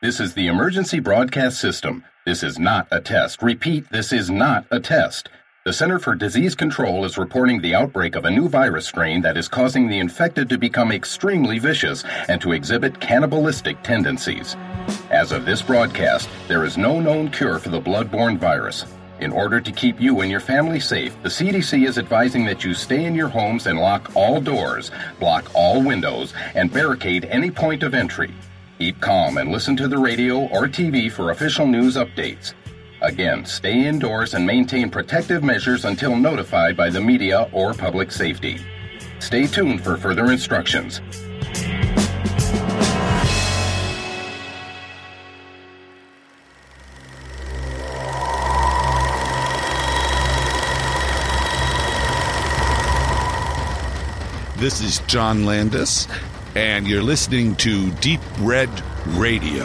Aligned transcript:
This 0.00 0.20
is 0.20 0.32
the 0.32 0.46
emergency 0.46 1.00
broadcast 1.00 1.58
system. 1.58 2.04
This 2.24 2.44
is 2.44 2.56
not 2.56 2.86
a 2.92 3.00
test. 3.00 3.42
Repeat, 3.42 3.90
this 3.90 4.12
is 4.12 4.30
not 4.30 4.64
a 4.70 4.78
test. 4.78 5.28
The 5.64 5.72
Center 5.72 5.98
for 5.98 6.14
Disease 6.14 6.54
Control 6.54 7.04
is 7.04 7.18
reporting 7.18 7.60
the 7.60 7.74
outbreak 7.74 8.14
of 8.14 8.24
a 8.24 8.30
new 8.30 8.48
virus 8.48 8.86
strain 8.86 9.20
that 9.22 9.36
is 9.36 9.48
causing 9.48 9.88
the 9.88 9.98
infected 9.98 10.48
to 10.50 10.56
become 10.56 10.92
extremely 10.92 11.58
vicious 11.58 12.04
and 12.28 12.40
to 12.42 12.52
exhibit 12.52 13.00
cannibalistic 13.00 13.82
tendencies. 13.82 14.54
As 15.10 15.32
of 15.32 15.44
this 15.44 15.62
broadcast, 15.62 16.28
there 16.46 16.64
is 16.64 16.78
no 16.78 17.00
known 17.00 17.28
cure 17.28 17.58
for 17.58 17.70
the 17.70 17.80
bloodborne 17.80 18.38
virus. 18.38 18.84
In 19.18 19.32
order 19.32 19.60
to 19.60 19.72
keep 19.72 20.00
you 20.00 20.20
and 20.20 20.30
your 20.30 20.38
family 20.38 20.78
safe, 20.78 21.20
the 21.24 21.28
CDC 21.28 21.88
is 21.88 21.98
advising 21.98 22.44
that 22.44 22.62
you 22.62 22.72
stay 22.72 23.04
in 23.04 23.16
your 23.16 23.26
homes 23.26 23.66
and 23.66 23.80
lock 23.80 24.12
all 24.14 24.40
doors, 24.40 24.92
block 25.18 25.50
all 25.56 25.82
windows, 25.82 26.34
and 26.54 26.72
barricade 26.72 27.24
any 27.24 27.50
point 27.50 27.82
of 27.82 27.94
entry. 27.94 28.32
Keep 28.78 29.00
calm 29.00 29.38
and 29.38 29.50
listen 29.50 29.76
to 29.76 29.88
the 29.88 29.98
radio 29.98 30.46
or 30.50 30.68
TV 30.68 31.10
for 31.10 31.32
official 31.32 31.66
news 31.66 31.96
updates. 31.96 32.54
Again, 33.02 33.44
stay 33.44 33.86
indoors 33.86 34.34
and 34.34 34.46
maintain 34.46 34.88
protective 34.88 35.42
measures 35.42 35.84
until 35.84 36.14
notified 36.14 36.76
by 36.76 36.88
the 36.88 37.00
media 37.00 37.48
or 37.50 37.74
public 37.74 38.12
safety. 38.12 38.60
Stay 39.18 39.48
tuned 39.48 39.82
for 39.82 39.96
further 39.96 40.30
instructions. 40.30 41.00
This 54.56 54.80
is 54.80 55.00
John 55.08 55.44
Landis, 55.44 56.06
and 56.58 56.88
you're 56.88 57.04
listening 57.04 57.54
to 57.54 57.92
Deep 58.00 58.20
Red 58.40 58.68
Radio. 59.10 59.64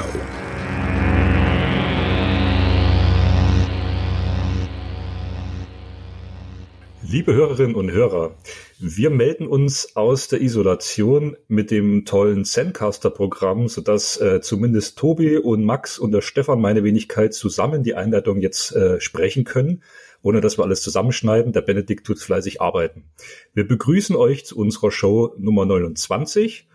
Liebe 7.02 7.34
Hörerinnen 7.34 7.74
und 7.74 7.92
Hörer, 7.92 8.36
wir 8.78 9.10
melden 9.10 9.48
uns 9.48 9.96
aus 9.96 10.28
der 10.28 10.42
Isolation 10.42 11.36
mit 11.48 11.72
dem 11.72 12.06
tollen 12.06 12.46
Zencaster-Programm, 12.46 13.70
sodass 13.70 14.18
äh, 14.22 14.42
zumindest 14.42 15.00
Tobi 15.00 15.38
und 15.38 15.66
Max 15.66 15.98
und 15.98 16.12
der 16.12 16.22
Stefan 16.22 16.62
meine 16.62 16.84
Wenigkeit 16.84 17.34
zusammen 17.34 17.82
die 17.82 17.96
Einleitung 17.96 18.40
jetzt 18.40 18.72
äh, 18.76 19.02
sprechen 19.02 19.46
können, 19.46 19.82
ohne 20.22 20.42
dass 20.42 20.60
wir 20.60 20.64
alles 20.64 20.84
zusammenschneiden. 20.84 21.54
Der 21.54 21.62
Benedikt 21.62 22.06
tut 22.06 22.20
fleißig 22.20 22.62
arbeiten. 22.62 23.06
Wir 23.56 23.68
begrüßen 23.68 24.16
euch 24.16 24.46
zu 24.46 24.56
unserer 24.60 24.92
Show 24.92 25.34
Nummer 25.40 25.66
29 25.66 26.68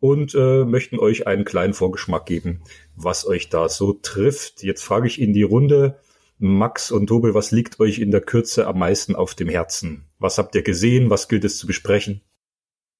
und 0.00 0.34
äh, 0.34 0.64
möchten 0.64 0.98
euch 0.98 1.26
einen 1.26 1.44
kleinen 1.44 1.74
Vorgeschmack 1.74 2.26
geben, 2.26 2.62
was 2.96 3.26
euch 3.26 3.50
da 3.50 3.68
so 3.68 3.92
trifft. 3.92 4.62
Jetzt 4.62 4.82
frage 4.82 5.06
ich 5.06 5.20
in 5.20 5.32
die 5.32 5.42
Runde, 5.42 6.00
Max 6.38 6.90
und 6.90 7.06
Tobi, 7.06 7.34
was 7.34 7.50
liegt 7.50 7.80
euch 7.80 7.98
in 7.98 8.10
der 8.10 8.22
Kürze 8.22 8.66
am 8.66 8.78
meisten 8.78 9.14
auf 9.14 9.34
dem 9.34 9.48
Herzen? 9.48 10.06
Was 10.18 10.38
habt 10.38 10.54
ihr 10.54 10.62
gesehen? 10.62 11.10
Was 11.10 11.28
gilt 11.28 11.44
es 11.44 11.58
zu 11.58 11.66
besprechen? 11.66 12.22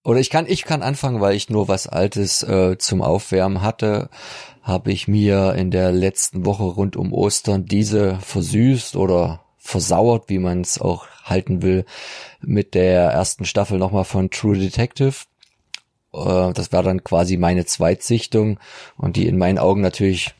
Oder 0.05 0.21
ich 0.21 0.31
kann, 0.31 0.47
ich 0.47 0.65
kann 0.65 0.83
anfangen, 0.83 1.21
weil 1.21 1.35
ich 1.35 1.51
nur 1.51 1.69
was 1.69 1.87
Altes 1.87 2.43
äh, 2.43 2.77
zum 2.79 3.03
Aufwärmen 3.03 3.63
hatte, 3.63 4.09
habe 4.63 4.93
ich 4.93 5.09
mir 5.09 5.55
in 5.55 5.71
der 5.71 5.93
letzten 5.93 6.45
Woche 6.47 6.65
rund 6.65 6.97
um 6.97 7.13
Ostern 7.13 7.65
diese 7.65 8.19
versüßt 8.21 8.97
oder 8.97 9.45
versauert, 9.59 10.25
wie 10.29 10.39
man 10.39 10.63
es 10.63 10.81
auch 10.81 11.07
halten 11.25 11.63
will, 11.63 11.85
mit 12.41 12.75
der 12.75 13.11
ersten 13.11 13.45
Staffel 13.45 13.79
nochmal 13.79 14.05
von 14.05 14.31
True 14.31 14.59
Detective. 14.59 15.15
Äh, 16.13 16.53
das 16.53 16.73
war 16.73 16.83
dann 16.83 17.05
quasi 17.05 17.37
meine 17.37 17.65
Zweitsichtung 17.67 18.59
und 18.97 19.17
die 19.17 19.27
in 19.27 19.39
meinen 19.39 19.59
Augen 19.59 19.81
natürlich 19.81 20.35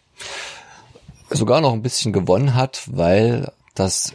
sogar 1.31 1.61
noch 1.61 1.73
ein 1.73 1.83
bisschen 1.83 2.13
gewonnen 2.13 2.55
hat, 2.55 2.89
weil 2.91 3.53
das 3.75 4.15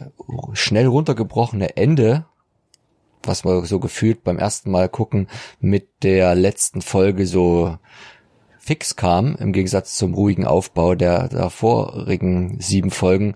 schnell 0.53 0.85
runtergebrochene 0.85 1.77
Ende, 1.77 2.25
was 3.23 3.45
wir 3.45 3.65
so 3.65 3.79
gefühlt 3.79 4.23
beim 4.23 4.37
ersten 4.37 4.69
Mal 4.69 4.89
gucken, 4.89 5.27
mit 5.59 5.87
der 6.03 6.35
letzten 6.35 6.81
Folge 6.81 7.25
so 7.25 7.77
fix 8.59 8.95
kam, 8.95 9.35
im 9.35 9.53
Gegensatz 9.53 9.95
zum 9.95 10.13
ruhigen 10.13 10.45
Aufbau 10.45 10.95
der, 10.95 11.27
der 11.29 11.49
vorigen 11.49 12.59
sieben 12.59 12.91
Folgen, 12.91 13.35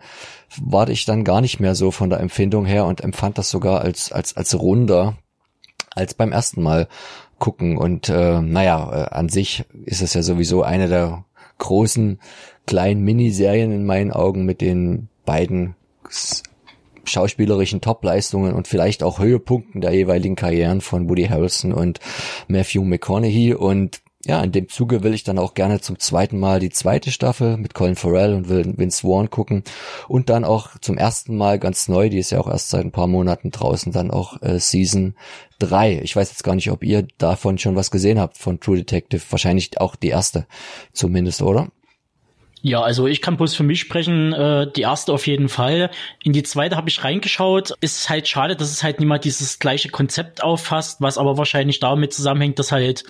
war 0.59 0.89
ich 0.89 1.05
dann 1.05 1.23
gar 1.23 1.41
nicht 1.41 1.59
mehr 1.59 1.75
so 1.75 1.91
von 1.91 2.09
der 2.09 2.19
Empfindung 2.19 2.65
her 2.65 2.85
und 2.85 3.01
empfand 3.01 3.37
das 3.37 3.49
sogar 3.49 3.81
als, 3.81 4.11
als, 4.11 4.35
als 4.35 4.59
runder 4.59 5.17
als 5.95 6.13
beim 6.13 6.31
ersten 6.31 6.61
Mal 6.61 6.87
gucken. 7.39 7.77
Und 7.77 8.09
äh, 8.09 8.41
naja, 8.41 8.91
äh, 8.91 9.15
an 9.15 9.29
sich 9.29 9.65
ist 9.85 10.01
es 10.01 10.13
ja 10.13 10.21
sowieso 10.21 10.63
eine 10.63 10.87
der 10.87 11.25
großen 11.57 12.19
kleinen 12.67 13.03
Miniserien 13.03 13.71
in 13.71 13.85
meinen 13.85 14.11
Augen 14.11 14.45
mit 14.45 14.61
den 14.61 15.09
beiden 15.25 15.75
schauspielerischen 17.03 17.81
Topleistungen 17.81 18.53
und 18.53 18.67
vielleicht 18.67 19.03
auch 19.03 19.19
Höhepunkten 19.19 19.81
der 19.81 19.93
jeweiligen 19.93 20.35
Karrieren 20.35 20.81
von 20.81 21.09
Woody 21.09 21.25
Harrelson 21.25 21.73
und 21.73 21.99
Matthew 22.47 22.83
McConaughey 22.83 23.53
und 23.55 24.01
ja, 24.25 24.43
in 24.43 24.51
dem 24.51 24.67
Zuge 24.67 25.01
will 25.03 25.13
ich 25.13 25.23
dann 25.23 25.39
auch 25.39 25.53
gerne 25.53 25.79
zum 25.79 25.97
zweiten 25.97 26.39
Mal 26.39 26.59
die 26.59 26.71
zweite 26.71 27.09
Staffel 27.09 27.55
mit 27.55 27.73
Colin 27.73 27.95
Farrell 27.95 28.33
und 28.33 28.49
Vince 28.49 29.01
Vaughn 29.01 29.29
gucken 29.29 29.63
und 30.09 30.29
dann 30.29 30.43
auch 30.43 30.77
zum 30.79 30.97
ersten 30.97 31.37
Mal 31.37 31.57
ganz 31.57 31.87
neu, 31.87 32.09
die 32.09 32.19
ist 32.19 32.31
ja 32.31 32.41
auch 32.41 32.49
erst 32.49 32.69
seit 32.69 32.83
ein 32.83 32.91
paar 32.91 33.07
Monaten 33.07 33.51
draußen, 33.51 33.93
dann 33.93 34.11
auch 34.11 34.41
äh, 34.41 34.59
Season 34.59 35.15
3. 35.59 36.01
Ich 36.03 36.15
weiß 36.15 36.31
jetzt 36.31 36.43
gar 36.43 36.55
nicht, 36.55 36.69
ob 36.69 36.83
ihr 36.83 37.07
davon 37.17 37.57
schon 37.57 37.77
was 37.77 37.91
gesehen 37.91 38.19
habt 38.19 38.37
von 38.37 38.59
True 38.59 38.77
Detective, 38.77 39.21
wahrscheinlich 39.29 39.79
auch 39.79 39.95
die 39.95 40.09
erste 40.09 40.47
zumindest, 40.91 41.41
oder? 41.41 41.69
Ja, 42.61 42.81
also 42.81 43.07
ich 43.07 43.21
kann 43.21 43.37
bloß 43.37 43.55
für 43.55 43.63
mich 43.63 43.79
sprechen, 43.79 44.33
äh, 44.33 44.69
die 44.71 44.81
erste 44.81 45.13
auf 45.13 45.27
jeden 45.27 45.47
Fall. 45.47 45.89
In 46.23 46.33
die 46.33 46.43
zweite 46.43 46.75
habe 46.75 46.89
ich 46.89 47.03
reingeschaut. 47.03 47.73
Ist 47.79 48.09
halt 48.09 48.27
schade, 48.27 48.55
dass 48.55 48.71
es 48.71 48.83
halt 48.83 48.99
niemand 48.99 49.23
dieses 49.23 49.59
gleiche 49.59 49.89
Konzept 49.89 50.43
auffasst, 50.43 50.99
was 50.99 51.17
aber 51.17 51.37
wahrscheinlich 51.37 51.79
damit 51.79 52.13
zusammenhängt, 52.13 52.59
dass 52.59 52.71
halt 52.71 53.05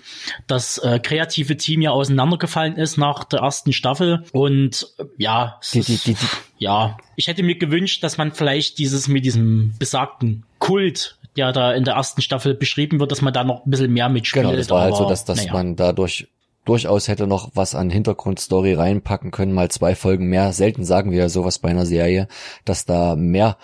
das 0.47 0.77
äh, 0.77 0.99
kreative 0.99 1.57
Team 1.57 1.81
ja 1.81 1.91
auseinandergefallen 1.91 2.75
ist 2.77 2.97
nach 2.97 3.23
der 3.23 3.39
ersten 3.39 3.73
Staffel. 3.73 4.23
Und 4.33 4.87
äh, 4.99 5.05
ja, 5.17 5.59
die, 5.73 5.81
die, 5.81 5.97
die, 5.97 6.15
ja, 6.59 6.97
ich 7.15 7.27
hätte 7.27 7.41
mir 7.41 7.57
gewünscht, 7.57 8.03
dass 8.03 8.17
man 8.17 8.31
vielleicht 8.31 8.77
dieses 8.77 9.07
mit 9.07 9.25
diesem 9.25 9.73
besagten 9.79 10.43
Kult 10.59 11.15
der 11.37 11.53
da 11.53 11.73
in 11.73 11.85
der 11.85 11.93
ersten 11.93 12.21
Staffel 12.21 12.53
beschrieben 12.53 12.99
wird, 12.99 13.11
dass 13.11 13.21
man 13.21 13.31
da 13.31 13.43
noch 13.43 13.65
ein 13.65 13.69
bisschen 13.69 13.93
mehr 13.93 14.09
mitspielt. 14.09 14.45
Genau, 14.45 14.57
das 14.57 14.69
war 14.69 14.81
halt 14.81 14.95
so, 14.95 15.07
dass, 15.07 15.25
dass 15.25 15.37
naja. 15.37 15.53
man 15.53 15.75
dadurch 15.75 16.27
durchaus 16.69 17.07
hätte 17.07 17.25
noch 17.25 17.49
was 17.55 17.73
an 17.73 17.89
Hintergrundstory 17.89 18.75
reinpacken 18.75 19.31
können, 19.31 19.53
mal 19.53 19.71
zwei 19.71 19.95
Folgen 19.95 20.27
mehr. 20.27 20.53
Selten 20.53 20.85
sagen 20.85 21.11
wir 21.11 21.17
ja 21.17 21.29
sowas 21.29 21.57
bei 21.57 21.69
einer 21.69 21.87
Serie, 21.87 22.27
dass 22.63 22.85
da 22.85 23.15
mehr 23.15 23.57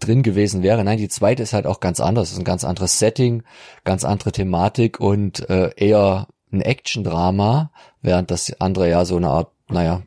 drin 0.00 0.22
gewesen 0.22 0.62
wäre. 0.62 0.82
Nein, 0.82 0.96
die 0.96 1.08
zweite 1.08 1.42
ist 1.42 1.52
halt 1.52 1.66
auch 1.66 1.80
ganz 1.80 2.00
anders. 2.00 2.28
Es 2.28 2.32
ist 2.32 2.38
ein 2.38 2.44
ganz 2.44 2.64
anderes 2.64 2.98
Setting, 2.98 3.42
ganz 3.84 4.04
andere 4.04 4.32
Thematik 4.32 4.98
und 5.00 5.48
äh, 5.50 5.70
eher 5.76 6.28
ein 6.50 6.62
Action-Drama, 6.62 7.70
während 8.00 8.30
das 8.30 8.58
andere 8.58 8.88
ja 8.88 9.04
so 9.04 9.16
eine 9.16 9.28
Art, 9.28 9.50
naja, 9.68 10.02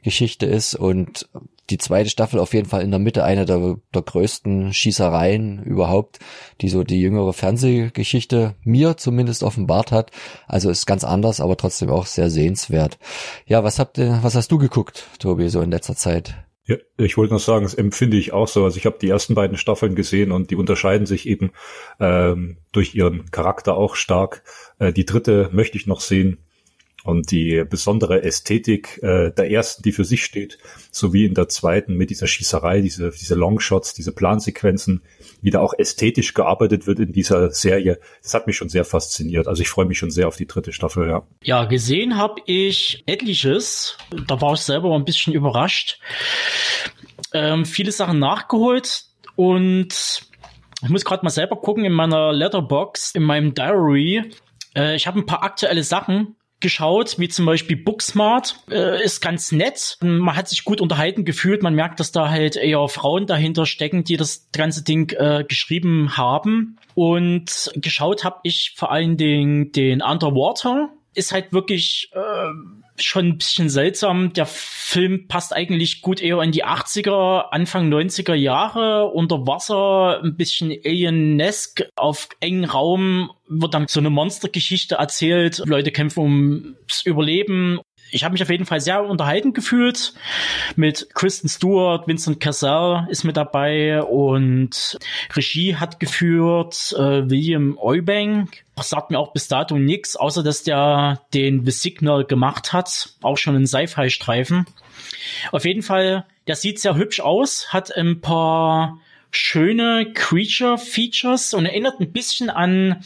Psycho-Geschichte 0.00 0.46
ist 0.46 0.74
und 0.74 1.28
die 1.68 1.78
zweite 1.78 2.10
Staffel 2.10 2.40
auf 2.40 2.52
jeden 2.52 2.68
Fall 2.68 2.82
in 2.82 2.90
der 2.90 2.98
Mitte 2.98 3.22
eine 3.22 3.44
der, 3.44 3.76
der 3.94 4.02
größten 4.02 4.72
Schießereien 4.72 5.62
überhaupt, 5.62 6.18
die 6.60 6.68
so 6.68 6.82
die 6.82 7.00
jüngere 7.00 7.32
Fernsehgeschichte 7.32 8.56
mir 8.64 8.96
zumindest 8.96 9.44
offenbart 9.44 9.92
hat. 9.92 10.10
Also 10.48 10.68
ist 10.68 10.86
ganz 10.86 11.04
anders, 11.04 11.40
aber 11.40 11.56
trotzdem 11.56 11.90
auch 11.90 12.06
sehr 12.06 12.28
sehenswert. 12.28 12.98
Ja, 13.46 13.62
was 13.62 13.78
habt 13.78 13.98
ihr, 13.98 14.18
was 14.22 14.34
hast 14.34 14.50
du 14.50 14.58
geguckt, 14.58 15.06
Tobi, 15.20 15.48
so 15.48 15.60
in 15.60 15.70
letzter 15.70 15.94
Zeit? 15.94 16.34
Ja, 16.66 16.76
ich 16.98 17.16
wollte 17.16 17.34
noch 17.34 17.40
sagen, 17.40 17.64
das 17.64 17.74
empfinde 17.74 18.16
ich 18.16 18.32
auch 18.32 18.48
so. 18.48 18.64
Also 18.64 18.76
ich 18.76 18.86
habe 18.86 18.98
die 19.00 19.08
ersten 19.08 19.34
beiden 19.34 19.56
Staffeln 19.56 19.94
gesehen 19.94 20.32
und 20.32 20.50
die 20.50 20.56
unterscheiden 20.56 21.06
sich 21.06 21.26
eben 21.28 21.52
ähm, 22.00 22.58
durch 22.72 22.96
ihren 22.96 23.30
Charakter 23.30 23.76
auch 23.76 23.94
stark. 23.94 24.42
Äh, 24.80 24.92
die 24.92 25.04
dritte 25.04 25.50
möchte 25.52 25.78
ich 25.78 25.86
noch 25.86 26.00
sehen 26.00 26.38
und 27.04 27.30
die 27.30 27.64
besondere 27.68 28.22
Ästhetik 28.22 29.02
äh, 29.02 29.30
der 29.30 29.50
ersten, 29.50 29.82
die 29.82 29.92
für 29.92 30.04
sich 30.04 30.24
steht, 30.24 30.58
sowie 30.90 31.24
in 31.24 31.34
der 31.34 31.48
zweiten 31.48 31.94
mit 31.94 32.10
dieser 32.10 32.26
Schießerei, 32.26 32.80
diese, 32.80 33.10
diese 33.10 33.34
Longshots, 33.34 33.94
diese 33.94 34.12
Plansequenzen, 34.12 35.02
wie 35.40 35.50
da 35.50 35.60
auch 35.60 35.74
ästhetisch 35.76 36.34
gearbeitet 36.34 36.86
wird 36.86 36.98
in 36.98 37.12
dieser 37.12 37.50
Serie, 37.50 37.98
das 38.22 38.34
hat 38.34 38.46
mich 38.46 38.56
schon 38.56 38.68
sehr 38.68 38.84
fasziniert. 38.84 39.48
Also 39.48 39.62
ich 39.62 39.68
freue 39.68 39.86
mich 39.86 39.98
schon 39.98 40.10
sehr 40.10 40.28
auf 40.28 40.36
die 40.36 40.46
dritte 40.46 40.72
Staffel, 40.72 41.08
ja. 41.08 41.22
Ja, 41.42 41.64
gesehen 41.64 42.16
habe 42.16 42.42
ich 42.46 43.02
etliches. 43.06 43.96
Da 44.26 44.40
war 44.40 44.52
ich 44.54 44.60
selber 44.60 44.94
ein 44.94 45.04
bisschen 45.04 45.32
überrascht. 45.32 46.00
Ähm, 47.32 47.64
viele 47.64 47.92
Sachen 47.92 48.18
nachgeholt 48.18 49.04
und 49.36 50.22
ich 50.82 50.88
muss 50.88 51.04
gerade 51.04 51.24
mal 51.24 51.30
selber 51.30 51.56
gucken 51.56 51.84
in 51.84 51.92
meiner 51.92 52.32
Letterbox, 52.32 53.14
in 53.14 53.22
meinem 53.22 53.54
Diary. 53.54 54.30
Äh, 54.74 54.96
ich 54.96 55.06
habe 55.06 55.18
ein 55.18 55.26
paar 55.26 55.42
aktuelle 55.42 55.84
Sachen 55.84 56.36
geschaut, 56.60 57.18
wie 57.18 57.28
zum 57.28 57.46
Beispiel 57.46 57.76
Booksmart, 57.76 58.56
äh, 58.70 59.02
ist 59.02 59.20
ganz 59.20 59.52
nett. 59.52 59.96
Man 60.00 60.36
hat 60.36 60.48
sich 60.48 60.64
gut 60.64 60.80
unterhalten 60.80 61.24
gefühlt. 61.24 61.62
Man 61.62 61.74
merkt, 61.74 62.00
dass 62.00 62.12
da 62.12 62.30
halt 62.30 62.56
eher 62.56 62.86
Frauen 62.88 63.26
dahinter 63.26 63.66
stecken, 63.66 64.04
die 64.04 64.16
das 64.16 64.48
ganze 64.52 64.84
Ding 64.84 65.12
äh, 65.16 65.44
geschrieben 65.46 66.16
haben. 66.16 66.78
Und 66.94 67.72
geschaut 67.76 68.24
habe 68.24 68.40
ich 68.42 68.74
vor 68.76 68.92
allen 68.92 69.16
Dingen 69.16 69.72
den 69.72 70.02
Underwater. 70.02 70.90
Ist 71.14 71.32
halt 71.32 71.52
wirklich 71.52 72.10
äh, 72.12 72.79
schon 73.02 73.26
ein 73.26 73.38
bisschen 73.38 73.68
seltsam. 73.68 74.32
Der 74.32 74.46
Film 74.46 75.28
passt 75.28 75.54
eigentlich 75.54 76.02
gut 76.02 76.20
eher 76.20 76.40
in 76.42 76.52
die 76.52 76.64
80er, 76.64 77.50
Anfang 77.50 77.92
90er 77.92 78.34
Jahre. 78.34 79.06
Unter 79.06 79.46
Wasser, 79.46 80.20
ein 80.22 80.36
bisschen 80.36 80.70
alienesque, 80.84 81.88
auf 81.96 82.28
engen 82.40 82.64
Raum 82.64 83.30
wird 83.48 83.74
dann 83.74 83.86
so 83.88 84.00
eine 84.00 84.10
Monstergeschichte 84.10 84.96
erzählt. 84.96 85.62
Leute 85.66 85.90
kämpfen 85.90 86.20
ums 86.20 87.02
Überleben 87.04 87.80
ich 88.10 88.24
habe 88.24 88.32
mich 88.32 88.42
auf 88.42 88.50
jeden 88.50 88.66
Fall 88.66 88.80
sehr 88.80 89.02
unterhalten 89.04 89.52
gefühlt 89.52 90.14
mit 90.76 91.08
Kristen 91.14 91.48
Stewart, 91.48 92.06
Vincent 92.06 92.40
Cassell 92.40 93.06
ist 93.08 93.24
mit 93.24 93.36
dabei 93.36 94.02
und 94.02 94.98
Regie 95.34 95.76
hat 95.76 96.00
geführt 96.00 96.94
äh, 96.96 97.28
William 97.28 97.78
Eubank. 97.78 98.64
Sagt 98.80 99.10
mir 99.10 99.18
auch 99.18 99.32
bis 99.32 99.46
dato 99.46 99.76
nichts, 99.76 100.16
außer 100.16 100.42
dass 100.42 100.62
der 100.62 101.20
den 101.34 101.66
The 101.66 101.70
Signal 101.70 102.24
gemacht 102.24 102.72
hat, 102.72 103.10
auch 103.20 103.36
schon 103.36 103.54
ein 103.54 103.66
Sci-Fi-Streifen. 103.66 104.64
Auf 105.52 105.66
jeden 105.66 105.82
Fall, 105.82 106.24
der 106.46 106.56
sieht 106.56 106.80
sehr 106.80 106.96
hübsch 106.96 107.20
aus, 107.20 107.74
hat 107.74 107.94
ein 107.94 108.22
paar 108.22 108.98
schöne 109.30 110.12
Creature-Features 110.14 111.54
und 111.54 111.66
erinnert 111.66 112.00
ein 112.00 112.10
bisschen 112.10 112.48
an 112.48 113.04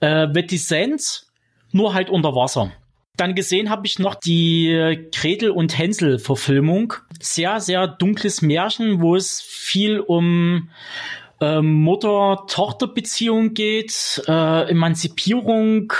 äh, 0.00 0.28
The 0.32 0.46
Descent, 0.46 1.24
nur 1.72 1.94
halt 1.94 2.10
unter 2.10 2.34
Wasser. 2.34 2.72
Dann 3.16 3.34
gesehen 3.34 3.70
habe 3.70 3.86
ich 3.86 3.98
noch 3.98 4.14
die 4.14 5.08
Gretel 5.14 5.50
und 5.50 5.76
Hänsel 5.78 6.18
Verfilmung. 6.18 6.94
Sehr, 7.20 7.60
sehr 7.60 7.86
dunkles 7.86 8.42
Märchen, 8.42 9.00
wo 9.00 9.16
es 9.16 9.40
viel 9.40 10.00
um 10.00 10.68
äh, 11.40 11.60
Mutter-Tochter-Beziehung 11.60 13.54
geht, 13.54 14.22
äh, 14.26 14.70
Emanzipierung, 14.70 15.92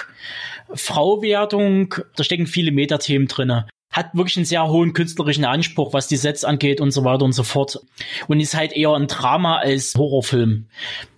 Frauwerdung. 0.74 1.94
Da 2.16 2.24
stecken 2.24 2.46
viele 2.46 2.72
Metathemen 2.72 3.28
drinne 3.28 3.66
hat 3.96 4.14
wirklich 4.14 4.36
einen 4.36 4.44
sehr 4.44 4.68
hohen 4.68 4.92
künstlerischen 4.92 5.46
Anspruch, 5.46 5.94
was 5.94 6.06
die 6.06 6.16
Sets 6.16 6.44
angeht 6.44 6.82
und 6.82 6.90
so 6.90 7.02
weiter 7.04 7.24
und 7.24 7.32
so 7.32 7.42
fort. 7.42 7.80
Und 8.28 8.40
ist 8.40 8.54
halt 8.54 8.74
eher 8.74 8.92
ein 8.92 9.06
Drama 9.06 9.56
als 9.56 9.94
Horrorfilm. 9.96 10.66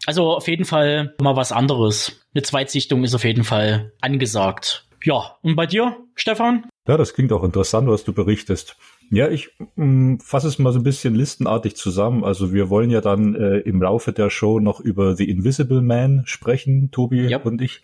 Also 0.06 0.30
auf 0.30 0.46
jeden 0.46 0.64
Fall 0.64 1.14
mal 1.20 1.34
was 1.34 1.50
anderes. 1.50 2.20
Eine 2.34 2.42
Zweitsichtung 2.42 3.02
ist 3.02 3.14
auf 3.14 3.24
jeden 3.24 3.42
Fall 3.42 3.92
angesagt. 4.00 4.87
Ja, 5.04 5.36
und 5.42 5.56
bei 5.56 5.66
dir, 5.66 5.96
Stefan? 6.14 6.66
Ja, 6.86 6.96
das 6.96 7.14
klingt 7.14 7.32
auch 7.32 7.44
interessant, 7.44 7.88
was 7.88 8.04
du 8.04 8.12
berichtest. 8.12 8.76
Ja, 9.10 9.28
ich 9.28 9.50
mm, 9.76 10.16
fasse 10.18 10.48
es 10.48 10.58
mal 10.58 10.72
so 10.72 10.80
ein 10.80 10.84
bisschen 10.84 11.14
listenartig 11.14 11.76
zusammen. 11.76 12.24
Also 12.24 12.52
wir 12.52 12.70
wollen 12.70 12.90
ja 12.90 13.00
dann 13.00 13.34
äh, 13.34 13.58
im 13.58 13.80
Laufe 13.80 14.12
der 14.12 14.30
Show 14.30 14.60
noch 14.60 14.80
über 14.80 15.14
The 15.16 15.28
Invisible 15.28 15.82
Man 15.82 16.22
sprechen, 16.26 16.90
Tobi 16.90 17.28
ja. 17.28 17.38
und 17.38 17.62
ich, 17.62 17.82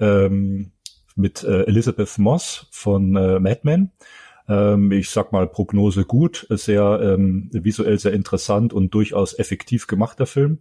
ähm, 0.00 0.72
mit 1.16 1.44
äh, 1.44 1.62
Elizabeth 1.64 2.18
Moss 2.18 2.66
von 2.70 3.16
äh, 3.16 3.38
Mad 3.38 3.60
Men. 3.62 3.90
Ähm, 4.48 4.92
ich 4.92 5.10
sag 5.10 5.32
mal 5.32 5.46
Prognose 5.46 6.04
gut, 6.04 6.46
sehr 6.50 7.00
ähm, 7.02 7.50
visuell 7.52 7.98
sehr 7.98 8.12
interessant 8.12 8.72
und 8.72 8.92
durchaus 8.92 9.38
effektiv 9.38 9.86
gemachter 9.86 10.26
Film. 10.26 10.58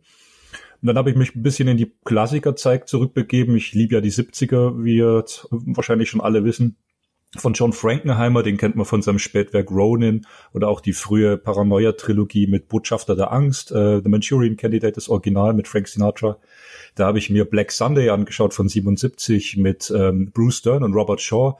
Und 0.84 0.88
dann 0.88 0.98
habe 0.98 1.10
ich 1.10 1.16
mich 1.16 1.34
ein 1.34 1.42
bisschen 1.42 1.70
in 1.70 1.78
die 1.78 1.94
Klassikerzeit 2.04 2.90
zurückbegeben. 2.90 3.56
Ich 3.56 3.72
liebe 3.72 3.96
ja 3.96 4.02
die 4.02 4.12
70er, 4.12 4.84
wie 4.84 4.98
ihr 4.98 5.24
wahrscheinlich 5.50 6.10
schon 6.10 6.20
alle 6.20 6.44
wissen. 6.44 6.76
Von 7.38 7.54
John 7.54 7.72
Frankenheimer, 7.72 8.44
den 8.44 8.58
kennt 8.58 8.76
man 8.76 8.86
von 8.86 9.02
seinem 9.02 9.18
Spätwerk 9.18 9.72
Ronin 9.72 10.28
oder 10.52 10.68
auch 10.68 10.82
die 10.82 10.92
frühe 10.92 11.38
Paranoia-Trilogie 11.38 12.48
mit 12.48 12.68
Botschafter 12.68 13.16
der 13.16 13.32
Angst, 13.32 13.72
äh, 13.72 14.02
The 14.04 14.10
Manchurian 14.10 14.58
Candidate, 14.58 14.92
das 14.92 15.08
Original 15.08 15.54
mit 15.54 15.70
Frank 15.70 15.88
Sinatra. 15.88 16.38
Da 16.96 17.06
habe 17.06 17.18
ich 17.18 17.30
mir 17.30 17.46
Black 17.46 17.72
Sunday 17.72 18.10
angeschaut 18.10 18.54
von 18.54 18.68
77 18.68 19.56
mit 19.56 19.90
ähm, 19.96 20.32
Bruce 20.34 20.64
Dern 20.64 20.84
und 20.84 20.94
Robert 20.94 21.22
Shaw. 21.22 21.54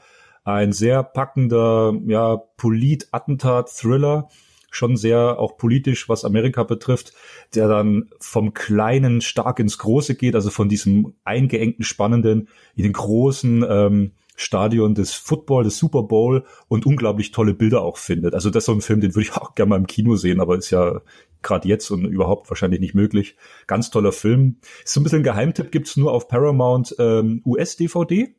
Ein 0.44 0.72
sehr 0.72 1.02
packender, 1.02 1.94
ja, 2.06 2.36
Polit-Attentat-Thriller, 2.58 4.28
schon 4.74 4.96
sehr 4.96 5.38
auch 5.38 5.56
politisch, 5.56 6.08
was 6.08 6.24
Amerika 6.24 6.62
betrifft, 6.62 7.12
der 7.54 7.68
dann 7.68 8.10
vom 8.18 8.54
Kleinen 8.54 9.20
stark 9.20 9.58
ins 9.60 9.78
Große 9.78 10.14
geht, 10.16 10.34
also 10.34 10.50
von 10.50 10.68
diesem 10.68 11.14
eingeengten, 11.24 11.84
spannenden 11.84 12.48
in 12.74 12.82
den 12.82 12.92
großen 12.92 13.64
ähm, 13.68 14.10
Stadion 14.36 14.94
des 14.94 15.14
Football, 15.14 15.64
des 15.64 15.78
Super 15.78 16.02
Bowl 16.02 16.44
und 16.68 16.86
unglaublich 16.86 17.30
tolle 17.30 17.54
Bilder 17.54 17.82
auch 17.82 17.98
findet. 17.98 18.34
Also 18.34 18.50
das 18.50 18.62
ist 18.62 18.66
so 18.66 18.72
ein 18.72 18.80
Film, 18.80 19.00
den 19.00 19.14
würde 19.14 19.28
ich 19.28 19.36
auch 19.36 19.54
gerne 19.54 19.70
mal 19.70 19.76
im 19.76 19.86
Kino 19.86 20.16
sehen, 20.16 20.40
aber 20.40 20.56
ist 20.56 20.70
ja 20.70 21.02
gerade 21.42 21.68
jetzt 21.68 21.90
und 21.90 22.04
überhaupt 22.06 22.50
wahrscheinlich 22.50 22.80
nicht 22.80 22.94
möglich. 22.94 23.36
Ganz 23.66 23.90
toller 23.90 24.12
Film. 24.12 24.56
So 24.84 25.00
ein 25.00 25.04
bisschen 25.04 25.22
Geheimtipp 25.22 25.70
gibt's 25.70 25.96
nur 25.96 26.12
auf 26.12 26.26
Paramount 26.26 26.96
ähm, 26.98 27.42
US-DVD. 27.44 28.34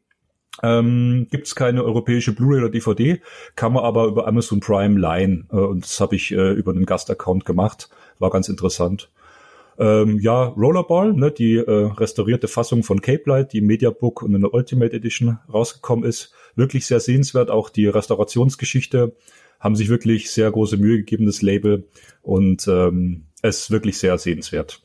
Ähm, 0.63 1.27
Gibt 1.31 1.47
es 1.47 1.55
keine 1.55 1.83
europäische 1.83 2.33
Blu-ray 2.33 2.59
oder 2.59 2.69
DVD, 2.69 3.21
kann 3.55 3.73
man 3.73 3.83
aber 3.83 4.05
über 4.05 4.27
Amazon 4.27 4.59
Prime 4.59 4.99
leihen. 4.99 5.47
Äh, 5.51 5.57
und 5.57 5.83
das 5.83 5.99
habe 5.99 6.15
ich 6.15 6.31
äh, 6.31 6.53
über 6.53 6.71
einen 6.71 6.85
Gastaccount 6.85 7.45
gemacht. 7.45 7.89
War 8.19 8.29
ganz 8.29 8.47
interessant. 8.47 9.09
Ähm, 9.77 10.19
ja, 10.19 10.45
Rollerball, 10.45 11.13
ne, 11.13 11.31
die 11.31 11.55
äh, 11.55 11.91
restaurierte 11.97 12.47
Fassung 12.47 12.83
von 12.83 13.01
Cape 13.01 13.23
Light, 13.25 13.51
die 13.51 13.59
Mediabook 13.59 14.21
und 14.21 14.33
eine 14.33 14.49
Ultimate 14.49 14.95
Edition 14.95 15.39
rausgekommen 15.51 16.05
ist. 16.05 16.31
Wirklich 16.55 16.85
sehr 16.85 17.01
sehenswert. 17.01 17.49
Auch 17.51 17.69
die 17.69 17.87
Restaurationsgeschichte 17.87 19.13
haben 19.59 19.75
sich 19.75 19.89
wirklich 19.89 20.31
sehr 20.31 20.49
große 20.49 20.77
Mühe 20.77 20.97
gegeben, 20.97 21.25
das 21.25 21.41
Label. 21.41 21.87
Und 22.21 22.67
ähm, 22.69 23.25
es 23.41 23.63
ist 23.63 23.71
wirklich 23.71 23.97
sehr 23.97 24.17
sehenswert. 24.17 24.81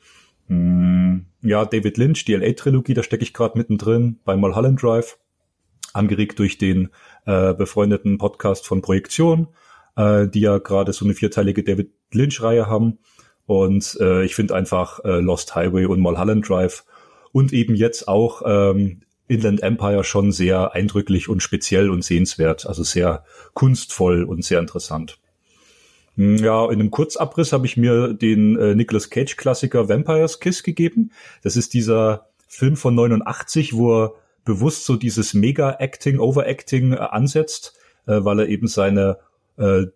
Mm, 0.49 1.19
ja, 1.43 1.65
David 1.65 1.97
Lynch, 1.97 2.25
die 2.25 2.35
LA-Trilogie, 2.35 2.95
da 2.95 3.05
stecke 3.05 3.23
ich 3.23 3.33
gerade 3.33 3.57
mittendrin 3.57 4.19
bei 4.25 4.37
Mulholland 4.37 4.83
Drive 4.83 5.19
angeregt 5.95 6.39
durch 6.39 6.59
den 6.59 6.91
äh, 7.27 7.55
befreundeten 7.55 8.19
Podcast 8.19 8.67
von 8.67 8.83
Projektion, 8.83 9.49
äh, 9.97 10.29
die 10.29 10.41
ja 10.41 10.59
gerade 10.59 10.93
so 10.93 11.05
eine 11.05 11.15
vierteilige 11.15 11.63
David 11.63 11.93
Lynch-Reihe 12.13 12.67
haben. 12.67 12.99
Und 13.47 13.97
äh, 14.01 14.25
ich 14.25 14.35
finde 14.35 14.55
einfach 14.55 15.05
äh, 15.05 15.21
Lost 15.21 15.55
Highway 15.55 15.87
und 15.87 16.01
Mulholland 16.01 16.49
Drive 16.49 16.85
und 17.33 17.53
eben 17.53 17.75
jetzt 17.75 18.09
auch 18.09 18.43
ähm, 18.45 19.03
Inland 19.29 19.63
Empire 19.63 20.05
schon 20.05 20.33
sehr 20.33 20.75
eindrücklich 20.75 21.29
und 21.29 21.43
speziell 21.43 21.91
und 21.91 22.05
sehenswert, 22.05 22.67
also 22.67 22.83
sehr 22.83 23.25
kunstvoll 23.55 24.25
und 24.25 24.45
sehr 24.45 24.59
interessant. 24.59 25.19
Hm, 26.17 26.37
ja, 26.37 26.65
in 26.67 26.81
einem 26.81 26.91
Kurzabriss 26.91 27.53
habe 27.53 27.67
ich 27.67 27.77
mir 27.77 28.13
den 28.13 28.59
äh, 28.59 28.75
Nicolas 28.75 29.09
Cage 29.11 29.37
Klassiker 29.37 29.89
Vampire's 29.89 30.41
Kiss 30.41 30.63
gegeben. 30.63 31.13
Das 31.43 31.57
ist 31.57 31.75
dieser 31.75 32.27
Film 32.49 32.77
von 32.77 32.95
89, 32.95 33.75
wo 33.75 34.03
er 34.03 34.15
bewusst 34.51 34.85
so 34.85 34.97
dieses 34.97 35.33
Mega-Acting, 35.33 36.19
Overacting 36.19 36.93
äh, 36.93 36.97
ansetzt, 36.97 37.75
äh, 38.07 38.25
weil 38.25 38.41
er 38.41 38.49
eben 38.49 38.67
seine 38.67 39.19
äh, 39.57 39.87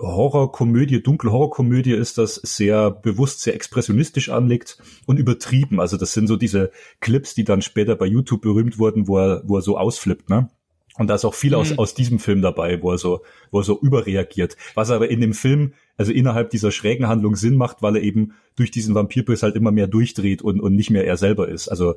Horrorkomödie, 0.00 1.02
dunkle 1.02 1.32
Horrorkomödie 1.32 1.92
ist 1.92 2.16
das 2.16 2.36
sehr 2.36 2.90
bewusst, 2.90 3.40
sehr 3.40 3.54
expressionistisch 3.54 4.30
anlegt 4.30 4.78
und 5.06 5.18
übertrieben. 5.18 5.80
Also 5.80 5.96
das 5.96 6.12
sind 6.12 6.28
so 6.28 6.36
diese 6.36 6.70
Clips, 7.00 7.34
die 7.34 7.44
dann 7.44 7.60
später 7.60 7.96
bei 7.96 8.06
YouTube 8.06 8.42
berühmt 8.42 8.78
wurden, 8.78 9.08
wo 9.08 9.18
er, 9.18 9.42
wo 9.44 9.56
er 9.56 9.62
so 9.62 9.76
ausflippt, 9.76 10.30
ne? 10.30 10.48
Und 10.96 11.08
da 11.08 11.16
ist 11.16 11.24
auch 11.24 11.34
viel 11.34 11.50
mhm. 11.50 11.56
aus, 11.56 11.76
aus 11.76 11.94
diesem 11.94 12.20
Film 12.20 12.40
dabei, 12.40 12.80
wo 12.80 12.92
er 12.92 12.98
so, 12.98 13.22
wo 13.50 13.58
er 13.58 13.64
so 13.64 13.80
überreagiert. 13.80 14.56
Was 14.74 14.92
aber 14.92 15.10
in 15.10 15.20
dem 15.20 15.32
Film, 15.32 15.72
also 15.96 16.12
innerhalb 16.12 16.50
dieser 16.50 16.70
schrägen 16.70 17.08
Handlung 17.08 17.34
Sinn 17.34 17.56
macht, 17.56 17.82
weil 17.82 17.96
er 17.96 18.02
eben 18.02 18.34
durch 18.54 18.70
diesen 18.70 18.94
Vampirbiss 18.94 19.42
halt 19.42 19.56
immer 19.56 19.72
mehr 19.72 19.88
durchdreht 19.88 20.40
und, 20.40 20.60
und 20.60 20.76
nicht 20.76 20.90
mehr 20.90 21.04
er 21.04 21.16
selber 21.16 21.48
ist. 21.48 21.66
Also 21.66 21.96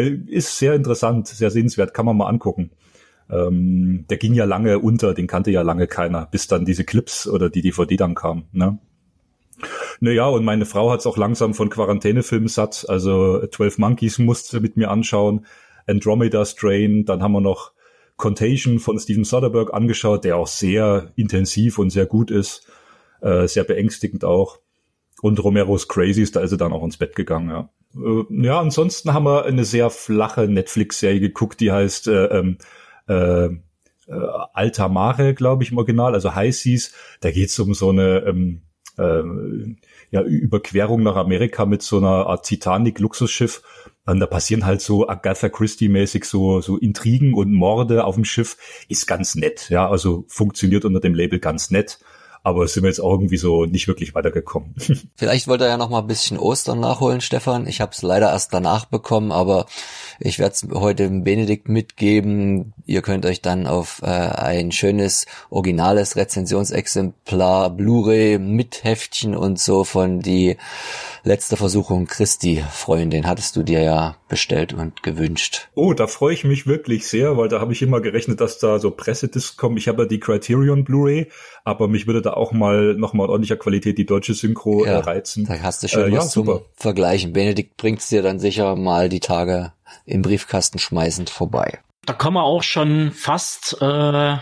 ist 0.00 0.58
sehr 0.58 0.74
interessant, 0.74 1.28
sehr 1.28 1.50
sehenswert, 1.50 1.94
kann 1.94 2.06
man 2.06 2.16
mal 2.16 2.28
angucken. 2.28 2.70
Ähm, 3.30 4.04
der 4.10 4.18
ging 4.18 4.34
ja 4.34 4.44
lange 4.44 4.78
unter, 4.78 5.14
den 5.14 5.26
kannte 5.26 5.50
ja 5.50 5.62
lange 5.62 5.86
keiner, 5.86 6.26
bis 6.26 6.46
dann 6.46 6.64
diese 6.64 6.84
Clips 6.84 7.26
oder 7.26 7.48
die 7.48 7.62
DVD 7.62 7.96
dann 7.96 8.14
kam. 8.14 8.44
Ne? 8.52 8.78
Naja, 10.00 10.26
und 10.28 10.44
meine 10.44 10.66
Frau 10.66 10.90
hat's 10.90 11.06
auch 11.06 11.16
langsam 11.16 11.54
von 11.54 11.70
Quarantänefilmen 11.70 12.48
satt. 12.48 12.86
Also 12.88 13.46
12 13.46 13.78
Monkeys 13.78 14.18
musste 14.18 14.60
mit 14.60 14.76
mir 14.76 14.90
anschauen, 14.90 15.46
Andromeda 15.86 16.44
Strain, 16.44 17.04
dann 17.04 17.22
haben 17.22 17.32
wir 17.32 17.40
noch 17.40 17.72
Contagion 18.16 18.78
von 18.78 18.98
Steven 18.98 19.24
Soderbergh 19.24 19.72
angeschaut, 19.72 20.24
der 20.24 20.36
auch 20.36 20.46
sehr 20.46 21.12
intensiv 21.16 21.78
und 21.78 21.90
sehr 21.90 22.06
gut 22.06 22.30
ist, 22.30 22.66
äh, 23.20 23.46
sehr 23.46 23.64
beängstigend 23.64 24.24
auch. 24.24 24.58
Und 25.20 25.42
Romero's 25.42 25.88
Crazies, 25.88 26.32
da 26.32 26.40
ist 26.40 26.52
er 26.52 26.58
dann 26.58 26.72
auch 26.72 26.84
ins 26.84 26.96
Bett 26.96 27.16
gegangen, 27.16 27.50
ja. 27.50 27.70
Äh, 27.96 28.44
ja, 28.44 28.60
ansonsten 28.60 29.12
haben 29.12 29.24
wir 29.24 29.44
eine 29.44 29.64
sehr 29.64 29.90
flache 29.90 30.48
Netflix-Serie 30.48 31.20
geguckt, 31.20 31.60
die 31.60 31.72
heißt 31.72 32.08
äh, 32.08 32.24
ähm, 32.26 32.58
äh, 33.08 33.46
äh, 33.46 34.12
Alta 34.52 34.88
Mare, 34.88 35.34
glaube 35.34 35.62
ich, 35.62 35.72
im 35.72 35.78
Original, 35.78 36.14
also 36.14 36.34
High 36.34 36.54
Seas. 36.54 36.92
Da 37.20 37.30
geht's 37.30 37.58
um 37.58 37.74
so 37.74 37.90
eine 37.90 38.24
ähm, 38.26 38.62
äh, 38.98 39.22
ja, 40.10 40.22
Überquerung 40.22 41.02
nach 41.02 41.16
Amerika 41.16 41.66
mit 41.66 41.82
so 41.82 41.98
einer 41.98 42.26
Art 42.26 42.46
Titanic-Luxusschiff. 42.46 43.62
Und 44.06 44.20
da 44.20 44.26
passieren 44.26 44.66
halt 44.66 44.82
so 44.82 45.08
Agatha 45.08 45.48
Christie-mäßig 45.48 46.24
so, 46.24 46.60
so 46.60 46.76
Intrigen 46.76 47.32
und 47.32 47.52
Morde 47.52 48.04
auf 48.04 48.16
dem 48.16 48.24
Schiff. 48.24 48.56
Ist 48.88 49.06
ganz 49.06 49.34
nett, 49.34 49.70
ja, 49.70 49.88
also 49.88 50.24
funktioniert 50.28 50.84
unter 50.84 51.00
dem 51.00 51.14
Label 51.14 51.38
ganz 51.38 51.70
nett. 51.70 51.98
Aber 52.44 52.68
sind 52.68 52.82
wir 52.82 52.90
jetzt 52.90 53.00
auch 53.00 53.12
irgendwie 53.12 53.38
so 53.38 53.64
nicht 53.64 53.88
wirklich 53.88 54.14
weitergekommen. 54.14 54.74
Vielleicht 55.16 55.48
wollte 55.48 55.64
er 55.64 55.70
ja 55.70 55.76
noch 55.78 55.88
mal 55.88 56.00
ein 56.00 56.06
bisschen 56.06 56.38
Ostern 56.38 56.78
nachholen, 56.78 57.22
Stefan. 57.22 57.66
Ich 57.66 57.80
habe 57.80 57.92
es 57.92 58.02
leider 58.02 58.30
erst 58.30 58.52
danach 58.52 58.84
bekommen, 58.84 59.32
aber 59.32 59.64
ich 60.20 60.38
werde 60.38 60.52
es 60.52 60.66
heute 60.74 61.08
Benedikt 61.08 61.70
mitgeben. 61.70 62.74
Ihr 62.84 63.00
könnt 63.00 63.24
euch 63.24 63.40
dann 63.40 63.66
auf 63.66 64.02
äh, 64.02 64.06
ein 64.06 64.72
schönes, 64.72 65.24
originales 65.48 66.16
Rezensionsexemplar 66.16 67.70
Blu-ray 67.70 68.38
mit 68.38 68.84
Heftchen 68.84 69.34
und 69.34 69.58
so 69.58 69.84
von 69.84 70.20
die 70.20 70.58
letzte 71.22 71.56
Versuchung 71.56 72.06
Christi 72.06 72.62
freuen. 72.70 73.08
Den 73.08 73.26
hattest 73.26 73.56
du 73.56 73.62
dir 73.62 73.82
ja 73.82 74.16
bestellt 74.28 74.74
und 74.74 75.02
gewünscht. 75.02 75.68
Oh, 75.74 75.94
da 75.94 76.06
freue 76.06 76.34
ich 76.34 76.44
mich 76.44 76.66
wirklich 76.66 77.06
sehr, 77.06 77.38
weil 77.38 77.48
da 77.48 77.60
habe 77.60 77.72
ich 77.72 77.80
immer 77.80 78.02
gerechnet, 78.02 78.40
dass 78.42 78.58
da 78.58 78.78
so 78.78 78.90
Pressediscs 78.90 79.56
kommen. 79.56 79.78
Ich 79.78 79.88
habe 79.88 80.02
ja 80.02 80.08
die 80.08 80.20
Criterion 80.20 80.84
Blu-ray, 80.84 81.30
aber 81.64 81.88
mich 81.88 82.06
würde 82.06 82.22
da 82.22 82.34
auch 82.34 82.52
mal 82.52 82.94
noch 82.94 83.14
mal 83.14 83.28
ordentlicher 83.28 83.56
Qualität 83.56 83.98
die 83.98 84.06
deutsche 84.06 84.34
Synchro 84.34 84.84
ja, 84.84 85.00
reizen. 85.00 85.46
Da 85.46 85.58
hast 85.60 85.82
du 85.82 85.88
schon 85.88 86.02
äh, 86.02 86.12
was 86.12 86.24
ja, 86.24 86.30
zum 86.30 86.46
super. 86.46 86.62
Vergleichen. 86.74 87.32
Benedikt 87.32 87.76
bringt's 87.76 88.08
dir 88.08 88.22
dann 88.22 88.38
sicher 88.38 88.76
mal 88.76 89.08
die 89.08 89.20
Tage 89.20 89.72
im 90.04 90.22
Briefkasten 90.22 90.78
schmeißend 90.78 91.30
vorbei. 91.30 91.80
Da 92.06 92.12
kommen 92.12 92.36
wir 92.36 92.42
auch 92.42 92.62
schon 92.62 93.12
fast 93.12 93.78
äh, 93.80 94.36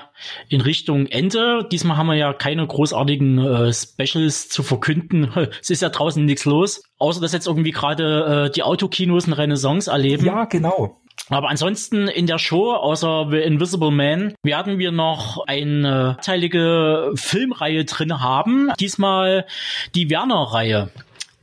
in 0.48 0.60
Richtung 0.60 1.06
Ende. 1.06 1.66
Diesmal 1.70 1.96
haben 1.96 2.08
wir 2.08 2.16
ja 2.16 2.32
keine 2.32 2.66
großartigen 2.66 3.38
äh, 3.38 3.72
Specials 3.72 4.48
zu 4.48 4.64
verkünden. 4.64 5.32
es 5.60 5.70
ist 5.70 5.82
ja 5.82 5.88
draußen 5.88 6.24
nichts 6.24 6.44
los, 6.44 6.82
außer 6.98 7.20
dass 7.20 7.32
jetzt 7.32 7.46
irgendwie 7.46 7.70
gerade 7.70 8.46
äh, 8.46 8.50
die 8.50 8.64
Autokinos 8.64 9.26
eine 9.26 9.38
Renaissance 9.38 9.88
erleben. 9.88 10.26
Ja, 10.26 10.44
genau. 10.46 11.00
Aber 11.28 11.48
ansonsten 11.48 12.08
in 12.08 12.26
der 12.26 12.38
Show, 12.38 12.72
außer 12.72 13.28
The 13.30 13.38
Invisible 13.38 13.90
Man, 13.90 14.34
werden 14.42 14.78
wir 14.78 14.92
noch 14.92 15.46
eine 15.46 16.16
teilige 16.22 17.12
Filmreihe 17.14 17.84
drin 17.84 18.20
haben. 18.20 18.70
Diesmal 18.78 19.46
die 19.94 20.10
Werner-Reihe. 20.10 20.90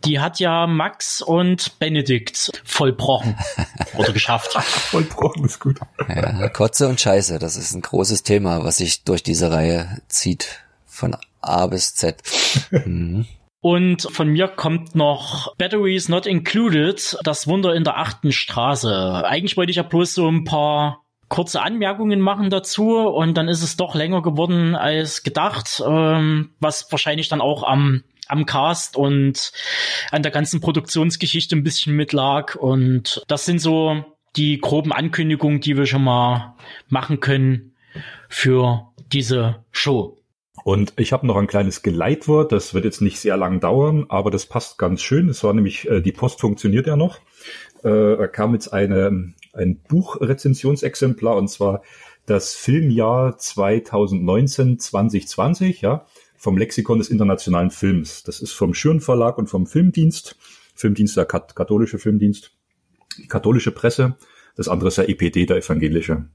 Die 0.05 0.19
hat 0.19 0.39
ja 0.39 0.65
Max 0.67 1.21
und 1.21 1.77
Benedikt 1.79 2.51
vollbrochen 2.63 3.37
oder 3.97 4.13
geschafft. 4.13 4.53
vollbrochen 4.53 5.45
ist 5.45 5.59
gut. 5.59 5.79
Ja, 6.07 6.47
Kotze 6.49 6.87
und 6.87 7.01
Scheiße, 7.01 7.37
das 7.37 7.57
ist 7.57 7.73
ein 7.73 7.81
großes 7.81 8.23
Thema, 8.23 8.63
was 8.63 8.77
sich 8.77 9.03
durch 9.03 9.23
diese 9.23 9.51
Reihe 9.51 10.01
zieht. 10.07 10.63
Von 10.85 11.17
A 11.41 11.67
bis 11.67 11.95
Z. 11.95 12.21
Mhm. 12.85 13.25
Und 13.61 14.03
von 14.03 14.29
mir 14.29 14.47
kommt 14.47 14.95
noch 14.95 15.55
Batteries 15.57 16.07
Not 16.07 16.25
Included, 16.25 17.17
das 17.23 17.47
Wunder 17.47 17.75
in 17.75 17.83
der 17.83 17.97
achten 17.97 18.31
Straße. 18.31 19.23
Eigentlich 19.25 19.57
wollte 19.57 19.71
ich 19.71 19.77
ja 19.77 19.83
bloß 19.83 20.13
so 20.13 20.29
ein 20.29 20.45
paar 20.45 21.03
kurze 21.27 21.61
Anmerkungen 21.61 22.21
machen 22.21 22.49
dazu 22.49 22.97
und 22.97 23.35
dann 23.35 23.47
ist 23.47 23.61
es 23.61 23.77
doch 23.77 23.95
länger 23.95 24.21
geworden 24.21 24.75
als 24.75 25.23
gedacht, 25.23 25.81
ähm, 25.85 26.51
was 26.59 26.91
wahrscheinlich 26.91 27.29
dann 27.29 27.41
auch 27.41 27.63
am 27.63 28.03
am 28.29 28.45
Cast 28.45 28.95
und 28.95 29.51
an 30.11 30.21
der 30.21 30.31
ganzen 30.31 30.61
Produktionsgeschichte 30.61 31.55
ein 31.55 31.63
bisschen 31.63 31.95
mit 31.95 32.13
lag. 32.13 32.55
Und 32.55 33.23
das 33.27 33.45
sind 33.45 33.59
so 33.59 34.05
die 34.35 34.59
groben 34.59 34.93
Ankündigungen, 34.93 35.61
die 35.61 35.75
wir 35.75 35.87
schon 35.87 36.03
mal 36.03 36.55
machen 36.87 37.19
können 37.19 37.73
für 38.29 38.91
diese 39.11 39.65
Show. 39.71 40.18
Und 40.63 40.93
ich 40.97 41.13
habe 41.13 41.25
noch 41.25 41.37
ein 41.37 41.47
kleines 41.47 41.81
Geleitwort, 41.81 42.51
das 42.51 42.73
wird 42.73 42.83
jetzt 42.85 43.01
nicht 43.01 43.19
sehr 43.19 43.37
lang 43.37 43.59
dauern, 43.59 44.05
aber 44.09 44.29
das 44.31 44.45
passt 44.45 44.77
ganz 44.77 45.01
schön. 45.01 45.29
Es 45.29 45.43
war 45.43 45.53
nämlich, 45.53 45.89
äh, 45.89 46.01
die 46.01 46.11
Post 46.11 46.41
funktioniert 46.41 46.87
ja 46.87 46.95
noch. 46.95 47.19
Äh, 47.83 48.17
da 48.17 48.27
kam 48.27 48.53
jetzt 48.53 48.73
eine, 48.73 49.33
ein 49.53 49.79
Buchrezensionsexemplar 49.87 51.37
und 51.37 51.49
zwar 51.49 51.81
das 52.25 52.55
Filmjahr 52.55 53.37
2019-2020, 53.37 55.81
ja 55.81 56.05
vom 56.39 56.57
Lexikon 56.57 56.99
des 56.99 57.09
internationalen 57.09 57.69
Films. 57.69 58.23
Das 58.23 58.39
ist 58.39 58.53
vom 58.53 58.73
Schürn 58.73 59.01
Verlag 59.01 59.37
und 59.37 59.47
vom 59.47 59.67
Filmdienst. 59.67 60.37
Filmdienst 60.73 61.17
der 61.17 61.25
katholische 61.25 61.99
Filmdienst. 61.99 62.53
Die 63.17 63.27
katholische 63.27 63.71
Presse. 63.71 64.15
Das 64.59 64.67
andere 64.67 64.89
ist 64.89 64.97
der 64.97 65.07
EPD, 65.07 65.45
der 65.45 65.55
evangelische. 65.55 66.25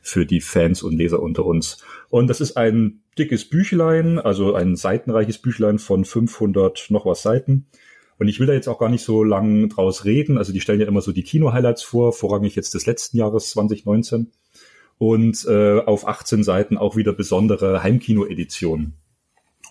Für 0.00 0.24
die 0.24 0.40
Fans 0.40 0.82
und 0.82 0.96
Leser 0.96 1.20
unter 1.20 1.44
uns. 1.44 1.84
Und 2.08 2.28
das 2.28 2.40
ist 2.40 2.56
ein 2.56 3.02
dickes 3.18 3.44
Büchlein, 3.44 4.18
also 4.18 4.54
ein 4.54 4.74
seitenreiches 4.74 5.36
Büchlein 5.36 5.78
von 5.78 6.06
500 6.06 6.86
noch 6.88 7.04
was 7.04 7.20
Seiten. 7.20 7.66
Und 8.18 8.28
ich 8.28 8.40
will 8.40 8.46
da 8.46 8.54
jetzt 8.54 8.68
auch 8.68 8.78
gar 8.78 8.88
nicht 8.88 9.04
so 9.04 9.22
lang 9.22 9.68
draus 9.68 10.06
reden. 10.06 10.38
Also 10.38 10.50
die 10.54 10.62
stellen 10.62 10.80
ja 10.80 10.86
immer 10.86 11.02
so 11.02 11.12
die 11.12 11.24
Kino-Highlights 11.24 11.82
vor, 11.82 12.14
vorrangig 12.14 12.56
jetzt 12.56 12.72
des 12.72 12.86
letzten 12.86 13.18
Jahres 13.18 13.50
2019. 13.50 14.30
Und 14.96 15.44
äh, 15.44 15.80
auf 15.80 16.08
18 16.08 16.42
Seiten 16.42 16.78
auch 16.78 16.96
wieder 16.96 17.12
besondere 17.12 17.82
Heimkino-Editionen. 17.82 18.94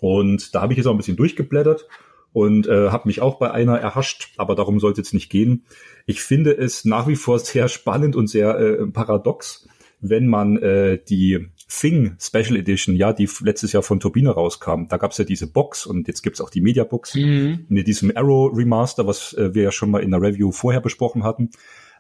Und 0.01 0.53
da 0.53 0.62
habe 0.62 0.74
ich 0.74 0.77
jetzt 0.77 0.86
auch 0.86 0.91
ein 0.91 0.98
bisschen 0.98 1.17
durchgeblättert 1.17 1.88
und 2.34 2.68
äh, 2.68 2.90
habe 2.90 3.08
mich 3.08 3.22
auch 3.22 3.38
bei 3.38 3.52
einer 3.52 3.78
erhascht, 3.78 4.34
aber 4.38 4.56
darum 4.56 4.80
sollte 4.80 5.02
es 5.02 5.13
nicht 5.13 5.30
gehen. 5.30 5.66
Ich 6.06 6.22
finde 6.22 6.52
es 6.58 6.84
nach 6.84 7.08
wie 7.08 7.16
vor 7.16 7.40
sehr 7.40 7.70
spannend 7.70 8.16
und 8.16 8.28
sehr 8.28 8.58
äh, 8.60 8.88
paradox, 8.88 9.68
wenn 10.02 10.28
man 10.28 10.58
äh, 10.58 11.00
die 11.08 11.48
Thing 11.70 12.18
Special 12.20 12.58
Edition, 12.58 12.96
ja, 12.96 13.13
die 13.13 13.30
letztes 13.42 13.72
Jahr 13.72 13.84
von 13.84 14.00
Turbine 14.00 14.32
rauskam, 14.32 14.88
da 14.90 14.98
gab's 14.98 15.18
ja 15.18 15.24
diese 15.24 15.48
Box 15.48 15.86
und 15.86 16.08
jetzt 16.08 16.22
gibt's 16.22 16.42
auch 16.42 16.50
die 16.50 16.62
Media 16.62 16.84
Box 16.84 17.16
mhm. 17.16 17.66
mit 17.70 17.88
diesem 17.88 18.12
Arrow 18.16 18.52
Remaster, 18.54 19.08
was 19.08 19.34
äh, 19.34 19.54
wir 19.54 19.63
ja 19.63 19.72
schon 19.72 19.92
mal 19.92 20.04
in 20.04 20.12
der 20.12 20.22
Review 20.22 20.52
vorher 20.52 20.82
besprochen 20.82 21.24
hatten, 21.24 21.52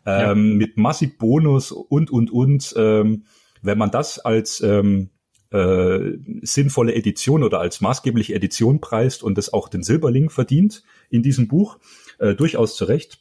ähm, 0.05 0.11
ja. 0.15 0.35
mit 0.35 0.77
massiv 0.77 1.17
Bonus 1.17 1.71
und 1.71 2.11
und 2.11 2.31
und. 2.31 2.73
Ähm, 2.75 3.23
wenn 3.63 3.77
man 3.77 3.91
das 3.91 4.19
als 4.19 4.61
ähm, 4.61 5.09
äh, 5.53 6.17
sinnvolle 6.41 6.95
Edition 6.95 7.43
oder 7.43 7.59
als 7.59 7.79
maßgebliche 7.79 8.33
Edition 8.33 8.81
preist 8.81 9.23
und 9.23 9.37
es 9.37 9.53
auch 9.53 9.69
den 9.69 9.83
Silberling 9.83 10.29
verdient 10.29 10.83
in 11.09 11.21
diesem 11.23 11.47
Buch, 11.47 11.77
äh, 12.19 12.33
durchaus 12.33 12.75
zu 12.75 12.85
Recht. 12.85 13.19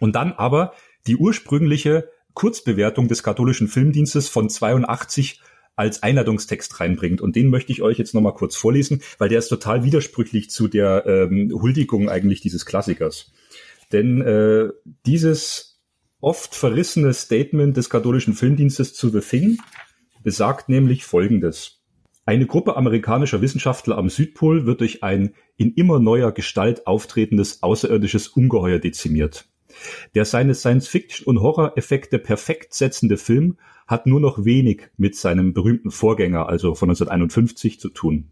Und 0.00 0.16
dann 0.16 0.32
aber 0.32 0.72
die 1.06 1.16
ursprüngliche 1.16 2.10
Kurzbewertung 2.34 3.08
des 3.08 3.22
katholischen 3.22 3.68
Filmdienstes 3.68 4.28
von 4.28 4.50
82 4.50 5.40
als 5.76 6.02
Einladungstext 6.02 6.80
reinbringt. 6.80 7.20
Und 7.20 7.36
den 7.36 7.48
möchte 7.48 7.72
ich 7.72 7.82
euch 7.82 7.98
jetzt 7.98 8.14
nochmal 8.14 8.34
kurz 8.34 8.56
vorlesen, 8.56 9.02
weil 9.18 9.28
der 9.28 9.38
ist 9.38 9.48
total 9.48 9.84
widersprüchlich 9.84 10.50
zu 10.50 10.68
der 10.68 11.06
ähm, 11.06 11.50
Huldigung 11.54 12.08
eigentlich 12.08 12.40
dieses 12.40 12.66
Klassikers. 12.66 13.32
Denn 13.92 14.20
äh, 14.20 14.68
dieses 15.06 15.80
oft 16.20 16.54
verrissene 16.54 17.14
Statement 17.14 17.76
des 17.76 17.88
katholischen 17.88 18.34
Filmdienstes 18.34 18.92
zu 18.92 19.08
The 19.08 19.20
Thing 19.20 19.58
besagt 20.22 20.68
nämlich 20.68 21.04
Folgendes. 21.04 21.80
Eine 22.26 22.46
Gruppe 22.46 22.76
amerikanischer 22.76 23.40
Wissenschaftler 23.40 23.98
am 23.98 24.08
Südpol 24.08 24.66
wird 24.66 24.80
durch 24.80 25.02
ein 25.02 25.34
in 25.56 25.72
immer 25.74 25.98
neuer 25.98 26.32
Gestalt 26.32 26.86
auftretendes 26.86 27.62
außerirdisches 27.62 28.28
Ungeheuer 28.28 28.78
dezimiert. 28.78 29.48
Der 30.14 30.24
seine 30.24 30.54
Science-Fiction- 30.54 31.26
und 31.26 31.40
Horror-Effekte 31.40 32.18
perfekt 32.18 32.74
setzende 32.74 33.16
Film 33.16 33.56
hat 33.86 34.06
nur 34.06 34.20
noch 34.20 34.44
wenig 34.44 34.90
mit 34.96 35.16
seinem 35.16 35.52
berühmten 35.52 35.90
Vorgänger, 35.90 36.48
also 36.48 36.74
von 36.74 36.90
1951, 36.90 37.80
zu 37.80 37.88
tun. 37.88 38.30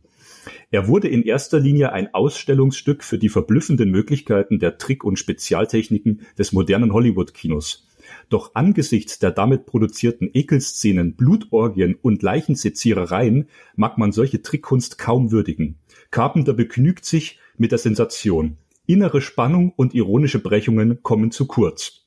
Er 0.71 0.87
wurde 0.87 1.09
in 1.09 1.23
erster 1.23 1.59
Linie 1.59 1.93
ein 1.93 2.15
Ausstellungsstück 2.15 3.03
für 3.03 3.19
die 3.19 3.29
verblüffenden 3.29 3.91
Möglichkeiten 3.91 4.59
der 4.59 4.79
Trick- 4.79 5.05
und 5.05 5.19
Spezialtechniken 5.19 6.23
des 6.39 6.53
modernen 6.53 6.93
Hollywood-Kinos. 6.93 7.88
Doch 8.29 8.55
angesichts 8.55 9.19
der 9.19 9.31
damit 9.31 9.67
produzierten 9.67 10.29
Ekelszenen, 10.33 11.15
Blutorgien 11.15 11.97
und 12.01 12.23
Leichensezierereien 12.23 13.49
mag 13.75 13.97
man 13.97 14.13
solche 14.13 14.43
Trickkunst 14.43 14.99
kaum 14.99 15.31
würdigen. 15.31 15.77
Carpenter 16.11 16.53
begnügt 16.53 17.05
sich 17.05 17.39
mit 17.57 17.73
der 17.73 17.79
Sensation. 17.79 18.59
Innere 18.87 19.21
Spannung 19.21 19.73
und 19.77 19.95
ironische 19.95 20.39
Brechungen 20.39 21.03
kommen 21.03 21.31
zu 21.31 21.47
kurz. 21.47 22.07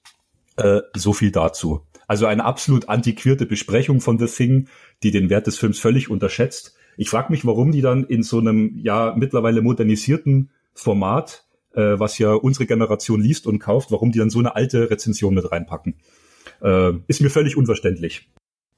Äh, 0.58 0.82
so 0.96 1.14
viel 1.14 1.32
dazu. 1.32 1.82
Also 2.08 2.26
eine 2.26 2.44
absolut 2.44 2.90
antiquierte 2.90 3.46
Besprechung 3.46 4.02
von 4.02 4.20
The 4.20 4.26
Thing, 4.26 4.68
die 5.02 5.12
den 5.12 5.30
Wert 5.30 5.48
des 5.48 5.58
Films 5.58 5.80
völlig 5.80 6.10
unterschätzt. 6.10 6.76
Ich 6.98 7.10
frage 7.10 7.32
mich, 7.32 7.46
warum 7.46 7.72
die 7.72 7.82
dann 7.82 8.04
in 8.04 8.22
so 8.22 8.40
einem 8.40 8.78
ja 8.84 9.16
mittlerweile 9.18 9.62
modernisierten 9.62 10.50
Format 10.74 11.46
äh, 11.74 12.00
was 12.00 12.18
ja 12.18 12.34
unsere 12.34 12.66
Generation 12.66 13.22
liest 13.22 13.48
und 13.48 13.60
kauft, 13.60 13.92
warum 13.92 14.12
die 14.12 14.20
dann 14.20 14.30
so 14.30 14.40
eine 14.40 14.56
alte 14.56 14.90
Rezension 14.90 15.34
mit 15.34 15.52
reinpacken. 15.52 15.96
Äh, 16.62 16.94
ist 17.08 17.22
mir 17.22 17.30
völlig 17.30 17.58
unverständlich. 17.58 18.30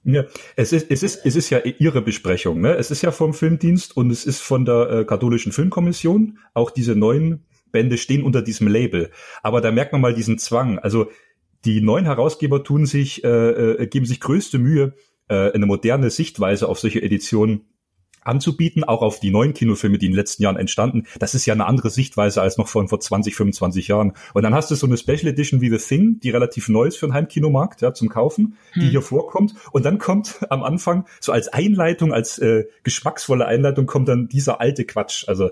Ja, 0.06 0.26
es 0.58 0.74
ist, 0.74 0.92
es 0.92 1.02
ist, 1.02 1.26
es 1.26 1.36
ist 1.36 1.50
ja 1.50 1.60
ihre 1.60 2.02
Besprechung, 2.02 2.60
ne? 2.60 2.76
Es 2.76 2.92
ist 2.92 3.02
ja 3.04 3.12
vom 3.12 3.34
Filmdienst 3.34 3.96
und 3.96 4.12
es 4.12 4.26
ist 4.26 4.42
von 4.42 4.66
der 4.66 4.90
äh, 4.90 5.06
katholischen 5.06 5.54
Filmkommission. 5.54 6.40
Auch 6.54 6.72
diese 6.72 6.94
neuen 6.94 7.46
Bände 7.72 7.98
stehen 7.98 8.24
unter 8.24 8.42
diesem 8.42 8.68
Label. 8.68 9.12
Aber 9.44 9.62
da 9.62 9.72
merkt 9.72 9.94
man 9.94 10.02
mal 10.02 10.14
diesen 10.14 10.38
Zwang. 10.38 10.78
Also 10.78 11.10
die 11.64 11.80
neuen 11.80 12.06
Herausgeber 12.06 12.64
tun 12.64 12.86
sich, 12.86 13.24
äh, 13.24 13.28
äh, 13.30 13.88
geben 13.88 14.06
sich 14.06 14.20
größte 14.20 14.60
Mühe, 14.60 14.94
äh, 15.30 15.52
eine 15.52 15.66
moderne 15.66 16.10
Sichtweise 16.10 16.68
auf 16.68 16.80
solche 16.80 17.02
Editionen 17.02 17.66
anzubieten, 18.24 18.84
auch 18.84 19.02
auf 19.02 19.20
die 19.20 19.32
neuen 19.32 19.54
Kinofilme, 19.54 19.98
die 19.98 20.08
in 20.08 20.12
den 20.12 20.18
letzten 20.18 20.44
Jahren 20.44 20.58
entstanden. 20.58 21.06
Das 21.20 21.36
ist 21.36 21.46
ja 21.46 21.54
eine 21.54 21.66
andere 21.66 21.90
Sichtweise 21.90 22.42
als 22.42 22.58
noch 22.58 22.68
von 22.68 22.88
vor 22.88 23.00
20, 23.00 23.36
25 23.36 23.88
Jahren. 23.88 24.14
Und 24.34 24.44
dann 24.44 24.54
hast 24.54 24.72
du 24.72 24.76
so 24.76 24.88
eine 24.88 24.98
Special 24.98 25.28
Edition 25.28 25.62
wie 25.62 25.70
The 25.70 25.78
Thing, 25.78 26.20
die 26.22 26.30
relativ 26.30 26.70
neu 26.70 26.86
ist 26.86 26.98
für 26.98 27.08
den 27.08 27.14
Heimkinomarkt, 27.14 27.82
ja, 27.82 27.94
zum 27.94 28.10
Kaufen, 28.10 28.58
die 28.76 28.82
hm. 28.82 28.90
hier 28.90 29.02
vorkommt. 29.02 29.54
Und 29.72 29.86
dann 29.86 29.98
kommt 29.98 30.40
am 30.50 30.64
Anfang 30.64 31.06
so 31.20 31.32
als 31.32 31.48
Einleitung, 31.48 32.14
als 32.14 32.40
äh, 32.40 32.66
geschmacksvolle 32.84 33.46
Einleitung 33.46 33.86
kommt 33.86 34.08
dann 34.08 34.28
dieser 34.28 34.62
alte 34.62 34.86
Quatsch. 34.86 35.28
Also 35.28 35.50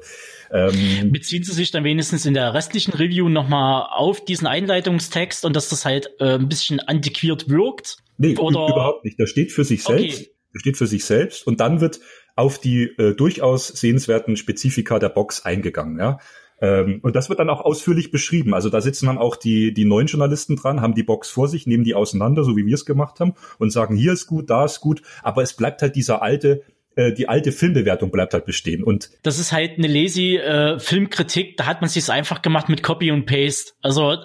ähm, 0.52 1.12
beziehen 1.12 1.44
Sie 1.44 1.54
sich 1.54 1.72
dann 1.72 1.84
wenigstens 1.84 2.26
in 2.26 2.34
der 2.34 2.54
restlichen 2.54 2.94
Review 2.94 3.30
nochmal 3.30 3.88
auf 3.92 4.24
diesen 4.24 4.48
Einleitungstext 4.48 5.46
und 5.46 5.56
dass 5.56 5.70
das 5.70 5.86
halt 5.86 6.10
äh, 6.20 6.36
ein 6.36 6.50
bisschen 6.50 6.80
antiquiert 6.80 7.50
wirkt? 7.50 7.98
Nee, 8.18 8.38
Oder? 8.38 8.68
überhaupt 8.68 9.06
nicht. 9.06 9.18
Der 9.18 9.26
steht 9.26 9.52
für 9.52 9.64
sich 9.64 9.84
selbst. 9.84 10.22
Okay. 10.22 10.32
Steht 10.54 10.78
für 10.78 10.88
sich 10.88 11.06
selbst 11.06 11.48
und 11.48 11.60
dann 11.60 11.82
wird 11.82 12.00
auf 12.36 12.60
die 12.60 12.84
äh, 12.98 13.16
durchaus 13.16 13.68
sehenswerten 13.68 14.36
Spezifika 14.36 15.00
der 15.00 15.10
Box 15.10 15.46
eingegangen. 15.46 16.00
Ja? 16.00 16.20
Ähm, 16.62 17.00
und 17.02 17.16
das 17.16 17.30
wird 17.30 17.40
dann 17.40 17.50
auch 17.50 17.62
ausführlich 17.62 18.12
beschrieben. 18.12 18.54
Also 18.54 18.70
da 18.70 18.82
sitzen 18.82 19.08
dann 19.08 19.18
auch 19.18 19.36
die, 19.36 19.74
die 19.74 19.86
neuen 19.86 20.08
Journalisten 20.08 20.56
dran, 20.56 20.82
haben 20.82 20.94
die 20.94 21.04
Box 21.04 21.30
vor 21.30 21.48
sich, 21.48 21.66
nehmen 21.66 21.84
die 21.84 21.96
auseinander, 21.96 22.44
so 22.44 22.56
wie 22.56 22.66
wir 22.66 22.76
es 22.76 22.86
gemacht 22.86 23.20
haben, 23.20 23.34
und 23.58 23.72
sagen, 23.72 23.96
hier 23.96 24.14
ist 24.14 24.28
gut, 24.28 24.50
da 24.50 24.66
ist 24.66 24.80
gut, 24.80 25.02
aber 25.24 25.42
es 25.42 25.54
bleibt 25.54 25.82
halt 25.82 25.96
dieser 25.96 26.22
alte, 26.22 26.64
äh, 26.96 27.12
die 27.14 27.28
alte 27.28 27.52
Filmbewertung 27.52 28.12
bleibt 28.12 28.34
halt 28.34 28.46
bestehen. 28.46 28.84
Und 28.84 29.10
das 29.24 29.40
ist 29.40 29.52
halt 29.52 29.78
eine 29.78 29.88
lazy 29.88 30.38
äh, 30.38 30.80
Filmkritik, 30.80 31.58
da 31.58 31.66
hat 31.66 31.82
man 31.82 31.90
sich's 31.90 32.10
einfach 32.10 32.42
gemacht 32.44 32.70
mit 32.70 32.84
Copy 32.84 33.12
und 33.12 33.26
Paste. 33.26 33.74
Also 33.82 34.18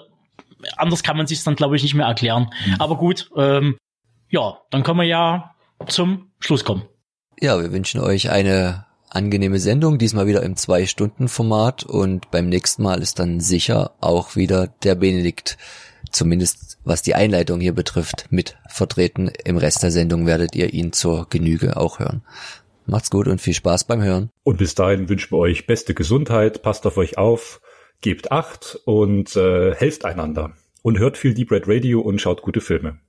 anders 0.75 1.01
kann 1.01 1.17
man 1.17 1.25
sich's 1.25 1.43
dann, 1.43 1.55
glaube 1.55 1.75
ich, 1.75 1.83
nicht 1.83 1.95
mehr 1.95 2.05
erklären. 2.05 2.49
Mhm. 2.67 2.75
Aber 2.77 2.97
gut, 2.97 3.29
ähm, 3.35 3.77
ja, 4.29 4.59
dann 4.69 4.83
können 4.83 4.99
wir 4.99 5.05
ja 5.05 5.55
zum 5.87 6.31
Schluss 6.39 6.63
kommen. 6.63 6.83
Ja, 7.39 7.61
wir 7.61 7.71
wünschen 7.71 8.01
euch 8.01 8.31
eine 8.31 8.85
angenehme 9.09 9.59
Sendung, 9.59 9.97
diesmal 9.97 10.27
wieder 10.27 10.43
im 10.43 10.55
Zwei-Stunden-Format 10.55 11.83
und 11.83 12.31
beim 12.31 12.49
nächsten 12.49 12.83
Mal 12.83 13.01
ist 13.01 13.19
dann 13.19 13.39
sicher 13.39 13.91
auch 14.01 14.35
wieder 14.35 14.67
der 14.83 14.95
Benedikt, 14.95 15.57
zumindest 16.11 16.77
was 16.83 17.01
die 17.01 17.15
Einleitung 17.15 17.59
hier 17.59 17.73
betrifft, 17.73 18.27
mit 18.29 18.57
vertreten. 18.67 19.31
Im 19.43 19.57
Rest 19.57 19.83
der 19.83 19.91
Sendung 19.91 20.25
werdet 20.25 20.55
ihr 20.55 20.73
ihn 20.73 20.93
zur 20.93 21.27
Genüge 21.29 21.77
auch 21.77 21.99
hören. 21.99 22.23
Macht's 22.85 23.09
gut 23.11 23.27
und 23.27 23.41
viel 23.41 23.53
Spaß 23.53 23.83
beim 23.83 24.01
Hören. 24.01 24.29
Und 24.43 24.57
bis 24.57 24.73
dahin 24.73 25.09
wünschen 25.09 25.31
wir 25.31 25.39
euch 25.39 25.67
beste 25.67 25.93
Gesundheit, 25.93 26.61
passt 26.61 26.85
auf 26.85 26.97
euch 26.97 27.17
auf, 27.17 27.61
gebt 28.01 28.31
Acht 28.31 28.79
und 28.85 29.35
äh, 29.35 29.75
helft 29.75 30.05
einander. 30.05 30.53
Und 30.83 30.97
hört 30.99 31.17
viel 31.17 31.33
Deep 31.33 31.51
Red 31.51 31.67
Radio 31.67 31.99
und 31.99 32.21
schaut 32.21 32.41
gute 32.41 32.61
Filme. 32.61 32.99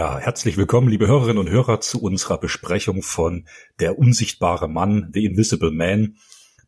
Ja, 0.00 0.18
herzlich 0.18 0.56
willkommen, 0.56 0.88
liebe 0.88 1.08
Hörerinnen 1.08 1.36
und 1.36 1.50
Hörer, 1.50 1.82
zu 1.82 2.00
unserer 2.00 2.40
Besprechung 2.40 3.02
von 3.02 3.44
Der 3.80 3.98
unsichtbare 3.98 4.66
Mann, 4.66 5.10
The 5.12 5.26
Invisible 5.26 5.72
Man. 5.72 6.16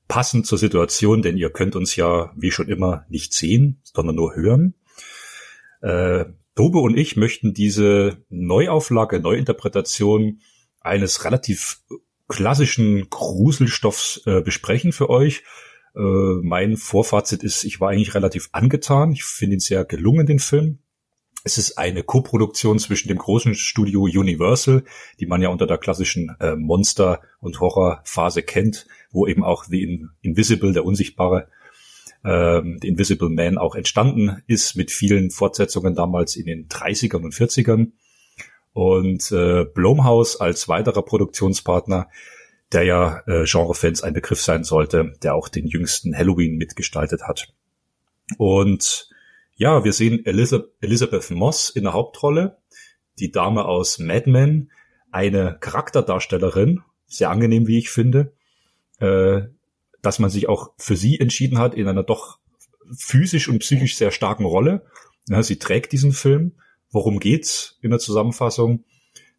Passend 0.06 0.46
zur 0.46 0.58
Situation, 0.58 1.22
denn 1.22 1.38
ihr 1.38 1.48
könnt 1.48 1.74
uns 1.74 1.96
ja, 1.96 2.30
wie 2.36 2.50
schon 2.50 2.68
immer, 2.68 3.06
nicht 3.08 3.32
sehen, 3.32 3.80
sondern 3.84 4.16
nur 4.16 4.36
hören. 4.36 4.74
Äh, 5.80 6.26
Tobe 6.56 6.80
und 6.80 6.94
ich 6.98 7.16
möchten 7.16 7.54
diese 7.54 8.18
Neuauflage, 8.28 9.18
Neuinterpretation 9.18 10.42
eines 10.82 11.24
relativ 11.24 11.80
klassischen 12.28 13.08
Gruselstoffs 13.08 14.26
äh, 14.26 14.42
besprechen 14.42 14.92
für 14.92 15.08
euch. 15.08 15.42
Äh, 15.96 16.00
mein 16.42 16.76
Vorfazit 16.76 17.42
ist, 17.44 17.64
ich 17.64 17.80
war 17.80 17.92
eigentlich 17.92 18.14
relativ 18.14 18.50
angetan. 18.52 19.12
Ich 19.12 19.24
finde 19.24 19.54
ihn 19.54 19.60
sehr 19.60 19.86
gelungen, 19.86 20.26
den 20.26 20.38
Film. 20.38 20.80
Es 21.44 21.58
ist 21.58 21.76
eine 21.76 22.04
Koproduktion 22.04 22.78
zwischen 22.78 23.08
dem 23.08 23.18
großen 23.18 23.54
Studio 23.54 24.02
Universal, 24.02 24.84
die 25.18 25.26
man 25.26 25.42
ja 25.42 25.49
unter 25.49 25.66
der 25.66 25.78
klassischen 25.78 26.37
äh, 26.38 26.54
Monster- 26.54 27.20
und 27.40 27.58
Horrorphase 27.58 28.42
kennt, 28.42 28.87
wo 29.11 29.26
eben 29.26 29.42
auch 29.42 29.64
The 29.64 29.82
In 29.82 30.11
Invisible, 30.20 30.72
der 30.72 30.84
Unsichtbare, 30.84 31.49
ähm, 32.25 32.78
The 32.80 32.88
Invisible 32.88 33.28
Man 33.28 33.58
auch 33.58 33.75
entstanden 33.75 34.42
ist, 34.46 34.76
mit 34.76 34.92
vielen 34.92 35.30
Fortsetzungen 35.30 35.94
damals 35.96 36.37
in 36.37 36.46
den 36.46 36.68
30ern 36.68 37.25
und 37.25 37.34
40ern. 37.34 37.92
Und 38.72 39.32
äh, 39.32 39.64
Blumhouse 39.64 40.40
als 40.40 40.68
weiterer 40.68 41.02
Produktionspartner, 41.02 42.08
der 42.72 42.84
ja 42.84 43.22
äh, 43.26 43.44
Genrefans 43.44 44.02
ein 44.02 44.14
Begriff 44.14 44.40
sein 44.40 44.62
sollte, 44.62 45.12
der 45.22 45.34
auch 45.34 45.49
den 45.49 45.66
jüngsten 45.66 46.16
Halloween 46.16 46.56
mitgestaltet 46.56 47.22
hat. 47.25 47.52
Und 48.38 49.12
ja, 49.62 49.85
wir 49.85 49.92
sehen 49.92 50.26
Elizabeth 50.26 51.31
Moss 51.31 51.70
in 51.70 51.85
der 51.85 51.92
Hauptrolle, 51.92 52.59
die 53.20 53.31
Dame 53.31 53.64
aus 53.64 54.01
Mad 54.01 54.29
Men, 54.29 54.72
eine 55.12 55.57
Charakterdarstellerin, 55.61 56.81
sehr 57.07 57.31
angenehm, 57.31 57.68
wie 57.68 57.79
ich 57.79 57.88
finde, 57.88 58.33
äh, 58.98 59.42
dass 60.01 60.18
man 60.18 60.31
sich 60.31 60.48
auch 60.48 60.72
für 60.79 60.96
sie 60.96 61.20
entschieden 61.20 61.59
hat 61.59 61.75
in 61.75 61.87
einer 61.87 62.03
doch 62.03 62.40
physisch 62.92 63.48
und 63.48 63.61
psychisch 63.61 63.94
sehr 63.94 64.11
starken 64.11 64.46
Rolle. 64.46 64.85
Sie 65.27 65.61
trägt 65.61 65.92
diesen 65.92 66.11
Film. 66.11 66.57
Worum 66.90 67.20
geht's 67.20 67.79
in 67.83 67.90
der 67.90 68.01
Zusammenfassung? 68.01 68.83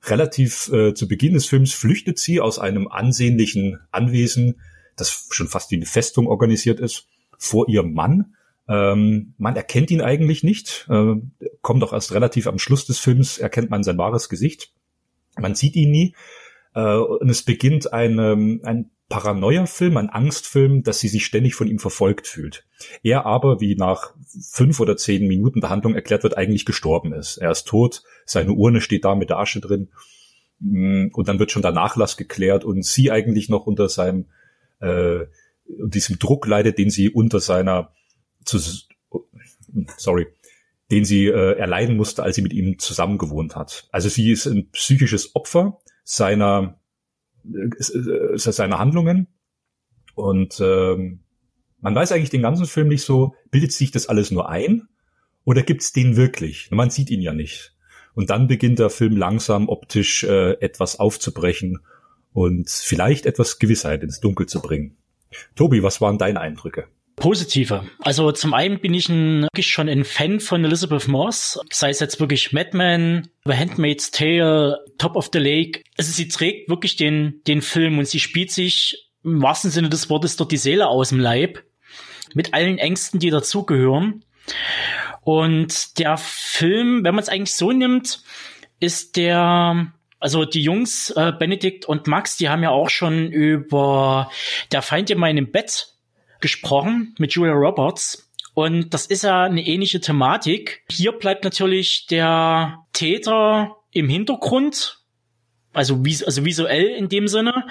Relativ 0.04 0.72
äh, 0.72 0.94
zu 0.94 1.10
Beginn 1.10 1.34
des 1.34 1.48
Films 1.48 1.74
flüchtet 1.74 2.18
sie 2.18 2.40
aus 2.40 2.60
einem 2.60 2.88
ansehnlichen 2.88 3.82
Anwesen, 3.92 4.62
das 4.96 5.28
schon 5.32 5.50
fast 5.50 5.70
wie 5.72 5.76
eine 5.76 5.86
Festung 5.86 6.28
organisiert 6.28 6.80
ist, 6.80 7.10
vor 7.38 7.68
ihrem 7.68 7.94
Mann, 7.94 8.36
ähm, 8.68 9.34
man 9.38 9.56
erkennt 9.56 9.92
ihn 9.92 10.02
eigentlich 10.02 10.44
nicht, 10.44 10.88
äh, 10.90 11.16
kommt 11.62 11.84
auch 11.84 11.94
erst 11.94 12.14
relativ 12.14 12.48
am 12.48 12.60
Schluss 12.60 12.86
des 12.86 13.00
Films, 13.00 13.38
erkennt 13.38 13.70
man 13.70 13.84
sein 13.84 13.98
wahres 13.98 14.30
Gesicht. 14.30 14.72
Man 15.38 15.56
sieht 15.56 15.76
ihn 15.76 15.92
nie. 15.92 16.16
Äh, 16.74 16.96
und 16.96 17.30
es 17.30 17.44
beginnt 17.44 17.92
ein, 17.94 18.20
ähm, 18.20 18.62
ein 18.64 18.92
Paranoia-Film, 19.10 19.98
ein 19.98 20.10
Angstfilm, 20.10 20.84
dass 20.84 21.00
sie 21.00 21.08
sich 21.08 21.26
ständig 21.26 21.56
von 21.56 21.68
ihm 21.68 21.78
verfolgt 21.78 22.28
fühlt. 22.28 22.66
Er 23.04 23.26
aber, 23.26 23.60
wie 23.60 23.76
nach 23.76 24.16
fünf 24.52 24.80
oder 24.80 24.98
zehn 24.98 25.28
Minuten 25.28 25.62
der 25.62 25.70
Handlung 25.70 25.94
erklärt 25.94 26.24
wird, 26.24 26.38
eigentlich 26.38 26.66
gestorben 26.66 27.14
ist. 27.14 27.38
Er 27.38 27.52
ist 27.52 27.68
tot, 27.68 28.02
seine 28.26 28.54
Urne 28.54 28.82
steht 28.82 29.06
da 29.06 29.14
mit 29.14 29.30
der 29.30 29.38
Asche 29.38 29.60
drin. 29.60 29.90
Mm, 30.60 31.08
und 31.14 31.28
dann 31.28 31.38
wird 31.38 31.52
schon 31.52 31.62
der 31.62 31.74
Nachlass 31.74 32.18
geklärt 32.18 32.64
und 32.64 32.86
sie 32.86 33.12
eigentlich 33.12 33.50
noch 33.50 33.68
unter 33.68 33.90
seinem, 33.90 34.28
äh, 34.80 35.26
diesem 35.68 36.18
Druck 36.18 36.48
leidet, 36.48 36.78
den 36.78 36.90
sie 36.90 37.10
unter 37.10 37.40
seiner 37.40 37.92
zu, 38.46 38.60
sorry, 39.98 40.28
den 40.92 41.06
sie 41.06 41.28
äh, 41.28 41.58
erleiden 41.58 41.98
musste, 41.98 42.24
als 42.24 42.36
sie 42.36 42.42
mit 42.42 42.54
ihm 42.54 42.80
zusammengewohnt 42.80 43.56
hat. 43.56 43.88
Also 43.92 44.10
sie 44.10 44.32
ist 44.32 44.46
ein 44.46 44.70
psychisches 44.72 45.36
Opfer 45.36 45.80
seiner 46.04 46.80
äh, 47.46 48.38
seiner 48.38 48.80
Handlungen 48.80 49.28
und 50.16 50.60
ähm, 50.62 51.20
man 51.82 51.96
weiß 51.96 52.12
eigentlich 52.12 52.30
den 52.30 52.42
ganzen 52.42 52.66
Film 52.66 52.88
nicht 52.88 53.04
so, 53.04 53.36
bildet 53.52 53.74
sich 53.74 53.92
das 53.92 54.08
alles 54.08 54.32
nur 54.32 54.50
ein 54.50 54.88
oder 55.44 55.64
gibt's 55.64 55.92
den 55.92 56.16
wirklich? 56.16 56.72
Man 56.72 56.90
sieht 56.90 57.10
ihn 57.10 57.22
ja 57.22 57.34
nicht. 57.34 57.76
Und 58.16 58.30
dann 58.30 58.48
beginnt 58.48 58.80
der 58.80 58.90
Film 58.90 59.18
langsam 59.18 59.68
optisch 59.68 60.24
äh, 60.24 60.54
etwas 60.62 61.00
aufzubrechen 61.00 61.80
und 62.32 62.70
vielleicht 62.70 63.26
etwas 63.26 63.60
Gewissheit 63.60 64.04
ins 64.04 64.20
Dunkel 64.20 64.46
zu 64.46 64.62
bringen. 64.62 64.98
Tobi, 65.56 65.84
was 65.84 66.00
waren 66.00 66.18
deine 66.18 66.40
Eindrücke? 66.40 66.88
Positive. 67.16 67.88
Also 68.00 68.32
zum 68.32 68.54
einen 68.54 68.80
bin 68.80 68.94
ich 68.94 69.08
ein, 69.10 69.44
wirklich 69.44 69.68
schon 69.68 69.88
ein 69.88 70.04
Fan 70.04 70.40
von 70.40 70.66
Elizabeth 70.66 71.08
Moss, 71.08 71.60
sei 71.72 71.90
es 71.90 72.00
jetzt 72.00 72.20
wirklich 72.20 72.54
Madman, 72.54 73.30
The 73.46 73.54
Handmaid's 73.54 74.12
Tale, 74.12 74.80
Top 74.98 75.16
of 75.16 75.30
the 75.32 75.40
Lake. 75.40 75.84
Also 75.98 76.12
sie 76.12 76.28
trägt 76.28 76.70
wirklich 76.70 76.96
den, 76.96 77.42
den 77.48 77.62
Film 77.62 78.00
und 78.00 78.08
sie 78.08 78.20
spielt 78.20 78.52
sich 78.52 79.10
im 79.24 79.42
wahrsten 79.42 79.72
Sinne 79.72 79.90
des 79.90 80.10
Wortes 80.10 80.36
dort 80.36 80.52
die 80.52 80.58
Seele 80.58 80.88
aus 80.88 81.10
dem 81.10 81.20
Leib. 81.20 81.64
Mit 82.34 82.54
allen 82.54 82.80
Ängsten, 82.80 83.20
die 83.20 83.30
dazugehören. 83.30 84.26
Und 85.22 86.00
der 86.00 86.18
Film, 86.18 87.04
wenn 87.04 87.16
man 87.16 87.22
es 87.22 87.30
eigentlich 87.30 87.56
so 87.56 87.72
nimmt, 87.72 88.24
ist 88.80 89.16
der 89.16 89.94
also 90.20 90.46
die 90.46 90.64
Jungs, 90.64 91.10
äh, 91.10 91.34
Benedikt 91.38 91.86
und 91.86 92.08
Max, 92.08 92.38
die 92.38 92.48
haben 92.48 92.64
ja 92.64 92.70
auch 92.70 92.90
schon 92.90 93.30
über 93.30 94.32
Der 94.72 94.82
Feind 94.82 95.10
in 95.10 95.18
meinem 95.20 95.52
Bett 95.52 95.93
gesprochen 96.44 97.16
mit 97.18 97.34
Julia 97.34 97.54
Roberts. 97.54 98.30
Und 98.54 98.94
das 98.94 99.08
ist 99.08 99.24
ja 99.24 99.46
eine 99.46 99.66
ähnliche 99.66 100.00
Thematik. 100.00 100.84
Hier 100.92 101.14
bleibt 101.14 101.44
natürlich 101.44 102.06
der 102.06 102.86
Täter 102.94 103.78
im 103.92 104.10
Hintergrund, 104.10 105.00
also, 105.72 106.06
vis 106.06 106.22
also 106.22 106.46
visuell 106.46 106.86
in 106.86 107.10
dem 107.10 107.28
Sinne, 107.28 107.64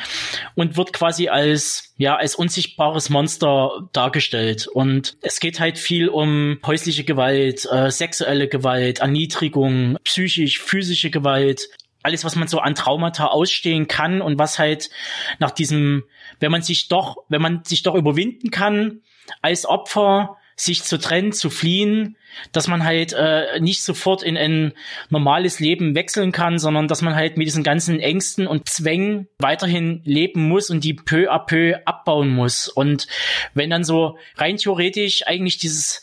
und 0.57 0.77
wird 0.77 0.93
quasi 0.93 1.29
als, 1.29 1.95
ja, 1.99 2.17
als 2.17 2.35
unsichtbares 2.35 3.11
Monster 3.11 3.89
dargestellt. 3.93 4.67
Und 4.67 5.17
es 5.21 5.39
geht 5.39 5.61
halt 5.61 5.79
viel 5.79 6.09
um 6.09 6.59
häusliche 6.67 7.05
Gewalt, 7.05 7.69
äh, 7.71 7.91
sexuelle 7.93 8.49
Gewalt, 8.49 8.99
Erniedrigung, 9.01 9.99
psychisch, 10.03 10.61
physische 10.61 11.11
Gewalt, 11.11 11.69
alles, 12.03 12.25
was 12.25 12.37
man 12.37 12.49
so 12.49 12.59
an 12.59 12.75
Traumata 12.75 13.27
ausstehen 13.27 13.89
kann 13.89 14.23
und 14.23 14.39
was 14.39 14.59
halt 14.59 14.91
nach 15.39 15.51
diesem, 15.51 16.05
wenn 16.41 16.53
man 16.53 16.63
sich 16.63 16.89
doch, 16.89 17.17
wenn 17.29 17.43
man 17.43 17.65
sich 17.65 17.83
doch 17.83 17.95
überwinden 17.95 18.51
kann, 18.51 19.03
als 19.41 19.67
Opfer 19.67 20.37
sich 20.57 20.83
zu 20.83 20.99
trennen, 20.99 21.33
zu 21.33 21.51
fliehen, 21.51 22.17
dass 22.53 22.69
man 22.69 22.85
halt 22.85 23.13
äh, 23.13 23.59
nicht 23.61 23.83
sofort 23.83 24.23
in 24.23 24.37
ein 24.37 24.73
normales 25.09 25.61
Leben 25.61 25.95
wechseln 25.95 26.33
kann, 26.33 26.59
sondern 26.59 26.89
dass 26.89 27.03
man 27.03 27.15
halt 27.15 27.37
mit 27.37 27.47
diesen 27.47 27.63
ganzen 27.63 28.01
Ängsten 28.01 28.47
und 28.47 28.69
Zwängen 28.69 29.29
weiterhin 29.39 30.03
leben 30.05 30.49
muss 30.49 30.71
und 30.71 30.85
die 30.85 30.95
peu 30.95 31.31
à 31.31 31.39
peu 31.39 31.77
abbauen 31.85 32.29
muss. 32.31 32.69
Und 32.69 33.07
wenn 33.55 33.71
dann 33.71 33.85
so 33.85 34.19
rein 34.37 34.57
theoretisch 34.57 35.27
eigentlich 35.27 35.59
dieses, 35.59 36.03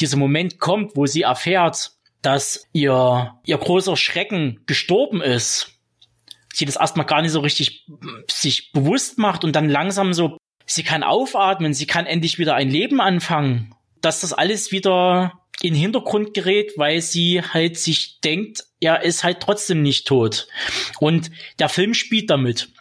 dieser 0.00 0.16
Moment 0.16 0.58
kommt, 0.58 0.96
wo 0.96 1.06
sie 1.06 1.22
erfährt, 1.22 1.92
dass 2.22 2.66
ihr, 2.72 3.34
ihr 3.44 3.58
großer 3.58 3.96
Schrecken 3.96 4.60
gestorben 4.66 5.20
ist, 5.20 5.72
sie 6.52 6.64
das 6.64 6.76
erstmal 6.76 7.06
gar 7.06 7.22
nicht 7.22 7.32
so 7.32 7.40
richtig 7.40 7.86
sich 8.30 8.72
bewusst 8.72 9.18
macht 9.18 9.44
und 9.44 9.56
dann 9.56 9.68
langsam 9.68 10.12
so, 10.12 10.38
sie 10.66 10.84
kann 10.84 11.02
aufatmen, 11.02 11.74
sie 11.74 11.86
kann 11.86 12.06
endlich 12.06 12.38
wieder 12.38 12.54
ein 12.54 12.70
Leben 12.70 13.00
anfangen, 13.00 13.74
dass 14.00 14.20
das 14.20 14.32
alles 14.32 14.72
wieder 14.72 15.32
in 15.60 15.74
den 15.74 15.80
Hintergrund 15.80 16.34
gerät, 16.34 16.72
weil 16.76 17.00
sie 17.00 17.42
halt 17.42 17.78
sich 17.78 18.20
denkt, 18.20 18.64
er 18.80 19.02
ist 19.02 19.22
halt 19.22 19.40
trotzdem 19.40 19.82
nicht 19.82 20.06
tot. 20.06 20.48
Und 20.98 21.30
der 21.58 21.68
Film 21.68 21.94
spielt 21.94 22.30
damit. 22.30 22.71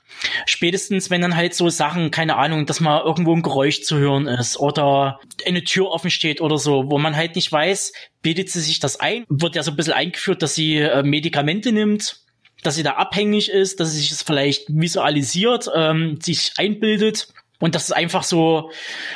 Spätestens, 0.45 1.09
wenn 1.09 1.21
dann 1.21 1.35
halt 1.35 1.55
so 1.55 1.69
Sachen, 1.69 2.11
keine 2.11 2.37
Ahnung, 2.37 2.65
dass 2.65 2.79
mal 2.79 3.01
irgendwo 3.03 3.35
ein 3.35 3.41
Geräusch 3.41 3.81
zu 3.81 3.97
hören 3.97 4.27
ist 4.27 4.57
oder 4.57 5.19
eine 5.47 5.63
Tür 5.63 5.87
offen 5.87 6.11
steht 6.11 6.41
oder 6.41 6.57
so, 6.57 6.89
wo 6.89 6.97
man 6.99 7.15
halt 7.15 7.35
nicht 7.35 7.51
weiß, 7.51 7.93
bildet 8.21 8.49
sie 8.49 8.61
sich 8.61 8.79
das 8.79 8.99
ein, 8.99 9.25
wird 9.29 9.55
ja 9.55 9.63
so 9.63 9.71
ein 9.71 9.77
bisschen 9.77 9.93
eingeführt, 9.93 10.41
dass 10.41 10.53
sie 10.53 10.77
äh, 10.77 11.03
Medikamente 11.03 11.71
nimmt, 11.71 12.17
dass 12.63 12.75
sie 12.75 12.83
da 12.83 12.91
abhängig 12.91 13.49
ist, 13.49 13.79
dass 13.79 13.91
sie 13.91 13.99
sich 13.99 14.09
das 14.09 14.21
vielleicht 14.21 14.65
visualisiert, 14.67 15.69
ähm, 15.75 16.19
sich 16.21 16.53
einbildet 16.57 17.29
und 17.59 17.73
dass 17.73 17.85
es 17.85 17.91
einfach 17.91 18.23
so 18.23 18.71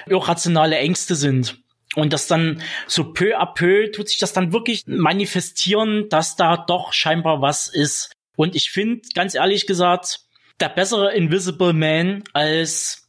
irrationale 0.07 0.77
Ängste 0.77 1.15
sind. 1.15 1.59
Und 1.95 2.11
das 2.11 2.27
dann 2.27 2.61
so 2.87 3.13
peu 3.13 3.37
à 3.37 3.45
peu 3.45 3.89
tut 3.91 4.09
sich 4.09 4.17
das 4.17 4.33
dann 4.33 4.51
wirklich 4.51 4.83
manifestieren, 4.85 6.09
dass 6.09 6.35
da 6.35 6.57
doch 6.57 6.91
scheinbar 6.91 7.41
was 7.41 7.67
ist. 7.67 8.11
Und 8.35 8.55
ich 8.55 8.69
finde, 8.69 9.01
ganz 9.13 9.33
ehrlich 9.33 9.65
gesagt, 9.65 10.24
der 10.59 10.69
bessere 10.69 11.13
Invisible 11.13 11.73
Man 11.73 12.23
als 12.33 13.05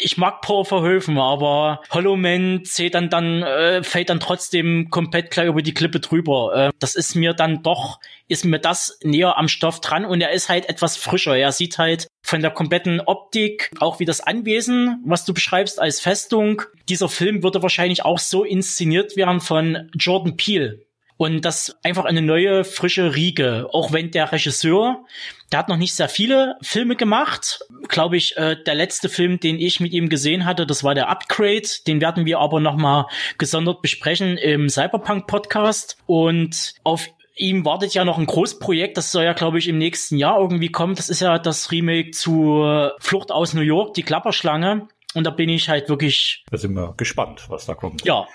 ich 0.00 0.16
mag 0.16 0.42
Paul 0.42 0.64
Verhoeven, 0.64 1.18
aber 1.18 1.82
Hollow 1.90 2.16
Man 2.16 2.64
zählt 2.64 2.94
dann 2.94 3.10
dann 3.10 3.42
äh, 3.42 3.82
fällt 3.82 4.10
dann 4.10 4.20
trotzdem 4.20 4.90
komplett 4.90 5.30
gleich 5.30 5.48
über 5.48 5.62
die 5.62 5.74
Klippe 5.74 6.00
drüber. 6.00 6.54
Äh, 6.54 6.70
das 6.78 6.94
ist 6.94 7.14
mir 7.14 7.34
dann 7.34 7.62
doch 7.62 7.98
ist 8.28 8.44
mir 8.44 8.58
das 8.58 8.98
näher 9.02 9.36
am 9.36 9.48
Stoff 9.48 9.80
dran 9.80 10.04
und 10.04 10.20
er 10.20 10.30
ist 10.30 10.48
halt 10.48 10.68
etwas 10.68 10.96
frischer. 10.96 11.36
Er 11.36 11.52
sieht 11.52 11.78
halt 11.78 12.06
von 12.22 12.40
der 12.40 12.50
kompletten 12.50 13.00
Optik, 13.00 13.70
auch 13.80 14.00
wie 14.00 14.04
das 14.04 14.20
Anwesen, 14.20 15.02
was 15.04 15.24
du 15.24 15.34
beschreibst 15.34 15.80
als 15.80 16.00
Festung. 16.00 16.62
Dieser 16.88 17.08
Film 17.08 17.42
würde 17.42 17.62
wahrscheinlich 17.62 18.04
auch 18.04 18.18
so 18.18 18.44
inszeniert 18.44 19.16
werden 19.16 19.40
von 19.40 19.90
Jordan 19.94 20.36
Peele. 20.36 20.80
Und 21.22 21.44
das 21.44 21.78
einfach 21.84 22.04
eine 22.04 22.20
neue, 22.20 22.64
frische 22.64 23.14
Riege. 23.14 23.68
Auch 23.70 23.92
wenn 23.92 24.10
der 24.10 24.32
Regisseur, 24.32 25.04
der 25.52 25.60
hat 25.60 25.68
noch 25.68 25.76
nicht 25.76 25.94
sehr 25.94 26.08
viele 26.08 26.56
Filme 26.62 26.96
gemacht. 26.96 27.60
Glaube 27.86 28.16
ich, 28.16 28.36
äh, 28.36 28.56
der 28.60 28.74
letzte 28.74 29.08
Film, 29.08 29.38
den 29.38 29.60
ich 29.60 29.78
mit 29.78 29.92
ihm 29.92 30.08
gesehen 30.08 30.44
hatte, 30.44 30.66
das 30.66 30.82
war 30.82 30.96
der 30.96 31.08
Upgrade. 31.08 31.62
Den 31.86 32.00
werden 32.00 32.26
wir 32.26 32.40
aber 32.40 32.58
nochmal 32.58 33.06
gesondert 33.38 33.82
besprechen 33.82 34.36
im 34.36 34.68
Cyberpunk-Podcast. 34.68 35.96
Und 36.06 36.74
auf 36.82 37.08
ihm 37.36 37.64
wartet 37.64 37.94
ja 37.94 38.04
noch 38.04 38.18
ein 38.18 38.26
Großprojekt, 38.26 38.96
das 38.96 39.12
soll 39.12 39.22
ja, 39.22 39.32
glaube 39.32 39.60
ich, 39.60 39.68
im 39.68 39.78
nächsten 39.78 40.16
Jahr 40.16 40.40
irgendwie 40.40 40.72
kommen. 40.72 40.96
Das 40.96 41.08
ist 41.08 41.20
ja 41.20 41.38
das 41.38 41.70
Remake 41.70 42.10
zu 42.10 42.90
Flucht 42.98 43.30
aus 43.30 43.54
New 43.54 43.60
York, 43.60 43.94
die 43.94 44.02
Klapperschlange. 44.02 44.88
Und 45.14 45.24
da 45.24 45.30
bin 45.30 45.48
ich 45.50 45.68
halt 45.68 45.88
wirklich. 45.88 46.42
Da 46.50 46.58
sind 46.58 46.74
wir 46.74 46.94
gespannt, 46.96 47.44
was 47.48 47.66
da 47.66 47.76
kommt. 47.76 48.04
Ja. 48.04 48.26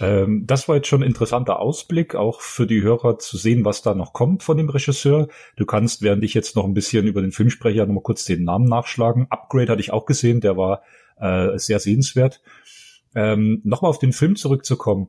Ähm, 0.00 0.46
das 0.46 0.68
war 0.68 0.76
jetzt 0.76 0.88
schon 0.88 1.02
ein 1.02 1.06
interessanter 1.06 1.60
Ausblick, 1.60 2.14
auch 2.14 2.40
für 2.40 2.66
die 2.66 2.82
Hörer 2.82 3.18
zu 3.18 3.36
sehen, 3.36 3.64
was 3.64 3.82
da 3.82 3.94
noch 3.94 4.12
kommt 4.12 4.42
von 4.42 4.56
dem 4.56 4.68
Regisseur. 4.68 5.28
Du 5.56 5.66
kannst, 5.66 6.02
während 6.02 6.24
ich 6.24 6.34
jetzt 6.34 6.56
noch 6.56 6.64
ein 6.64 6.74
bisschen 6.74 7.06
über 7.06 7.20
den 7.20 7.32
Film 7.32 7.50
spreche, 7.50 7.80
nochmal 7.80 8.02
kurz 8.02 8.24
den 8.24 8.44
Namen 8.44 8.66
nachschlagen. 8.66 9.26
Upgrade 9.30 9.70
hatte 9.70 9.80
ich 9.80 9.92
auch 9.92 10.06
gesehen, 10.06 10.40
der 10.40 10.56
war 10.56 10.82
äh, 11.18 11.58
sehr 11.58 11.78
sehenswert. 11.78 12.42
Ähm, 13.14 13.60
nochmal 13.64 13.90
auf 13.90 13.98
den 13.98 14.12
Film 14.12 14.36
zurückzukommen 14.36 15.08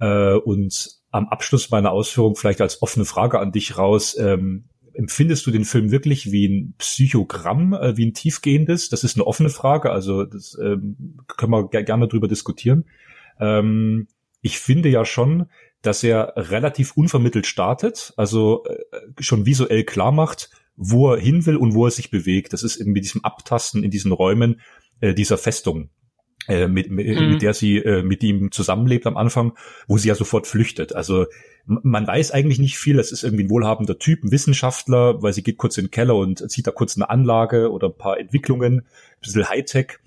äh, 0.00 0.34
und 0.34 0.98
am 1.10 1.28
Abschluss 1.28 1.70
meiner 1.70 1.92
Ausführung 1.92 2.34
vielleicht 2.34 2.60
als 2.60 2.82
offene 2.82 3.04
Frage 3.04 3.38
an 3.38 3.52
dich 3.52 3.78
raus. 3.78 4.16
Ähm, 4.18 4.64
empfindest 4.94 5.46
du 5.46 5.50
den 5.50 5.64
Film 5.64 5.90
wirklich 5.90 6.32
wie 6.32 6.46
ein 6.48 6.74
Psychogramm, 6.78 7.72
äh, 7.72 7.96
wie 7.96 8.06
ein 8.06 8.14
tiefgehendes? 8.14 8.88
Das 8.88 9.04
ist 9.04 9.16
eine 9.16 9.26
offene 9.26 9.50
Frage, 9.50 9.90
also 9.90 10.24
das 10.24 10.56
ähm, 10.60 11.18
können 11.26 11.52
wir 11.52 11.68
gerne 11.68 12.08
drüber 12.08 12.28
diskutieren. 12.28 12.84
Ähm, 13.40 14.08
ich 14.44 14.58
finde 14.58 14.90
ja 14.90 15.06
schon, 15.06 15.46
dass 15.80 16.04
er 16.04 16.34
relativ 16.36 16.96
unvermittelt 16.96 17.46
startet, 17.46 18.12
also 18.18 18.64
äh, 18.66 19.00
schon 19.18 19.46
visuell 19.46 19.84
klar 19.84 20.12
macht, 20.12 20.50
wo 20.76 21.12
er 21.12 21.18
hin 21.18 21.46
will 21.46 21.56
und 21.56 21.74
wo 21.74 21.86
er 21.86 21.90
sich 21.90 22.10
bewegt. 22.10 22.52
Das 22.52 22.62
ist 22.62 22.76
eben 22.76 22.92
mit 22.92 23.04
diesem 23.04 23.24
Abtasten 23.24 23.82
in 23.82 23.90
diesen 23.90 24.12
Räumen 24.12 24.60
äh, 25.00 25.14
dieser 25.14 25.38
Festung. 25.38 25.88
Äh, 26.46 26.68
mit, 26.68 26.90
mit, 26.90 27.06
mhm. 27.06 27.30
mit 27.30 27.42
der 27.42 27.54
sie 27.54 27.78
äh, 27.78 28.02
mit 28.02 28.22
ihm 28.22 28.52
zusammenlebt 28.52 29.06
am 29.06 29.16
Anfang, 29.16 29.56
wo 29.88 29.96
sie 29.96 30.08
ja 30.08 30.14
sofort 30.14 30.46
flüchtet. 30.46 30.94
Also 30.94 31.24
man 31.64 32.06
weiß 32.06 32.32
eigentlich 32.32 32.58
nicht 32.58 32.76
viel. 32.76 32.98
Es 32.98 33.12
ist 33.12 33.24
irgendwie 33.24 33.44
ein 33.44 33.50
wohlhabender 33.50 33.98
Typ, 33.98 34.22
ein 34.22 34.30
Wissenschaftler, 34.30 35.22
weil 35.22 35.32
sie 35.32 35.42
geht 35.42 35.56
kurz 35.56 35.78
in 35.78 35.86
den 35.86 35.90
Keller 35.90 36.16
und 36.16 36.50
sieht 36.50 36.66
da 36.66 36.70
kurz 36.70 36.96
eine 36.98 37.08
Anlage 37.08 37.72
oder 37.72 37.88
ein 37.88 37.96
paar 37.96 38.20
Entwicklungen, 38.20 38.80
ein 38.80 38.86
bisschen 39.22 39.48
Hightech. 39.48 40.00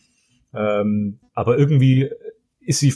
Ähm, 0.54 1.18
aber 1.34 1.58
irgendwie 1.58 2.12
ist 2.60 2.80
sie 2.82 2.94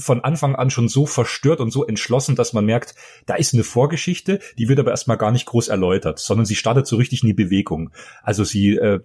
von 0.00 0.22
Anfang 0.22 0.56
an 0.56 0.70
schon 0.70 0.88
so 0.88 1.06
verstört 1.06 1.60
und 1.60 1.70
so 1.70 1.86
entschlossen, 1.86 2.36
dass 2.36 2.52
man 2.52 2.64
merkt, 2.64 2.94
da 3.26 3.34
ist 3.34 3.54
eine 3.54 3.64
Vorgeschichte, 3.64 4.40
die 4.58 4.68
wird 4.68 4.78
aber 4.78 4.90
erstmal 4.90 5.18
gar 5.18 5.30
nicht 5.30 5.46
groß 5.46 5.68
erläutert, 5.68 6.18
sondern 6.18 6.46
sie 6.46 6.56
startet 6.56 6.86
so 6.86 6.96
richtig 6.96 7.22
in 7.22 7.28
die 7.28 7.34
Bewegung. 7.34 7.90
Also 8.22 8.44
sie 8.44 8.76
äh, 8.76 9.00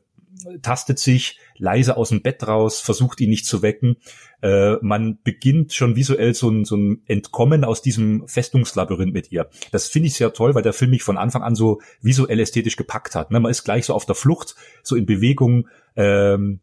tastet 0.61 0.99
sich 0.99 1.39
leise 1.57 1.97
aus 1.97 2.09
dem 2.09 2.21
Bett 2.21 2.45
raus, 2.47 2.81
versucht 2.81 3.21
ihn 3.21 3.29
nicht 3.29 3.45
zu 3.45 3.61
wecken. 3.61 3.97
Äh, 4.41 4.75
man 4.81 5.19
beginnt 5.23 5.73
schon 5.73 5.95
visuell 5.95 6.33
so 6.33 6.49
ein, 6.49 6.65
so 6.65 6.75
ein 6.75 7.01
Entkommen 7.05 7.63
aus 7.63 7.81
diesem 7.81 8.27
Festungslabyrinth 8.27 9.13
mit 9.13 9.31
ihr. 9.31 9.49
Das 9.71 9.87
finde 9.87 10.07
ich 10.07 10.15
sehr 10.15 10.33
toll, 10.33 10.55
weil 10.55 10.63
der 10.63 10.73
Film 10.73 10.91
mich 10.91 11.03
von 11.03 11.17
Anfang 11.17 11.43
an 11.43 11.55
so 11.55 11.81
visuell 12.01 12.39
ästhetisch 12.39 12.75
gepackt 12.75 13.15
hat. 13.15 13.31
Ne? 13.31 13.39
Man 13.39 13.51
ist 13.51 13.63
gleich 13.63 13.85
so 13.85 13.93
auf 13.93 14.05
der 14.05 14.15
Flucht, 14.15 14.55
so 14.83 14.95
in 14.95 15.05
Bewegung. 15.05 15.67
Ähm, 15.95 16.59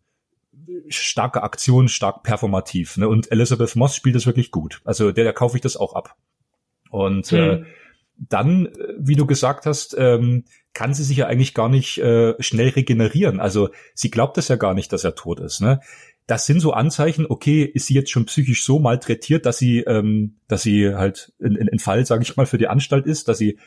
starke 0.88 1.42
Aktion, 1.42 1.88
stark 1.88 2.22
performativ. 2.22 2.96
Ne? 2.96 3.09
Und 3.09 3.31
Elizabeth 3.31 3.77
Moss 3.77 3.96
spielt 3.96 4.16
das 4.16 4.27
wirklich 4.27 4.51
gut. 4.51 4.81
Also 4.85 5.12
der, 5.12 5.25
der 5.25 5.33
kaufe 5.33 5.57
ich 5.57 5.62
das 5.62 5.77
auch 5.77 5.94
ab. 5.94 6.16
Und 6.90 7.33
äh, 7.33 7.64
dann, 8.16 8.66
äh, 8.66 8.70
wie 8.98 9.16
du 9.16 9.27
gesagt 9.27 9.66
hast, 9.66 9.96
ähm, 9.98 10.44
kann 10.75 10.94
sie 10.94 11.05
sich 11.05 11.18
ja 11.18 11.27
eigentlich 11.27 11.55
gar 11.55 11.68
nicht 11.68 11.98
äh, 11.98 12.35
schnell 12.40 12.68
regenerieren. 12.70 13.40
Also 13.40 13.70
sie 13.94 14.11
glaubt 14.11 14.37
das 14.37 14.48
ja 14.48 14.57
gar 14.57 14.75
nicht, 14.75 14.92
dass 14.92 15.05
er 15.05 15.14
tot 15.14 15.40
ist. 15.40 15.61
Ne? 15.61 15.81
Das 16.33 16.47
sind 16.47 16.61
so 16.61 16.73
Anzeichen, 16.73 17.27
okay, 17.29 17.62
ist 17.62 17.88
sie 17.88 17.92
jetzt 17.92 18.11
schon 18.11 18.25
psychisch 18.25 18.64
so 18.64 18.79
malträtiert, 18.79 19.45
dass 19.45 19.59
sie, 19.59 19.81
ähm, 19.81 20.37
dass 20.49 20.62
sie 20.62 20.95
halt 20.95 21.35
ein, 21.42 21.68
ein 21.71 21.79
Fall, 21.79 22.07
sage 22.07 22.23
ich 22.23 22.35
mal, 22.38 22.47
für 22.47 22.57
die 22.57 22.68
Anstalt 22.68 23.05
ist, 23.05 23.29
dass 23.29 23.37
sie, 23.37 23.59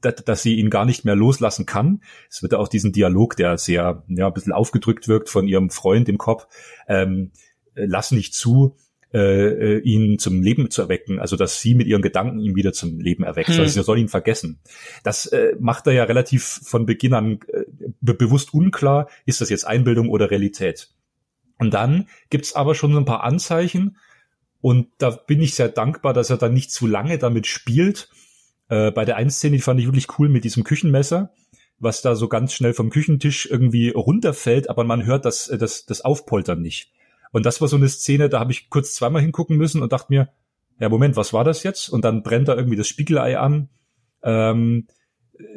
dass, 0.00 0.24
dass 0.24 0.42
sie 0.42 0.54
ihn 0.54 0.70
gar 0.70 0.86
nicht 0.86 1.04
mehr 1.04 1.16
loslassen 1.16 1.66
kann. 1.66 2.00
Es 2.30 2.40
wird 2.40 2.52
ja 2.52 2.58
auch 2.58 2.68
diesen 2.68 2.92
Dialog, 2.92 3.36
der 3.36 3.58
sehr, 3.58 4.04
ja, 4.08 4.26
ein 4.26 4.32
bisschen 4.32 4.54
aufgedrückt 4.54 5.06
wirkt 5.06 5.28
von 5.28 5.46
ihrem 5.46 5.68
Freund 5.68 6.08
im 6.08 6.16
Kopf, 6.16 6.46
ähm, 6.88 7.32
lass 7.74 8.10
nicht 8.10 8.32
zu, 8.32 8.74
äh, 9.12 9.80
ihn 9.80 10.18
zum 10.18 10.40
Leben 10.40 10.70
zu 10.70 10.80
erwecken, 10.80 11.18
also 11.18 11.36
dass 11.36 11.60
sie 11.60 11.74
mit 11.74 11.88
ihren 11.88 12.00
Gedanken 12.00 12.38
ihn 12.38 12.56
wieder 12.56 12.72
zum 12.72 13.00
Leben 13.00 13.24
erweckt. 13.24 13.50
Hm. 13.50 13.60
Also 13.60 13.70
sie 13.70 13.84
soll 13.84 13.98
ihn 13.98 14.08
vergessen. 14.08 14.60
Das 15.02 15.26
äh, 15.26 15.56
macht 15.60 15.86
er 15.88 15.92
ja 15.92 16.04
relativ 16.04 16.62
von 16.62 16.86
Beginn 16.86 17.12
an 17.12 17.40
äh, 17.52 17.64
be 18.00 18.14
bewusst 18.14 18.54
unklar, 18.54 19.10
ist 19.26 19.42
das 19.42 19.50
jetzt 19.50 19.66
Einbildung 19.66 20.08
oder 20.08 20.30
Realität. 20.30 20.88
Und 21.58 21.74
dann 21.74 22.08
gibt's 22.30 22.54
aber 22.54 22.74
schon 22.74 22.92
so 22.92 22.98
ein 22.98 23.04
paar 23.04 23.22
Anzeichen 23.22 23.96
und 24.64 24.88
da 24.96 25.10
bin 25.10 25.42
ich 25.42 25.54
sehr 25.54 25.68
dankbar, 25.68 26.14
dass 26.14 26.30
er 26.30 26.38
dann 26.38 26.54
nicht 26.54 26.72
zu 26.72 26.86
lange 26.86 27.18
damit 27.18 27.46
spielt. 27.46 28.08
Äh, 28.68 28.92
bei 28.92 29.04
der 29.04 29.16
einen 29.16 29.28
Szene, 29.28 29.58
fand 29.58 29.78
ich 29.78 29.86
wirklich 29.86 30.18
cool 30.18 30.30
mit 30.30 30.44
diesem 30.44 30.64
Küchenmesser, 30.64 31.34
was 31.78 32.00
da 32.00 32.14
so 32.14 32.28
ganz 32.28 32.54
schnell 32.54 32.72
vom 32.72 32.88
Küchentisch 32.88 33.44
irgendwie 33.44 33.90
runterfällt, 33.90 34.70
aber 34.70 34.84
man 34.84 35.04
hört 35.04 35.26
das, 35.26 35.48
äh, 35.48 35.58
das, 35.58 35.84
das 35.84 36.00
Aufpoltern 36.00 36.62
nicht. 36.62 36.92
Und 37.30 37.44
das 37.44 37.60
war 37.60 37.68
so 37.68 37.76
eine 37.76 37.90
Szene, 37.90 38.30
da 38.30 38.40
habe 38.40 38.52
ich 38.52 38.70
kurz 38.70 38.94
zweimal 38.94 39.20
hingucken 39.20 39.58
müssen 39.58 39.82
und 39.82 39.92
dachte 39.92 40.06
mir, 40.08 40.30
ja, 40.80 40.88
Moment, 40.88 41.14
was 41.14 41.34
war 41.34 41.44
das 41.44 41.62
jetzt? 41.62 41.90
Und 41.90 42.04
dann 42.04 42.22
brennt 42.22 42.48
da 42.48 42.56
irgendwie 42.56 42.76
das 42.78 42.88
Spiegelei 42.88 43.38
an. 43.38 43.68
Ähm, 44.22 44.86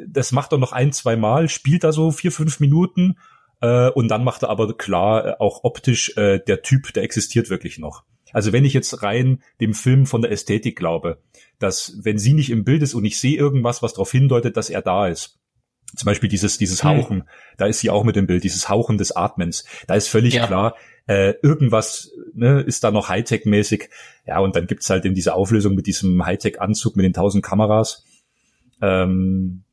das 0.06 0.32
macht 0.32 0.52
er 0.52 0.58
noch 0.58 0.72
ein, 0.72 0.92
zwei 0.92 1.16
Mal, 1.16 1.48
spielt 1.48 1.82
da 1.82 1.92
so 1.92 2.10
vier, 2.10 2.30
fünf 2.30 2.60
Minuten 2.60 3.16
äh, 3.60 3.90
und 3.90 4.08
dann 4.08 4.24
macht 4.24 4.42
er 4.42 4.50
aber 4.50 4.76
klar, 4.76 5.26
äh, 5.26 5.34
auch 5.38 5.64
optisch, 5.64 6.16
äh, 6.16 6.38
der 6.38 6.62
Typ, 6.62 6.92
der 6.92 7.02
existiert 7.02 7.50
wirklich 7.50 7.78
noch. 7.78 8.04
Also 8.32 8.52
wenn 8.52 8.64
ich 8.64 8.74
jetzt 8.74 9.02
rein 9.02 9.42
dem 9.60 9.74
Film 9.74 10.06
von 10.06 10.22
der 10.22 10.30
Ästhetik 10.30 10.76
glaube, 10.76 11.18
dass 11.58 11.98
wenn 12.02 12.18
sie 12.18 12.34
nicht 12.34 12.50
im 12.50 12.64
Bild 12.64 12.82
ist 12.82 12.94
und 12.94 13.04
ich 13.04 13.18
sehe 13.18 13.36
irgendwas, 13.36 13.82
was 13.82 13.94
darauf 13.94 14.10
hindeutet, 14.10 14.56
dass 14.56 14.70
er 14.70 14.82
da 14.82 15.08
ist, 15.08 15.38
Zum 15.96 16.04
Beispiel 16.04 16.28
dieses, 16.28 16.58
dieses 16.58 16.82
hm. 16.82 16.90
Hauchen, 16.90 17.20
hm. 17.20 17.28
da 17.56 17.66
ist 17.66 17.80
sie 17.80 17.88
auch 17.88 18.04
mit 18.04 18.16
dem 18.16 18.26
Bild, 18.26 18.44
dieses 18.44 18.68
Hauchen 18.68 18.98
des 18.98 19.16
Atmens. 19.16 19.64
Da 19.86 19.94
ist 19.94 20.08
völlig 20.08 20.34
ja. 20.34 20.46
klar, 20.46 20.76
äh, 21.06 21.34
irgendwas 21.42 22.12
ne, 22.34 22.60
ist 22.60 22.84
da 22.84 22.90
noch 22.90 23.08
Hightech-mäßig. 23.08 23.88
Ja, 24.26 24.40
und 24.40 24.54
dann 24.54 24.66
gibt's 24.66 24.90
halt 24.90 25.06
in 25.06 25.14
dieser 25.14 25.34
Auflösung 25.34 25.74
mit 25.74 25.86
diesem 25.86 26.24
Hightech-Anzug 26.24 26.96
mit 26.96 27.04
den 27.06 27.14
tausend 27.14 27.42
Kameras. 27.42 28.04
Ähm, 28.82 29.64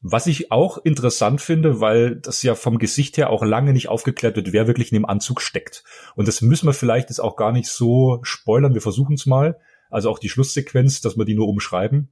was 0.00 0.26
ich 0.26 0.52
auch 0.52 0.78
interessant 0.78 1.40
finde, 1.40 1.80
weil 1.80 2.16
das 2.16 2.42
ja 2.42 2.54
vom 2.54 2.78
Gesicht 2.78 3.16
her 3.16 3.30
auch 3.30 3.44
lange 3.44 3.72
nicht 3.72 3.88
aufgeklärt 3.88 4.36
wird, 4.36 4.52
wer 4.52 4.66
wirklich 4.66 4.92
in 4.92 4.96
dem 4.96 5.06
Anzug 5.06 5.40
steckt. 5.40 5.82
Und 6.14 6.28
das 6.28 6.40
müssen 6.40 6.66
wir 6.66 6.72
vielleicht 6.72 7.08
jetzt 7.08 7.18
auch 7.18 7.36
gar 7.36 7.52
nicht 7.52 7.68
so 7.68 8.20
spoilern. 8.22 8.74
Wir 8.74 8.80
versuchen 8.80 9.14
es 9.14 9.26
mal. 9.26 9.58
Also 9.90 10.10
auch 10.10 10.18
die 10.18 10.28
Schlusssequenz, 10.28 11.00
dass 11.00 11.16
wir 11.16 11.24
die 11.24 11.34
nur 11.34 11.48
umschreiben. 11.48 12.10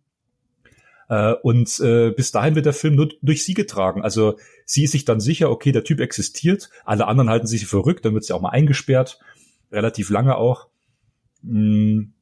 Äh, 1.08 1.34
und 1.42 1.78
äh, 1.78 2.10
bis 2.10 2.32
dahin 2.32 2.56
wird 2.56 2.66
der 2.66 2.72
Film 2.72 2.96
nur 2.96 3.08
durch 3.22 3.44
sie 3.44 3.54
getragen. 3.54 4.02
Also 4.02 4.36
sie 4.64 4.84
ist 4.84 4.92
sich 4.92 5.04
dann 5.04 5.20
sicher, 5.20 5.50
okay, 5.50 5.70
der 5.70 5.84
Typ 5.84 6.00
existiert. 6.00 6.70
Alle 6.84 7.06
anderen 7.06 7.30
halten 7.30 7.46
sich 7.46 7.66
verrückt. 7.66 8.04
Dann 8.04 8.14
wird 8.14 8.24
sie 8.24 8.32
auch 8.32 8.40
mal 8.40 8.50
eingesperrt. 8.50 9.20
Relativ 9.70 10.10
lange 10.10 10.36
auch. 10.36 10.66
Hm 11.42 12.15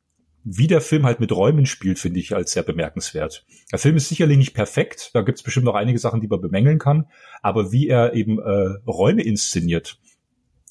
wie 0.44 0.66
der 0.66 0.83
Film 0.83 1.07
halt 1.07 1.20
mit 1.20 1.33
Räumen 1.33 1.64
spielt, 1.64 1.98
finde 1.98 2.20
ich 2.20 2.35
als 2.35 2.52
sehr 2.52 2.62
bemerkenswert. 2.62 3.46
Der 3.72 3.78
Film 3.78 3.96
ist 3.96 4.11
sicherlich 4.11 4.37
nicht 4.37 4.54
perfekt, 4.54 5.11
da 5.14 5.22
gibt 5.22 5.38
es 5.38 5.42
bestimmt 5.42 5.64
noch 5.64 5.74
einige 5.74 5.98
Sachen, 5.98 6.20
die 6.20 6.28
man 6.28 6.40
bemängeln 6.40 6.78
kann, 6.78 7.07
aber 7.42 7.72
wie 7.72 7.88
er 7.88 8.12
eben 8.12 8.38
äh, 8.38 8.76
Räume 8.87 9.22
inszeniert, 9.22 9.98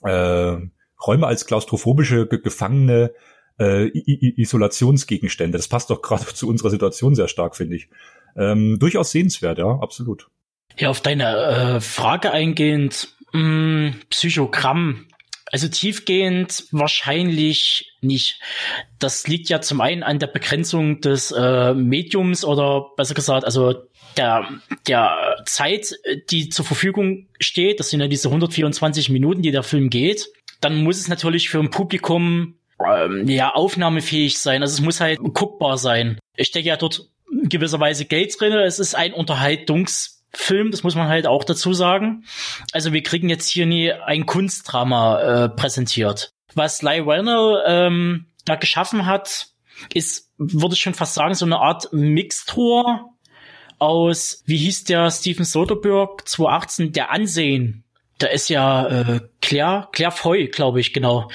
äh, 0.04 0.58
Räume 1.06 1.28
als 1.28 1.46
klaustrophobische 1.46 2.28
ge 2.28 2.40
Gefangene, 2.40 3.14
äh, 3.60 3.88
Isolationsgegenstände, 3.88 5.58
das 5.58 5.68
passt 5.68 5.90
doch 5.90 6.02
gerade 6.02 6.26
zu 6.34 6.48
unserer 6.48 6.70
Situation 6.70 7.16
sehr 7.16 7.28
stark, 7.28 7.56
finde 7.56 7.76
ich. 7.76 7.90
Ähm, 8.36 8.78
durchaus 8.80 9.12
sehenswert, 9.12 9.58
ja, 9.58 9.80
absolut. 9.80 10.30
Ja, 10.78 10.90
auf 10.90 11.02
deine 11.02 11.36
äh, 11.36 11.82
Frage 11.82 12.32
eingehend, 12.32 13.16
mh, 13.32 13.40
hm, 13.42 13.96
Psychogramm 14.10 15.08
also 15.54 15.68
tiefgehend 15.68 16.66
wahrscheinlich 16.72 17.94
nicht. 18.02 18.40
Das 18.98 19.28
liegt 19.28 19.50
ja 19.50 19.62
zum 19.62 19.82
einen 19.82 20.02
an 20.02 20.18
der 20.18 20.26
Begrenzung 20.26 21.00
des 21.00 21.32
äh, 21.32 21.76
Mediums 21.76 22.44
oder 22.44 22.88
besser 22.98 23.14
gesagt, 23.14 23.46
also 23.46 23.76
der, 24.18 24.50
der 24.88 25.44
Zeit, 25.46 25.94
die 26.32 26.50
zur 26.50 26.66
Verfügung 26.66 27.28
steht. 27.40 27.80
Das 27.80 27.92
sind 27.92 28.02
ja 28.02 28.08
diese 28.08 28.30
124 28.30 29.10
Minuten, 29.10 29.44
die 29.44 29.52
der 29.52 29.62
Film 29.62 29.92
geht. 29.92 30.28
Dann 30.60 30.82
muss 30.84 30.98
es 30.98 31.08
natürlich 31.08 31.50
für 31.50 31.60
ein 31.60 31.70
Publikum 31.70 32.56
ähm, 32.84 33.28
ja 33.28 33.54
aufnahmefähig 33.54 34.40
sein. 34.40 34.64
Also 34.64 34.74
es 34.74 34.82
muss 34.82 35.02
halt 35.02 35.20
guckbar 35.20 35.78
sein. 35.78 36.18
Ich 36.36 36.48
stecke 36.48 36.70
ja 36.70 36.78
dort 36.78 37.10
gewisserweise 37.44 38.06
Geld 38.06 38.34
drin. 38.40 38.54
Es 38.54 38.80
ist 38.80 38.96
ein 38.96 39.14
Unterhaltungs 39.14 40.13
Film, 40.36 40.72
das 40.72 40.84
muss 40.84 40.96
man 40.96 41.08
halt 41.08 41.28
auch 41.28 41.44
dazu 41.44 41.74
sagen. 41.74 42.26
Also 42.72 42.92
wir 42.92 43.04
kriegen 43.04 43.30
jetzt 43.30 43.50
hier 43.50 43.66
nie 43.66 43.92
ein 43.92 44.26
Kunstdrama 44.26 45.22
äh, 45.22 45.50
präsentiert. 45.50 46.34
Was 46.56 46.82
Ly 46.82 47.06
Werner 47.06 47.64
ähm, 47.68 48.28
da 48.46 48.56
geschaffen 48.56 49.06
hat, 49.06 49.48
ist, 49.94 50.32
würde 50.38 50.76
ich 50.76 50.82
schon 50.82 50.94
fast 50.94 51.14
sagen, 51.14 51.34
so 51.34 51.46
eine 51.46 51.60
Art 51.60 51.92
Mixtur 51.92 53.10
aus, 53.80 54.44
wie 54.46 54.58
hieß 54.58 54.86
der 54.86 55.12
Steven 55.12 55.46
Soderbergh 55.46 56.24
2018, 56.26 56.92
der 56.94 57.12
Ansehen. 57.12 57.84
Da 58.18 58.28
ist 58.28 58.50
ja 58.50 58.88
äh, 58.88 59.20
Claire, 59.42 59.90
Claire 59.92 60.12
Foy, 60.12 60.48
glaube 60.48 60.80
ich, 60.80 60.94
genau. 60.94 61.30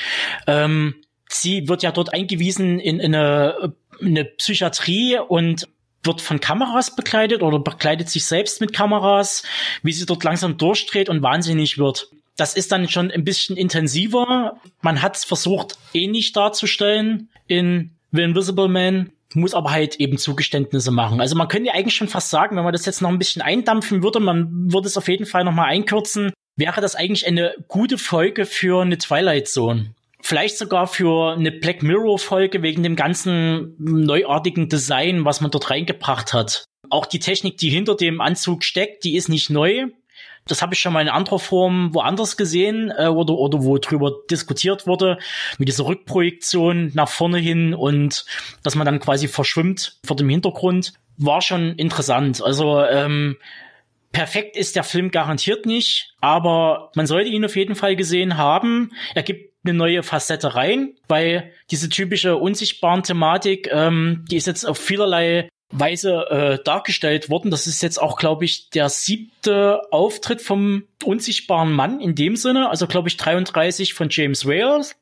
Ähm, 0.47 0.95
sie 1.29 1.69
wird 1.69 1.83
ja 1.83 1.93
dort 1.93 2.15
eingewiesen 2.15 2.81
in, 2.81 3.01
in 3.01 3.15
eine, 3.15 3.75
eine 4.01 4.25
Psychiatrie 4.25 5.19
und 5.19 5.69
wird 6.03 6.21
von 6.21 6.41
Kameras 6.41 6.95
begleitet 6.95 7.43
oder 7.43 7.59
begleitet 7.59 8.09
sich 8.09 8.25
selbst 8.25 8.61
mit 8.61 8.73
Kameras, 8.73 9.43
wie 9.83 9.93
sie 9.93 10.07
dort 10.07 10.25
langsam 10.25 10.57
durchdreht 10.57 11.09
und 11.09 11.23
wahnsinnig 11.23 11.79
wird. 11.79 12.09
Das 12.37 12.55
ist 12.55 12.71
dann 12.71 12.89
schon 12.89 13.11
ein 13.11 13.25
bisschen 13.25 13.57
intensiver. 13.57 14.59
Man 14.81 15.03
hat 15.03 15.17
es 15.17 15.25
versucht, 15.25 15.77
ähnlich 15.93 16.33
darzustellen 16.33 17.29
in 17.49 17.91
The 18.13 18.23
Invisible 18.23 18.69
Man, 18.69 19.11
muss 19.35 19.55
aber 19.55 19.71
halt 19.71 19.97
eben 19.97 20.17
Zugeständnisse 20.17 20.91
machen. 20.91 21.21
Also 21.21 21.37
man 21.37 21.49
könnte 21.49 21.69
ja 21.69 21.75
eigentlich 21.75 21.97
schon 21.97 22.09
fast 22.09 22.31
sagen, 22.31 22.57
wenn 22.57 22.65
man 22.65 22.73
das 22.73 22.87
jetzt 22.87 23.03
noch 23.03 23.11
ein 23.11 23.19
bisschen 23.19 23.43
eindampfen 23.43 24.03
würde, 24.03 24.21
man 24.21 24.73
würde 24.73 24.87
es 24.87 24.97
auf 24.97 25.09
jeden 25.09 25.27
Fall 25.27 25.45
noch 25.45 25.53
mal 25.53 25.67
einkürzen, 25.67 26.33
wäre 26.57 26.81
das 26.81 26.95
eigentlich 26.95 27.27
eine 27.27 27.55
gute 27.69 27.99
Folge 27.99 28.47
für 28.47 28.81
eine 28.81 28.99
Twilight 28.99 29.49
Zone 29.49 29.95
vielleicht 30.29 30.59
sogar 30.59 30.87
für 30.87 31.33
eine 31.33 31.51
Black 31.51 31.83
Mirror 31.83 32.19
Folge 32.19 32.63
wegen 32.63 32.83
dem 32.83 32.97
ganzen 32.97 33.75
neuartigen 33.79 34.69
Design, 34.69 35.25
was 35.25 35.41
man 35.41 35.51
dort 35.51 35.71
reingebracht 35.71 36.35
hat. 36.35 36.67
Auch 36.91 37.07
die 37.07 37.19
Technik, 37.19 37.57
die 37.57 37.71
hinter 37.71 37.97
dem 37.97 38.21
Anzug 38.21 38.63
steckt, 38.63 39.05
die 39.05 39.17
ist 39.17 39.31
nicht 39.31 39.49
neu. 39.49 39.87
Das 40.47 40.61
habe 40.61 40.75
ich 40.75 40.81
schon 40.81 40.93
mal 40.93 41.01
in 41.01 41.09
anderer 41.09 41.39
Form 41.39 41.95
woanders 41.95 42.37
gesehen 42.37 42.93
äh, 42.95 43.07
oder, 43.07 43.35
oder 43.35 43.63
wo 43.63 43.79
drüber 43.79 44.13
diskutiert 44.31 44.87
wurde, 44.87 45.19
mit 45.57 45.69
dieser 45.69 45.87
Rückprojektion 45.87 46.93
nach 46.95 47.09
vorne 47.09 47.39
hin 47.39 47.73
und 47.73 48.27
dass 48.63 48.75
man 48.75 48.85
dann 48.85 49.01
quasi 49.01 49.29
verschwimmt 49.29 49.99
vor 50.05 50.17
dem 50.17 50.29
Hintergrund. 50.29 50.93
War 51.17 51.41
schon 51.41 51.75
interessant. 51.77 52.43
Also 52.43 52.83
ähm, 52.83 53.39
perfekt 54.13 54.57
ist 54.57 54.77
der 54.77 54.85
Film 54.85 55.11
garantiert 55.11 55.67
nicht, 55.67 56.15
aber 56.21 56.91
man 56.95 57.07
sollte 57.07 57.31
ihn 57.31 57.45
auf 57.45 57.57
jeden 57.57 57.75
Fall 57.75 57.97
gesehen 57.97 58.37
haben. 58.37 58.93
Er 59.15 59.23
gibt 59.23 59.53
eine 59.65 59.75
neue 59.75 60.03
Facette 60.03 60.55
rein, 60.55 60.95
weil 61.09 61.53
diese 61.71 61.89
typische 61.89 62.37
unsichtbaren 62.37 63.03
Thematik, 63.03 63.69
ähm, 63.73 64.25
die 64.31 64.37
ist 64.37 64.47
jetzt 64.47 64.65
auf 64.65 64.79
vielerlei 64.79 65.49
Weise 65.71 66.27
äh, 66.31 66.65
dargestellt 66.65 67.29
worden. 67.29 67.51
Das 67.51 67.67
ist 67.67 67.83
jetzt 67.83 68.01
auch, 68.01 68.17
glaube 68.17 68.45
ich, 68.45 68.71
der 68.71 68.89
siebte 68.89 69.83
Auftritt 69.91 70.41
vom 70.41 70.85
unsichtbaren 71.05 71.73
Mann 71.73 72.01
in 72.01 72.15
dem 72.15 72.37
Sinne. 72.37 72.71
Also, 72.71 72.87
glaube 72.87 73.09
ich, 73.09 73.19
33 73.19 73.93
von 73.93 74.09
James 74.11 74.47
Wales. 74.47 74.97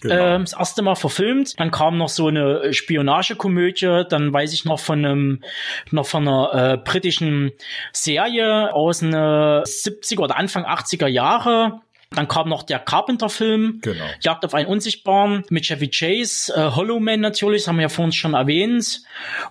Genau. 0.00 0.14
Ähm, 0.14 0.42
das 0.42 0.54
erste 0.54 0.82
Mal 0.82 0.94
verfilmt. 0.94 1.58
Dann 1.60 1.70
kam 1.70 1.98
noch 1.98 2.08
so 2.08 2.28
eine 2.28 2.72
Spionagekomödie. 2.72 4.04
Dann 4.08 4.32
weiß 4.32 4.52
ich 4.52 4.64
noch 4.64 4.80
von 4.80 5.04
einem, 5.04 5.40
noch 5.90 6.06
von 6.06 6.26
einer 6.26 6.72
äh, 6.72 6.76
britischen 6.78 7.52
Serie 7.92 8.72
aus 8.72 9.00
den 9.00 9.14
70er 9.14 10.20
oder 10.20 10.36
Anfang 10.36 10.64
80er 10.64 11.08
Jahre. 11.08 11.80
Dann 12.14 12.28
kam 12.28 12.48
noch 12.48 12.62
der 12.62 12.78
Carpenter-Film, 12.78 13.80
genau. 13.82 14.04
Jagd 14.20 14.44
auf 14.44 14.54
einen 14.54 14.68
Unsichtbaren 14.68 15.44
mit 15.50 15.64
Chevy 15.64 15.88
Chase, 15.88 16.52
äh, 16.54 16.70
Hollow 16.74 17.00
Man 17.00 17.20
natürlich, 17.20 17.62
das 17.62 17.68
haben 17.68 17.76
wir 17.76 17.82
ja 17.82 17.88
vorhin 17.88 18.12
schon 18.12 18.34
erwähnt. 18.34 19.02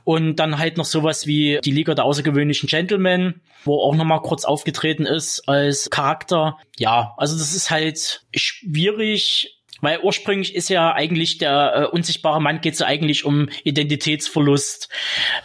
Und 0.04 0.36
dann 0.36 0.58
halt 0.58 0.78
noch 0.78 0.86
sowas 0.86 1.28
wie 1.28 1.60
die 1.64 1.72
Liga 1.72 1.96
der 1.96 2.06
außergewöhnlichen 2.06 2.68
Gentlemen, 2.68 3.42
wo 3.64 3.80
auch 3.80 3.96
nochmal 3.96 4.22
kurz 4.22 4.46
aufgetreten 4.46 5.06
ist 5.06 5.48
als 5.48 5.90
Charakter. 5.90 6.58
Ja, 6.78 7.14
also 7.18 7.38
das 7.38 7.54
ist 7.54 7.72
halt 7.72 8.24
schwierig, 8.36 9.61
weil 9.82 10.00
ursprünglich 10.00 10.56
ist 10.56 10.70
ja 10.70 10.94
eigentlich 10.94 11.38
der 11.38 11.74
äh, 11.76 11.86
unsichtbare 11.86 12.42
Mann 12.42 12.62
geht 12.62 12.74
es 12.74 12.80
ja 12.80 12.88
eigentlich 12.88 13.26
um 13.26 13.50
Identitätsverlust 13.64 14.90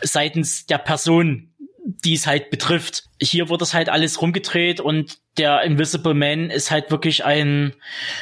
seitens 0.03 0.66
der 0.66 0.79
Person, 0.79 1.53
die 2.05 2.14
es 2.14 2.27
halt 2.27 2.51
betrifft. 2.51 3.05
Hier 3.20 3.49
wird 3.49 3.61
das 3.61 3.75
halt 3.75 3.88
alles 3.88 4.20
rumgedreht 4.20 4.81
und 4.81 5.18
der 5.38 5.62
Invisible 5.62 6.14
Man 6.14 6.51
ist 6.51 6.70
halt 6.70 6.90
wirklich 6.90 7.25
ein, 7.25 7.75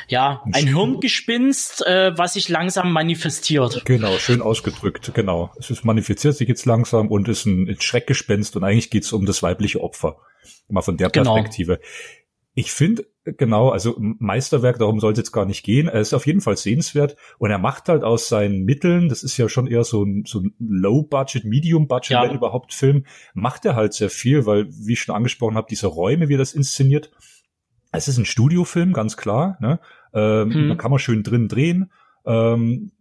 ja, 0.09 0.43
ein 0.53 0.67
Hirngespinst, 0.67 1.87
äh, 1.87 2.17
was 2.17 2.35
sich 2.35 2.49
langsam 2.49 2.93
manifestiert. 2.93 3.83
Genau, 3.85 4.19
schön 4.19 4.43
ausgedrückt, 4.43 5.13
genau. 5.15 5.53
Es 5.59 5.71
ist 5.71 5.85
manifestiert 5.85 6.37
sich 6.37 6.49
jetzt 6.49 6.67
langsam 6.67 7.09
und 7.09 7.29
ist 7.29 7.47
ein, 7.47 7.77
Schreckgespenst 7.81 8.57
und 8.57 8.65
eigentlich 8.65 8.91
geht's 8.91 9.13
um 9.13 9.27
das 9.27 9.43
weibliche 9.43 9.81
Opfer. 9.81 10.17
Mal 10.69 10.83
von 10.83 10.97
der 10.97 11.11
genau. 11.11 11.35
Perspektive. 11.35 11.77
Genau. 11.77 11.89
Ich 12.57 12.71
finde, 12.71 13.07
genau, 13.25 13.71
also 13.71 13.97
Meisterwerk, 13.99 14.79
darum 14.79 15.01
soll 15.01 15.13
es 15.13 15.19
jetzt 15.19 15.33
gar 15.33 15.45
nicht 15.45 15.65
gehen. 15.65 15.89
Er 15.89 16.01
ist 16.01 16.15
auf 16.15 16.27
jeden 16.27 16.41
Fall 16.41 16.57
sehenswert 16.57 17.17
und 17.39 17.51
er 17.51 17.59
macht 17.59 17.89
halt 17.89 18.05
aus 18.05 18.29
seinen 18.29 18.65
Mitteln, 18.65 19.09
das 19.09 19.25
ist 19.25 19.37
ja 19.37 19.49
schon 19.49 19.67
eher 19.67 19.83
so 19.83 20.05
ein, 20.05 20.25
so 20.25 20.41
ein 20.41 20.55
Low-Budget, 20.61 21.45
Medium-Budget, 21.45 22.11
ja. 22.11 22.23
wenn 22.23 22.37
überhaupt 22.37 22.73
Film, 22.73 23.07
macht 23.35 23.65
er 23.65 23.75
halt 23.75 23.93
sehr 23.93 24.11
viel, 24.11 24.47
weil, 24.47 24.69
wie 24.71 24.93
ich 24.93 25.01
schon 25.01 25.17
angesprochen 25.17 25.57
habe, 25.57 25.67
diese 25.69 25.89
Räume, 25.89 26.29
wie 26.29 26.35
er 26.35 26.39
das 26.39 26.55
inszeniert, 26.55 27.11
es 27.91 28.09
ist 28.09 28.19
ein 28.19 28.25
Studiofilm, 28.25 28.93
ganz 28.93 29.17
klar. 29.17 29.57
Ne? 29.61 29.81
Ähm, 30.13 30.53
hm. 30.53 30.69
Da 30.69 30.75
kann 30.77 30.91
man 30.91 31.01
schön 31.01 31.23
drin 31.23 31.49
drehen. 31.49 31.93
Ähm, 32.27 32.93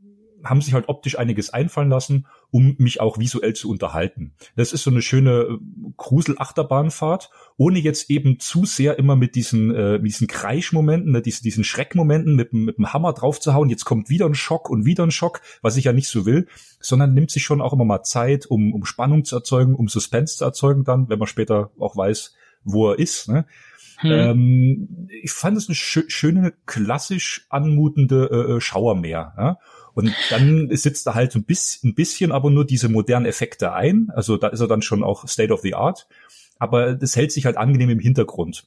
haben 0.43 0.61
sich 0.61 0.73
halt 0.73 0.89
optisch 0.89 1.17
einiges 1.17 1.51
einfallen 1.51 1.89
lassen, 1.89 2.27
um 2.51 2.75
mich 2.77 3.01
auch 3.01 3.17
visuell 3.17 3.53
zu 3.53 3.69
unterhalten. 3.69 4.33
Das 4.55 4.73
ist 4.73 4.83
so 4.83 4.91
eine 4.91 5.01
schöne 5.01 5.31
äh, 5.31 5.57
Grusel-Achterbahnfahrt, 5.97 7.29
ohne 7.57 7.79
jetzt 7.79 8.09
eben 8.09 8.39
zu 8.39 8.65
sehr 8.65 8.99
immer 8.99 9.15
mit 9.15 9.35
diesen, 9.35 9.73
äh, 9.73 9.93
mit 9.93 10.07
diesen 10.07 10.27
Kreischmomenten, 10.27 11.11
ne, 11.11 11.21
diesen, 11.21 11.43
diesen 11.43 11.63
Schreckmomenten 11.63 12.35
mit, 12.35 12.53
mit 12.53 12.77
dem 12.77 12.93
Hammer 12.93 13.13
draufzuhauen. 13.13 13.69
Jetzt 13.69 13.85
kommt 13.85 14.09
wieder 14.09 14.25
ein 14.25 14.35
Schock 14.35 14.69
und 14.69 14.85
wieder 14.85 15.03
ein 15.03 15.11
Schock, 15.11 15.41
was 15.61 15.77
ich 15.77 15.85
ja 15.85 15.93
nicht 15.93 16.07
so 16.07 16.25
will, 16.25 16.47
sondern 16.79 17.13
nimmt 17.13 17.31
sich 17.31 17.43
schon 17.43 17.61
auch 17.61 17.73
immer 17.73 17.85
mal 17.85 18.03
Zeit, 18.03 18.45
um, 18.45 18.73
um 18.73 18.85
Spannung 18.85 19.25
zu 19.25 19.35
erzeugen, 19.35 19.75
um 19.75 19.87
Suspense 19.87 20.37
zu 20.37 20.45
erzeugen 20.45 20.83
dann, 20.83 21.09
wenn 21.09 21.19
man 21.19 21.27
später 21.27 21.71
auch 21.79 21.95
weiß, 21.95 22.35
wo 22.63 22.91
er 22.91 22.99
ist. 22.99 23.29
Ne? 23.29 23.45
Hm. 23.97 24.11
Ähm, 24.11 25.07
ich 25.21 25.31
fand 25.31 25.57
es 25.57 25.67
eine 25.67 25.75
schö 25.75 26.03
schöne, 26.07 26.53
klassisch 26.65 27.45
anmutende 27.49 28.29
äh, 28.31 28.53
äh 28.53 28.61
Schauermeer. 28.61 29.33
Ja? 29.37 29.59
Und 29.93 30.13
dann 30.29 30.69
sitzt 30.71 31.05
da 31.05 31.13
halt 31.13 31.35
ein 31.35 31.43
bisschen, 31.43 31.91
ein 31.91 31.95
bisschen 31.95 32.31
aber 32.31 32.49
nur 32.49 32.65
diese 32.65 32.89
modernen 32.89 33.25
Effekte 33.25 33.73
ein. 33.73 34.09
Also 34.15 34.37
da 34.37 34.47
ist 34.47 34.59
er 34.59 34.67
dann 34.67 34.81
schon 34.81 35.03
auch 35.03 35.27
State 35.27 35.53
of 35.53 35.61
the 35.61 35.75
Art. 35.75 36.07
aber 36.57 36.93
das 36.93 37.15
hält 37.15 37.31
sich 37.31 37.45
halt 37.45 37.57
angenehm 37.57 37.89
im 37.89 37.99
Hintergrund 37.99 38.65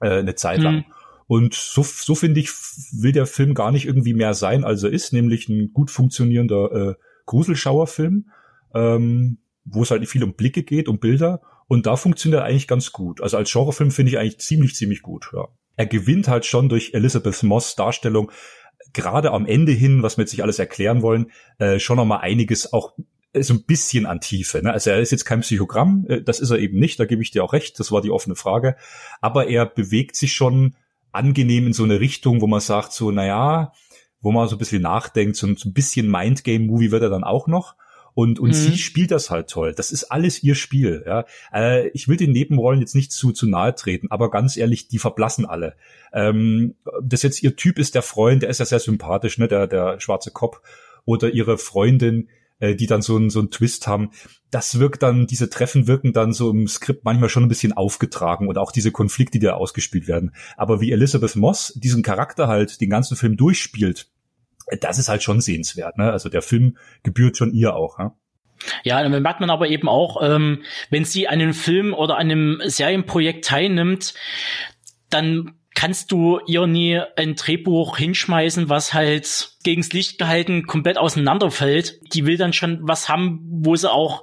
äh, 0.00 0.18
eine 0.18 0.34
Zeit 0.34 0.60
lang. 0.60 0.76
Mhm. 0.76 0.84
Und 1.26 1.54
so, 1.54 1.82
so 1.82 2.14
finde 2.14 2.40
ich, 2.40 2.50
will 2.92 3.12
der 3.12 3.26
Film 3.26 3.54
gar 3.54 3.70
nicht 3.70 3.86
irgendwie 3.86 4.14
mehr 4.14 4.32
sein, 4.34 4.64
als 4.64 4.82
er 4.82 4.90
ist, 4.90 5.12
nämlich 5.12 5.48
ein 5.48 5.72
gut 5.72 5.90
funktionierender 5.90 6.72
äh, 6.72 6.94
Gruselschauerfilm, 7.26 8.30
ähm, 8.74 9.38
wo 9.64 9.82
es 9.82 9.90
halt 9.90 10.08
viel 10.08 10.24
um 10.24 10.34
Blicke 10.34 10.62
geht, 10.62 10.88
um 10.88 10.98
Bilder. 10.98 11.42
Und 11.66 11.84
da 11.84 11.96
funktioniert 11.96 12.40
er 12.40 12.46
eigentlich 12.46 12.66
ganz 12.66 12.92
gut. 12.92 13.20
Also 13.20 13.36
als 13.36 13.52
Genrefilm 13.52 13.90
finde 13.90 14.10
ich 14.10 14.18
eigentlich 14.18 14.40
ziemlich, 14.40 14.74
ziemlich 14.74 15.02
gut. 15.02 15.30
Ja. 15.34 15.48
Er 15.76 15.86
gewinnt 15.86 16.28
halt 16.28 16.46
schon 16.46 16.70
durch 16.70 16.94
Elizabeth 16.94 17.42
Moss 17.42 17.76
Darstellung 17.76 18.32
gerade 18.92 19.32
am 19.32 19.46
Ende 19.46 19.72
hin, 19.72 20.02
was 20.02 20.16
wir 20.16 20.22
jetzt 20.22 20.32
nicht 20.32 20.42
alles 20.42 20.58
erklären 20.58 21.02
wollen, 21.02 21.30
äh, 21.58 21.78
schon 21.78 21.96
noch 21.96 22.04
mal 22.04 22.18
einiges 22.18 22.72
auch 22.72 22.94
äh, 23.32 23.42
so 23.42 23.54
ein 23.54 23.64
bisschen 23.64 24.06
an 24.06 24.20
Tiefe. 24.20 24.62
Ne? 24.62 24.72
Also 24.72 24.90
er 24.90 25.00
ist 25.00 25.12
jetzt 25.12 25.24
kein 25.24 25.40
Psychogramm, 25.40 26.06
äh, 26.08 26.22
das 26.22 26.40
ist 26.40 26.50
er 26.50 26.58
eben 26.58 26.78
nicht, 26.78 26.98
da 26.98 27.04
gebe 27.04 27.22
ich 27.22 27.30
dir 27.30 27.44
auch 27.44 27.52
recht, 27.52 27.78
das 27.78 27.92
war 27.92 28.00
die 28.00 28.10
offene 28.10 28.36
Frage. 28.36 28.76
Aber 29.20 29.48
er 29.48 29.66
bewegt 29.66 30.16
sich 30.16 30.32
schon 30.32 30.74
angenehm 31.12 31.66
in 31.66 31.72
so 31.72 31.84
eine 31.84 32.00
Richtung, 32.00 32.40
wo 32.40 32.46
man 32.46 32.60
sagt, 32.60 32.92
so, 32.92 33.10
naja, 33.10 33.72
wo 34.20 34.32
man 34.32 34.48
so 34.48 34.56
ein 34.56 34.58
bisschen 34.58 34.82
nachdenkt, 34.82 35.36
so 35.36 35.46
ein, 35.46 35.56
so 35.56 35.68
ein 35.68 35.72
bisschen 35.72 36.10
Mindgame-Movie 36.10 36.90
wird 36.90 37.02
er 37.02 37.10
dann 37.10 37.24
auch 37.24 37.46
noch. 37.46 37.76
Und, 38.18 38.40
und 38.40 38.48
mhm. 38.48 38.54
sie 38.54 38.78
spielt 38.78 39.12
das 39.12 39.30
halt 39.30 39.48
toll. 39.48 39.74
Das 39.74 39.92
ist 39.92 40.10
alles 40.10 40.42
ihr 40.42 40.56
Spiel. 40.56 41.04
Ja. 41.06 41.24
Äh, 41.54 41.86
ich 41.90 42.08
will 42.08 42.16
den 42.16 42.32
Nebenrollen 42.32 42.80
jetzt 42.80 42.96
nicht 42.96 43.12
zu, 43.12 43.30
zu 43.30 43.46
nahe 43.46 43.76
treten, 43.76 44.10
aber 44.10 44.28
ganz 44.28 44.56
ehrlich, 44.56 44.88
die 44.88 44.98
verblassen 44.98 45.46
alle. 45.46 45.76
Ähm, 46.12 46.74
das 47.00 47.22
jetzt 47.22 47.44
ihr 47.44 47.54
Typ 47.54 47.78
ist 47.78 47.94
der 47.94 48.02
Freund, 48.02 48.42
der 48.42 48.50
ist 48.50 48.58
ja 48.58 48.66
sehr 48.66 48.80
sympathisch, 48.80 49.38
ne, 49.38 49.46
der, 49.46 49.68
der 49.68 50.00
schwarze 50.00 50.32
Kopf. 50.32 50.60
Oder 51.04 51.30
ihre 51.30 51.58
Freundin, 51.58 52.28
äh, 52.58 52.74
die 52.74 52.88
dann 52.88 53.02
so 53.02 53.14
einen 53.14 53.30
so 53.30 53.38
einen 53.38 53.52
Twist 53.52 53.86
haben. 53.86 54.10
Das 54.50 54.80
wirkt 54.80 55.04
dann, 55.04 55.28
diese 55.28 55.48
Treffen 55.48 55.86
wirken 55.86 56.12
dann 56.12 56.32
so 56.32 56.50
im 56.50 56.66
Skript 56.66 57.04
manchmal 57.04 57.28
schon 57.28 57.44
ein 57.44 57.48
bisschen 57.48 57.72
aufgetragen 57.72 58.48
und 58.48 58.58
auch 58.58 58.72
diese 58.72 58.90
Konflikte, 58.90 59.38
die 59.38 59.46
da 59.46 59.52
ausgespielt 59.52 60.08
werden. 60.08 60.34
Aber 60.56 60.80
wie 60.80 60.90
Elizabeth 60.90 61.36
Moss 61.36 61.72
diesen 61.76 62.02
Charakter 62.02 62.48
halt 62.48 62.80
den 62.80 62.90
ganzen 62.90 63.16
Film 63.16 63.36
durchspielt, 63.36 64.10
das 64.80 64.98
ist 64.98 65.08
halt 65.08 65.22
schon 65.22 65.40
sehenswert. 65.40 65.98
Ne? 65.98 66.10
Also 66.10 66.28
der 66.28 66.42
Film 66.42 66.76
gebührt 67.02 67.36
schon 67.36 67.52
ihr 67.52 67.74
auch. 67.74 67.98
Ja? 67.98 68.14
Ja, 68.84 69.02
dann 69.02 69.22
merkt 69.22 69.40
man 69.40 69.50
aber 69.50 69.68
eben 69.68 69.88
auch, 69.88 70.22
ähm, 70.22 70.62
wenn 70.90 71.04
sie 71.04 71.28
an 71.28 71.34
einem 71.34 71.54
Film 71.54 71.94
oder 71.94 72.16
einem 72.16 72.60
Serienprojekt 72.64 73.44
teilnimmt, 73.44 74.14
dann 75.10 75.57
kannst 75.78 76.10
du 76.10 76.40
ihr 76.44 76.66
nie 76.66 77.00
ein 77.14 77.36
Drehbuch 77.36 77.98
hinschmeißen, 77.98 78.68
was 78.68 78.94
halt 78.94 79.52
gegens 79.62 79.92
Licht 79.92 80.18
gehalten 80.18 80.66
komplett 80.66 80.98
auseinanderfällt. 80.98 82.00
Die 82.14 82.26
will 82.26 82.36
dann 82.36 82.52
schon 82.52 82.80
was 82.82 83.08
haben, 83.08 83.46
wo 83.48 83.76
sie 83.76 83.88
auch 83.88 84.22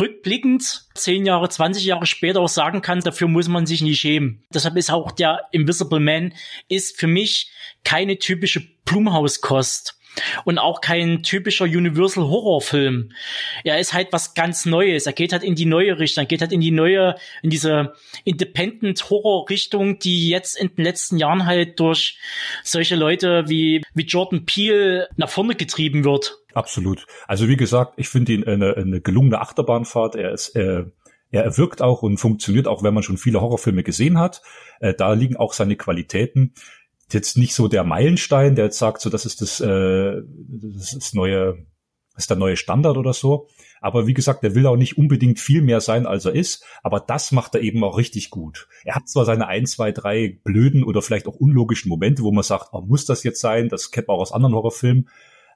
rückblickend 0.00 0.88
zehn 0.96 1.24
Jahre, 1.24 1.48
20 1.48 1.84
Jahre 1.84 2.04
später 2.04 2.40
auch 2.40 2.48
sagen 2.48 2.82
kann, 2.82 2.98
dafür 2.98 3.28
muss 3.28 3.46
man 3.46 3.64
sich 3.64 3.80
nicht 3.80 4.00
schämen. 4.00 4.42
Deshalb 4.52 4.76
ist 4.76 4.90
auch 4.90 5.12
der 5.12 5.42
Invisible 5.52 6.00
Man 6.00 6.34
ist 6.66 6.98
für 6.98 7.06
mich 7.06 7.52
keine 7.84 8.18
typische 8.18 8.66
Blumhauskost 8.84 9.97
und 10.44 10.58
auch 10.58 10.80
kein 10.80 11.22
typischer 11.22 11.64
Universal 11.64 12.24
Horrorfilm. 12.24 13.10
Er 13.64 13.78
ist 13.78 13.92
halt 13.92 14.12
was 14.12 14.34
ganz 14.34 14.66
Neues. 14.66 15.06
Er 15.06 15.12
geht 15.12 15.32
halt 15.32 15.42
in 15.42 15.54
die 15.54 15.66
neue 15.66 15.98
Richtung, 15.98 16.24
er 16.24 16.28
geht 16.28 16.40
halt 16.40 16.52
in 16.52 16.60
die 16.60 16.70
neue, 16.70 17.14
in 17.42 17.50
diese 17.50 17.94
Independent 18.24 19.10
Horror 19.10 19.48
Richtung, 19.48 19.98
die 19.98 20.28
jetzt 20.28 20.56
in 20.56 20.74
den 20.74 20.84
letzten 20.84 21.18
Jahren 21.18 21.46
halt 21.46 21.78
durch 21.80 22.18
solche 22.62 22.96
Leute 22.96 23.44
wie, 23.48 23.82
wie 23.94 24.04
Jordan 24.04 24.46
Peele 24.46 25.08
nach 25.16 25.28
vorne 25.28 25.54
getrieben 25.54 26.04
wird. 26.04 26.38
Absolut. 26.54 27.06
Also 27.26 27.48
wie 27.48 27.56
gesagt, 27.56 27.94
ich 27.96 28.08
finde 28.08 28.32
ihn 28.32 28.44
eine, 28.44 28.76
eine 28.76 29.00
gelungene 29.00 29.40
Achterbahnfahrt. 29.40 30.16
Er 30.16 30.32
ist, 30.32 30.56
äh, 30.56 30.84
er 31.30 31.58
wirkt 31.58 31.82
auch 31.82 32.02
und 32.02 32.16
funktioniert 32.16 32.66
auch, 32.66 32.82
wenn 32.82 32.94
man 32.94 33.02
schon 33.02 33.18
viele 33.18 33.40
Horrorfilme 33.40 33.82
gesehen 33.82 34.18
hat. 34.18 34.42
Äh, 34.80 34.94
da 34.94 35.12
liegen 35.12 35.36
auch 35.36 35.52
seine 35.52 35.76
Qualitäten 35.76 36.54
jetzt 37.14 37.36
nicht 37.36 37.54
so 37.54 37.68
der 37.68 37.84
Meilenstein, 37.84 38.54
der 38.54 38.66
jetzt 38.66 38.78
sagt, 38.78 39.00
so 39.00 39.10
das 39.10 39.26
ist 39.26 39.40
das, 39.40 39.60
äh, 39.60 40.22
das 40.48 40.92
ist 40.92 41.14
neue, 41.14 41.66
das 42.14 42.24
ist 42.24 42.30
der 42.30 42.36
neue 42.36 42.56
Standard 42.56 42.96
oder 42.96 43.12
so. 43.12 43.48
Aber 43.80 44.06
wie 44.06 44.14
gesagt, 44.14 44.42
er 44.42 44.54
will 44.54 44.66
auch 44.66 44.76
nicht 44.76 44.98
unbedingt 44.98 45.38
viel 45.38 45.62
mehr 45.62 45.80
sein, 45.80 46.06
als 46.06 46.24
er 46.24 46.34
ist. 46.34 46.64
Aber 46.82 47.00
das 47.00 47.32
macht 47.32 47.54
er 47.54 47.60
eben 47.60 47.84
auch 47.84 47.96
richtig 47.96 48.30
gut. 48.30 48.68
Er 48.84 48.96
hat 48.96 49.08
zwar 49.08 49.24
seine 49.24 49.46
ein, 49.46 49.66
zwei, 49.66 49.92
drei 49.92 50.38
blöden 50.42 50.82
oder 50.82 51.00
vielleicht 51.00 51.28
auch 51.28 51.36
unlogischen 51.36 51.88
Momente, 51.88 52.22
wo 52.22 52.32
man 52.32 52.42
sagt, 52.42 52.68
oh, 52.72 52.80
muss 52.80 53.04
das 53.04 53.22
jetzt 53.22 53.40
sein? 53.40 53.68
Das 53.68 53.90
kennt 53.90 54.08
man 54.08 54.16
auch 54.16 54.22
aus 54.22 54.32
anderen 54.32 54.54
Horrorfilmen 54.54 55.08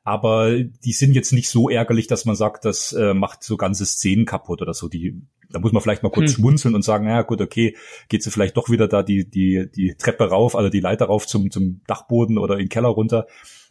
aber 0.04 0.62
die 0.62 0.92
sind 0.92 1.14
jetzt 1.14 1.32
nicht 1.32 1.48
so 1.48 1.68
ärgerlich, 1.68 2.08
dass 2.08 2.24
man 2.24 2.34
sagt, 2.34 2.64
das 2.64 2.92
äh, 2.92 3.14
macht 3.14 3.44
so 3.44 3.56
ganze 3.56 3.86
Szenen 3.86 4.26
kaputt 4.26 4.60
oder 4.60 4.74
so. 4.74 4.88
Die, 4.88 5.20
da 5.50 5.60
muss 5.60 5.72
man 5.72 5.80
vielleicht 5.80 6.02
mal 6.02 6.10
kurz 6.10 6.30
hm. 6.30 6.36
schmunzeln 6.36 6.74
und 6.74 6.82
sagen, 6.82 7.06
ja 7.06 7.22
gut, 7.22 7.40
okay, 7.40 7.76
geht 8.08 8.22
sie 8.22 8.30
vielleicht 8.30 8.56
doch 8.56 8.68
wieder 8.68 8.88
da 8.88 9.02
die 9.02 9.28
die 9.28 9.68
die 9.72 9.94
Treppe 9.94 10.28
rauf, 10.28 10.56
also 10.56 10.70
die 10.70 10.80
Leiter 10.80 11.06
rauf 11.06 11.26
zum 11.26 11.50
zum 11.50 11.82
Dachboden 11.86 12.38
oder 12.38 12.54
in 12.54 12.64
den 12.64 12.68
Keller 12.68 12.88
runter. 12.88 13.26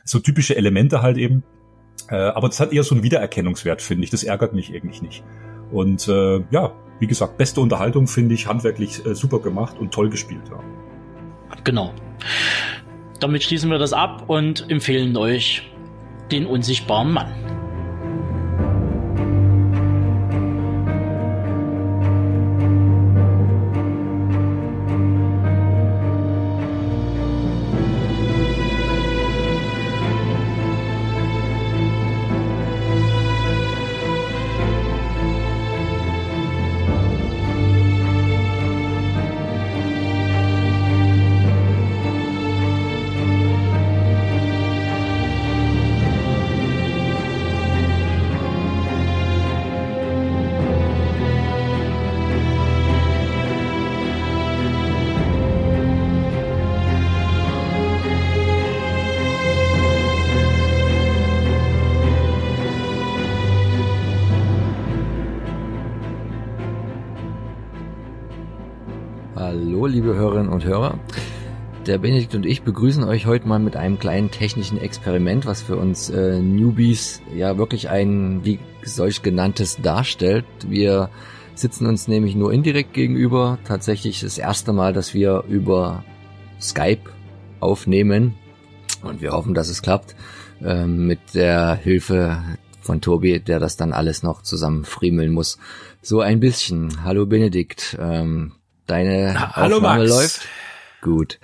So 0.05 0.19
typische 0.19 0.55
Elemente 0.55 1.01
halt 1.01 1.17
eben. 1.17 1.43
Äh, 2.09 2.15
aber 2.15 2.47
das 2.47 2.59
hat 2.59 2.71
eher 2.71 2.83
so 2.83 2.95
einen 2.95 3.03
Wiedererkennungswert, 3.03 3.81
finde 3.81 4.05
ich. 4.05 4.09
Das 4.09 4.23
ärgert 4.23 4.53
mich 4.53 4.73
eigentlich 4.73 5.01
nicht. 5.01 5.23
Und 5.71 6.07
äh, 6.07 6.43
ja, 6.49 6.73
wie 6.99 7.07
gesagt, 7.07 7.37
beste 7.37 7.59
Unterhaltung 7.61 8.07
finde 8.07 8.35
ich, 8.35 8.47
handwerklich 8.47 9.05
äh, 9.05 9.15
super 9.15 9.39
gemacht 9.39 9.77
und 9.79 9.93
toll 9.93 10.09
gespielt. 10.09 10.43
Ja. 10.49 10.61
Genau. 11.63 11.93
Damit 13.19 13.43
schließen 13.43 13.69
wir 13.69 13.77
das 13.77 13.93
ab 13.93 14.29
und 14.29 14.69
empfehlen 14.69 15.15
euch 15.17 15.71
den 16.31 16.45
unsichtbaren 16.45 17.11
Mann. 17.11 17.60
Der 71.91 71.97
Benedikt 71.97 72.35
und 72.35 72.45
ich 72.45 72.61
begrüßen 72.61 73.03
euch 73.03 73.25
heute 73.25 73.49
mal 73.49 73.59
mit 73.59 73.75
einem 73.75 73.99
kleinen 73.99 74.31
technischen 74.31 74.79
Experiment, 74.79 75.45
was 75.45 75.61
für 75.61 75.75
uns 75.75 76.09
äh, 76.09 76.39
Newbies 76.39 77.21
ja 77.35 77.57
wirklich 77.57 77.89
ein 77.89 78.45
wie 78.45 78.59
solch 78.81 79.23
genanntes 79.23 79.75
darstellt. 79.81 80.45
Wir 80.65 81.09
sitzen 81.53 81.87
uns 81.87 82.07
nämlich 82.07 82.33
nur 82.33 82.53
indirekt 82.53 82.93
gegenüber. 82.93 83.59
Tatsächlich 83.65 84.21
das 84.21 84.37
erste 84.37 84.71
Mal, 84.71 84.93
dass 84.93 85.13
wir 85.13 85.43
über 85.49 86.05
Skype 86.61 87.09
aufnehmen 87.59 88.35
und 89.03 89.21
wir 89.21 89.33
hoffen, 89.33 89.53
dass 89.53 89.67
es 89.67 89.81
klappt 89.81 90.15
äh, 90.63 90.85
mit 90.85 91.19
der 91.33 91.75
Hilfe 91.75 92.41
von 92.79 93.01
Tobi, 93.01 93.41
der 93.41 93.59
das 93.59 93.75
dann 93.75 93.91
alles 93.91 94.23
noch 94.23 94.43
zusammen 94.43 94.85
friemeln 94.85 95.33
muss. 95.33 95.57
So 96.01 96.21
ein 96.21 96.39
bisschen. 96.39 97.03
Hallo 97.03 97.25
Benedikt. 97.25 97.97
Ähm, 97.99 98.53
Deine 98.87 99.55
Hallo 99.55 99.77
Aufnahme 99.77 99.99
Max. 99.99 100.09
läuft? 100.09 100.41
Gut. 101.01 101.39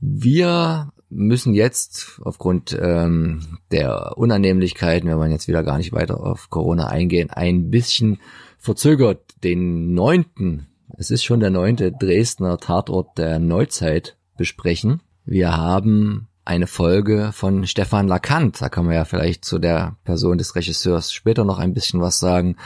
Wir 0.00 0.92
müssen 1.08 1.54
jetzt 1.54 2.20
aufgrund 2.22 2.76
ähm, 2.80 3.58
der 3.70 4.16
Unannehmlichkeiten, 4.16 5.08
wenn 5.08 5.18
man 5.18 5.30
jetzt 5.30 5.48
wieder 5.48 5.62
gar 5.62 5.78
nicht 5.78 5.92
weiter 5.92 6.20
auf 6.20 6.50
Corona 6.50 6.88
eingehen, 6.88 7.30
ein 7.30 7.70
bisschen 7.70 8.18
verzögert 8.58 9.22
den 9.44 9.94
neunten, 9.94 10.66
es 10.98 11.10
ist 11.10 11.24
schon 11.24 11.40
der 11.40 11.50
neunte 11.50 11.92
Dresdner 11.92 12.58
Tatort 12.58 13.18
der 13.18 13.38
Neuzeit 13.38 14.16
besprechen. 14.36 15.02
Wir 15.24 15.56
haben 15.56 16.28
eine 16.44 16.66
Folge 16.66 17.30
von 17.32 17.66
Stefan 17.66 18.08
Lacant, 18.08 18.60
da 18.62 18.68
kann 18.68 18.86
man 18.86 18.94
ja 18.94 19.04
vielleicht 19.04 19.44
zu 19.44 19.58
der 19.58 19.96
Person 20.04 20.38
des 20.38 20.54
Regisseurs 20.54 21.12
später 21.12 21.44
noch 21.44 21.58
ein 21.58 21.74
bisschen 21.74 22.00
was 22.00 22.18
sagen, 22.18 22.56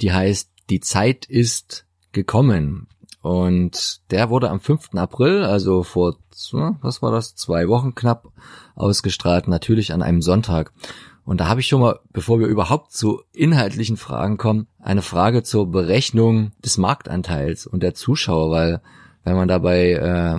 die 0.00 0.12
heißt 0.12 0.50
Die 0.70 0.80
Zeit 0.80 1.26
ist 1.26 1.84
gekommen. 2.12 2.86
Und 3.24 4.10
der 4.10 4.28
wurde 4.28 4.50
am 4.50 4.60
5. 4.60 4.96
April, 4.96 5.44
also 5.44 5.82
vor, 5.82 6.16
was 6.82 7.00
war 7.00 7.10
das, 7.10 7.34
zwei 7.34 7.68
Wochen 7.68 7.94
knapp, 7.94 8.28
ausgestrahlt, 8.74 9.48
natürlich 9.48 9.94
an 9.94 10.02
einem 10.02 10.20
Sonntag. 10.20 10.72
Und 11.24 11.40
da 11.40 11.48
habe 11.48 11.60
ich 11.60 11.66
schon 11.66 11.80
mal, 11.80 12.00
bevor 12.12 12.38
wir 12.38 12.48
überhaupt 12.48 12.92
zu 12.92 13.22
inhaltlichen 13.32 13.96
Fragen 13.96 14.36
kommen, 14.36 14.66
eine 14.78 15.00
Frage 15.00 15.42
zur 15.42 15.70
Berechnung 15.70 16.52
des 16.62 16.76
Marktanteils 16.76 17.66
und 17.66 17.82
der 17.82 17.94
Zuschauer, 17.94 18.50
weil 18.50 18.82
wenn 19.24 19.36
man 19.36 19.48
da 19.48 19.56
bei 19.56 19.92
äh, 19.92 20.38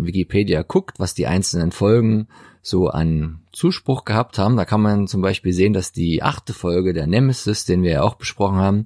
Wikipedia 0.00 0.62
guckt, 0.62 1.00
was 1.00 1.14
die 1.14 1.26
einzelnen 1.26 1.72
Folgen 1.72 2.28
so 2.62 2.90
an 2.90 3.40
Zuspruch 3.50 4.04
gehabt 4.04 4.38
haben, 4.38 4.56
da 4.56 4.64
kann 4.64 4.82
man 4.82 5.08
zum 5.08 5.20
Beispiel 5.20 5.52
sehen, 5.52 5.72
dass 5.72 5.90
die 5.90 6.22
achte 6.22 6.52
Folge 6.52 6.92
der 6.92 7.08
Nemesis, 7.08 7.64
den 7.64 7.82
wir 7.82 7.90
ja 7.90 8.02
auch 8.02 8.14
besprochen 8.14 8.58
haben, 8.58 8.84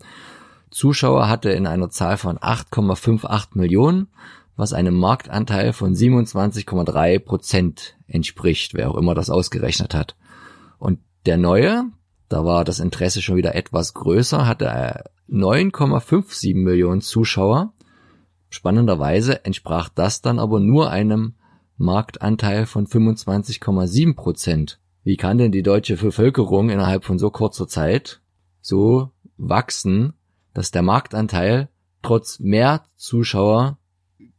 Zuschauer 0.75 1.29
hatte 1.29 1.51
in 1.51 1.69
einer 1.69 1.89
Zahl 1.89 2.17
von 2.17 2.37
8,58 2.37 3.51
Millionen, 3.55 4.09
was 4.57 4.73
einem 4.73 4.97
Marktanteil 4.97 5.73
von 5.73 5.95
27,3 5.95 7.21
Prozent 7.21 7.97
entspricht, 8.09 8.75
wer 8.75 8.91
auch 8.91 8.97
immer 8.97 9.15
das 9.15 9.31
ausgerechnet 9.31 9.95
hat. 9.95 10.17
Und 10.79 10.99
der 11.27 11.37
neue, 11.37 11.85
da 12.29 12.45
war 12.45 12.65
das 12.65 12.81
Interesse 12.81 13.23
schon 13.23 13.37
wieder 13.37 13.55
etwas 13.55 13.95
größer, 13.95 14.49
hatte 14.49 15.05
9,57 15.31 16.57
Millionen 16.57 17.03
Zuschauer. 17.03 17.73
Spannenderweise 18.51 19.45
entsprach 19.45 19.89
das 19.89 20.23
dann 20.23 20.41
aber 20.41 20.59
nur 20.59 20.91
einem 20.91 21.35
Marktanteil 21.77 22.67
von 22.67 22.89
25,7 22.89 24.17
Prozent. 24.17 24.81
Wie 25.05 25.17
kann 25.17 25.39
denn 25.39 25.53
die 25.53 25.63
deutsche 25.63 25.97
Bevölkerung 25.97 26.71
innerhalb 26.71 27.05
von 27.05 27.21
so 27.21 27.31
kurzer 27.31 27.69
Zeit 27.69 28.23
so 28.61 29.11
wachsen, 29.37 30.15
dass 30.55 30.71
der 30.71 30.83
Marktanteil 30.83 31.69
trotz 32.03 32.39
mehr 32.39 32.85
Zuschauer 32.97 33.79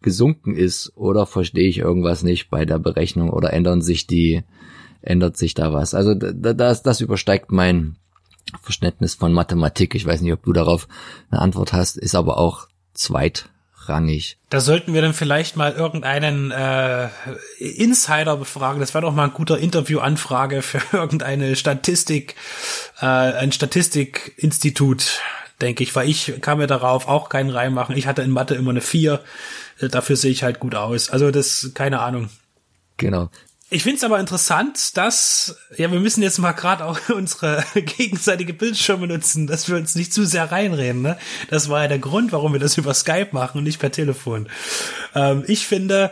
gesunken 0.02 0.56
ist 0.56 0.94
oder 0.96 1.26
verstehe 1.26 1.68
ich 1.68 1.80
irgendwas 1.80 2.24
nicht 2.24 2.50
bei 2.50 2.66
der 2.66 2.80
Berechnung 2.80 3.30
oder 3.30 3.54
ändern 3.54 3.82
sich 3.82 4.08
die, 4.08 4.44
ändert 5.02 5.36
sich 5.36 5.54
da 5.54 5.74
was? 5.74 5.94
Also 5.94 6.14
das, 6.14 6.84
das 6.84 7.02
übersteigt 7.02 7.52
mein 7.52 7.98
Verständnis 8.62 9.16
von 9.16 9.34
Mathematik. 9.34 9.96
Ich 9.96 10.06
weiß 10.06 10.22
nicht, 10.22 10.34
ob 10.34 10.44
du 10.44 10.54
darauf 10.54 10.88
eine 11.32 11.42
Antwort 11.42 11.74
hast, 11.74 11.98
ist 11.98 12.16
aber 12.16 12.38
auch 12.38 12.68
zweitrangig. 12.94 14.38
Da 14.50 14.62
sollten 14.62 14.94
wir 14.94 15.02
dann 15.02 15.14
vielleicht 15.14 15.56
mal 15.56 15.74
irgendeinen 15.74 16.52
äh, 16.52 17.10
Insider 17.58 18.38
befragen. 18.38 18.80
Das 18.80 18.94
wäre 18.94 19.02
doch 19.04 19.14
mal 19.14 19.26
ein 19.26 19.34
guter 19.34 19.58
Interviewanfrage 19.58 20.62
für 20.62 20.82
irgendeine 20.96 21.56
Statistik, 21.56 22.36
äh, 23.02 23.06
ein 23.06 23.52
Statistikinstitut 23.52 25.20
denke 25.62 25.84
ich, 25.84 25.96
weil 25.96 26.10
ich 26.10 26.34
kann 26.42 26.58
mir 26.58 26.68
darauf 26.68 27.08
auch 27.08 27.30
keinen 27.30 27.50
reinmachen. 27.50 27.96
Ich 27.98 28.08
hatte 28.08 28.22
in 28.22 28.32
Mathe 28.32 28.56
immer 28.56 28.72
eine 28.72 28.82
4, 28.82 29.22
äh, 29.80 29.88
dafür 29.88 30.16
sehe 30.16 30.32
ich 30.32 30.44
halt 30.44 30.60
gut 30.60 30.76
aus. 30.76 31.10
Also 31.10 31.32
das, 31.32 31.72
keine 31.74 32.00
Ahnung. 32.02 32.30
Genau. 32.98 33.30
Ich 33.72 33.82
finde 33.82 33.98
es 33.98 34.04
aber 34.04 34.20
interessant, 34.20 34.96
dass, 34.96 35.58
ja, 35.76 35.92
wir 35.92 36.00
müssen 36.00 36.22
jetzt 36.22 36.38
mal 36.38 36.52
gerade 36.52 36.86
auch 36.86 37.00
unsere 37.10 37.64
gegenseitige 37.74 38.54
Bildschirme 38.54 39.08
nutzen, 39.08 39.48
dass 39.48 39.68
wir 39.68 39.76
uns 39.76 39.96
nicht 39.96 40.14
zu 40.14 40.26
sehr 40.26 40.52
reinreden. 40.52 41.02
Ne? 41.02 41.18
Das 41.50 41.68
war 41.68 41.82
ja 41.82 41.88
der 41.88 42.00
Grund, 42.00 42.32
warum 42.32 42.54
wir 42.54 42.60
das 42.60 42.78
über 42.78 42.94
Skype 42.94 43.30
machen 43.32 43.58
und 43.58 43.64
nicht 43.64 43.80
per 43.80 43.92
Telefon. 43.92 44.50
Ähm, 45.16 45.44
ich 45.48 45.66
finde, 45.66 46.12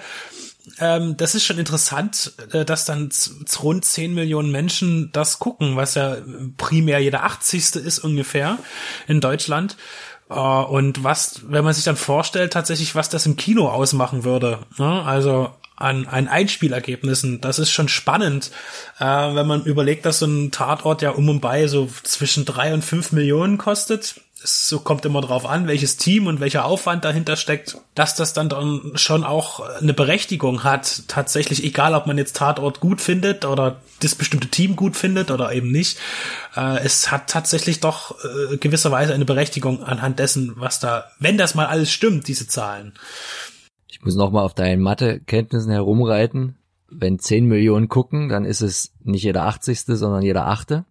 ähm, 0.79 1.17
das 1.17 1.35
ist 1.35 1.45
schon 1.45 1.57
interessant, 1.57 2.33
äh, 2.51 2.63
dass 2.63 2.85
dann 2.85 3.09
rund 3.61 3.83
10 3.83 4.13
Millionen 4.13 4.51
Menschen 4.51 5.11
das 5.11 5.39
gucken, 5.39 5.75
was 5.75 5.95
ja 5.95 6.17
primär 6.57 6.99
jeder 6.99 7.23
80. 7.23 7.75
ist 7.75 7.99
ungefähr 7.99 8.57
in 9.07 9.21
Deutschland. 9.21 9.77
Uh, 10.29 10.63
und 10.63 11.03
was, 11.03 11.41
wenn 11.49 11.65
man 11.65 11.73
sich 11.73 11.83
dann 11.83 11.97
vorstellt, 11.97 12.53
tatsächlich, 12.53 12.95
was 12.95 13.09
das 13.09 13.25
im 13.25 13.35
Kino 13.35 13.67
ausmachen 13.67 14.23
würde, 14.23 14.59
ne? 14.77 15.03
also 15.03 15.51
an, 15.75 16.07
an 16.07 16.27
Einspielergebnissen, 16.27 17.41
das 17.41 17.59
ist 17.59 17.71
schon 17.71 17.89
spannend, 17.89 18.51
äh, 18.99 19.05
wenn 19.05 19.47
man 19.47 19.63
überlegt, 19.65 20.05
dass 20.05 20.19
so 20.19 20.25
ein 20.25 20.51
Tatort 20.51 21.01
ja 21.01 21.11
um 21.11 21.29
und 21.29 21.41
bei 21.41 21.67
so 21.67 21.89
zwischen 22.03 22.45
drei 22.45 22.73
und 22.73 22.83
fünf 22.83 23.11
Millionen 23.11 23.57
kostet 23.57 24.15
es 24.43 24.67
so 24.67 24.79
kommt 24.79 25.05
immer 25.05 25.21
drauf 25.21 25.45
an, 25.45 25.67
welches 25.67 25.97
Team 25.97 26.27
und 26.27 26.39
welcher 26.39 26.65
Aufwand 26.65 27.05
dahinter 27.05 27.35
steckt, 27.35 27.77
dass 27.95 28.15
das 28.15 28.33
dann, 28.33 28.49
dann 28.49 28.91
schon 28.95 29.23
auch 29.23 29.61
eine 29.61 29.93
Berechtigung 29.93 30.63
hat, 30.63 31.03
tatsächlich, 31.07 31.63
egal 31.63 31.95
ob 31.95 32.07
man 32.07 32.17
jetzt 32.17 32.35
Tatort 32.35 32.79
gut 32.79 33.01
findet 33.01 33.45
oder 33.45 33.81
das 34.01 34.15
bestimmte 34.15 34.49
Team 34.49 34.75
gut 34.75 34.97
findet 34.97 35.31
oder 35.31 35.53
eben 35.53 35.71
nicht. 35.71 35.97
Äh, 36.55 36.79
es 36.83 37.09
hat 37.11 37.29
tatsächlich 37.29 37.79
doch 37.79 38.15
äh, 38.23 38.57
gewisserweise 38.57 39.13
eine 39.13 39.25
Berechtigung 39.25 39.83
anhand 39.83 40.19
dessen, 40.19 40.53
was 40.55 40.79
da, 40.79 41.11
wenn 41.19 41.37
das 41.37 41.55
mal 41.55 41.67
alles 41.67 41.91
stimmt, 41.91 42.27
diese 42.27 42.47
Zahlen. 42.47 42.93
Ich 44.03 44.05
muss 44.05 44.15
nochmal 44.15 44.43
auf 44.43 44.53
deinen 44.53 44.81
Mathekenntnissen 44.81 45.71
herumreiten. 45.71 46.57
Wenn 46.89 47.19
10 47.19 47.45
Millionen 47.45 47.87
gucken, 47.87 48.27
dann 48.27 48.43
ist 48.43 48.59
es 48.59 48.91
nicht 49.01 49.23
jeder 49.23 49.45
80. 49.45 49.79
sondern 49.85 50.23
jeder 50.23 50.45
Achte. 50.45 50.83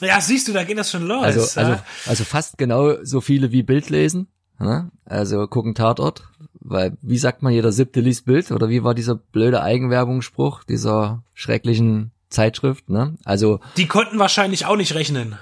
Ja, 0.00 0.20
siehst 0.20 0.46
du, 0.46 0.52
da 0.52 0.62
geht 0.62 0.78
das 0.78 0.92
schon 0.92 1.08
los. 1.08 1.24
Also, 1.24 1.60
also, 1.60 1.82
also 2.06 2.22
fast 2.22 2.56
genau 2.56 3.02
so 3.02 3.20
viele 3.20 3.50
wie 3.50 3.64
Bild 3.64 3.90
lesen. 3.90 4.28
Ne? 4.60 4.92
Also 5.04 5.48
gucken 5.48 5.74
Tatort, 5.74 6.28
weil 6.60 6.96
wie 7.02 7.18
sagt 7.18 7.42
man, 7.42 7.52
jeder 7.52 7.72
siebte 7.72 7.98
liest 7.98 8.26
Bild 8.26 8.52
oder 8.52 8.68
wie 8.68 8.84
war 8.84 8.94
dieser 8.94 9.16
blöde 9.16 9.60
Eigenwerbungsspruch 9.60 10.62
dieser 10.62 11.24
schrecklichen 11.34 12.12
Zeitschrift? 12.28 12.88
Ne? 12.88 13.16
Also 13.24 13.58
die 13.76 13.88
konnten 13.88 14.20
wahrscheinlich 14.20 14.66
auch 14.66 14.76
nicht 14.76 14.94
rechnen. 14.94 15.36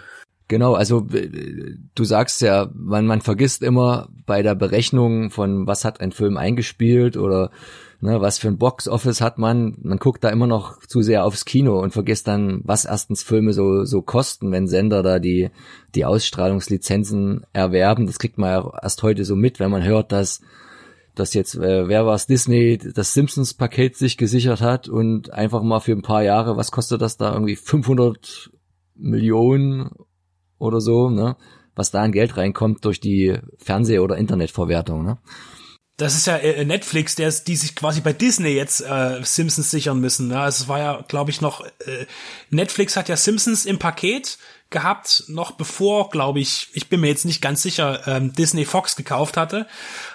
Genau, 0.55 0.75
also 0.75 1.05
du 1.97 2.05
sagst 2.05 2.41
ja, 2.41 2.71
man, 2.73 3.09
man 3.09 3.23
vergisst 3.23 3.61
immer 3.65 4.09
bei 4.25 4.41
der 4.41 4.55
Berechnung 4.55 5.31
von 5.31 5.67
was 5.67 5.85
hat 5.85 6.01
ein 6.01 6.13
Film 6.13 6.37
eingespielt 6.37 7.17
oder 7.17 7.51
ne, 8.01 8.21
was 8.21 8.39
für 8.39 8.47
ein 8.47 8.59
Box-Office 8.59 9.21
hat 9.21 9.37
man, 9.37 9.77
man 9.83 9.99
guckt 9.99 10.23
da 10.23 10.29
immer 10.29 10.47
noch 10.47 10.79
zu 10.87 11.03
sehr 11.03 11.25
aufs 11.25 11.45
Kino 11.45 11.81
und 11.81 11.91
vergisst 11.91 12.29
dann, 12.29 12.61
was 12.63 12.85
erstens 12.85 13.25
Filme 13.25 13.53
so, 13.53 13.85
so 13.85 14.01
kosten, 14.01 14.53
wenn 14.53 14.69
Sender 14.69 15.03
da 15.03 15.19
die, 15.19 15.51
die 15.97 16.05
Ausstrahlungslizenzen 16.05 17.45
erwerben. 17.53 18.07
Das 18.07 18.21
kriegt 18.21 18.39
man 18.39 18.51
ja 18.51 18.79
erst 18.81 19.03
heute 19.03 19.25
so 19.25 19.35
mit, 19.35 19.59
wenn 19.59 19.73
man 19.73 19.83
hört, 19.83 20.13
dass 20.13 20.41
dass 21.17 21.35
jetzt, 21.35 21.57
äh, 21.57 21.89
wer 21.89 22.07
war 22.07 22.15
es, 22.15 22.27
Disney 22.27 22.79
das 22.79 23.13
Simpsons-Paket 23.13 23.97
sich 23.97 24.17
gesichert 24.17 24.61
hat 24.61 24.89
und 24.89 25.33
einfach 25.33 25.65
mal 25.65 25.81
für 25.81 25.93
ein 25.93 26.03
paar 26.03 26.23
Jahre, 26.23 26.57
was 26.57 26.71
kostet 26.71 27.03
das 27.03 27.17
da, 27.17 27.33
irgendwie 27.33 27.57
500 27.57 28.51
Millionen 28.95 29.91
oder 30.65 30.81
so, 30.81 31.11
ne? 31.11 31.37
Was 31.77 31.91
da 31.91 32.03
an 32.03 32.13
Geld 32.13 32.37
reinkommt 32.37 32.85
durch 32.85 33.01
die 33.01 33.37
Fernseh- 33.59 33.99
oder 33.99 34.17
Internetverwertung, 34.17 35.05
ne? 35.05 35.19
das 35.97 36.17
ist 36.17 36.27
ja 36.27 36.37
äh, 36.37 36.65
Netflix, 36.65 37.15
der 37.15 37.31
die 37.31 37.57
sich 37.57 37.77
quasi 37.77 38.01
bei 38.01 38.13
Disney 38.13 38.51
jetzt 38.51 38.81
äh, 38.81 39.21
Simpsons 39.23 39.71
sichern 39.71 40.01
müssen. 40.01 40.29
Ne? 40.29 40.41
Also 40.41 40.65
es 40.65 40.69
war 40.69 40.79
ja, 40.79 41.05
glaube 41.07 41.31
ich, 41.31 41.41
noch 41.41 41.65
äh, 41.65 42.07
Netflix 42.51 42.97
hat 42.97 43.09
ja 43.09 43.17
Simpsons 43.17 43.65
im 43.65 43.79
Paket 43.79 44.39
gehabt, 44.71 45.25
noch 45.29 45.53
bevor, 45.53 46.11
glaube 46.11 46.41
ich, 46.41 46.69
ich 46.73 46.89
bin 46.89 47.01
mir 47.01 47.07
jetzt 47.07 47.25
nicht 47.27 47.41
ganz 47.41 47.63
sicher, 47.63 48.01
ähm, 48.09 48.33
Disney 48.33 48.65
Fox 48.65 48.97
gekauft 48.97 49.37
hatte. 49.37 49.69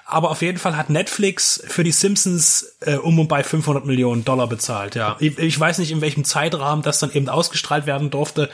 Aber 0.06 0.32
auf 0.32 0.42
jeden 0.42 0.58
Fall 0.58 0.76
hat 0.76 0.90
Netflix 0.90 1.64
für 1.66 1.86
die 1.86 1.94
Simpsons 1.94 2.76
äh, 2.82 2.96
um 2.96 3.18
und 3.18 3.30
bei 3.30 3.42
500 3.42 3.86
Millionen 3.86 4.26
Dollar 4.26 4.48
bezahlt. 4.48 4.96
Ja, 4.96 5.16
ich, 5.20 5.38
ich 5.38 5.58
weiß 5.58 5.78
nicht, 5.78 5.92
in 5.92 6.02
welchem 6.02 6.26
Zeitrahmen 6.26 6.84
das 6.84 7.00
dann 7.00 7.14
eben 7.14 7.30
ausgestrahlt 7.30 7.86
werden 7.86 8.10
durfte. 8.10 8.50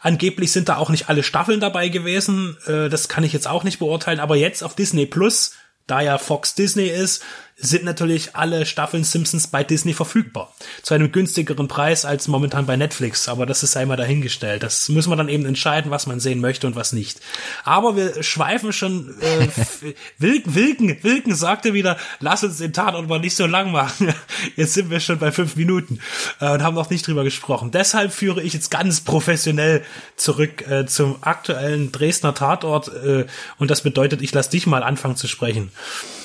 Angeblich 0.00 0.50
sind 0.50 0.68
da 0.68 0.76
auch 0.76 0.90
nicht 0.90 1.08
alle 1.08 1.22
Staffeln 1.22 1.60
dabei 1.60 1.88
gewesen. 1.88 2.56
Äh, 2.66 2.88
das 2.88 3.08
kann 3.08 3.24
ich 3.24 3.32
jetzt 3.32 3.46
auch 3.46 3.64
nicht 3.64 3.78
beurteilen. 3.78 4.20
Aber 4.20 4.36
jetzt 4.36 4.64
auf 4.64 4.74
Disney 4.74 5.06
Plus 5.06 5.52
da 5.86 6.00
ja 6.00 6.18
Fox 6.18 6.54
Disney 6.54 6.86
ist, 6.86 7.22
sind 7.60 7.84
natürlich 7.84 8.34
alle 8.36 8.64
Staffeln 8.64 9.04
Simpsons 9.04 9.48
bei 9.48 9.62
Disney 9.62 9.92
verfügbar. 9.92 10.54
Zu 10.82 10.94
einem 10.94 11.12
günstigeren 11.12 11.68
Preis 11.68 12.04
als 12.04 12.26
momentan 12.26 12.66
bei 12.66 12.76
Netflix, 12.76 13.28
aber 13.28 13.44
das 13.44 13.62
ist 13.62 13.76
einmal 13.76 13.98
dahingestellt. 13.98 14.62
Das 14.62 14.88
muss 14.88 15.06
man 15.06 15.18
dann 15.18 15.28
eben 15.28 15.44
entscheiden, 15.44 15.90
was 15.90 16.06
man 16.06 16.20
sehen 16.20 16.40
möchte 16.40 16.66
und 16.66 16.74
was 16.74 16.92
nicht. 16.92 17.20
Aber 17.64 17.96
wir 17.96 18.22
schweifen 18.22 18.72
schon, 18.72 19.14
äh, 19.20 19.48
Wilken, 20.18 20.54
Wilken, 20.54 21.02
Wilken 21.02 21.34
sagte 21.34 21.74
wieder, 21.74 21.98
lass 22.20 22.42
uns 22.44 22.58
den 22.58 22.72
Tatort 22.72 23.08
mal 23.08 23.20
nicht 23.20 23.36
so 23.36 23.46
lang 23.46 23.72
machen. 23.72 24.14
Jetzt 24.56 24.74
sind 24.74 24.90
wir 24.90 25.00
schon 25.00 25.18
bei 25.18 25.30
fünf 25.30 25.56
Minuten 25.56 26.00
äh, 26.40 26.50
und 26.50 26.62
haben 26.62 26.74
noch 26.74 26.88
nicht 26.88 27.06
drüber 27.06 27.24
gesprochen. 27.24 27.70
Deshalb 27.70 28.12
führe 28.12 28.42
ich 28.42 28.54
jetzt 28.54 28.70
ganz 28.70 29.00
professionell 29.00 29.82
zurück 30.16 30.66
äh, 30.68 30.86
zum 30.86 31.22
aktuellen 31.22 31.92
Dresdner 31.92 32.34
Tatort 32.34 32.88
äh, 32.88 33.26
und 33.58 33.70
das 33.70 33.82
bedeutet, 33.82 34.22
ich 34.22 34.32
lasse 34.32 34.50
dich 34.50 34.66
mal 34.66 34.82
anfangen 34.82 35.16
zu 35.16 35.28
sprechen. 35.28 35.70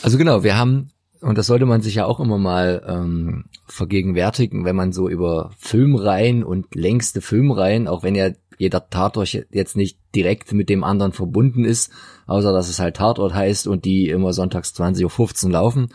Also 0.01 0.17
genau, 0.17 0.43
wir 0.43 0.57
haben 0.57 0.91
und 1.21 1.37
das 1.37 1.47
sollte 1.47 1.65
man 1.65 1.81
sich 1.81 1.95
ja 1.95 2.05
auch 2.05 2.19
immer 2.19 2.37
mal 2.37 2.83
ähm, 2.87 3.45
vergegenwärtigen, 3.67 4.65
wenn 4.65 4.75
man 4.75 4.91
so 4.91 5.09
über 5.09 5.51
Filmreihen 5.57 6.43
und 6.43 6.75
längste 6.75 7.21
Filmreihen, 7.21 7.87
auch 7.87 8.03
wenn 8.03 8.15
ja 8.15 8.29
jeder 8.57 8.89
Tatort 8.89 9.31
jetzt 9.51 9.75
nicht 9.75 9.99
direkt 10.13 10.53
mit 10.53 10.69
dem 10.69 10.83
anderen 10.83 11.11
verbunden 11.11 11.65
ist, 11.65 11.91
außer 12.25 12.53
dass 12.53 12.69
es 12.69 12.79
halt 12.79 12.95
Tatort 12.97 13.33
heißt 13.33 13.67
und 13.67 13.85
die 13.85 14.09
immer 14.09 14.33
sonntags 14.33 14.73
20.15 14.73 15.45
Uhr 15.45 15.51
laufen. 15.51 15.89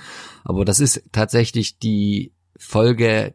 Aber 0.44 0.64
das 0.64 0.80
ist 0.80 1.02
tatsächlich 1.12 1.78
die 1.78 2.32
Folge 2.56 3.34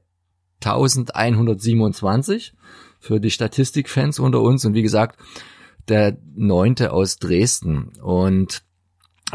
1127 0.64 2.54
für 3.00 3.20
die 3.20 3.32
Statistikfans 3.32 4.20
unter 4.20 4.42
uns 4.42 4.66
und 4.66 4.74
wie 4.74 4.82
gesagt, 4.82 5.20
der 5.88 6.18
neunte 6.36 6.92
aus 6.92 7.18
Dresden. 7.18 7.94
Und 8.02 8.64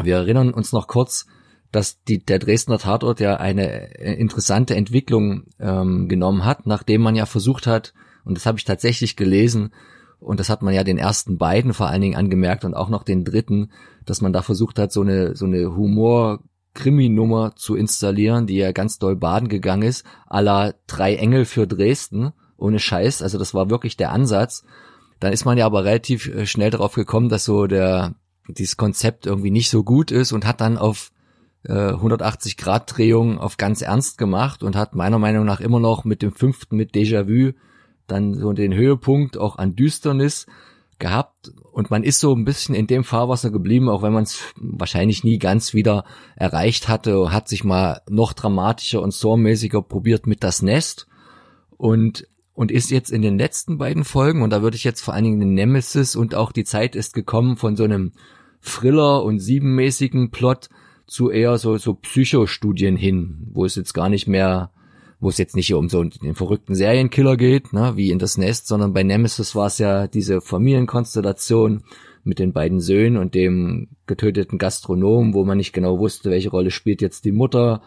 wir 0.01 0.15
erinnern 0.17 0.53
uns 0.53 0.73
noch 0.73 0.87
kurz, 0.87 1.25
dass 1.71 2.03
die, 2.03 2.23
der 2.23 2.39
Dresdner 2.39 2.79
Tatort 2.79 3.19
ja 3.19 3.37
eine 3.37 3.97
äh, 3.97 4.13
interessante 4.13 4.75
Entwicklung 4.75 5.45
ähm, 5.59 6.09
genommen 6.09 6.45
hat, 6.45 6.67
nachdem 6.67 7.01
man 7.01 7.15
ja 7.15 7.25
versucht 7.25 7.67
hat, 7.67 7.93
Und 8.23 8.37
das 8.37 8.45
habe 8.45 8.57
ich 8.57 8.65
tatsächlich 8.65 9.15
gelesen. 9.15 9.73
Und 10.19 10.39
das 10.39 10.49
hat 10.49 10.61
man 10.61 10.73
ja 10.73 10.83
den 10.83 10.99
ersten 10.99 11.37
beiden 11.37 11.73
vor 11.73 11.87
allen 11.87 12.01
Dingen 12.01 12.15
angemerkt 12.15 12.63
und 12.63 12.75
auch 12.75 12.89
noch 12.89 13.03
den 13.03 13.25
dritten, 13.25 13.71
dass 14.05 14.21
man 14.21 14.33
da 14.33 14.43
versucht 14.43 14.77
hat, 14.77 14.91
so 14.91 15.01
eine, 15.01 15.35
so 15.35 15.45
eine 15.45 15.75
Humor-Krimi-Nummer 15.75 17.55
zu 17.55 17.75
installieren, 17.75 18.45
die 18.45 18.57
ja 18.57 18.71
ganz 18.71 18.99
doll 18.99 19.15
baden 19.15 19.49
gegangen 19.49 19.83
ist, 19.83 20.05
aller 20.27 20.75
drei 20.85 21.15
Engel 21.15 21.45
für 21.45 21.65
Dresden, 21.65 22.33
ohne 22.57 22.77
Scheiß. 22.77 23.23
Also 23.23 23.39
das 23.39 23.55
war 23.55 23.71
wirklich 23.71 23.97
der 23.97 24.11
Ansatz. 24.11 24.63
Dann 25.19 25.33
ist 25.33 25.45
man 25.45 25.57
ja 25.57 25.65
aber 25.65 25.85
relativ 25.85 26.27
äh, 26.27 26.45
schnell 26.45 26.69
darauf 26.69 26.93
gekommen, 26.93 27.29
dass 27.29 27.45
so 27.45 27.65
der, 27.65 28.15
dieses 28.47 28.77
Konzept 28.77 29.25
irgendwie 29.25 29.51
nicht 29.51 29.69
so 29.69 29.83
gut 29.83 30.11
ist 30.11 30.33
und 30.33 30.45
hat 30.45 30.61
dann 30.61 30.77
auf 30.77 31.11
180 31.11 31.20
äh, 31.63 31.93
Grad 32.57 32.97
Drehung 32.97 33.39
auf 33.39 33.57
ganz 33.57 33.81
ernst 33.81 34.17
gemacht 34.17 34.63
und 34.63 34.75
hat 34.75 34.95
meiner 34.95 35.19
Meinung 35.19 35.45
nach 35.45 35.59
immer 35.59 35.79
noch 35.79 36.03
mit 36.03 36.21
dem 36.21 36.31
fünften 36.31 36.75
mit 36.75 36.93
Déjà-vu 36.93 37.53
dann 38.07 38.33
so 38.33 38.53
den 38.53 38.73
Höhepunkt 38.73 39.37
auch 39.37 39.57
an 39.57 39.75
Düsternis 39.75 40.45
gehabt. 40.99 41.51
Und 41.71 41.89
man 41.89 42.03
ist 42.03 42.19
so 42.19 42.33
ein 42.33 42.45
bisschen 42.45 42.75
in 42.75 42.87
dem 42.87 43.03
Fahrwasser 43.03 43.51
geblieben, 43.51 43.89
auch 43.89 44.01
wenn 44.03 44.13
man 44.13 44.23
es 44.23 44.39
wahrscheinlich 44.55 45.23
nie 45.23 45.39
ganz 45.39 45.73
wieder 45.73 46.05
erreicht 46.35 46.87
hatte, 46.87 47.31
hat 47.31 47.47
sich 47.47 47.63
mal 47.63 48.01
noch 48.09 48.33
dramatischer 48.33 49.01
und 49.01 49.13
stormmäßiger 49.13 49.81
probiert 49.81 50.27
mit 50.27 50.43
das 50.43 50.61
Nest 50.61 51.07
und 51.77 52.27
und 52.53 52.69
ist 52.69 52.91
jetzt 52.91 53.11
in 53.11 53.21
den 53.21 53.39
letzten 53.39 53.77
beiden 53.77 54.03
Folgen 54.03 54.43
und 54.43 54.51
da 54.51 54.61
würde 54.61 54.75
ich 54.75 54.83
jetzt 54.83 55.01
vor 55.01 55.13
allen 55.13 55.23
Dingen 55.23 55.39
den 55.39 55.53
Nemesis 55.53 56.15
und 56.15 56.35
auch 56.35 56.51
die 56.51 56.65
Zeit 56.65 56.95
ist 56.95 57.13
gekommen 57.13 57.55
von 57.55 57.75
so 57.75 57.85
einem 57.85 58.11
Thriller 58.61 59.23
und 59.23 59.39
siebenmäßigen 59.39 60.29
Plot 60.29 60.69
zu 61.11 61.29
eher 61.29 61.57
so, 61.57 61.77
so 61.77 61.93
Psychostudien 61.93 62.95
hin, 62.95 63.47
wo 63.51 63.65
es 63.65 63.75
jetzt 63.75 63.93
gar 63.93 64.07
nicht 64.07 64.27
mehr, 64.27 64.71
wo 65.19 65.27
es 65.27 65.37
jetzt 65.37 65.57
nicht 65.57 65.73
um 65.73 65.89
so 65.89 66.05
den 66.05 66.35
verrückten 66.35 66.73
Serienkiller 66.73 67.35
geht, 67.35 67.73
ne, 67.73 67.97
wie 67.97 68.11
in 68.11 68.17
das 68.17 68.37
Nest, 68.37 68.67
sondern 68.67 68.93
bei 68.93 69.03
Nemesis 69.03 69.53
war 69.53 69.67
es 69.67 69.77
ja 69.77 70.07
diese 70.07 70.39
Familienkonstellation 70.39 71.83
mit 72.23 72.39
den 72.39 72.53
beiden 72.53 72.79
Söhnen 72.79 73.17
und 73.17 73.35
dem 73.35 73.89
getöteten 74.05 74.57
Gastronom, 74.57 75.33
wo 75.33 75.43
man 75.43 75.57
nicht 75.57 75.73
genau 75.73 75.99
wusste, 75.99 76.31
welche 76.31 76.49
Rolle 76.49 76.71
spielt 76.71 77.01
jetzt 77.01 77.25
die 77.25 77.33
Mutter, 77.33 77.81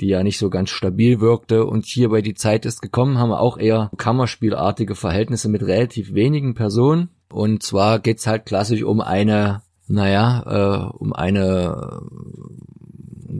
die 0.00 0.08
ja 0.08 0.22
nicht 0.22 0.38
so 0.38 0.50
ganz 0.50 0.68
stabil 0.68 1.18
wirkte. 1.18 1.64
Und 1.64 1.86
hier 1.86 2.10
bei 2.10 2.20
die 2.20 2.34
Zeit 2.34 2.66
ist 2.66 2.82
gekommen, 2.82 3.16
haben 3.16 3.30
wir 3.30 3.40
auch 3.40 3.56
eher 3.56 3.90
Kammerspielartige 3.96 4.96
Verhältnisse 4.96 5.48
mit 5.48 5.62
relativ 5.62 6.12
wenigen 6.12 6.54
Personen. 6.54 7.08
Und 7.30 7.62
zwar 7.62 8.00
geht's 8.00 8.26
halt 8.26 8.44
klassisch 8.44 8.82
um 8.82 9.00
eine 9.00 9.62
naja, 9.88 10.90
äh, 10.92 10.96
um 10.98 11.12
eine 11.12 12.00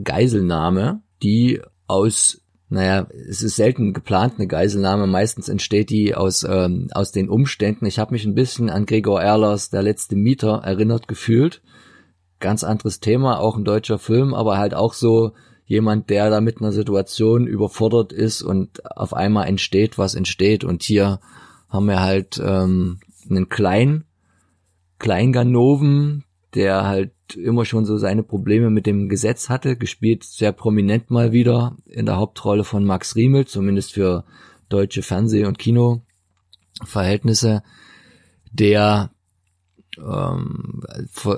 Geiselnahme, 0.03 1.01
die 1.23 1.61
aus, 1.87 2.41
naja, 2.69 3.07
es 3.29 3.41
ist 3.41 3.55
selten 3.55 3.93
geplant 3.93 4.35
eine 4.37 4.47
Geiselnahme, 4.47 5.07
meistens 5.07 5.49
entsteht 5.49 5.89
die 5.89 6.15
aus, 6.15 6.43
ähm, 6.43 6.89
aus 6.93 7.11
den 7.11 7.29
Umständen. 7.29 7.85
Ich 7.85 7.99
habe 7.99 8.13
mich 8.13 8.25
ein 8.25 8.35
bisschen 8.35 8.69
an 8.69 8.85
Gregor 8.85 9.21
Erlers 9.21 9.69
Der 9.69 9.81
letzte 9.81 10.15
Mieter 10.15 10.61
erinnert 10.63 11.07
gefühlt. 11.07 11.61
Ganz 12.39 12.63
anderes 12.63 12.99
Thema, 12.99 13.39
auch 13.39 13.57
ein 13.57 13.65
deutscher 13.65 13.97
Film, 13.97 14.33
aber 14.33 14.57
halt 14.57 14.73
auch 14.73 14.93
so 14.93 15.31
jemand, 15.65 16.09
der 16.09 16.29
da 16.29 16.39
mit 16.39 16.59
einer 16.59 16.71
Situation 16.71 17.45
überfordert 17.47 18.13
ist 18.13 18.41
und 18.41 18.85
auf 18.95 19.13
einmal 19.13 19.47
entsteht, 19.47 19.97
was 19.97 20.15
entsteht. 20.15 20.63
Und 20.63 20.83
hier 20.83 21.19
haben 21.67 21.87
wir 21.87 21.99
halt 21.99 22.41
ähm, 22.43 22.99
einen 23.29 23.49
kleinen 23.49 24.05
Kleinganoven, 24.99 26.23
der 26.55 26.85
halt 26.85 27.11
immer 27.35 27.65
schon 27.65 27.85
so 27.85 27.97
seine 27.97 28.23
Probleme 28.23 28.69
mit 28.69 28.85
dem 28.85 29.09
Gesetz 29.09 29.49
hatte, 29.49 29.75
gespielt 29.75 30.23
sehr 30.23 30.53
prominent 30.53 31.11
mal 31.11 31.33
wieder 31.33 31.75
in 31.85 32.05
der 32.05 32.15
Hauptrolle 32.17 32.63
von 32.63 32.85
Max 32.85 33.15
Riemel, 33.15 33.45
zumindest 33.45 33.93
für 33.93 34.23
deutsche 34.69 35.01
Fernseh- 35.01 35.45
und 35.45 35.59
Kinoverhältnisse, 35.59 37.63
der 38.51 39.11
ähm, 39.97 40.83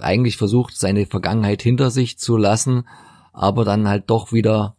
eigentlich 0.02 0.38
versucht, 0.38 0.78
seine 0.78 1.06
Vergangenheit 1.06 1.62
hinter 1.62 1.92
sich 1.92 2.20
zu 2.20 2.38
lassen, 2.38 2.88
aber 3.34 3.66
dann 3.66 3.88
halt 3.88 4.10
doch 4.10 4.32
wieder 4.32 4.76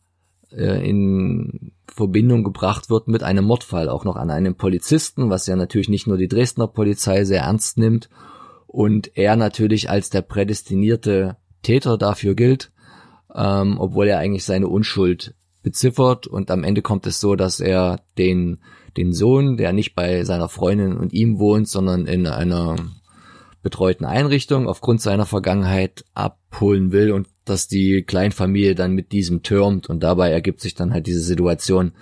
äh, 0.52 0.88
in 0.88 1.72
Verbindung 1.88 2.44
gebracht 2.44 2.88
wird 2.88 3.08
mit 3.08 3.24
einem 3.24 3.44
Mordfall, 3.44 3.88
auch 3.88 4.04
noch 4.04 4.16
an 4.16 4.30
einem 4.30 4.54
Polizisten, 4.54 5.28
was 5.28 5.46
ja 5.46 5.56
natürlich 5.56 5.88
nicht 5.88 6.06
nur 6.06 6.18
die 6.18 6.28
Dresdner 6.28 6.68
Polizei 6.68 7.24
sehr 7.24 7.42
ernst 7.42 7.78
nimmt 7.78 8.08
und 8.70 9.16
er 9.16 9.34
natürlich 9.34 9.90
als 9.90 10.10
der 10.10 10.22
prädestinierte 10.22 11.36
Täter 11.62 11.98
dafür 11.98 12.34
gilt, 12.34 12.70
ähm, 13.34 13.78
obwohl 13.80 14.06
er 14.06 14.18
eigentlich 14.18 14.44
seine 14.44 14.68
Unschuld 14.68 15.34
beziffert. 15.62 16.28
Und 16.28 16.52
am 16.52 16.62
Ende 16.62 16.80
kommt 16.80 17.04
es 17.06 17.20
so, 17.20 17.34
dass 17.34 17.58
er 17.58 18.00
den 18.16 18.60
den 18.96 19.12
Sohn, 19.12 19.56
der 19.56 19.72
nicht 19.72 19.94
bei 19.94 20.24
seiner 20.24 20.48
Freundin 20.48 20.96
und 20.96 21.12
ihm 21.12 21.38
wohnt, 21.38 21.68
sondern 21.68 22.06
in 22.06 22.26
einer 22.26 22.76
betreuten 23.62 24.04
Einrichtung 24.04 24.66
aufgrund 24.66 25.00
seiner 25.00 25.26
Vergangenheit 25.26 26.04
abholen 26.14 26.92
will 26.92 27.12
und 27.12 27.28
dass 27.44 27.68
die 27.68 28.02
Kleinfamilie 28.02 28.74
dann 28.74 28.92
mit 28.92 29.12
diesem 29.12 29.42
türmt. 29.42 29.88
Und 29.88 30.02
dabei 30.02 30.30
ergibt 30.30 30.60
sich 30.60 30.74
dann 30.74 30.92
halt 30.92 31.06
diese 31.06 31.20
Situation 31.20 31.92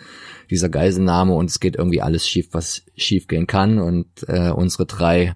dieser 0.51 0.69
Geiselnahme 0.69 1.35
und 1.35 1.51
es 1.51 1.61
geht 1.61 1.77
irgendwie 1.77 2.01
alles 2.01 2.29
schief, 2.29 2.49
was 2.53 2.85
schief 2.97 3.27
gehen 3.27 3.47
kann. 3.47 3.79
Und 3.79 4.07
äh, 4.29 4.51
unsere 4.51 4.87
drei 4.87 5.35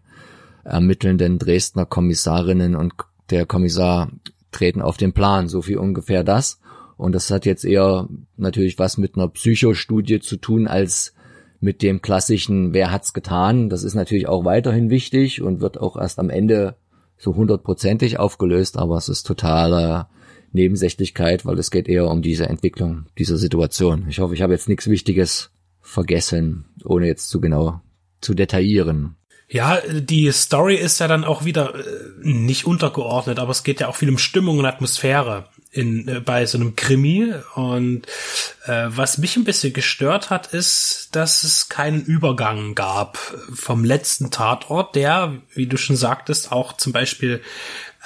ermittelnden 0.65 1.39
Dresdner 1.39 1.87
Kommissarinnen 1.87 2.77
und 2.77 2.95
der 3.31 3.47
Kommissar 3.47 4.11
treten 4.51 4.83
auf 4.83 4.97
den 4.97 5.13
Plan, 5.13 5.49
so 5.49 5.63
viel 5.63 5.79
ungefähr 5.79 6.25
das. 6.25 6.61
Und 6.97 7.13
das 7.13 7.31
hat 7.31 7.47
jetzt 7.47 7.65
eher 7.65 8.09
natürlich 8.37 8.79
was 8.79 8.99
mit 8.99 9.17
einer 9.17 9.29
Psychostudie 9.29 10.21
zu 10.21 10.37
tun 10.37 10.69
als 10.69 11.15
mit 11.61 11.83
dem 11.83 12.03
klassischen 12.03 12.75
Wer 12.75 12.91
hat's 12.91 13.13
getan. 13.13 13.71
Das 13.71 13.85
ist 13.85 13.95
natürlich 13.95 14.29
auch 14.29 14.45
weiterhin 14.45 14.91
wichtig 14.91 15.43
und 15.43 15.61
wird 15.61 15.81
auch 15.81 15.97
erst 15.97 16.19
am 16.19 16.29
Ende 16.29 16.77
so 17.17 17.37
hundertprozentig 17.37 18.19
aufgelöst, 18.19 18.77
aber 18.77 18.97
es 18.97 19.09
ist 19.09 19.27
totale 19.27 20.07
Nebensächlichkeit, 20.53 21.47
weil 21.47 21.59
es 21.59 21.71
geht 21.71 21.89
eher 21.89 22.09
um 22.09 22.21
diese 22.21 22.49
Entwicklung 22.49 23.07
dieser 23.17 23.37
Situation. 23.37 24.07
Ich 24.09 24.19
hoffe, 24.19 24.35
ich 24.35 24.43
habe 24.43 24.53
jetzt 24.53 24.69
nichts 24.69 24.89
Wichtiges 24.89 25.51
vergessen, 25.81 26.65
ohne 26.85 27.07
jetzt 27.07 27.29
zu 27.29 27.41
genau 27.41 27.81
zu 28.21 28.35
detaillieren. 28.35 29.17
Ja, 29.53 29.83
die 29.87 30.33
Story 30.33 30.77
ist 30.77 30.99
ja 30.99 31.09
dann 31.09 31.25
auch 31.25 31.45
wieder 31.45 31.75
äh, 31.75 31.83
nicht 32.23 32.65
untergeordnet, 32.65 33.39
aber 33.39 33.51
es 33.51 33.65
geht 33.65 33.81
ja 33.81 33.89
auch 33.89 33.97
viel 33.97 34.09
um 34.09 34.17
Stimmung 34.17 34.59
und 34.59 34.65
Atmosphäre 34.65 35.45
in, 35.71 36.09
äh, 36.09 36.21
bei 36.21 36.47
so 36.47 36.57
einem 36.57 36.75
Krimi. 36.75 37.35
Und 37.55 38.07
äh, 38.65 38.87
was 38.87 39.19
mich 39.19 39.37
ein 39.37 39.45
bisschen 39.45 39.75
gestört 39.75 40.31
hat, 40.31 40.55
ist, 40.55 41.11
dass 41.13 41.45
es 41.45 41.69
keinen 41.69 42.03
Übergang 42.03 42.75
gab 42.75 43.19
vom 43.53 43.85
letzten 43.85 44.31
Tatort, 44.31 44.95
der, 44.95 45.35
wie 45.53 45.67
du 45.67 45.77
schon 45.77 45.97
sagtest, 45.97 46.51
auch 46.51 46.79
zum 46.79 46.95
Beispiel 46.95 47.43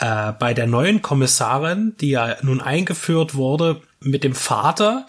äh, 0.01 0.33
bei 0.33 0.53
der 0.53 0.67
neuen 0.67 1.01
Kommissarin, 1.01 1.95
die 2.01 2.11
ja 2.11 2.39
nun 2.43 2.61
eingeführt 2.61 3.37
wurde, 3.37 3.83
mit 4.01 4.25
dem 4.25 4.35
Vater 4.35 5.07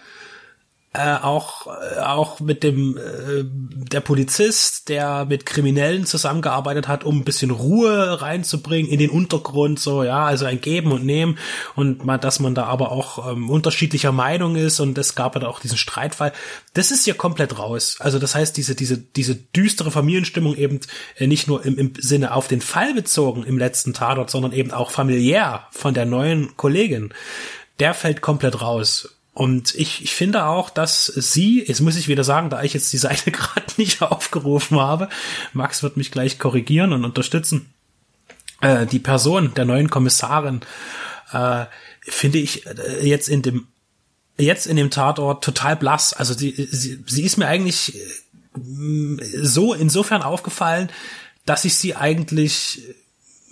äh, 0.94 1.16
auch 1.16 1.66
äh, 1.66 2.00
auch 2.00 2.40
mit 2.40 2.62
dem 2.62 2.96
äh, 2.96 3.44
der 3.44 4.00
Polizist, 4.00 4.88
der 4.88 5.26
mit 5.26 5.44
Kriminellen 5.44 6.06
zusammengearbeitet 6.06 6.88
hat, 6.88 7.04
um 7.04 7.18
ein 7.18 7.24
bisschen 7.24 7.50
Ruhe 7.50 8.22
reinzubringen 8.22 8.90
in 8.90 8.98
den 8.98 9.10
Untergrund, 9.10 9.78
so 9.78 10.02
ja, 10.02 10.24
also 10.24 10.46
ein 10.46 10.62
Geben 10.62 10.92
und 10.92 11.04
Nehmen 11.04 11.36
und 11.74 12.06
mal, 12.06 12.16
dass 12.16 12.40
man 12.40 12.54
da 12.54 12.64
aber 12.64 12.90
auch 12.90 13.30
ähm, 13.30 13.50
unterschiedlicher 13.50 14.12
Meinung 14.12 14.56
ist 14.56 14.80
und 14.80 14.96
es 14.96 15.14
gab 15.14 15.36
ja 15.36 15.46
auch 15.46 15.60
diesen 15.60 15.76
Streitfall. 15.76 16.32
Das 16.72 16.90
ist 16.90 17.04
hier 17.04 17.14
komplett 17.14 17.58
raus. 17.58 17.98
Also 18.00 18.18
das 18.18 18.34
heißt, 18.34 18.56
diese 18.56 18.74
diese 18.74 18.96
diese 18.96 19.34
düstere 19.34 19.90
Familienstimmung 19.90 20.56
eben 20.56 20.80
äh, 21.16 21.26
nicht 21.26 21.48
nur 21.48 21.66
im, 21.66 21.76
im 21.76 21.92
Sinne 21.98 22.34
auf 22.34 22.48
den 22.48 22.62
Fall 22.62 22.94
bezogen 22.94 23.44
im 23.44 23.58
letzten 23.58 23.92
Tatort, 23.92 24.30
sondern 24.30 24.52
eben 24.52 24.70
auch 24.70 24.90
familiär 24.90 25.66
von 25.70 25.92
der 25.92 26.06
neuen 26.06 26.56
Kollegin. 26.56 27.12
Der 27.78 27.92
fällt 27.92 28.22
komplett 28.22 28.62
raus. 28.62 29.17
Und 29.38 29.76
ich, 29.76 30.02
ich 30.02 30.16
finde 30.16 30.46
auch, 30.46 30.68
dass 30.68 31.06
sie, 31.06 31.64
jetzt 31.64 31.80
muss 31.80 31.94
ich 31.94 32.08
wieder 32.08 32.24
sagen, 32.24 32.50
da 32.50 32.64
ich 32.64 32.74
jetzt 32.74 32.92
die 32.92 32.98
Seite 32.98 33.30
gerade 33.30 33.72
nicht 33.76 34.02
aufgerufen 34.02 34.80
habe, 34.80 35.08
Max 35.52 35.84
wird 35.84 35.96
mich 35.96 36.10
gleich 36.10 36.40
korrigieren 36.40 36.92
und 36.92 37.04
unterstützen, 37.04 37.72
äh, 38.62 38.84
die 38.84 38.98
Person 38.98 39.54
der 39.54 39.64
neuen 39.64 39.90
Kommissarin, 39.90 40.62
äh, 41.30 41.66
finde 42.00 42.38
ich 42.38 42.66
äh, 42.66 43.06
jetzt 43.06 43.28
in 43.28 43.42
dem 43.42 43.68
jetzt 44.38 44.66
in 44.66 44.74
dem 44.74 44.90
Tatort 44.90 45.44
total 45.44 45.76
blass. 45.76 46.12
Also 46.12 46.34
sie, 46.34 46.50
sie, 46.72 47.04
sie 47.06 47.22
ist 47.22 47.36
mir 47.36 47.46
eigentlich 47.46 47.94
äh, 47.94 48.60
so 49.40 49.72
insofern 49.72 50.22
aufgefallen, 50.22 50.90
dass 51.46 51.64
ich 51.64 51.76
sie 51.76 51.94
eigentlich, 51.94 52.82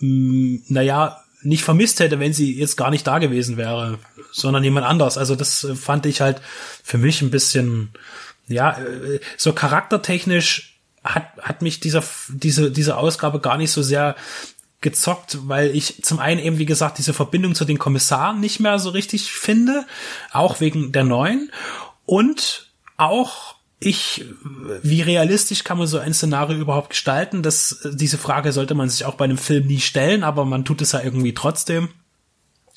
mh, 0.01 0.63
naja, 0.67 1.23
nicht 1.47 1.65
vermisst 1.65 2.01
hätte, 2.01 2.21
wenn 2.21 2.33
sie 2.33 2.59
jetzt 2.59 2.77
gar 2.77 2.91
nicht 2.91 3.07
da 3.07 3.19
gewesen 3.19 3.57
wäre, 3.57 3.99
sondern 4.33 4.65
jemand 4.65 4.87
anders. 4.87 5.19
Also 5.19 5.35
das 5.35 5.67
fand 5.75 6.07
ich 6.07 6.21
halt 6.21 6.41
für 6.83 6.99
mich 6.99 7.23
ein 7.23 7.31
bisschen, 7.31 7.91
ja, 8.49 8.79
äh, 8.79 9.21
so 9.37 9.53
charaktertechnisch 9.53 10.79
hat, 11.05 11.37
hat 11.41 11.63
mich 11.63 11.81
dieser, 11.81 12.03
diese, 12.29 12.71
diese 12.71 12.97
Ausgabe 12.97 13.41
gar 13.41 13.57
nicht 13.57 13.71
so 13.71 13.83
sehr 13.83 14.17
gezockt, 14.81 15.39
weil 15.49 15.75
ich 15.75 16.03
zum 16.03 16.19
einen 16.19 16.41
eben, 16.41 16.59
wie 16.59 16.67
gesagt, 16.67 16.99
diese 16.99 17.15
Verbindung 17.15 17.55
zu 17.55 17.65
den 17.65 17.79
Kommissaren 17.79 18.41
nicht 18.41 18.61
mehr 18.61 18.79
so 18.79 18.91
richtig 18.91 19.33
finde, 19.33 19.87
auch 20.33 20.61
wegen 20.61 20.93
der 20.93 21.05
neuen 21.05 21.51
und 22.05 22.71
auch 22.97 23.56
ich, 23.79 24.25
wie 24.83 25.03
realistisch 25.03 25.63
kann 25.63 25.79
man 25.79 25.87
so 25.87 25.99
ein 25.99 26.15
Szenario 26.15 26.59
überhaupt 26.59 26.91
gestalten? 26.91 27.43
Das, 27.43 27.87
diese 27.93 28.17
Frage 28.17 28.53
sollte 28.53 28.75
man 28.75 28.89
sich 28.89 29.05
auch 29.05 29.15
bei 29.15 29.25
einem 29.27 29.39
Film 29.39 29.67
nie 29.67 29.81
stellen, 29.81 30.25
aber 30.25 30.45
man 30.45 30.65
tut 30.65 30.81
es 30.81 30.93
ja 30.93 31.03
irgendwie 31.03 31.35
trotzdem. 31.35 31.91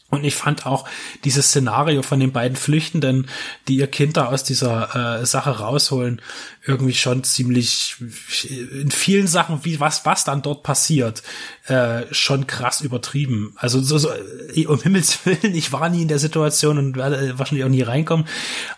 Und 0.09 0.23
ich 0.23 0.35
fand 0.35 0.65
auch 0.65 0.87
dieses 1.23 1.47
Szenario 1.47 2.01
von 2.01 2.19
den 2.19 2.31
beiden 2.31 2.57
Flüchtenden, 2.57 3.27
die 3.67 3.75
ihr 3.75 3.87
Kind 3.87 4.17
da 4.17 4.25
aus 4.25 4.43
dieser 4.43 5.21
äh, 5.21 5.25
Sache 5.25 5.59
rausholen, 5.59 6.21
irgendwie 6.65 6.93
schon 6.93 7.23
ziemlich 7.23 7.95
in 8.49 8.89
vielen 8.89 9.27
Sachen, 9.27 9.65
wie 9.65 9.79
was 9.79 10.05
was 10.05 10.23
dann 10.23 10.41
dort 10.41 10.63
passiert, 10.63 11.21
äh, 11.67 12.03
schon 12.11 12.47
krass 12.47 12.81
übertrieben. 12.81 13.53
Also 13.55 13.81
so, 13.81 13.97
so 13.97 14.09
um 14.67 14.81
Himmels 14.81 15.19
willen, 15.25 15.55
ich 15.55 15.71
war 15.71 15.89
nie 15.89 16.01
in 16.01 16.07
der 16.07 16.19
Situation 16.19 16.77
und 16.79 16.95
werde 16.95 17.37
wahrscheinlich 17.37 17.65
auch 17.65 17.69
nie 17.69 17.83
reinkommen, 17.83 18.27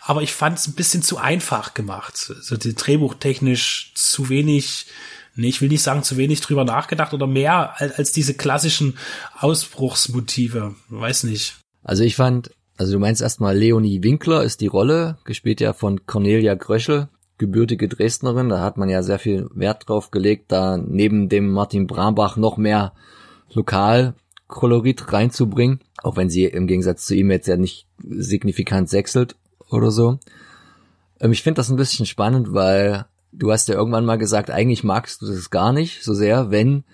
aber 0.02 0.22
ich 0.22 0.34
fand 0.34 0.58
es 0.58 0.68
ein 0.68 0.74
bisschen 0.74 1.02
zu 1.02 1.16
einfach 1.16 1.74
gemacht, 1.74 2.16
so 2.16 2.56
die 2.56 2.74
drehbuchtechnisch 2.74 3.92
zu 3.94 4.28
wenig 4.28 4.86
nee, 5.34 5.48
ich 5.48 5.60
will 5.60 5.68
nicht 5.68 5.82
sagen, 5.82 6.02
zu 6.02 6.16
wenig 6.16 6.40
drüber 6.40 6.64
nachgedacht 6.64 7.14
oder 7.14 7.26
mehr 7.26 7.80
als, 7.80 7.98
als 7.98 8.12
diese 8.12 8.34
klassischen 8.34 8.98
Ausbruchsmotive. 9.38 10.74
Weiß 10.88 11.24
nicht. 11.24 11.56
Also 11.82 12.04
ich 12.04 12.16
fand, 12.16 12.50
also 12.76 12.92
du 12.92 12.98
meinst 12.98 13.22
erstmal 13.22 13.56
Leonie 13.56 14.02
Winkler 14.02 14.44
ist 14.44 14.60
die 14.60 14.66
Rolle, 14.66 15.18
gespielt 15.24 15.60
ja 15.60 15.72
von 15.72 16.06
Cornelia 16.06 16.54
Gröschel, 16.54 17.08
gebürtige 17.38 17.88
Dresdnerin. 17.88 18.48
Da 18.48 18.60
hat 18.60 18.76
man 18.76 18.88
ja 18.88 19.02
sehr 19.02 19.18
viel 19.18 19.48
Wert 19.54 19.88
drauf 19.88 20.10
gelegt, 20.10 20.52
da 20.52 20.76
neben 20.76 21.28
dem 21.28 21.50
Martin 21.50 21.86
Brambach 21.86 22.36
noch 22.36 22.56
mehr 22.56 22.92
Lokalkolorit 23.52 25.12
reinzubringen, 25.12 25.80
auch 26.02 26.16
wenn 26.16 26.30
sie 26.30 26.44
im 26.44 26.66
Gegensatz 26.66 27.04
zu 27.04 27.14
ihm 27.14 27.30
jetzt 27.30 27.48
ja 27.48 27.56
nicht 27.56 27.86
signifikant 27.98 28.88
sechselt 28.88 29.36
oder 29.70 29.90
so. 29.90 30.18
Ähm, 31.20 31.32
ich 31.32 31.42
finde 31.42 31.58
das 31.58 31.70
ein 31.70 31.76
bisschen 31.76 32.06
spannend, 32.06 32.52
weil 32.52 33.06
du 33.32 33.50
hast 33.50 33.68
ja 33.68 33.74
irgendwann 33.74 34.04
mal 34.04 34.18
gesagt, 34.18 34.50
eigentlich 34.50 34.84
magst 34.84 35.22
du 35.22 35.26
das 35.26 35.50
gar 35.50 35.72
nicht 35.72 36.02
so 36.02 36.14
sehr, 36.14 36.50
wenn 36.50 36.84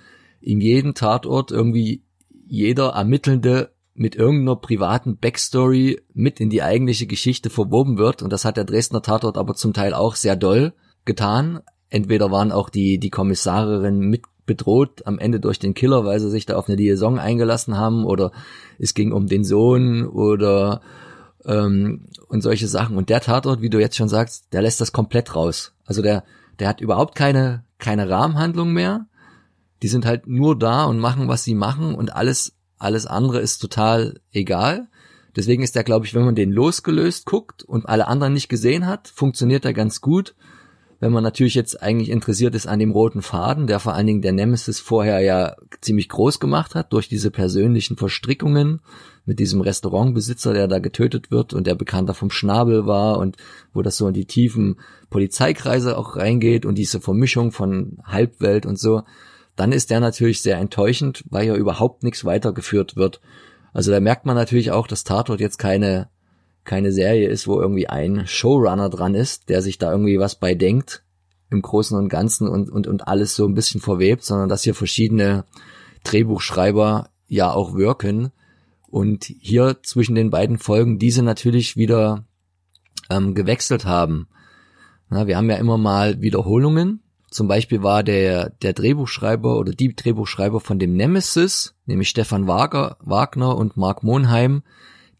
in 0.41 0.61
jedem 0.61 0.95
Tatort 0.95 1.51
irgendwie 1.51 2.03
jeder 2.47 2.91
Ermittelnde 2.91 3.71
mit 3.95 4.15
irgendeiner 4.15 4.57
privaten 4.57 5.17
Backstory 5.17 6.01
mit 6.15 6.41
in 6.41 6.51
die 6.51 6.63
eigentliche 6.63 7.07
Geschichte 7.07 7.51
verwoben 7.51 7.99
wird. 7.99 8.23
Und 8.23 8.33
das 8.33 8.45
hat 8.45 8.57
der 8.57 8.65
Dresdner 8.65 9.03
Tatort 9.03 9.37
aber 9.37 9.55
zum 9.55 9.73
Teil 9.73 9.93
auch 9.93 10.15
sehr 10.15 10.37
doll 10.37 10.73
getan. 11.05 11.61
Entweder 11.91 12.31
waren 12.31 12.53
auch 12.53 12.71
die, 12.71 12.99
die 12.99 13.11
Kommissarinnen 13.11 13.99
mit 13.99 14.23
bedroht 14.47 15.07
am 15.07 15.19
Ende 15.19 15.41
durch 15.41 15.59
den 15.59 15.75
Killer, 15.75 16.05
weil 16.05 16.21
sie 16.21 16.31
sich 16.31 16.47
da 16.47 16.57
auf 16.57 16.69
eine 16.69 16.77
Liaison 16.77 17.19
eingelassen 17.19 17.77
haben 17.77 18.05
oder 18.05 18.33
es 18.79 18.95
ging 18.95 19.13
um 19.13 19.27
den 19.27 19.45
Sohn 19.45 20.07
oder 20.07 20.81
ähm, 21.45 22.07
und 22.29 22.41
solche 22.41 22.67
Sachen. 22.67 22.97
Und 22.97 23.11
der 23.11 23.21
Tatort, 23.21 23.61
wie 23.61 23.71
du 23.71 23.79
jetzt 23.79 23.97
schon 23.97 24.09
sagst, 24.09 24.53
der 24.53 24.63
lässt 24.63 24.81
das 24.81 24.93
komplett 24.93 25.37
raus. 25.37 25.75
Also 25.89 26.03
der, 26.03 26.23
der 26.59 26.69
hat 26.69 26.81
überhaupt 26.81 27.17
keine, 27.17 27.65
keine 27.79 28.09
Rahmenhandlung 28.09 28.73
mehr. 28.73 29.07
Die 29.83 29.89
sind 29.89 30.05
halt 30.05 30.27
nur 30.27 30.57
da 30.57 30.85
und 30.85 30.99
machen, 30.99 31.29
was 31.29 31.45
sie 31.45 31.55
machen 31.55 31.95
und 31.95 32.15
alles, 32.15 32.57
alles 32.79 33.07
andere 33.07 33.41
ist 33.41 33.59
total 33.59 34.21
egal. 34.33 34.89
Deswegen 35.35 35.63
ist 35.63 35.77
der, 35.77 35.85
glaube 35.85 36.05
ich, 36.05 36.15
wenn 36.15 36.25
man 36.25 36.35
den 36.35 36.53
losgelöst 36.53 37.25
guckt 37.25 37.63
und 37.63 37.89
alle 37.89 38.07
anderen 38.07 38.35
nicht 38.35 38.49
gesehen 38.49 38.87
hat, 38.87 39.09
funktioniert 39.09 39.65
er 39.65 39.73
ganz 39.73 40.01
gut. 40.01 40.35
Wenn 41.01 41.13
man 41.13 41.23
natürlich 41.23 41.55
jetzt 41.55 41.81
eigentlich 41.81 42.11
interessiert 42.11 42.55
ist 42.55 42.67
an 42.67 42.81
dem 42.81 42.91
roten 42.91 43.23
Faden, 43.23 43.67
der 43.67 43.79
vor 43.79 43.95
allen 43.95 44.09
Dingen 44.09 44.23
der 44.23 44.33
Nemesis 44.33 44.81
vorher 44.81 45.21
ja 45.21 45.55
ziemlich 45.81 46.09
groß 46.09 46.41
gemacht 46.41 46.75
hat 46.75 46.93
durch 46.93 47.09
diese 47.09 47.31
persönlichen 47.31 47.97
Verstrickungen 47.97 48.81
mit 49.29 49.39
diesem 49.39 49.61
Restaurantbesitzer, 49.61 50.55
der 50.55 50.69
da 50.69 50.79
getötet 50.79 51.31
wird 51.31 51.53
und 51.53 51.67
der 51.67 51.75
bekannter 51.75 52.15
vom 52.15 52.31
Schnabel 52.31 52.87
war 52.87 53.19
und 53.19 53.37
wo 53.75 53.83
das 53.83 53.99
so 53.99 54.09
in 54.09 54.15
die 54.15 54.25
tiefen 54.25 54.81
Polizeikreise 55.11 55.99
auch 55.99 56.17
reingeht 56.17 56.65
und 56.65 56.77
diese 56.77 56.99
Vermischung 56.99 57.53
von 57.53 57.99
Halbwelt 58.05 58.65
und 58.65 58.79
so, 58.79 59.03
dann 59.55 59.71
ist 59.71 59.91
der 59.91 60.01
natürlich 60.01 60.41
sehr 60.41 60.57
enttäuschend, 60.57 61.25
weil 61.29 61.47
ja 61.47 61.55
überhaupt 61.57 62.05
nichts 62.05 62.25
weitergeführt 62.25 62.97
wird. 62.97 63.21
Also 63.75 63.91
da 63.91 64.01
merkt 64.01 64.25
man 64.25 64.35
natürlich 64.35 64.71
auch, 64.71 64.87
dass 64.87 65.05
Tatort 65.05 65.41
jetzt 65.41 65.59
keine, 65.59 66.09
keine 66.65 66.91
Serie 66.91 67.29
ist, 67.29 67.47
wo 67.47 67.61
irgendwie 67.61 67.87
ein 67.87 68.27
Showrunner 68.27 68.89
dran 68.89 69.15
ist, 69.15 69.51
der 69.51 69.61
sich 69.61 69.77
da 69.77 69.93
irgendwie 69.93 70.19
was 70.19 70.37
bei 70.37 70.55
denkt 70.55 71.05
im 71.51 71.61
Großen 71.61 71.99
und 71.99 72.09
Ganzen 72.09 72.49
und, 72.49 72.71
und, 72.71 72.87
und 72.87 73.07
alles 73.07 73.37
so 73.37 73.47
ein 73.47 73.55
bisschen 73.55 73.83
verwebt, 73.83 74.25
sondern 74.25 74.49
dass 74.49 74.63
hier 74.63 74.75
verschiedene 74.75 75.45
Drehbuchschreiber 76.05 77.11
ja 77.27 77.53
auch 77.53 77.75
wirken 77.75 78.33
und 78.91 79.25
hier 79.25 79.79
zwischen 79.83 80.15
den 80.15 80.31
beiden 80.31 80.59
Folgen 80.59 80.99
diese 80.99 81.23
natürlich 81.23 81.77
wieder 81.77 82.25
ähm, 83.11 83.35
gewechselt 83.35 83.85
haben. 83.85 84.29
Na, 85.11 85.27
wir 85.27 85.37
haben 85.37 85.51
ja 85.51 85.57
immer 85.57 85.79
mal 85.79 86.21
Wiederholungen. 86.21 87.01
Zum 87.31 87.49
Beispiel 87.49 87.83
war 87.83 88.03
der, 88.03 88.51
der 88.51 88.73
Drehbuchschreiber 88.73 89.59
oder 89.59 89.73
die 89.73 89.95
Drehbuchschreiber 89.95 90.61
von 90.61 90.79
dem 90.79 90.95
Nemesis, 90.95 91.75
nämlich 91.85 92.09
Stefan 92.09 92.47
Wager, 92.47 92.97
Wagner 93.01 93.57
und 93.57 93.77
Mark 93.77 94.03
Monheim, 94.03 94.63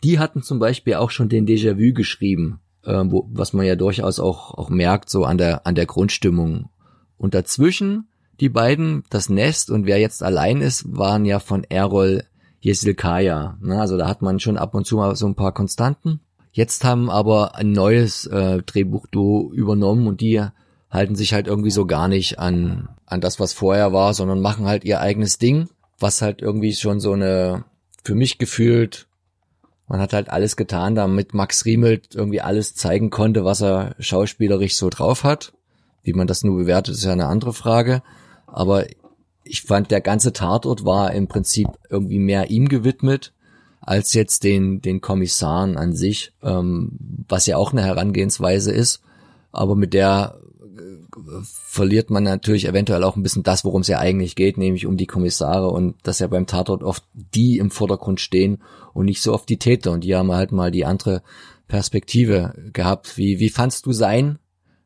die 0.03 0.19
hatten 0.19 0.43
zum 0.43 0.59
Beispiel 0.59 0.95
auch 0.95 1.11
schon 1.11 1.29
den 1.29 1.47
Déjà-vu 1.47 1.93
geschrieben, 1.93 2.61
äh, 2.85 3.03
wo, 3.07 3.29
was 3.33 3.53
man 3.53 3.67
ja 3.67 3.77
durchaus 3.77 4.21
auch, 4.21 4.55
auch 4.55 4.71
merkt, 4.71 5.11
so 5.11 5.25
an 5.25 5.37
der, 5.37 5.67
an 5.67 5.75
der 5.75 5.87
Grundstimmung. 5.87 6.71
Und 7.19 7.35
dazwischen, 7.35 8.09
die 8.41 8.49
beiden, 8.49 9.05
das 9.11 9.29
Nest 9.29 9.71
und 9.71 9.87
wer 9.87 9.99
jetzt 9.99 10.23
allein 10.23 10.63
ist, 10.63 10.85
waren 10.97 11.25
ja 11.25 11.41
von 11.41 11.65
Errol 11.65 12.25
Jesilkaya. 12.61 13.59
Ne? 13.61 13.81
Also 13.81 13.97
da 13.97 14.09
hat 14.09 14.23
man 14.23 14.41
schon 14.41 14.57
ab 14.57 14.75
und 14.75 14.87
zu 14.87 14.97
mal 14.97 15.15
so 15.17 15.27
ein 15.27 15.35
paar 15.35 15.53
Konstanten. 15.53 16.21
Jetzt 16.53 16.85
haben 16.85 17.11
aber 17.11 17.55
ein 17.55 17.73
neues 17.73 18.27
äh, 18.27 18.63
Drehbuchduo 18.63 19.53
übernommen 19.53 20.07
und 20.07 20.21
die 20.21 20.43
halten 20.91 21.15
sich 21.15 21.35
halt 21.35 21.47
irgendwie 21.47 21.71
so 21.71 21.87
gar 21.87 22.09
nicht 22.09 22.39
an, 22.39 22.89
an 23.07 23.21
das, 23.21 23.39
was 23.39 23.53
vorher 23.53 23.93
war, 23.93 24.15
sondern 24.15 24.41
machen 24.41 24.67
halt 24.67 24.85
ihr 24.85 25.01
eigenes 25.01 25.39
Ding, 25.39 25.69
was 25.99 26.23
halt 26.23 26.41
irgendwie 26.41 26.73
schon 26.73 27.01
so 27.01 27.13
eine, 27.13 27.65
für 28.03 28.15
mich 28.15 28.39
gefühlt, 28.39 29.07
man 29.87 30.01
hat 30.01 30.13
halt 30.13 30.31
alles 30.31 30.57
getan, 30.57 30.95
damit 30.95 31.35
Max 31.35 31.65
Riemelt 31.65 32.15
irgendwie 32.15 32.41
alles 32.41 32.75
zeigen 32.75 33.11
konnte, 33.11 33.45
was 33.45 33.63
er 33.63 33.95
schauspielerisch 33.99 34.77
so 34.77 34.91
drauf 34.91 35.25
hat. 35.25 35.53
Wie 36.03 36.13
man 36.13 36.27
das 36.27 36.45
nur 36.45 36.59
bewertet, 36.59 36.95
ist 36.95 37.05
ja 37.05 37.13
eine 37.13 37.27
andere 37.27 37.53
Frage. 37.53 38.03
Aber 38.47 38.87
ich 39.49 39.63
fand, 39.63 39.91
der 39.91 40.01
ganze 40.01 40.33
Tatort 40.33 40.85
war 40.85 41.13
im 41.13 41.29
Prinzip 41.29 41.69
irgendwie 41.89 42.19
mehr 42.19 42.51
ihm 42.51 42.69
gewidmet 42.69 43.33
als 43.81 44.13
jetzt 44.13 44.45
den, 44.45 44.83
den 44.83 45.01
Kommissaren 45.01 45.77
an 45.77 45.95
sich, 45.95 46.33
ähm, 46.43 46.93
was 47.29 47.47
ja 47.47 47.57
auch 47.57 47.73
eine 47.73 47.85
Herangehensweise 47.85 48.71
ist, 48.71 49.01
aber 49.51 49.77
mit 49.77 49.95
der 49.95 50.39
äh, 50.61 51.43
verliert 51.43 52.11
man 52.11 52.25
natürlich 52.25 52.67
eventuell 52.67 53.03
auch 53.03 53.17
ein 53.17 53.23
bisschen 53.23 53.45
das, 53.45 53.65
worum 53.65 53.81
es 53.81 53.89
ja 53.89 53.99
eigentlich 53.99 54.37
geht, 54.37 54.59
nämlich 54.59 54.85
um 54.85 54.97
die 54.97 55.07
Kommissare 55.07 55.69
und 55.71 55.97
dass 56.03 56.19
ja 56.19 56.27
beim 56.27 56.47
Tatort 56.47 56.83
oft 56.83 57.05
die 57.15 57.59
im 57.59 57.71
Vordergrund 57.71 58.21
stehen 58.21 58.63
und 58.93 59.07
nicht 59.07 59.23
so 59.23 59.33
oft 59.33 59.49
die 59.49 59.59
Täter 59.59 59.93
und 59.93 60.05
die 60.05 60.15
haben 60.15 60.33
halt 60.33 60.53
mal 60.53 60.71
die 60.71 60.85
andere 60.85 61.23
Perspektive 61.67 62.55
gehabt. 62.73 63.17
Wie, 63.17 63.39
wie 63.39 63.51
fandst 63.51 63.87
du 63.87 63.93
sein, 63.93 64.39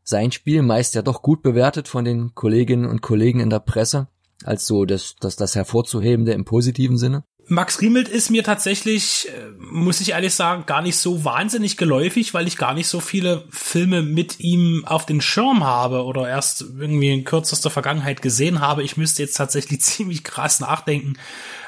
sein 0.04 0.32
Spiel? 0.32 0.62
Meist 0.62 0.94
ja 0.94 1.02
doch 1.02 1.22
gut 1.22 1.42
bewertet 1.42 1.88
von 1.88 2.04
den 2.04 2.34
Kolleginnen 2.34 2.86
und 2.86 3.02
Kollegen 3.02 3.40
in 3.40 3.50
der 3.50 3.60
Presse 3.60 4.08
als 4.44 4.66
so 4.66 4.84
das, 4.84 5.16
das, 5.20 5.36
das 5.36 5.54
Hervorzuhebende 5.54 6.32
im 6.32 6.44
positiven 6.44 6.98
Sinne? 6.98 7.24
Max 7.46 7.80
Riemelt 7.80 8.08
ist 8.08 8.30
mir 8.30 8.44
tatsächlich, 8.44 9.28
äh, 9.28 9.50
muss 9.58 10.00
ich 10.00 10.10
ehrlich 10.10 10.34
sagen, 10.34 10.64
gar 10.66 10.80
nicht 10.80 10.96
so 10.96 11.24
wahnsinnig 11.24 11.76
geläufig, 11.76 12.34
weil 12.34 12.46
ich 12.46 12.56
gar 12.56 12.72
nicht 12.72 12.86
so 12.86 13.00
viele 13.00 13.44
Filme 13.50 14.02
mit 14.02 14.40
ihm 14.40 14.84
auf 14.86 15.06
den 15.06 15.20
Schirm 15.20 15.64
habe 15.64 16.04
oder 16.04 16.28
erst 16.28 16.62
irgendwie 16.62 17.12
in 17.12 17.24
kürzester 17.24 17.70
Vergangenheit 17.70 18.22
gesehen 18.22 18.60
habe. 18.60 18.82
Ich 18.82 18.96
müsste 18.96 19.22
jetzt 19.22 19.36
tatsächlich 19.36 19.80
ziemlich 19.82 20.24
krass 20.24 20.60
nachdenken, 20.60 21.14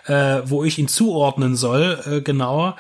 äh, 0.07 0.43
wo 0.45 0.65
ich 0.65 0.79
ihn 0.79 0.89
zuordnen 0.89 1.57
soll, 1.57 2.01
äh, 2.07 2.21
genauer. 2.21 2.77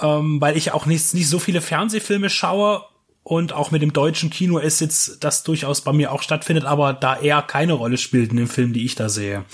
Ähm, 0.00 0.40
weil 0.40 0.56
ich 0.56 0.72
auch 0.72 0.86
nicht, 0.86 1.14
nicht 1.14 1.28
so 1.28 1.38
viele 1.38 1.60
Fernsehfilme 1.60 2.28
schaue 2.28 2.84
und 3.26 3.52
auch 3.52 3.72
mit 3.72 3.82
dem 3.82 3.92
deutschen 3.92 4.30
Kino 4.30 4.58
ist 4.58 4.80
jetzt 4.80 5.24
das 5.24 5.42
durchaus 5.42 5.80
bei 5.80 5.92
mir 5.92 6.12
auch 6.12 6.22
stattfindet, 6.22 6.64
aber 6.64 6.92
da 6.92 7.16
er 7.16 7.42
keine 7.42 7.72
Rolle 7.72 7.98
spielt 7.98 8.30
in 8.30 8.36
dem 8.36 8.46
Film, 8.46 8.72
die 8.72 8.84
ich 8.84 8.94
da 8.94 9.08
sehe. 9.08 9.44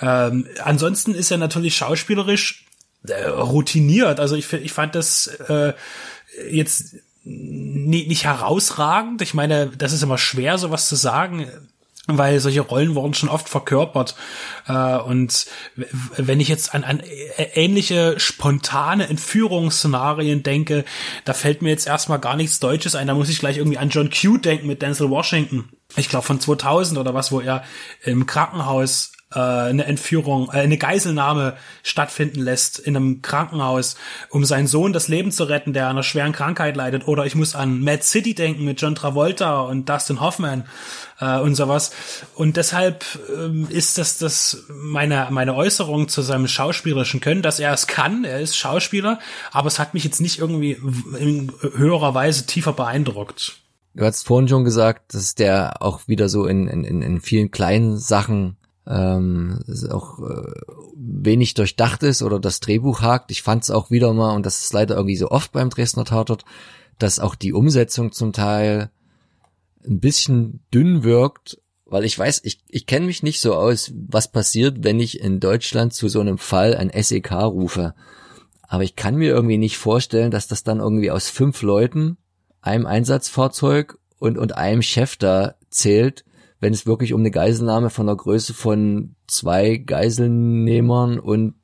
Ähm, 0.00 0.46
ansonsten 0.64 1.14
ist 1.14 1.30
er 1.30 1.36
natürlich 1.36 1.76
schauspielerisch 1.76 2.64
äh, 3.06 3.24
routiniert. 3.26 4.18
Also 4.18 4.34
ich, 4.34 4.50
ich 4.54 4.72
fand 4.72 4.94
das 4.94 5.26
äh, 5.26 5.74
jetzt 6.50 6.96
nicht, 7.22 8.08
nicht 8.08 8.24
herausragend. 8.24 9.20
Ich 9.20 9.34
meine, 9.34 9.66
das 9.66 9.92
ist 9.92 10.02
immer 10.02 10.16
schwer, 10.16 10.56
sowas 10.56 10.88
zu 10.88 10.96
sagen 10.96 11.46
weil 12.08 12.40
solche 12.40 12.62
Rollen 12.62 12.94
wurden 12.94 13.14
schon 13.14 13.28
oft 13.28 13.48
verkörpert. 13.48 14.16
Äh, 14.66 14.96
und 14.96 15.46
wenn 16.16 16.40
ich 16.40 16.48
jetzt 16.48 16.74
an, 16.74 16.82
an 16.82 17.02
ähnliche 17.54 18.18
spontane 18.18 19.08
Entführungsszenarien 19.08 20.42
denke, 20.42 20.84
da 21.24 21.32
fällt 21.32 21.62
mir 21.62 21.70
jetzt 21.70 21.86
erstmal 21.86 22.18
gar 22.18 22.36
nichts 22.36 22.58
Deutsches 22.58 22.96
ein. 22.96 23.06
Da 23.06 23.14
muss 23.14 23.28
ich 23.28 23.38
gleich 23.38 23.58
irgendwie 23.58 23.78
an 23.78 23.90
John 23.90 24.10
Q 24.10 24.38
denken 24.38 24.66
mit 24.66 24.82
Denzel 24.82 25.10
Washington. 25.10 25.68
Ich 25.96 26.08
glaube 26.08 26.26
von 26.26 26.40
2000 26.40 26.98
oder 26.98 27.14
was, 27.14 27.30
wo 27.30 27.40
er 27.40 27.62
im 28.02 28.26
Krankenhaus 28.26 29.11
äh, 29.34 29.38
eine 29.38 29.84
Entführung, 29.84 30.48
äh, 30.52 30.58
eine 30.58 30.78
Geiselnahme 30.78 31.56
stattfinden 31.82 32.40
lässt 32.40 32.78
in 32.78 32.96
einem 32.96 33.22
Krankenhaus, 33.22 33.96
um 34.30 34.44
seinen 34.44 34.66
Sohn 34.66 34.92
das 34.92 35.08
Leben 35.08 35.32
zu 35.32 35.44
retten, 35.44 35.72
der 35.72 35.84
an 35.84 35.92
einer 35.92 36.02
schweren 36.02 36.32
Krankheit 36.32 36.76
leidet. 36.76 37.06
Oder 37.08 37.26
ich 37.26 37.34
muss 37.34 37.54
an 37.54 37.80
Mad 37.80 38.02
City 38.02 38.34
denken 38.34 38.64
mit 38.64 38.80
John 38.80 38.94
Travolta 38.94 39.60
und 39.62 39.88
Dustin 39.88 40.20
Hoffman 40.20 40.64
äh, 41.20 41.38
und 41.38 41.54
sowas. 41.54 41.92
Und 42.34 42.56
deshalb 42.56 43.04
ähm, 43.36 43.66
ist 43.68 43.98
das 43.98 44.18
das 44.18 44.64
meine 44.68 45.28
meine 45.30 45.54
Äußerung 45.54 46.08
zu 46.08 46.22
seinem 46.22 46.48
schauspielerischen 46.48 47.20
Können, 47.20 47.42
dass 47.42 47.60
er 47.60 47.72
es 47.72 47.86
kann. 47.86 48.24
Er 48.24 48.40
ist 48.40 48.56
Schauspieler, 48.56 49.18
aber 49.50 49.68
es 49.68 49.78
hat 49.78 49.94
mich 49.94 50.04
jetzt 50.04 50.20
nicht 50.20 50.38
irgendwie 50.38 50.78
in 51.18 51.52
höherer 51.74 52.14
Weise 52.14 52.46
tiefer 52.46 52.72
beeindruckt. 52.72 53.56
Du 53.94 54.04
hast 54.04 54.26
vorhin 54.26 54.48
schon 54.48 54.64
gesagt, 54.64 55.14
dass 55.14 55.34
der 55.34 55.82
auch 55.82 56.08
wieder 56.08 56.28
so 56.28 56.46
in, 56.46 56.66
in, 56.66 57.02
in 57.02 57.20
vielen 57.20 57.50
kleinen 57.50 57.98
Sachen 57.98 58.56
ähm, 58.86 59.60
auch 59.90 60.18
äh, 60.20 60.52
wenig 60.96 61.54
durchdacht 61.54 62.02
ist 62.02 62.22
oder 62.22 62.40
das 62.40 62.60
Drehbuch 62.60 63.00
hakt. 63.00 63.30
Ich 63.30 63.42
fand 63.42 63.62
es 63.62 63.70
auch 63.70 63.90
wieder 63.90 64.12
mal, 64.12 64.34
und 64.34 64.44
das 64.44 64.62
ist 64.62 64.72
leider 64.72 64.96
irgendwie 64.96 65.16
so 65.16 65.30
oft 65.30 65.52
beim 65.52 65.70
Dresdner 65.70 66.04
Tatort, 66.04 66.44
dass 66.98 67.20
auch 67.20 67.34
die 67.34 67.52
Umsetzung 67.52 68.12
zum 68.12 68.32
Teil 68.32 68.90
ein 69.84 70.00
bisschen 70.00 70.60
dünn 70.72 71.04
wirkt, 71.04 71.58
weil 71.86 72.04
ich 72.04 72.18
weiß, 72.18 72.40
ich, 72.44 72.60
ich 72.68 72.86
kenne 72.86 73.06
mich 73.06 73.22
nicht 73.22 73.40
so 73.40 73.54
aus, 73.54 73.92
was 74.08 74.32
passiert, 74.32 74.82
wenn 74.82 74.98
ich 74.98 75.20
in 75.20 75.40
Deutschland 75.40 75.92
zu 75.92 76.08
so 76.08 76.20
einem 76.20 76.38
Fall 76.38 76.76
ein 76.76 76.90
SEK 76.90 77.32
rufe. 77.32 77.94
Aber 78.62 78.84
ich 78.84 78.96
kann 78.96 79.16
mir 79.16 79.30
irgendwie 79.30 79.58
nicht 79.58 79.76
vorstellen, 79.76 80.30
dass 80.30 80.48
das 80.48 80.64
dann 80.64 80.78
irgendwie 80.78 81.10
aus 81.10 81.28
fünf 81.28 81.62
Leuten 81.62 82.16
einem 82.62 82.86
Einsatzfahrzeug 82.86 83.98
und, 84.18 84.38
und 84.38 84.56
einem 84.56 84.82
Chef 84.82 85.16
da 85.16 85.56
zählt, 85.68 86.24
wenn 86.62 86.72
es 86.72 86.86
wirklich 86.86 87.12
um 87.12 87.20
eine 87.20 87.32
Geiselnahme 87.32 87.90
von 87.90 88.06
der 88.06 88.14
Größe 88.14 88.54
von 88.54 89.16
zwei 89.26 89.78
Geiselnehmern 89.78 91.18
und 91.18 91.54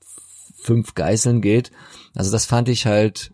fünf 0.57 0.96
Geiseln 0.96 1.40
geht. 1.40 1.70
Also 2.16 2.32
das 2.32 2.46
fand 2.46 2.68
ich 2.68 2.84
halt 2.84 3.32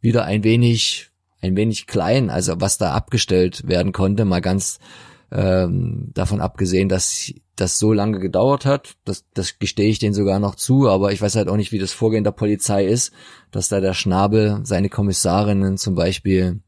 wieder 0.00 0.24
ein 0.24 0.44
wenig, 0.44 1.10
ein 1.42 1.56
wenig 1.56 1.88
klein, 1.88 2.30
also 2.30 2.60
was 2.60 2.78
da 2.78 2.92
abgestellt 2.92 3.66
werden 3.66 3.90
konnte, 3.90 4.24
mal 4.24 4.40
ganz 4.40 4.78
ähm, 5.32 6.12
davon 6.14 6.40
abgesehen, 6.40 6.88
dass 6.88 7.32
das 7.56 7.80
so 7.80 7.92
lange 7.92 8.20
gedauert 8.20 8.64
hat. 8.64 8.94
Das, 9.04 9.24
das 9.34 9.58
gestehe 9.58 9.90
ich 9.90 9.98
denen 9.98 10.14
sogar 10.14 10.38
noch 10.38 10.54
zu, 10.54 10.88
aber 10.88 11.10
ich 11.10 11.20
weiß 11.20 11.34
halt 11.34 11.48
auch 11.48 11.56
nicht, 11.56 11.72
wie 11.72 11.80
das 11.80 11.90
Vorgehen 11.90 12.22
der 12.22 12.30
Polizei 12.30 12.86
ist, 12.86 13.10
dass 13.50 13.68
da 13.68 13.80
der 13.80 13.94
Schnabel 13.94 14.60
seine 14.62 14.88
Kommissarinnen 14.88 15.76
zum 15.76 15.96
Beispiel 15.96 16.60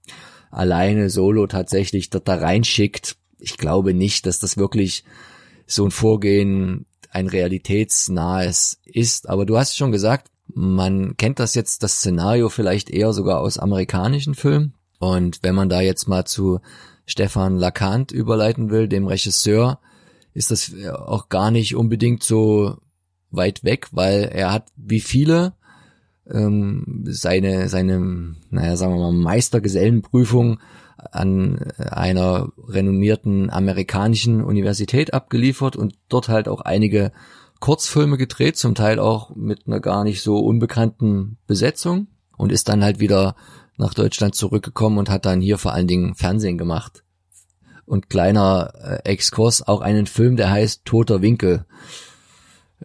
alleine 0.51 1.11
solo 1.11 1.47
tatsächlich 1.47 2.11
dort 2.11 2.27
da 2.27 2.35
reinschickt. 2.35 3.17
Ich 3.43 3.57
glaube 3.57 3.95
nicht, 3.95 4.27
dass 4.27 4.39
das 4.39 4.57
wirklich 4.57 5.05
so 5.67 5.85
ein 5.85 5.91
Vorgehen 5.91 6.87
ein 7.11 7.29
realitätsnahes 7.29 8.79
ist. 8.85 9.29
Aber 9.29 9.45
du 9.45 9.59
hast 9.59 9.77
schon 9.77 9.93
gesagt, 9.93 10.29
man 10.55 11.17
kennt 11.17 11.39
das 11.39 11.55
jetzt, 11.55 11.83
das 11.83 11.97
Szenario 11.97 12.49
vielleicht 12.49 12.91
eher 12.91 13.13
sogar 13.13 13.41
aus 13.41 13.59
amerikanischen 13.59 14.35
Filmen. 14.35 14.75
Und 14.99 15.41
wenn 15.43 15.55
man 15.55 15.69
da 15.69 15.81
jetzt 15.81 16.09
mal 16.09 16.25
zu 16.25 16.61
Stefan 17.07 17.57
Lacant 17.57 18.13
überleiten 18.13 18.71
will, 18.71 18.89
dem 18.89 19.07
Regisseur, 19.07 19.81
ist 20.35 20.51
das 20.51 20.73
auch 20.95 21.29
gar 21.29 21.51
nicht 21.51 21.75
unbedingt 21.77 22.23
so 22.23 22.77
weit 23.31 23.65
weg, 23.65 23.89
weil 23.93 24.25
er 24.33 24.53
hat 24.53 24.69
wie 24.77 25.01
viele 25.01 25.55
ähm, 26.31 27.05
seine, 27.07 27.69
seine, 27.69 28.37
naja, 28.51 28.77
sagen 28.77 28.95
wir 28.95 29.01
mal, 29.01 29.13
Meistergesellenprüfung 29.13 30.61
an 31.11 31.59
einer 31.79 32.49
renommierten 32.69 33.51
amerikanischen 33.51 34.43
Universität 34.43 35.15
abgeliefert 35.15 35.77
und 35.77 35.95
dort 36.09 36.29
halt 36.29 36.49
auch 36.49 36.61
einige 36.61 37.13
Kurzfilme 37.61 38.17
gedreht, 38.17 38.57
zum 38.57 38.75
Teil 38.75 38.99
auch 38.99 39.35
mit 39.37 39.67
einer 39.67 39.81
gar 39.81 40.05
nicht 40.05 40.23
so 40.23 40.39
unbekannten 40.39 41.39
Besetzung 41.47 42.09
und 42.37 42.51
ist 42.51 42.69
dann 42.69 42.83
halt 42.83 42.99
wieder 42.99 43.37
nach 43.77 43.95
Deutschland 43.95 44.35
zurückgekommen 44.35 44.99
und 44.99 45.11
hat 45.11 45.27
dann 45.27 45.41
hier 45.41 45.59
vor 45.59 45.73
allen 45.73 45.87
Dingen 45.87 46.15
Fernsehen 46.15 46.59
gemacht. 46.59 47.05
Und 47.85 48.11
kleiner 48.11 48.73
äh, 48.83 49.09
Exkurs, 49.11 49.67
auch 49.67 49.81
einen 49.81 50.07
Film, 50.07 50.37
der 50.37 50.51
heißt 50.51 50.85
Toter 50.85 51.21
Winkel. 51.21 51.67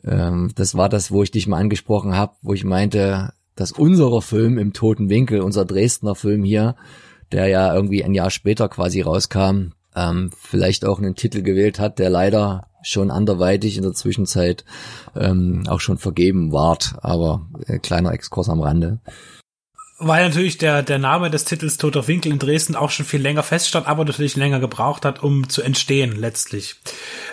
Ähm, 0.03 0.51
das 0.55 0.75
war 0.75 0.89
das, 0.89 1.11
wo 1.11 1.23
ich 1.23 1.31
dich 1.31 1.47
mal 1.47 1.59
angesprochen 1.59 2.15
habe, 2.15 2.35
wo 2.41 2.53
ich 2.53 2.63
meinte, 2.63 3.33
dass 3.55 3.71
unserer 3.71 4.21
Film 4.21 4.57
im 4.57 4.73
Toten 4.73 5.09
Winkel, 5.09 5.41
unser 5.41 5.65
Dresdner 5.65 6.15
Film 6.15 6.43
hier, 6.43 6.75
der 7.31 7.47
ja 7.47 7.73
irgendwie 7.73 8.03
ein 8.03 8.13
Jahr 8.13 8.29
später 8.29 8.69
quasi 8.69 9.01
rauskam, 9.01 9.71
ähm, 9.95 10.31
vielleicht 10.39 10.85
auch 10.85 10.99
einen 10.99 11.15
Titel 11.15 11.41
gewählt 11.41 11.79
hat, 11.79 11.99
der 11.99 12.09
leider 12.09 12.67
schon 12.83 13.11
anderweitig 13.11 13.77
in 13.77 13.83
der 13.83 13.93
Zwischenzeit 13.93 14.63
ähm, 15.15 15.63
auch 15.67 15.79
schon 15.79 15.97
vergeben 15.97 16.51
ward. 16.51 16.95
Aber 17.01 17.47
äh, 17.65 17.79
kleiner 17.79 18.13
Exkurs 18.13 18.49
am 18.49 18.61
Rande. 18.61 18.99
Weil 19.99 20.27
natürlich 20.27 20.59
der, 20.59 20.83
der 20.83 20.99
Name 20.99 21.31
des 21.31 21.45
Titels 21.45 21.77
Toter 21.77 22.07
Winkel 22.07 22.31
in 22.31 22.37
Dresden 22.37 22.75
auch 22.75 22.91
schon 22.91 23.05
viel 23.05 23.21
länger 23.21 23.41
feststand, 23.41 23.87
aber 23.87 24.05
natürlich 24.05 24.35
länger 24.35 24.59
gebraucht 24.59 25.05
hat, 25.05 25.23
um 25.23 25.49
zu 25.49 25.63
entstehen 25.63 26.15
letztlich. 26.15 26.75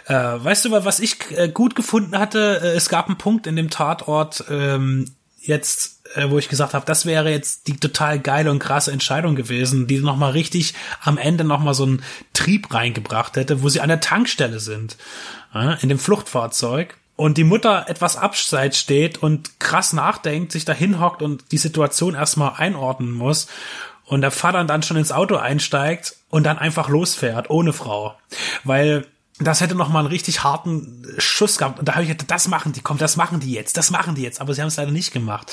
Äh, 0.06 0.14
weißt 0.14 0.64
du, 0.64 0.70
was 0.70 0.98
ich 0.98 1.18
äh, 1.36 1.48
gut 1.48 1.74
gefunden 1.74 2.18
hatte? 2.18 2.60
Äh, 2.62 2.68
es 2.68 2.88
gab 2.88 3.08
einen 3.08 3.18
Punkt 3.18 3.46
in 3.46 3.56
dem 3.56 3.68
Tatort, 3.68 4.44
ähm, 4.48 5.14
jetzt, 5.46 6.00
äh, 6.14 6.30
wo 6.30 6.38
ich 6.38 6.48
gesagt 6.48 6.74
habe, 6.74 6.86
das 6.86 7.06
wäre 7.06 7.30
jetzt 7.30 7.66
die 7.68 7.76
total 7.76 8.18
geile 8.18 8.50
und 8.50 8.58
krasse 8.58 8.92
Entscheidung 8.92 9.36
gewesen, 9.36 9.86
die 9.86 9.98
nochmal 9.98 10.32
richtig 10.32 10.74
am 11.02 11.18
Ende 11.18 11.44
nochmal 11.44 11.74
so 11.74 11.84
einen 11.84 12.02
Trieb 12.32 12.72
reingebracht 12.72 13.36
hätte, 13.36 13.62
wo 13.62 13.68
sie 13.68 13.80
an 13.80 13.88
der 13.88 14.00
Tankstelle 14.00 14.60
sind, 14.60 14.96
äh, 15.54 15.80
in 15.82 15.88
dem 15.88 15.98
Fluchtfahrzeug. 15.98 16.96
Und 17.16 17.38
die 17.38 17.44
Mutter 17.44 17.88
etwas 17.88 18.16
abseits 18.16 18.78
steht 18.78 19.22
und 19.22 19.60
krass 19.60 19.92
nachdenkt, 19.92 20.50
sich 20.50 20.64
da 20.64 20.72
hinhockt 20.72 21.22
und 21.22 21.44
die 21.52 21.58
Situation 21.58 22.14
erstmal 22.14 22.54
einordnen 22.56 23.12
muss. 23.12 23.46
Und 24.06 24.20
der 24.20 24.32
Vater 24.32 24.64
dann 24.64 24.82
schon 24.82 24.96
ins 24.96 25.12
Auto 25.12 25.36
einsteigt 25.36 26.16
und 26.28 26.44
dann 26.44 26.58
einfach 26.58 26.88
losfährt, 26.88 27.50
ohne 27.50 27.72
Frau. 27.72 28.16
Weil 28.64 29.06
das 29.40 29.60
hätte 29.60 29.74
noch 29.74 29.88
mal 29.88 30.00
einen 30.00 30.08
richtig 30.08 30.44
harten 30.44 31.04
Schuss 31.18 31.58
gehabt. 31.58 31.80
Und 31.80 31.88
da 31.88 31.94
habe 31.94 32.04
ich 32.04 32.08
gedacht, 32.08 32.30
das 32.30 32.46
machen 32.46 32.72
die, 32.72 32.80
komm, 32.80 32.98
das 32.98 33.16
machen 33.16 33.40
die 33.40 33.52
jetzt, 33.52 33.76
das 33.76 33.90
machen 33.90 34.14
die 34.14 34.22
jetzt. 34.22 34.40
Aber 34.40 34.54
sie 34.54 34.60
haben 34.60 34.68
es 34.68 34.76
leider 34.76 34.92
nicht 34.92 35.12
gemacht. 35.12 35.50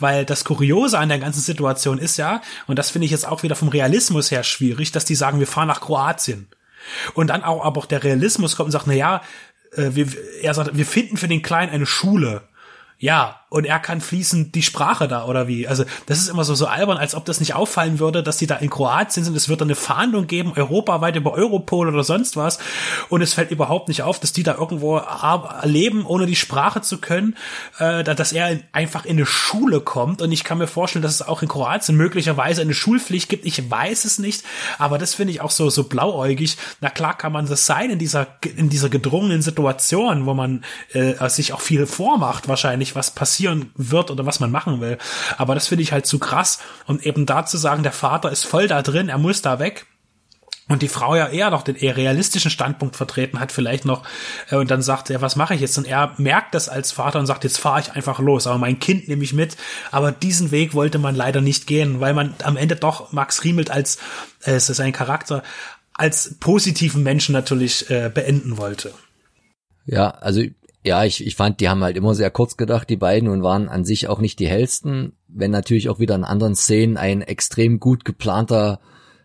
Weil 0.00 0.24
das 0.24 0.44
Kuriose 0.44 0.98
an 0.98 1.08
der 1.08 1.20
ganzen 1.20 1.40
Situation 1.40 1.98
ist 1.98 2.16
ja, 2.16 2.42
und 2.66 2.76
das 2.76 2.90
finde 2.90 3.04
ich 3.04 3.12
jetzt 3.12 3.28
auch 3.28 3.44
wieder 3.44 3.54
vom 3.54 3.68
Realismus 3.68 4.32
her 4.32 4.42
schwierig, 4.42 4.90
dass 4.90 5.04
die 5.04 5.14
sagen, 5.14 5.38
wir 5.38 5.46
fahren 5.46 5.68
nach 5.68 5.80
Kroatien. 5.80 6.48
Und 7.14 7.28
dann 7.28 7.44
auch, 7.44 7.64
aber 7.64 7.80
auch 7.80 7.86
der 7.86 8.02
Realismus 8.02 8.56
kommt 8.56 8.68
und 8.68 8.72
sagt, 8.72 8.88
na 8.88 8.94
ja, 8.94 9.22
äh, 9.72 9.90
wir, 9.92 10.08
er 10.42 10.54
sagt, 10.54 10.76
wir 10.76 10.86
finden 10.86 11.16
für 11.16 11.28
den 11.28 11.42
Kleinen 11.42 11.72
eine 11.72 11.86
Schule. 11.86 12.42
Ja, 12.98 13.39
und 13.50 13.64
er 13.64 13.80
kann 13.80 14.00
fließend 14.00 14.54
die 14.54 14.62
Sprache 14.62 15.08
da 15.08 15.26
oder 15.26 15.48
wie. 15.48 15.66
Also 15.66 15.84
das 16.06 16.18
ist 16.18 16.28
immer 16.28 16.44
so 16.44 16.54
so 16.54 16.66
albern, 16.66 16.96
als 16.96 17.16
ob 17.16 17.24
das 17.24 17.40
nicht 17.40 17.54
auffallen 17.54 17.98
würde, 17.98 18.22
dass 18.22 18.36
die 18.36 18.46
da 18.46 18.54
in 18.54 18.70
Kroatien 18.70 19.24
sind. 19.24 19.36
Es 19.36 19.48
wird 19.48 19.60
dann 19.60 19.66
eine 19.66 19.74
Fahndung 19.74 20.28
geben, 20.28 20.52
europaweit 20.54 21.16
über 21.16 21.32
Europol 21.32 21.88
oder 21.88 22.04
sonst 22.04 22.36
was. 22.36 22.60
Und 23.08 23.22
es 23.22 23.34
fällt 23.34 23.50
überhaupt 23.50 23.88
nicht 23.88 24.02
auf, 24.02 24.20
dass 24.20 24.32
die 24.32 24.44
da 24.44 24.54
irgendwo 24.54 25.02
leben, 25.64 26.06
ohne 26.06 26.26
die 26.26 26.36
Sprache 26.36 26.80
zu 26.80 26.98
können, 26.98 27.36
äh, 27.78 28.04
dass 28.04 28.32
er 28.32 28.60
einfach 28.70 29.04
in 29.04 29.16
eine 29.16 29.26
Schule 29.26 29.80
kommt. 29.80 30.22
Und 30.22 30.30
ich 30.30 30.44
kann 30.44 30.58
mir 30.58 30.68
vorstellen, 30.68 31.02
dass 31.02 31.14
es 31.14 31.26
auch 31.26 31.42
in 31.42 31.48
Kroatien 31.48 31.96
möglicherweise 31.96 32.62
eine 32.62 32.74
Schulpflicht 32.74 33.28
gibt. 33.28 33.46
Ich 33.46 33.68
weiß 33.68 34.04
es 34.04 34.20
nicht, 34.20 34.44
aber 34.78 34.96
das 34.96 35.16
finde 35.16 35.32
ich 35.32 35.40
auch 35.40 35.50
so 35.50 35.70
so 35.70 35.84
blauäugig. 35.84 36.56
Na 36.80 36.88
klar 36.88 37.18
kann 37.18 37.32
man 37.32 37.46
das 37.46 37.66
sein 37.66 37.90
in 37.90 37.98
dieser 37.98 38.28
in 38.56 38.70
dieser 38.70 38.90
gedrungenen 38.90 39.42
Situation, 39.42 40.26
wo 40.26 40.34
man 40.34 40.62
äh, 40.92 41.28
sich 41.28 41.52
auch 41.52 41.60
viel 41.60 41.86
vormacht, 41.86 42.46
wahrscheinlich 42.46 42.94
was 42.94 43.10
passiert 43.10 43.39
passieren 43.40 43.70
wird 43.74 44.10
oder 44.10 44.26
was 44.26 44.40
man 44.40 44.50
machen 44.50 44.80
will. 44.80 44.98
Aber 45.38 45.54
das 45.54 45.68
finde 45.68 45.82
ich 45.82 45.92
halt 45.92 46.06
zu 46.06 46.18
krass. 46.18 46.58
Und 46.86 47.06
eben 47.06 47.26
da 47.26 47.46
zu 47.46 47.56
sagen, 47.56 47.82
der 47.82 47.92
Vater 47.92 48.30
ist 48.30 48.44
voll 48.44 48.68
da 48.68 48.82
drin, 48.82 49.08
er 49.08 49.18
muss 49.18 49.42
da 49.42 49.58
weg. 49.58 49.86
Und 50.68 50.82
die 50.82 50.88
Frau 50.88 51.16
ja 51.16 51.26
eher 51.26 51.50
noch 51.50 51.62
den 51.62 51.74
eher 51.74 51.96
realistischen 51.96 52.50
Standpunkt 52.50 52.94
vertreten 52.94 53.40
hat, 53.40 53.50
vielleicht 53.50 53.84
noch, 53.84 54.04
äh, 54.50 54.56
und 54.56 54.70
dann 54.70 54.82
sagt 54.82 55.10
er, 55.10 55.20
was 55.20 55.34
mache 55.34 55.54
ich 55.54 55.60
jetzt? 55.60 55.76
Und 55.78 55.86
er 55.86 56.14
merkt 56.16 56.54
das 56.54 56.68
als 56.68 56.92
Vater 56.92 57.18
und 57.18 57.26
sagt, 57.26 57.42
jetzt 57.42 57.58
fahre 57.58 57.80
ich 57.80 57.92
einfach 57.92 58.20
los, 58.20 58.46
aber 58.46 58.58
mein 58.58 58.78
Kind 58.78 59.08
nehme 59.08 59.24
ich 59.24 59.32
mit. 59.32 59.56
Aber 59.90 60.12
diesen 60.12 60.52
Weg 60.52 60.74
wollte 60.74 60.98
man 60.98 61.16
leider 61.16 61.40
nicht 61.40 61.66
gehen, 61.66 61.98
weil 61.98 62.14
man 62.14 62.34
am 62.44 62.56
Ende 62.56 62.76
doch 62.76 63.10
Max 63.10 63.42
Riemelt 63.42 63.70
als, 63.70 63.96
äh, 64.44 64.52
es 64.52 64.70
ist 64.70 64.78
ein 64.78 64.92
Charakter, 64.92 65.42
als 65.94 66.36
positiven 66.38 67.02
Menschen 67.02 67.32
natürlich 67.32 67.90
äh, 67.90 68.08
beenden 68.14 68.56
wollte. 68.56 68.92
Ja, 69.86 70.10
also 70.10 70.42
ja, 70.82 71.04
ich, 71.04 71.26
ich 71.26 71.36
fand, 71.36 71.60
die 71.60 71.68
haben 71.68 71.82
halt 71.84 71.96
immer 71.96 72.14
sehr 72.14 72.30
kurz 72.30 72.56
gedacht, 72.56 72.88
die 72.88 72.96
beiden, 72.96 73.28
und 73.28 73.42
waren 73.42 73.68
an 73.68 73.84
sich 73.84 74.08
auch 74.08 74.20
nicht 74.20 74.38
die 74.38 74.48
hellsten, 74.48 75.12
wenn 75.28 75.50
natürlich 75.50 75.88
auch 75.88 75.98
wieder 75.98 76.14
in 76.14 76.24
anderen 76.24 76.54
Szenen 76.54 76.96
ein 76.96 77.20
extrem 77.20 77.80
gut 77.80 78.04
geplanter, 78.04 78.80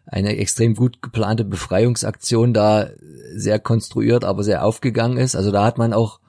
eine 0.05 0.37
extrem 0.37 0.75
gut 0.75 1.01
geplante 1.01 1.45
Befreiungsaktion 1.45 2.53
da 2.53 2.89
sehr 3.33 3.59
konstruiert, 3.59 4.23
aber 4.23 4.43
sehr 4.43 4.65
aufgegangen 4.65 5.17
ist. 5.17 5.35
Also 5.35 5.51
da 5.51 5.63
hat 5.63 5.77
man 5.77 5.93
auch 5.93 6.19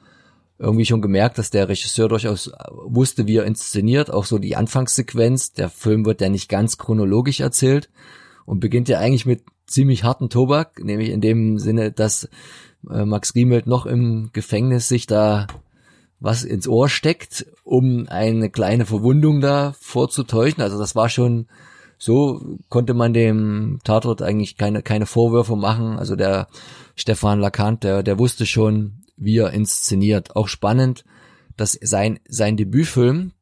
irgendwie 0.59 0.87
schon 0.87 1.03
gemerkt, 1.03 1.37
dass 1.39 1.51
der 1.51 1.69
Regisseur 1.69 2.09
durchaus 2.09 2.51
wusste, 2.85 3.27
wie 3.27 3.37
er 3.37 3.45
inszeniert, 3.45 4.11
auch 4.11 4.25
so 4.25 4.39
die 4.39 4.57
Anfangssequenz. 4.57 5.53
Der 5.53 5.69
Film 5.69 6.07
wird 6.07 6.21
ja 6.21 6.31
nicht 6.31 6.49
ganz 6.49 6.79
chronologisch 6.79 7.41
erzählt 7.41 7.91
und 8.47 8.61
beginnt 8.61 8.89
ja 8.89 8.99
eigentlich 8.99 9.27
mit 9.27 9.43
ziemlich 9.67 10.05
harten 10.05 10.31
Tobak, 10.31 10.83
nämlich 10.83 11.11
in 11.11 11.21
dem 11.21 11.59
Sinne, 11.59 11.93
dass 11.93 12.29
äh, 12.91 13.05
Max 13.05 13.35
Riemelt 13.35 13.67
noch 13.67 13.87
im 13.87 14.31
Gefängnis 14.33 14.89
sich 14.89 15.07
da 15.07 15.47
was 16.19 16.45
ins 16.45 16.67
Ohr 16.67 16.89
steckt, 16.89 17.47
um 17.63 18.07
eine 18.09 18.51
kleine 18.51 18.87
Verwundung 18.87 19.41
da 19.41 19.75
vorzutäuschen. 19.79 20.63
Also 20.63 20.79
das 20.79 20.97
war 20.97 21.09
schon 21.09 21.47
so, 21.99 22.59
konnte 22.69 22.95
man 22.95 23.13
dem 23.13 23.81
Tatort 23.85 24.23
eigentlich 24.23 24.57
keine, 24.57 24.83
keine 24.83 25.07
Vorwürfe 25.07 25.57
machen. 25.57 25.99
Also 25.99 26.17
der 26.17 26.49
Stefan 26.95 27.41
Lacant, 27.41 27.85
der, 27.85 28.03
der 28.03 28.19
wusste 28.19 28.47
schon, 28.47 29.05
wie 29.17 29.39
er 29.39 29.53
inszeniert. 29.53 30.37
Auch 30.37 30.49
spannend, 30.49 31.05
dass 31.57 31.79
sein, 31.81 32.19
sein 32.29 32.57
Debütfilm, 32.57 33.33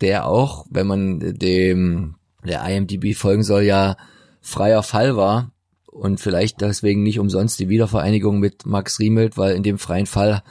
der 0.00 0.26
auch, 0.26 0.66
wenn 0.70 0.86
man 0.86 1.20
dem 1.20 2.16
der 2.44 2.64
IMDb 2.64 3.14
folgen 3.14 3.42
soll, 3.42 3.62
ja 3.62 3.96
freier 4.40 4.82
Fall 4.82 5.16
war 5.16 5.52
und 5.90 6.20
vielleicht 6.20 6.60
deswegen 6.60 7.02
nicht 7.02 7.18
umsonst 7.18 7.58
die 7.58 7.68
Wiedervereinigung 7.68 8.38
mit 8.38 8.66
Max 8.66 8.98
Riemelt, 9.00 9.36
weil 9.36 9.54
in 9.54 9.62
dem 9.62 9.78
freien 9.78 10.06
Fall 10.06 10.42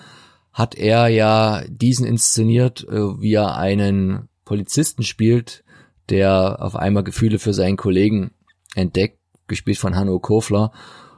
hat 0.51 0.75
er 0.75 1.07
ja 1.07 1.63
diesen 1.67 2.05
inszeniert, 2.05 2.85
äh, 2.89 3.21
wie 3.21 3.33
er 3.33 3.55
einen 3.55 4.27
Polizisten 4.45 5.03
spielt, 5.03 5.63
der 6.09 6.61
auf 6.61 6.75
einmal 6.75 7.03
Gefühle 7.03 7.39
für 7.39 7.53
seinen 7.53 7.77
Kollegen 7.77 8.31
entdeckt, 8.75 9.19
gespielt 9.47 9.77
von 9.77 9.95
Hanno 9.95 10.19
Kofler 10.19 10.71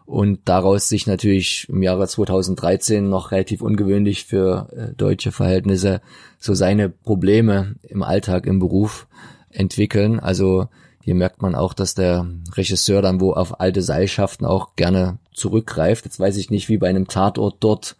und 0.05 0.41
daraus 0.45 0.89
sich 0.89 1.07
natürlich 1.07 1.67
im 1.69 1.81
Jahre 1.81 2.07
2013 2.07 3.07
noch 3.07 3.31
relativ 3.31 3.61
ungewöhnlich 3.61 4.25
für 4.25 4.67
äh, 4.75 4.93
deutsche 4.93 5.31
Verhältnisse 5.31 6.01
so 6.37 6.53
seine 6.53 6.89
Probleme 6.89 7.75
im 7.83 8.03
Alltag, 8.03 8.45
im 8.45 8.59
Beruf 8.59 9.07
entwickeln. 9.49 10.19
Also 10.19 10.67
hier 11.01 11.15
merkt 11.15 11.41
man 11.41 11.55
auch, 11.55 11.73
dass 11.73 11.95
der 11.95 12.27
Regisseur 12.53 13.01
dann 13.01 13.19
wo 13.19 13.33
auf 13.33 13.59
alte 13.59 13.81
Seilschaften 13.81 14.45
auch 14.45 14.75
gerne 14.75 15.17
zurückgreift. 15.33 16.05
Jetzt 16.05 16.19
weiß 16.19 16.37
ich 16.37 16.49
nicht, 16.49 16.69
wie 16.69 16.77
bei 16.77 16.89
einem 16.89 17.07
Tatort 17.07 17.57
dort 17.59 17.95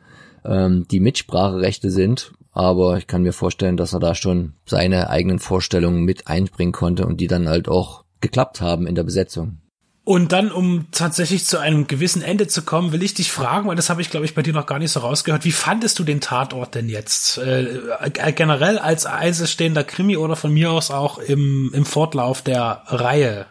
ähm, 0.45 0.85
die 0.89 0.99
Mitspracherechte 0.99 1.89
sind, 1.89 2.33
aber 2.51 2.97
ich 2.97 3.07
kann 3.07 3.23
mir 3.23 3.33
vorstellen, 3.33 3.77
dass 3.77 3.93
er 3.93 3.99
da 3.99 4.13
schon 4.13 4.53
seine 4.65 5.09
eigenen 5.09 5.39
Vorstellungen 5.39 6.03
mit 6.03 6.27
einbringen 6.27 6.73
konnte 6.73 7.05
und 7.05 7.17
die 7.17 7.27
dann 7.27 7.49
halt 7.49 7.67
auch 7.67 8.03
geklappt 8.19 8.61
haben 8.61 8.87
in 8.87 8.95
der 8.95 9.03
Besetzung. 9.03 9.60
Und 10.03 10.31
dann, 10.31 10.51
um 10.51 10.87
tatsächlich 10.91 11.45
zu 11.45 11.59
einem 11.59 11.85
gewissen 11.85 12.23
Ende 12.23 12.47
zu 12.47 12.63
kommen, 12.63 12.91
will 12.91 13.03
ich 13.03 13.13
dich 13.13 13.31
fragen, 13.31 13.67
weil 13.67 13.75
das 13.75 13.91
habe 13.91 14.01
ich, 14.01 14.09
glaube 14.09 14.25
ich, 14.25 14.33
bei 14.33 14.41
dir 14.41 14.53
noch 14.53 14.65
gar 14.65 14.79
nicht 14.79 14.91
so 14.91 15.01
rausgehört. 15.01 15.45
Wie 15.45 15.51
fandest 15.51 15.99
du 15.99 16.03
den 16.03 16.21
Tatort 16.21 16.73
denn 16.73 16.89
jetzt? 16.89 17.37
Äh, 17.37 17.79
generell 18.35 18.79
als 18.79 19.05
einzelstehender 19.05 19.83
Krimi 19.83 20.17
oder 20.17 20.35
von 20.35 20.51
mir 20.51 20.71
aus 20.71 20.89
auch 20.89 21.19
im, 21.19 21.71
im 21.75 21.85
Fortlauf 21.85 22.41
der 22.41 22.83
Reihe 22.87 23.45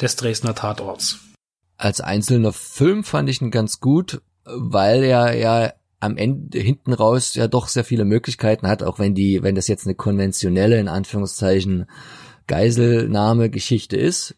des 0.00 0.16
Dresdner 0.16 0.56
Tatorts? 0.56 1.20
Als 1.76 2.00
einzelner 2.00 2.52
Film 2.52 3.04
fand 3.04 3.30
ich 3.30 3.40
ihn 3.40 3.52
ganz 3.52 3.78
gut, 3.78 4.20
weil 4.44 5.04
er 5.04 5.36
ja 5.36 5.72
am 6.00 6.16
Ende 6.16 6.58
hinten 6.58 6.92
raus 6.92 7.36
ja 7.36 7.46
doch 7.46 7.68
sehr 7.68 7.84
viele 7.84 8.04
Möglichkeiten 8.04 8.66
hat, 8.66 8.82
auch 8.82 8.98
wenn 8.98 9.14
die, 9.14 9.44
wenn 9.44 9.54
das 9.54 9.68
jetzt 9.68 9.86
eine 9.86 9.94
konventionelle, 9.94 10.80
in 10.80 10.88
Anführungszeichen, 10.88 11.86
Geiselnahme-Geschichte 12.48 13.96
ist 13.96 14.34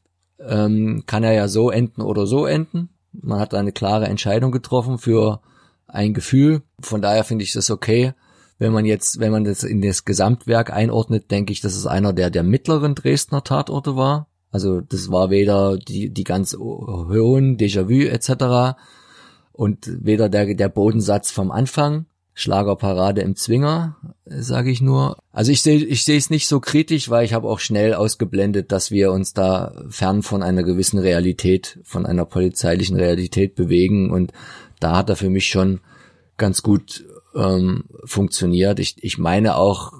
ähm, 0.46 1.04
kann 1.06 1.24
er 1.24 1.32
ja 1.32 1.48
so 1.48 1.70
enden 1.70 2.02
oder 2.02 2.26
so 2.26 2.46
enden. 2.46 2.90
Man 3.12 3.40
hat 3.40 3.52
da 3.52 3.58
eine 3.58 3.72
klare 3.72 4.06
Entscheidung 4.06 4.52
getroffen 4.52 4.98
für 4.98 5.40
ein 5.86 6.14
Gefühl. 6.14 6.62
Von 6.80 7.02
daher 7.02 7.24
finde 7.24 7.44
ich 7.44 7.52
das 7.52 7.70
okay. 7.70 8.14
Wenn 8.58 8.72
man 8.72 8.84
jetzt, 8.84 9.20
wenn 9.20 9.32
man 9.32 9.44
das 9.44 9.62
in 9.62 9.80
das 9.80 10.04
Gesamtwerk 10.04 10.72
einordnet, 10.72 11.30
denke 11.30 11.52
ich, 11.52 11.60
dass 11.60 11.74
es 11.74 11.86
einer 11.86 12.12
der, 12.12 12.30
der 12.30 12.42
mittleren 12.42 12.94
Dresdner 12.94 13.42
Tatorte 13.42 13.96
war. 13.96 14.28
Also 14.50 14.80
das 14.80 15.10
war 15.10 15.30
weder 15.30 15.78
die, 15.78 16.10
die 16.10 16.24
ganz 16.24 16.54
hohen 16.54 17.56
Déjà-vu 17.56 18.06
etc. 18.08 18.76
und 19.52 19.90
weder 20.04 20.28
der, 20.28 20.54
der 20.54 20.68
Bodensatz 20.68 21.30
vom 21.30 21.50
Anfang. 21.50 22.06
Schlagerparade 22.34 23.20
im 23.22 23.36
Zwinger, 23.36 23.96
sage 24.24 24.70
ich 24.70 24.80
nur. 24.80 25.18
Also 25.32 25.52
ich 25.52 25.62
sehe 25.62 25.84
ich 25.84 26.04
sehe 26.04 26.16
es 26.16 26.30
nicht 26.30 26.48
so 26.48 26.60
kritisch, 26.60 27.10
weil 27.10 27.24
ich 27.24 27.34
habe 27.34 27.48
auch 27.48 27.58
schnell 27.58 27.94
ausgeblendet, 27.94 28.72
dass 28.72 28.90
wir 28.90 29.12
uns 29.12 29.34
da 29.34 29.74
fern 29.88 30.22
von 30.22 30.42
einer 30.42 30.62
gewissen 30.62 30.98
Realität, 30.98 31.78
von 31.82 32.06
einer 32.06 32.24
polizeilichen 32.24 32.96
Realität 32.96 33.56
bewegen 33.56 34.10
und 34.10 34.32
da 34.78 34.96
hat 34.96 35.10
er 35.10 35.16
für 35.16 35.28
mich 35.28 35.48
schon 35.48 35.80
ganz 36.36 36.62
gut 36.62 37.04
ähm, 37.34 37.84
funktioniert. 38.04 38.78
Ich, 38.78 39.02
ich 39.02 39.18
meine 39.18 39.56
auch, 39.56 39.92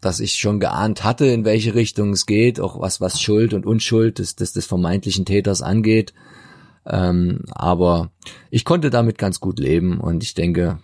dass 0.00 0.20
ich 0.20 0.34
schon 0.34 0.60
geahnt 0.60 1.02
hatte, 1.02 1.26
in 1.26 1.44
welche 1.44 1.74
Richtung 1.74 2.12
es 2.12 2.26
geht, 2.26 2.60
auch 2.60 2.78
was 2.80 3.00
was 3.00 3.20
Schuld 3.20 3.54
und 3.54 3.66
Unschuld 3.66 4.18
des 4.18 4.36
des, 4.36 4.52
des 4.52 4.66
vermeintlichen 4.66 5.24
Täters 5.24 5.62
angeht. 5.62 6.12
Ähm, 6.86 7.40
aber 7.50 8.12
ich 8.50 8.64
konnte 8.64 8.90
damit 8.90 9.18
ganz 9.18 9.40
gut 9.40 9.58
leben 9.58 9.98
und 9.98 10.22
ich 10.22 10.34
denke, 10.34 10.78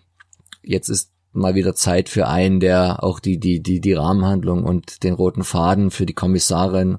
jetzt 0.63 0.89
ist 0.89 1.13
mal 1.33 1.55
wieder 1.55 1.75
Zeit 1.75 2.09
für 2.09 2.29
einen, 2.29 2.61
der 2.61 3.05
auch 3.05 3.21
die, 3.21 3.39
die, 3.39 3.63
die, 3.63 3.81
die 3.81 3.93
Rahmenhandlung 3.93 4.65
und 4.65 5.05
den 5.05 5.15
roten 5.15 5.45
Faden 5.45 5.91
für 5.91 6.07
die 6.07 6.15
Kommissarin 6.15 6.99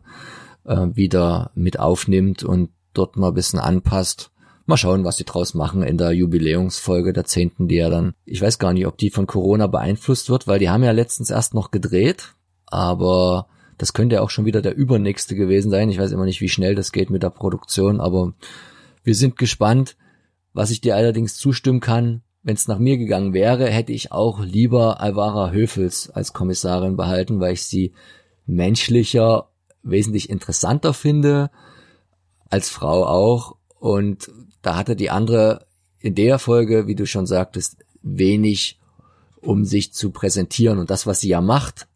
äh, 0.66 0.88
wieder 0.94 1.52
mit 1.56 1.80
aufnimmt 1.80 2.44
und 2.44 2.70
dort 2.94 3.18
mal 3.18 3.30
ein 3.30 3.34
bisschen 3.34 3.60
anpasst. 3.60 4.32
Mal 4.66 4.78
schauen, 4.78 5.04
was 5.04 5.18
sie 5.18 5.26
draus 5.26 5.54
machen 5.54 5.84
in 5.84 5.98
der 5.98 6.12
Jubiläumsfolge 6.12 7.14
der 7.14 7.26
zehnten, 7.26 7.68
die 7.68 7.76
ja 7.76 7.90
dann, 7.90 8.14
ich 8.26 8.42
weiß 8.42 8.60
gar 8.60 8.74
nicht, 8.74 8.88
ob 8.88 8.98
die 8.98 9.10
von 9.10 9.28
Corona 9.28 9.68
beeinflusst 9.68 10.30
wird, 10.30 10.48
weil 10.48 10.60
die 10.60 10.70
haben 10.70 10.84
ja 10.84 10.92
letztens 10.92 11.30
erst 11.30 11.54
noch 11.54 11.72
gedreht, 11.72 12.36
aber 12.68 13.48
das 13.78 13.94
könnte 13.94 14.16
ja 14.16 14.22
auch 14.22 14.30
schon 14.30 14.46
wieder 14.46 14.62
der 14.62 14.76
übernächste 14.76 15.36
gewesen 15.36 15.72
sein. 15.72 15.90
Ich 15.90 15.98
weiß 15.98 16.12
immer 16.12 16.26
nicht, 16.26 16.40
wie 16.40 16.50
schnell 16.50 16.76
das 16.76 16.92
geht 16.92 17.10
mit 17.10 17.24
der 17.24 17.32
Produktion, 17.32 18.00
aber 18.00 18.34
wir 19.04 19.16
sind 19.16 19.38
gespannt. 19.38 19.98
Was 20.54 20.70
ich 20.70 20.82
dir 20.82 20.96
allerdings 20.96 21.36
zustimmen 21.38 21.80
kann, 21.80 22.22
wenn 22.44 22.56
es 22.56 22.68
nach 22.68 22.80
mir 22.80 22.98
gegangen 22.98 23.34
wäre, 23.34 23.68
hätte 23.68 23.92
ich 23.92 24.12
auch 24.12 24.40
lieber 24.40 25.00
Alvara 25.00 25.52
Höfels 25.52 26.10
als 26.10 26.34
Kommissarin 26.34 26.98
behalten, 26.98 27.40
weil 27.40 27.54
ich 27.54 27.64
sie 27.64 27.94
menschlicher, 28.46 29.50
wesentlich 29.84 30.30
interessanter 30.30 30.94
finde, 30.94 31.52
als 32.50 32.70
Frau 32.70 33.06
auch. 33.06 33.56
Und 33.80 34.32
da 34.62 34.76
hatte 34.76 34.96
die 34.96 35.10
andere 35.10 35.66
in 36.00 36.16
der 36.16 36.40
Folge, 36.40 36.88
wie 36.88 36.96
du 36.96 37.06
schon 37.06 37.28
sagtest, 37.28 37.78
wenig, 38.02 38.80
um 39.42 39.66
sich 39.66 39.94
zu 39.94 40.12
präsentieren. 40.12 40.80
Und 40.80 40.90
das, 40.90 41.06
was 41.06 41.20
sie 41.20 41.30
ja 41.30 41.42
macht, 41.42 41.88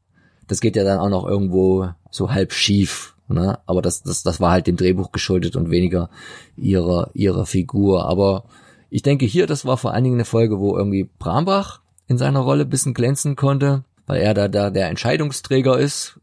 das 0.48 0.62
geht 0.62 0.76
ja 0.76 0.84
dann 0.84 1.00
auch 1.00 1.10
noch 1.10 1.28
irgendwo 1.28 1.90
so 2.12 2.32
halb 2.32 2.54
schief. 2.54 3.16
Ne? 3.28 3.58
Aber 3.66 3.82
das, 3.82 4.04
das, 4.04 4.22
das 4.22 4.40
war 4.40 4.52
halt 4.52 4.68
dem 4.68 4.78
Drehbuch 4.78 5.12
geschuldet 5.12 5.56
und 5.56 5.72
weniger 5.72 6.12
ihrer, 6.56 7.10
ihrer 7.14 7.48
Figur. 7.48 8.06
Aber 8.06 8.46
ich 8.90 9.02
denke 9.02 9.26
hier, 9.26 9.48
das 9.48 9.66
war 9.66 9.78
vor 9.78 9.94
allen 9.94 10.04
Dingen 10.04 10.18
eine 10.18 10.26
Folge, 10.26 10.60
wo 10.60 10.78
irgendwie 10.78 11.10
Brambach 11.20 11.82
in 12.08 12.18
seiner 12.18 12.40
Rolle 12.40 12.66
bisschen 12.66 12.94
glänzen 12.94 13.36
konnte, 13.36 13.84
weil 14.08 14.22
er 14.22 14.34
da, 14.34 14.48
da 14.48 14.70
der 14.70 14.90
Entscheidungsträger 14.90 15.78
ist 15.78 16.20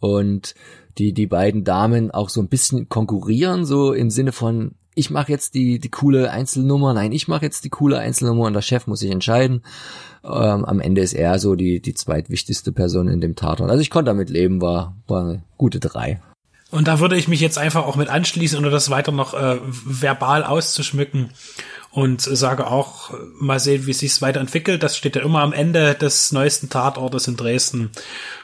und 0.00 0.54
die, 0.98 1.12
die 1.12 1.26
beiden 1.26 1.64
Damen 1.64 2.10
auch 2.10 2.28
so 2.28 2.40
ein 2.40 2.48
bisschen 2.48 2.88
konkurrieren, 2.88 3.64
so 3.64 3.92
im 3.92 4.10
Sinne 4.10 4.32
von, 4.32 4.72
ich 4.94 5.10
mache 5.10 5.32
jetzt 5.32 5.54
die, 5.54 5.78
die 5.78 5.90
coole 5.90 6.30
Einzelnummer, 6.30 6.94
nein, 6.94 7.12
ich 7.12 7.26
mache 7.28 7.44
jetzt 7.44 7.64
die 7.64 7.70
coole 7.70 7.98
Einzelnummer 7.98 8.44
und 8.44 8.54
der 8.54 8.62
Chef 8.62 8.86
muss 8.86 9.00
sich 9.00 9.10
entscheiden. 9.10 9.62
Ähm, 10.24 10.64
am 10.64 10.80
Ende 10.80 11.00
ist 11.00 11.14
er 11.14 11.38
so 11.38 11.54
die, 11.54 11.80
die 11.80 11.94
zweitwichtigste 11.94 12.72
Person 12.72 13.08
in 13.08 13.20
dem 13.20 13.34
Tatort. 13.34 13.70
Also 13.70 13.82
ich 13.82 13.90
konnte 13.90 14.10
damit 14.10 14.30
leben, 14.30 14.60
war, 14.60 14.96
war 15.06 15.22
eine 15.22 15.42
gute 15.58 15.80
drei. 15.80 16.20
Und 16.70 16.88
da 16.88 16.98
würde 16.98 17.16
ich 17.16 17.28
mich 17.28 17.40
jetzt 17.40 17.58
einfach 17.58 17.86
auch 17.86 17.96
mit 17.96 18.08
anschließen, 18.08 18.58
ohne 18.58 18.70
das 18.70 18.90
weiter 18.90 19.12
noch 19.12 19.34
äh, 19.34 19.58
verbal 19.84 20.44
auszuschmücken 20.44 21.30
und 21.94 22.20
sage 22.20 22.66
auch, 22.66 23.14
mal 23.38 23.60
sehen, 23.60 23.86
wie 23.86 23.92
es 23.92 24.00
sich 24.00 24.20
weiterentwickelt. 24.20 24.82
Das 24.82 24.96
steht 24.96 25.14
ja 25.14 25.22
immer 25.22 25.40
am 25.40 25.52
Ende 25.52 25.94
des 25.94 26.32
neuesten 26.32 26.68
Tatortes 26.68 27.28
in 27.28 27.36
Dresden. 27.36 27.92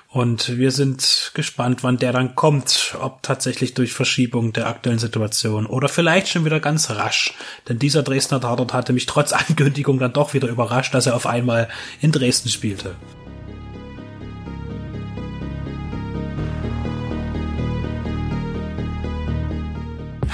Und 0.07 0.57
wir 0.57 0.71
sind 0.71 1.33
gespannt, 1.35 1.83
wann 1.83 1.99
der 1.99 2.13
dann 2.13 2.37
kommt, 2.37 2.97
ob 3.01 3.23
tatsächlich 3.23 3.75
durch 3.75 3.93
Verschiebung 3.93 4.53
der 4.53 4.69
aktuellen 4.69 4.99
Situation 4.99 5.67
oder 5.67 5.89
vielleicht 5.89 6.29
schon 6.29 6.45
wieder 6.45 6.61
ganz 6.61 6.91
rasch. 6.91 7.35
Denn 7.69 7.79
dieser 7.79 8.03
Dresdner 8.05 8.41
Tatort 8.41 8.73
hatte 8.73 8.93
mich 8.93 9.07
trotz 9.07 9.33
Ankündigung 9.33 9.99
dann 9.99 10.13
doch 10.13 10.33
wieder 10.33 10.49
überrascht, 10.49 10.95
dass 10.95 11.07
er 11.07 11.17
auf 11.17 11.27
einmal 11.27 11.69
in 12.01 12.13
Dresden 12.13 12.49
spielte. 12.49 12.95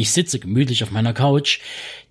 Ich 0.00 0.12
sitze 0.12 0.38
gemütlich 0.38 0.84
auf 0.84 0.92
meiner 0.92 1.12
Couch, 1.12 1.58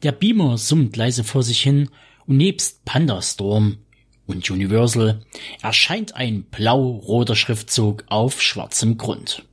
der 0.04 0.12
Beamer 0.12 0.58
summt 0.58 0.98
leise 0.98 1.24
vor 1.24 1.42
sich 1.42 1.62
hin 1.62 1.90
und 2.26 2.36
nebst 2.36 2.84
Pandastorm 2.84 3.78
und 4.26 4.52
Universal 4.52 5.22
erscheint 5.62 6.14
ein 6.14 6.44
blau-roter 6.44 7.38
Schriftzug 7.38 8.04
auf 8.08 8.42
schwarzem 8.42 8.98
Grund. 8.98 9.46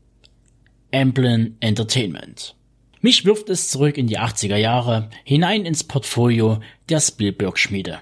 Amblin 0.92 1.56
Entertainment. 1.60 2.56
Mich 3.00 3.24
wirft 3.24 3.50
es 3.50 3.70
zurück 3.70 3.96
in 3.98 4.08
die 4.08 4.18
80er 4.18 4.56
Jahre, 4.56 5.10
hinein 5.22 5.64
ins 5.64 5.84
Portfolio 5.84 6.58
der 6.88 6.98
Spielberg-Schmiede. 6.98 8.00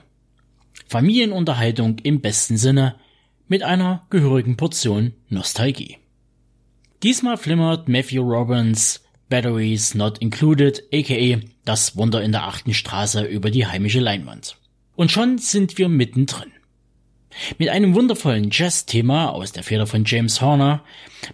Familienunterhaltung 0.86 1.98
im 1.98 2.22
besten 2.22 2.56
Sinne, 2.56 2.96
mit 3.48 3.62
einer 3.62 4.06
gehörigen 4.08 4.56
Portion 4.56 5.12
Nostalgie. 5.28 5.98
Diesmal 7.02 7.36
flimmert 7.36 7.86
Matthew 7.86 8.22
Robbins 8.22 9.02
Batteries 9.32 9.94
Not 9.94 10.18
Included, 10.18 10.84
aka 10.92 11.40
Das 11.64 11.96
Wunder 11.96 12.22
in 12.22 12.32
der 12.32 12.42
achten 12.42 12.74
Straße 12.74 13.22
über 13.22 13.50
die 13.50 13.66
heimische 13.66 13.98
Leinwand. 13.98 14.58
Und 14.94 15.10
schon 15.10 15.38
sind 15.38 15.78
wir 15.78 15.88
mittendrin. 15.88 16.52
Mit 17.56 17.70
einem 17.70 17.94
wundervollen 17.94 18.50
Jazz-Thema 18.52 19.30
aus 19.30 19.52
der 19.52 19.62
Feder 19.62 19.86
von 19.86 20.04
James 20.04 20.42
Horner 20.42 20.84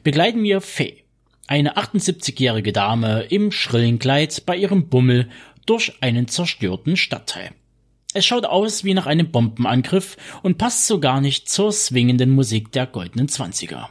begleiten 0.04 0.44
wir 0.44 0.60
Faye, 0.60 1.02
eine 1.48 1.76
78-jährige 1.76 2.72
Dame 2.72 3.22
im 3.30 3.50
schrillen 3.50 3.98
Kleid 3.98 4.46
bei 4.46 4.56
ihrem 4.56 4.88
Bummel 4.88 5.28
durch 5.66 6.00
einen 6.00 6.28
zerstörten 6.28 6.96
Stadtteil. 6.96 7.50
Es 8.14 8.24
schaut 8.24 8.44
aus 8.44 8.84
wie 8.84 8.94
nach 8.94 9.06
einem 9.06 9.32
Bombenangriff 9.32 10.16
und 10.44 10.56
passt 10.56 10.86
so 10.86 11.00
gar 11.00 11.20
nicht 11.20 11.48
zur 11.48 11.72
swingenden 11.72 12.30
Musik 12.30 12.70
der 12.70 12.86
goldenen 12.86 13.26
Zwanziger. 13.26 13.90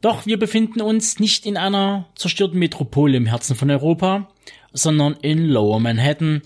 Doch 0.00 0.26
wir 0.26 0.38
befinden 0.38 0.80
uns 0.80 1.18
nicht 1.18 1.46
in 1.46 1.56
einer 1.56 2.08
zerstörten 2.14 2.58
Metropole 2.58 3.16
im 3.16 3.26
Herzen 3.26 3.56
von 3.56 3.70
Europa, 3.70 4.28
sondern 4.72 5.14
in 5.22 5.44
Lower 5.46 5.80
Manhattan 5.80 6.42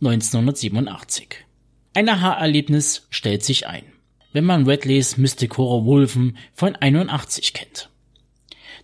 1987. 0.00 1.44
Ein 1.94 2.08
Aha-Erlebnis 2.08 3.06
stellt 3.10 3.44
sich 3.44 3.66
ein, 3.66 3.84
wenn 4.32 4.44
man 4.44 4.66
Redleys 4.66 5.16
Mystic 5.16 5.58
Horror 5.58 5.84
Wolfen 5.84 6.38
von 6.54 6.76
81 6.76 7.52
kennt. 7.52 7.90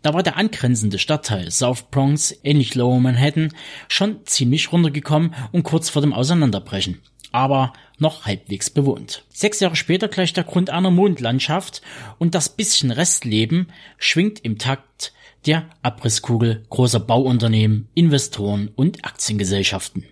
Da 0.03 0.15
war 0.15 0.23
der 0.23 0.37
angrenzende 0.37 0.99
Stadtteil 0.99 1.51
South 1.51 1.91
Bronx, 1.91 2.35
ähnlich 2.45 2.75
Lower 2.75 3.01
Manhattan, 3.01 3.53
schon 3.89 4.25
ziemlich 4.27 4.73
runtergekommen 4.73 5.35
und 5.53 5.63
kurz 5.63 5.91
vor 5.91 6.03
dem 6.03 6.13
Auseinanderbrechen 6.13 7.01
aber 7.33 7.73
noch 7.99 8.27
halbwegs 8.27 8.71
bewohnt. 8.71 9.25
Sechs 9.33 9.61
Jahre 9.61 9.77
später 9.77 10.09
gleicht 10.09 10.37
der 10.37 10.45
Grund 10.45 10.71
einer 10.71 10.91
Mondlandschaft 10.91 11.83
und 12.19 12.35
das 12.35 12.49
bisschen 12.49 12.91
Restleben 12.91 13.69
schwingt 13.99 14.41
im 14.45 14.59
Takt 14.59 15.13
der 15.47 15.69
Abrisskugel 15.83 16.65
großer 16.69 17.01
Bauunternehmen, 17.01 17.89
Investoren 17.95 18.71
und 18.75 19.05
Aktiengesellschaften. 19.05 20.05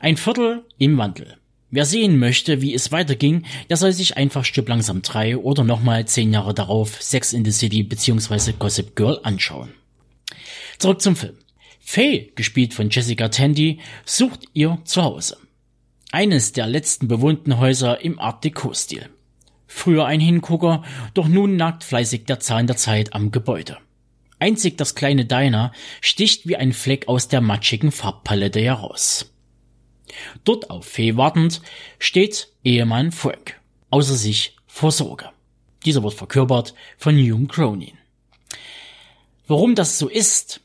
Ein 0.00 0.16
Viertel 0.16 0.64
im 0.78 0.96
Wandel. 0.98 1.36
Wer 1.70 1.84
sehen 1.84 2.18
möchte, 2.18 2.62
wie 2.62 2.72
es 2.72 2.92
weiterging, 2.92 3.44
der 3.68 3.76
soll 3.76 3.92
sich 3.92 4.16
einfach 4.16 4.44
Stück 4.44 4.68
langsam 4.68 5.02
drei 5.02 5.36
oder 5.36 5.64
nochmal 5.64 6.06
zehn 6.06 6.32
Jahre 6.32 6.54
darauf 6.54 7.02
Sex 7.02 7.32
in 7.32 7.44
the 7.44 7.52
City 7.52 7.82
bzw. 7.82 8.52
Gossip 8.58 8.96
Girl 8.96 9.20
anschauen. 9.22 9.74
Zurück 10.78 11.02
zum 11.02 11.16
Film. 11.16 11.36
Faye, 11.80 12.32
gespielt 12.36 12.74
von 12.74 12.90
Jessica 12.90 13.28
Tandy, 13.28 13.80
sucht 14.04 14.44
ihr 14.54 14.78
Zuhause. 14.84 15.36
Eines 16.10 16.52
der 16.52 16.66
letzten 16.66 17.06
bewohnten 17.06 17.58
Häuser 17.58 18.00
im 18.00 18.18
Art 18.18 18.42
Deco-Stil. 18.42 19.10
Früher 19.66 20.06
ein 20.06 20.20
Hingucker, 20.20 20.82
doch 21.12 21.28
nun 21.28 21.56
nagt 21.56 21.84
fleißig 21.84 22.24
der 22.24 22.40
Zahn 22.40 22.66
der 22.66 22.76
Zeit 22.76 23.12
am 23.12 23.30
Gebäude. 23.30 23.76
Einzig 24.38 24.78
das 24.78 24.94
kleine 24.94 25.26
Diner 25.26 25.72
sticht 26.00 26.48
wie 26.48 26.56
ein 26.56 26.72
Fleck 26.72 27.08
aus 27.08 27.28
der 27.28 27.42
matschigen 27.42 27.92
Farbpalette 27.92 28.60
heraus. 28.60 29.30
Dort 30.44 30.70
auf 30.70 30.86
Fee 30.86 31.16
wartend 31.16 31.60
steht 31.98 32.48
Ehemann 32.64 33.12
Frank, 33.12 33.60
außer 33.90 34.14
sich 34.14 34.56
vor 34.66 34.92
Sorge. 34.92 35.28
Dieser 35.84 36.02
wird 36.02 36.14
verkörpert 36.14 36.72
von 36.96 37.16
Hume 37.18 37.48
Cronin. 37.48 37.98
Warum 39.46 39.74
das 39.74 39.98
so 39.98 40.08
ist, 40.08 40.62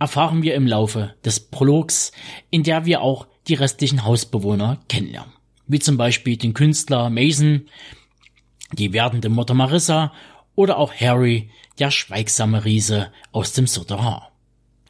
erfahren 0.00 0.42
wir 0.42 0.56
im 0.56 0.66
Laufe 0.66 1.14
des 1.24 1.38
Prologs, 1.38 2.10
in 2.50 2.64
der 2.64 2.84
wir 2.84 3.00
auch 3.00 3.28
die 3.48 3.54
restlichen 3.54 4.04
Hausbewohner 4.04 4.80
kennenlernen. 4.88 5.32
Wie 5.66 5.78
zum 5.78 5.96
Beispiel 5.96 6.36
den 6.36 6.54
Künstler 6.54 7.10
Mason, 7.10 7.68
die 8.72 8.92
werdende 8.92 9.28
Mutter 9.28 9.54
Marissa 9.54 10.12
oder 10.54 10.78
auch 10.78 10.94
Harry, 10.94 11.50
der 11.78 11.90
schweigsame 11.90 12.64
Riese 12.64 13.12
aus 13.32 13.52
dem 13.52 13.66
Souterrain. 13.66 14.22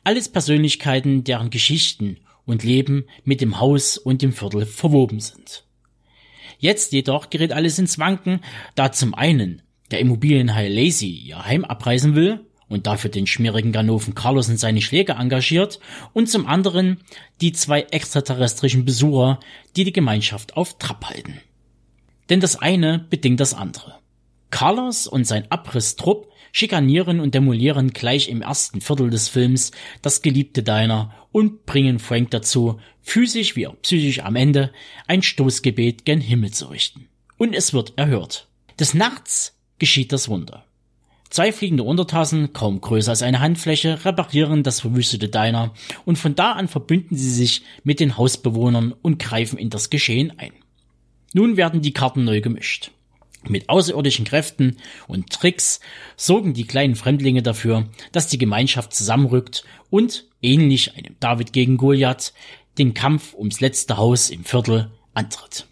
Alles 0.05 0.29
Persönlichkeiten, 0.29 1.25
deren 1.25 1.51
Geschichten 1.51 2.19
und 2.45 2.65
Leben 2.65 3.05
mit 3.25 3.41
dem 3.41 3.61
Haus 3.61 3.99
und 3.99 4.23
dem 4.23 4.33
Viertel 4.33 4.67
verwoben 4.67 5.21
sind. 5.21 5.65
Jetzt 6.59 6.93
jedoch 6.93 7.31
gerät 7.31 7.53
alles 7.53 7.79
ins 7.79 7.99
Wanken, 7.99 8.41
da 8.75 8.93
zum 8.93 9.15
einen 9.15 9.63
der 9.91 10.01
Immobilienhai 10.01 10.69
Lazy 10.69 11.11
ihr 11.11 11.45
Heim 11.45 11.65
abreißen 11.65 12.15
will 12.15 12.47
und 12.73 12.87
dafür 12.87 13.11
den 13.11 13.27
schmierigen 13.27 13.73
Ganoven 13.73 14.15
Carlos 14.15 14.49
und 14.49 14.59
seine 14.59 14.83
Schläger 14.83 15.19
engagiert 15.19 15.81
und 16.13 16.29
zum 16.29 16.47
anderen 16.47 16.99
die 17.41 17.53
zwei 17.53 17.83
extraterrestrischen 17.83 18.85
Besucher, 18.85 19.41
die 19.77 19.85
die 19.85 19.93
Gemeinschaft 19.93 20.57
auf 20.57 20.79
Trab 20.79 21.05
halten. 21.07 21.41
Denn 22.31 22.41
das 22.41 22.57
eine 22.57 22.99
bedingt 22.99 23.41
das 23.41 23.55
andere. 23.55 23.97
Carlos 24.51 25.07
und 25.07 25.27
sein 25.27 25.51
Abrisstrupp 25.51 26.29
schikanieren 26.53 27.19
und 27.21 27.35
demolieren 27.35 27.93
gleich 27.93 28.29
im 28.29 28.43
ersten 28.43 28.81
Viertel 28.81 29.11
des 29.11 29.29
Films 29.29 29.73
das 30.03 30.23
geliebte 30.23 30.63
Diner 30.63 31.13
und 31.33 31.65
bringen 31.65 31.99
Frank 31.99 32.31
dazu, 32.31 32.79
physisch 33.01 33.57
wie 33.57 33.67
auch 33.67 33.81
psychisch 33.83 34.21
am 34.21 34.37
Ende 34.37 34.71
ein 35.07 35.23
Stoßgebet 35.23 36.05
gen 36.05 36.21
Himmel 36.21 36.53
zu 36.53 36.67
richten. 36.67 37.09
Und 37.39 37.55
es 37.55 37.73
wird 37.73 37.95
erhört. 37.97 38.49
Des 38.79 38.95
Nachts 38.95 39.59
geschieht 39.79 40.13
das 40.13 40.29
Wunder. 40.29 40.65
Zwei 41.33 41.51
fliegende 41.51 41.85
Untertassen, 41.85 42.53
kaum 42.53 42.83
größer 42.83 43.09
als 43.09 43.23
eine 43.23 43.41
Handfläche, 43.41 44.05
reparieren 44.05 44.63
das 44.63 44.81
verwüstete 44.81 45.31
Diner 45.31 45.73
und 46.05 46.19
von 46.19 46.35
da 46.35 46.53
an 46.53 46.69
verbünden 46.69 47.17
sie 47.17 47.31
sich 47.31 47.63
mit 47.85 48.01
den 48.01 48.19
Hausbewohnern 48.19 48.93
und 49.01 49.19
greifen 49.19 49.59
in 49.59 49.71
das 49.71 49.89
Geschehen 49.89 50.39
ein. 50.39 50.53
Nun 51.33 51.57
werden 51.57 51.81
die 51.81 51.95
Karten 51.95 52.25
neu 52.25 52.43
gemischt. 52.43 52.91
Mit 53.49 53.71
außerirdischen 53.71 54.27
Kräften 54.27 54.77
und 55.09 55.31
Tricks 55.31 55.81
sorgen 56.19 56.53
die 56.53 56.67
kleinen 56.67 56.97
Fremdlinge 56.97 57.43
dafür, 57.43 57.89
dass 58.13 58.29
die 58.29 58.37
Gemeinschaft 58.37 58.93
zusammenrückt 58.93 59.65
und, 59.89 60.27
ähnlich 60.43 60.99
einem 60.99 61.17
David 61.19 61.55
gegen 61.55 61.79
Goliath, 61.79 62.35
den 62.77 62.93
Kampf 62.93 63.33
ums 63.33 63.61
letzte 63.61 63.97
Haus 63.97 64.29
im 64.29 64.45
Viertel 64.45 64.91
antritt. 65.15 65.67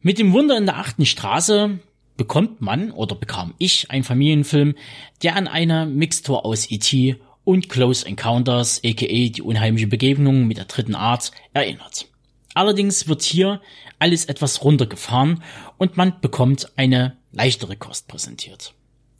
Mit 0.00 0.18
dem 0.18 0.32
Wunder 0.32 0.58
in 0.58 0.66
der 0.66 0.78
achten 0.78 1.06
Straße 1.06 1.78
bekommt 2.16 2.60
man 2.60 2.90
oder 2.90 3.14
bekam 3.14 3.54
ich 3.58 3.90
einen 3.90 4.04
Familienfilm, 4.04 4.74
der 5.22 5.36
an 5.36 5.48
eine 5.48 5.86
Mixtur 5.86 6.44
aus 6.44 6.70
E.T. 6.70 7.16
und 7.44 7.68
Close 7.68 8.06
Encounters, 8.06 8.80
aka 8.84 9.06
die 9.06 9.42
unheimliche 9.42 9.86
Begegnung 9.86 10.46
mit 10.46 10.58
der 10.58 10.64
dritten 10.64 10.94
Art, 10.94 11.30
erinnert. 11.52 12.06
Allerdings 12.54 13.06
wird 13.06 13.22
hier 13.22 13.60
alles 13.98 14.24
etwas 14.24 14.64
runtergefahren 14.64 15.42
und 15.78 15.96
man 15.96 16.20
bekommt 16.20 16.72
eine 16.76 17.16
leichtere 17.32 17.76
Kost 17.76 18.08
präsentiert, 18.08 18.74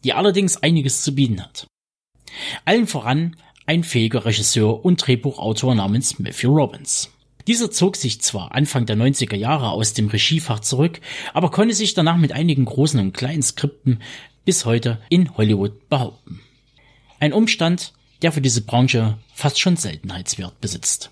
die 0.04 0.12
allerdings 0.12 0.56
einiges 0.62 1.02
zu 1.02 1.14
bieten 1.14 1.42
hat. 1.42 1.66
Allen 2.64 2.86
voran 2.86 3.36
ein 3.66 3.84
fähiger 3.84 4.24
Regisseur 4.24 4.84
und 4.84 5.06
Drehbuchautor 5.06 5.74
namens 5.74 6.18
Matthew 6.18 6.54
Robbins. 6.54 7.10
Dieser 7.46 7.70
zog 7.70 7.96
sich 7.96 8.20
zwar 8.20 8.54
Anfang 8.54 8.86
der 8.86 8.96
90er 8.96 9.36
Jahre 9.36 9.70
aus 9.70 9.92
dem 9.92 10.08
Regiefach 10.08 10.60
zurück, 10.60 11.00
aber 11.32 11.50
konnte 11.50 11.74
sich 11.74 11.94
danach 11.94 12.16
mit 12.16 12.32
einigen 12.32 12.64
großen 12.64 12.98
und 12.98 13.12
kleinen 13.12 13.42
Skripten 13.42 14.00
bis 14.44 14.64
heute 14.64 15.00
in 15.08 15.36
Hollywood 15.36 15.88
behaupten. 15.88 16.40
Ein 17.20 17.32
Umstand, 17.32 17.92
der 18.22 18.32
für 18.32 18.40
diese 18.40 18.62
Branche 18.62 19.18
fast 19.32 19.60
schon 19.60 19.76
Seltenheitswert 19.76 20.60
besitzt. 20.60 21.10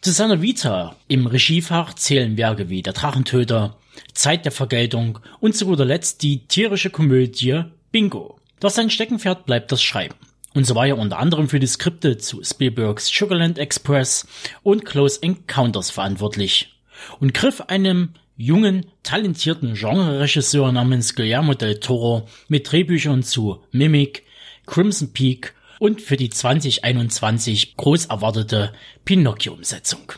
Zu 0.00 0.12
seiner 0.12 0.42
Vita 0.42 0.96
im 1.08 1.26
Regiefach 1.26 1.94
zählen 1.94 2.36
Werke 2.36 2.68
wie 2.68 2.82
Der 2.82 2.92
Drachentöter, 2.92 3.76
Zeit 4.14 4.44
der 4.44 4.52
Vergeltung 4.52 5.18
und 5.40 5.56
zu 5.56 5.66
guter 5.66 5.84
Letzt 5.84 6.22
die 6.22 6.46
tierische 6.46 6.90
Komödie 6.90 7.64
Bingo. 7.90 8.38
Doch 8.60 8.70
sein 8.70 8.90
Steckenpferd 8.90 9.46
bleibt 9.46 9.72
das 9.72 9.82
Schreiben. 9.82 10.14
Und 10.58 10.64
so 10.64 10.74
war 10.74 10.88
er 10.88 10.98
unter 10.98 11.20
anderem 11.20 11.48
für 11.48 11.60
die 11.60 11.68
Skripte 11.68 12.18
zu 12.18 12.42
Spielbergs 12.42 13.06
Sugarland 13.06 13.60
Express 13.60 14.26
und 14.64 14.84
Close 14.84 15.22
Encounters 15.22 15.92
verantwortlich 15.92 16.80
und 17.20 17.32
griff 17.32 17.60
einem 17.68 18.14
jungen, 18.36 18.86
talentierten 19.04 19.74
Genre-Regisseur 19.74 20.72
namens 20.72 21.14
Guillermo 21.14 21.54
del 21.54 21.78
Toro 21.78 22.26
mit 22.48 22.72
Drehbüchern 22.72 23.22
zu 23.22 23.62
Mimic, 23.70 24.24
Crimson 24.66 25.12
Peak 25.12 25.54
und 25.78 26.02
für 26.02 26.16
die 26.16 26.28
2021 26.28 27.76
groß 27.76 28.06
erwartete 28.06 28.72
Pinocchio-Umsetzung. 29.04 30.12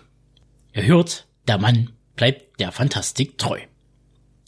Ihr 0.72 0.84
hört, 0.84 1.26
der 1.49 1.59
Mann 1.59 1.91
bleibt 2.16 2.61
der 2.61 2.72
Fantastik 2.72 3.36
treu. 3.36 3.61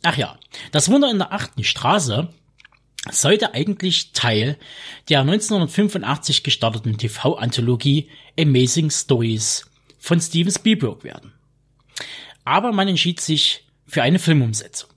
Ach 0.03 0.17
ja, 0.17 0.39
das 0.71 0.91
Wunder 0.91 1.11
in 1.11 1.19
der 1.19 1.35
achten 1.35 1.63
Straße 1.65 2.31
sollte 3.11 3.55
eigentlich 3.55 4.13
Teil 4.13 4.57
der 5.09 5.21
1985 5.21 6.43
gestarteten 6.43 6.99
TV-Anthologie 6.99 8.09
Amazing 8.39 8.91
Stories 8.91 9.67
von 9.99 10.21
Steven 10.21 10.53
Spielberg 10.53 11.05
werden. 11.05 11.33
Aber 12.45 12.73
man 12.73 12.89
entschied 12.89 13.21
sich 13.21 13.65
für 13.87 14.03
eine 14.03 14.19
Filmumsetzung. 14.19 14.91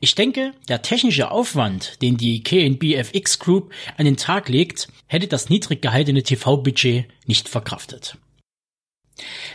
Ich 0.00 0.14
denke, 0.14 0.52
der 0.68 0.82
technische 0.82 1.30
Aufwand, 1.30 2.02
den 2.02 2.16
die 2.16 2.42
KNBFX 2.42 3.38
Group 3.38 3.72
an 3.96 4.04
den 4.04 4.16
Tag 4.16 4.48
legt, 4.48 4.88
hätte 5.06 5.28
das 5.28 5.48
niedrig 5.48 5.82
gehaltene 5.82 6.22
TV-Budget 6.22 7.06
nicht 7.26 7.48
verkraftet. 7.48 8.16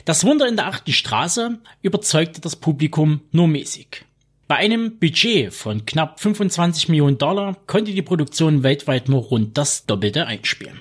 Das 0.06 0.24
Wunder 0.24 0.48
in 0.48 0.56
der 0.56 0.68
achten 0.68 0.92
Straße 0.92 1.60
überzeugte 1.82 2.42
das 2.42 2.56
Publikum 2.56 3.22
nur 3.32 3.48
mäßig. 3.48 4.06
Bei 4.54 4.60
einem 4.60 5.00
Budget 5.00 5.52
von 5.52 5.84
knapp 5.84 6.20
25 6.20 6.88
Millionen 6.88 7.18
Dollar 7.18 7.58
konnte 7.66 7.92
die 7.92 8.04
Produktion 8.04 8.62
weltweit 8.62 9.10
nur 9.10 9.24
rund 9.24 9.58
das 9.58 9.88
Doppelte 9.88 10.28
einspielen. 10.28 10.80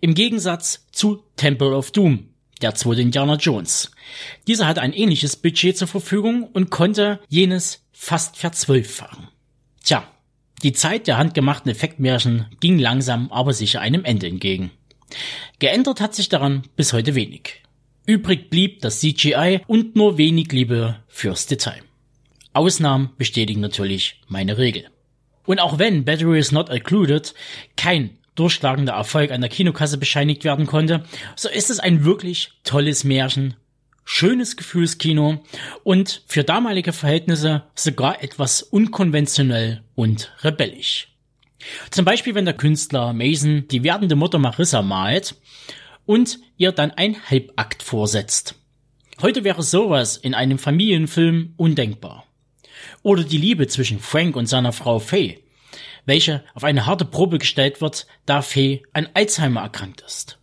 Im 0.00 0.14
Gegensatz 0.14 0.86
zu 0.92 1.24
Temple 1.34 1.74
of 1.74 1.90
Doom, 1.90 2.28
der 2.62 2.76
zweite 2.76 3.00
Indiana 3.00 3.34
Jones. 3.34 3.90
Dieser 4.46 4.68
hatte 4.68 4.80
ein 4.80 4.92
ähnliches 4.92 5.34
Budget 5.34 5.76
zur 5.76 5.88
Verfügung 5.88 6.44
und 6.52 6.70
konnte 6.70 7.18
jenes 7.28 7.84
fast 7.90 8.36
verzwölffachen. 8.36 9.26
Tja, 9.82 10.04
die 10.62 10.72
Zeit 10.72 11.08
der 11.08 11.18
handgemachten 11.18 11.72
Effektmärchen 11.72 12.46
ging 12.60 12.78
langsam 12.78 13.32
aber 13.32 13.54
sicher 13.54 13.80
einem 13.80 14.04
Ende 14.04 14.28
entgegen. 14.28 14.70
Geändert 15.58 16.00
hat 16.00 16.14
sich 16.14 16.28
daran 16.28 16.62
bis 16.76 16.92
heute 16.92 17.16
wenig. 17.16 17.64
Übrig 18.06 18.50
blieb 18.50 18.82
das 18.82 19.00
CGI 19.00 19.62
und 19.66 19.96
nur 19.96 20.16
wenig 20.16 20.52
Liebe 20.52 21.02
fürs 21.08 21.48
Detail. 21.48 21.82
Ausnahmen 22.52 23.10
bestätigen 23.18 23.60
natürlich 23.60 24.20
meine 24.28 24.58
Regel. 24.58 24.86
Und 25.46 25.60
auch 25.60 25.78
wenn 25.78 26.04
Battery 26.04 26.38
is 26.38 26.52
Not 26.52 26.68
Included 26.68 27.34
kein 27.76 28.18
durchschlagender 28.34 28.92
Erfolg 28.92 29.30
an 29.30 29.40
der 29.40 29.50
Kinokasse 29.50 29.98
bescheinigt 29.98 30.44
werden 30.44 30.66
konnte, 30.66 31.04
so 31.36 31.48
ist 31.48 31.70
es 31.70 31.80
ein 31.80 32.04
wirklich 32.04 32.50
tolles 32.64 33.04
Märchen, 33.04 33.54
schönes 34.04 34.56
Gefühlskino 34.56 35.42
und 35.84 36.22
für 36.26 36.44
damalige 36.44 36.92
Verhältnisse 36.92 37.64
sogar 37.74 38.22
etwas 38.22 38.62
unkonventionell 38.62 39.82
und 39.94 40.32
rebellisch. 40.42 41.08
Zum 41.90 42.04
Beispiel, 42.04 42.34
wenn 42.34 42.44
der 42.44 42.54
Künstler 42.54 43.12
Mason 43.12 43.66
die 43.68 43.82
werdende 43.82 44.16
Mutter 44.16 44.38
Marissa 44.38 44.82
malt 44.82 45.34
und 46.06 46.38
ihr 46.56 46.72
dann 46.72 46.92
ein 46.92 47.16
Halbakt 47.28 47.82
vorsetzt. 47.82 48.54
Heute 49.20 49.44
wäre 49.44 49.62
sowas 49.62 50.16
in 50.16 50.34
einem 50.34 50.58
Familienfilm 50.58 51.54
undenkbar. 51.56 52.27
Oder 53.02 53.24
die 53.24 53.38
Liebe 53.38 53.66
zwischen 53.66 54.00
Frank 54.00 54.36
und 54.36 54.46
seiner 54.46 54.72
Frau 54.72 54.98
Faye, 54.98 55.42
welche 56.04 56.44
auf 56.54 56.64
eine 56.64 56.86
harte 56.86 57.04
Probe 57.04 57.38
gestellt 57.38 57.80
wird, 57.80 58.06
da 58.26 58.42
Faye 58.42 58.82
an 58.92 59.08
Alzheimer 59.14 59.60
erkrankt 59.60 60.00
ist. 60.00 60.38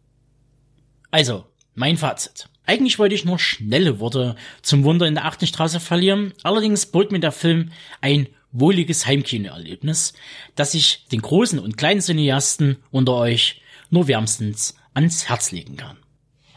Also, 1.12 1.46
mein 1.74 1.98
Fazit. 1.98 2.50
Eigentlich 2.66 2.98
wollte 2.98 3.16
ich 3.16 3.26
nur 3.26 3.38
schnelle 3.38 4.00
Worte 4.00 4.36
zum 4.62 4.84
Wunder 4.84 5.06
in 5.06 5.16
der 5.16 5.26
achten 5.26 5.46
Straße 5.46 5.80
verlieren, 5.80 6.34
allerdings 6.44 6.88
bot 6.88 7.12
mir 7.12 7.20
der 7.20 7.32
Film 7.32 7.72
ein 8.02 8.28
wohliges 8.52 9.06
Heimkinoerlebnis, 9.06 10.14
das 10.56 10.74
ich 10.74 11.06
den 11.12 11.22
großen 11.22 11.60
und 11.60 11.78
kleinen 11.78 12.02
Cineasten 12.02 12.78
unter 12.92 13.16
euch 13.16 13.62
nur 13.90 14.08
wärmstens 14.08 14.76
ans 14.94 15.30
Herz 15.30 15.52
legen 15.52 15.76
kann. 15.76 15.98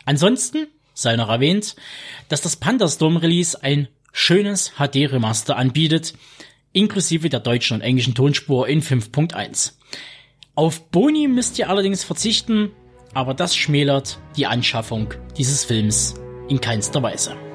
Ansonsten 0.04 0.68
sei 0.94 1.16
noch 1.16 1.28
erwähnt, 1.28 1.76
dass 2.28 2.40
das 2.40 2.56
Pandastorm 2.56 3.16
Release 3.16 3.62
ein 3.62 3.88
schönes 4.12 4.72
HD-Remaster 4.78 5.56
anbietet, 5.56 6.14
inklusive 6.72 7.28
der 7.28 7.40
deutschen 7.40 7.76
und 7.76 7.80
englischen 7.80 8.14
Tonspur 8.14 8.68
in 8.68 8.82
5.1. 8.82 9.72
Auf 10.54 10.90
Boni 10.90 11.28
müsst 11.28 11.58
ihr 11.58 11.68
allerdings 11.68 12.04
verzichten, 12.04 12.72
aber 13.14 13.34
das 13.34 13.56
schmälert 13.56 14.18
die 14.36 14.46
Anschaffung 14.46 15.14
dieses 15.36 15.64
Films 15.64 16.14
in 16.48 16.60
keinster 16.60 17.02
Weise. 17.02 17.47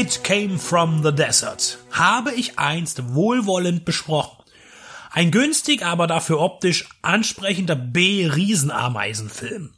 It 0.00 0.22
Came 0.22 0.60
from 0.60 1.02
the 1.02 1.10
Desert 1.12 1.78
habe 1.90 2.32
ich 2.32 2.56
einst 2.56 3.16
wohlwollend 3.16 3.84
besprochen. 3.84 4.44
Ein 5.10 5.32
günstig, 5.32 5.84
aber 5.84 6.06
dafür 6.06 6.38
optisch 6.38 6.88
ansprechender 7.02 7.74
B-Riesenameisenfilm. 7.74 9.72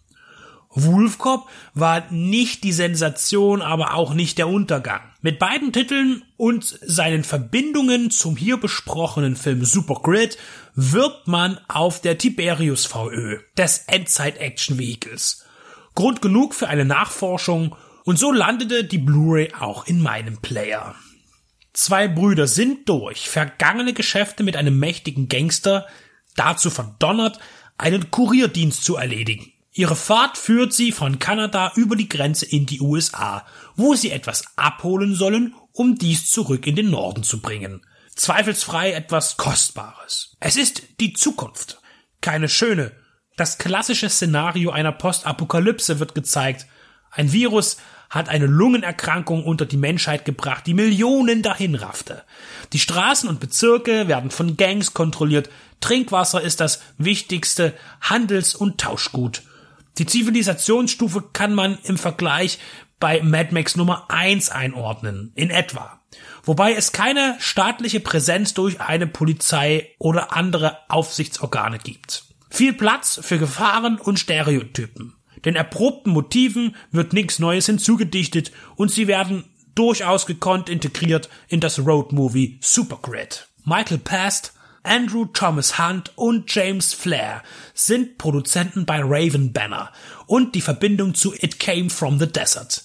Wolfcop 0.69 1.49
war 1.73 2.05
nicht 2.11 2.65
die 2.65 2.75
Sensation, 2.75 3.63
aber 3.63 3.95
auch 3.95 4.13
nicht 4.13 4.37
der 4.37 4.49
Untergang. 4.49 5.01
Mit 5.23 5.39
beiden 5.39 5.73
Titeln 5.73 6.23
und 6.37 6.67
seinen 6.83 7.25
Verbindungen 7.25 8.11
zum 8.11 8.37
hier 8.37 8.59
besprochenen 8.59 9.37
Film 9.37 9.65
Super 9.65 10.01
Grid 10.03 10.37
wirbt 10.75 11.29
man 11.29 11.59
auf 11.67 12.03
der 12.03 12.19
Tiberius 12.19 12.85
VÖ, 12.85 13.39
des 13.57 13.85
Endzeit-Action-Vehicles. 13.87 15.47
Grund 15.95 16.21
genug 16.21 16.55
für 16.55 16.69
eine 16.69 16.85
Nachforschung 16.85 17.75
und 18.05 18.19
so 18.19 18.33
landete 18.33 18.85
die 18.85 18.99
Blu-ray 18.99 19.53
auch 19.59 19.87
in 19.87 20.01
meinem 20.01 20.39
Player. 20.39 20.95
Zwei 21.73 22.09
Brüder 22.09 22.47
sind 22.47 22.89
durch 22.89 23.29
vergangene 23.29 23.93
Geschäfte 23.93 24.43
mit 24.43 24.57
einem 24.57 24.79
mächtigen 24.79 25.29
Gangster 25.29 25.87
dazu 26.37 26.71
verdonnert, 26.71 27.39
einen 27.79 28.11
Kurierdienst 28.11 28.85
zu 28.85 28.97
erledigen. 28.97 29.53
Ihre 29.73 29.97
Fahrt 29.97 30.37
führt 30.37 30.73
sie 30.73 30.91
von 30.91 31.19
Kanada 31.19 31.73
über 31.77 31.95
die 31.95 32.09
Grenze 32.09 32.45
in 32.45 32.67
die 32.67 32.81
USA, 32.81 33.47
wo 33.77 33.95
sie 33.95 34.11
etwas 34.11 34.45
abholen 34.57 35.15
sollen, 35.15 35.55
um 35.73 35.97
dies 35.97 36.31
zurück 36.31 36.67
in 36.67 36.75
den 36.75 36.91
Norden 36.91 37.23
zu 37.23 37.41
bringen. 37.41 37.87
Zweifelsfrei 38.17 38.93
etwas 38.93 39.37
Kostbares. 39.37 40.37
Es 40.41 40.57
ist 40.57 40.83
die 41.01 41.13
Zukunft. 41.13 41.81
Keine 42.21 42.49
schöne. 42.49 42.93
Das 43.37 43.57
klassische 43.57 44.11
Szenario 44.11 44.71
einer 44.71 44.93
Postapokalypse 44.93 46.01
wird 46.01 46.15
gezeigt. 46.15 46.67
Ein 47.11 47.33
Virus 47.33 47.77
hat 48.09 48.29
eine 48.29 48.47
Lungenerkrankung 48.47 49.45
unter 49.45 49.67
die 49.67 49.77
Menschheit 49.77 50.25
gebracht, 50.25 50.67
die 50.67 50.75
Millionen 50.75 51.43
dahin 51.43 51.77
raffte. 51.77 52.23
Die 52.73 52.81
Straßen 52.81 53.29
und 53.29 53.41
Bezirke 53.41 54.09
werden 54.09 54.31
von 54.31 54.57
Gangs 54.57 54.95
kontrolliert. 54.95 55.49
Trinkwasser 55.81 56.43
ist 56.43 56.61
das 56.61 56.83
wichtigste 56.99 57.75
Handels- 58.01 58.55
und 58.55 58.81
Tauschgut. 58.81 59.43
Die 59.99 60.07
Zivilisationsstufe 60.07 61.23
kann 61.33 61.55
man 61.55 61.79
im 61.85 61.97
Vergleich 61.97 62.59
bei 62.99 63.23
Mad 63.23 63.53
Max 63.53 63.77
Nummer 63.77 64.07
1 64.09 64.51
einordnen, 64.51 65.33
in 65.35 65.51
etwa. 65.51 66.01
Wobei 66.43 66.75
es 66.75 66.93
keine 66.93 67.37
staatliche 67.39 68.01
Präsenz 68.01 68.55
durch 68.55 68.81
eine 68.81 69.07
Polizei 69.07 69.95
oder 69.99 70.37
andere 70.37 70.79
Aufsichtsorgane 70.89 71.79
gibt. 71.79 72.25
Viel 72.51 72.73
Platz 72.73 73.21
für 73.23 73.39
Gefahren 73.39 73.99
und 73.99 74.19
Stereotypen. 74.19 75.15
Den 75.45 75.57
erprobten 75.57 76.13
Motiven 76.13 76.77
wird 76.91 77.13
nichts 77.13 77.39
Neues 77.39 77.67
hinzugedichtet 77.67 78.53
und 78.77 78.91
sie 78.91 79.07
werden 79.07 79.45
durchaus 79.75 80.27
gekonnt 80.27 80.69
integriert 80.69 81.29
in 81.49 81.61
das 81.61 81.79
Roadmovie 81.79 82.59
Supergrid. 82.61 83.49
Michael 83.65 83.99
Past, 83.99 84.53
Andrew 84.83 85.27
Thomas 85.27 85.79
Hunt 85.79 86.13
und 86.17 86.53
James 86.55 86.95
Flair 86.95 87.43
sind 87.75 88.19
Produzenten 88.19 88.87
bei 88.87 89.01
Raven 89.03 89.53
Banner 89.53 89.93
und 90.27 90.55
die 90.55 90.63
Verbindung 90.63 91.15
zu 91.15 91.35
It 91.35 91.59
Came 91.59 91.91
from 91.91 92.19
the 92.19 92.27
Desert. 92.27 92.85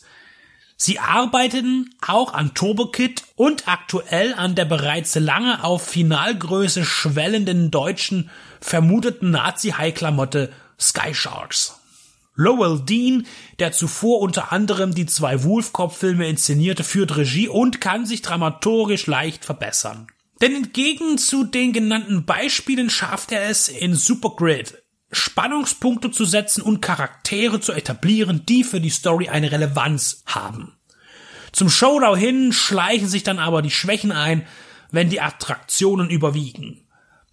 Sie 0.77 0.99
arbeiteten 0.99 1.95
auch 2.05 2.33
an 2.33 2.53
Turbo 2.53 2.87
Kid 2.87 3.23
und 3.35 3.67
aktuell 3.69 4.33
an 4.33 4.55
der 4.55 4.65
bereits 4.65 5.15
lange 5.15 5.63
auf 5.63 5.87
Finalgröße 5.87 6.83
schwellenden 6.83 7.71
deutschen 7.71 8.29
vermuteten 8.59 9.31
Nazi-High-Klamotte 9.31 10.51
Sky 10.77 11.13
Sharks. 11.13 11.79
Lowell 12.35 12.81
Dean, 12.81 13.25
der 13.59 13.71
zuvor 13.71 14.19
unter 14.19 14.51
anderem 14.51 14.93
die 14.93 15.05
zwei 15.05 15.43
Wolfcop-Filme 15.43 16.27
inszenierte, 16.27 16.83
führt 16.83 17.15
Regie 17.15 17.47
und 17.47 17.79
kann 17.79 18.05
sich 18.05 18.21
dramaturgisch 18.21 19.07
leicht 19.07 19.45
verbessern. 19.45 20.07
Denn 20.41 20.53
entgegen 20.53 21.17
zu 21.17 21.45
den 21.45 21.71
genannten 21.71 22.25
Beispielen 22.25 22.89
schafft 22.89 23.31
er 23.31 23.49
es 23.49 23.69
in 23.69 23.95
Supergrid, 23.95 24.83
Spannungspunkte 25.11 26.11
zu 26.11 26.25
setzen 26.25 26.61
und 26.61 26.81
Charaktere 26.81 27.61
zu 27.61 27.71
etablieren, 27.71 28.45
die 28.45 28.65
für 28.65 28.81
die 28.81 28.89
Story 28.89 29.29
eine 29.29 29.51
Relevanz 29.51 30.23
haben. 30.25 30.73
Zum 31.53 31.69
Showdown 31.69 32.17
hin 32.17 32.51
schleichen 32.51 33.07
sich 33.07 33.23
dann 33.23 33.39
aber 33.39 33.61
die 33.61 33.71
Schwächen 33.71 34.11
ein, 34.11 34.45
wenn 34.91 35.09
die 35.09 35.21
Attraktionen 35.21 36.09
überwiegen. 36.09 36.84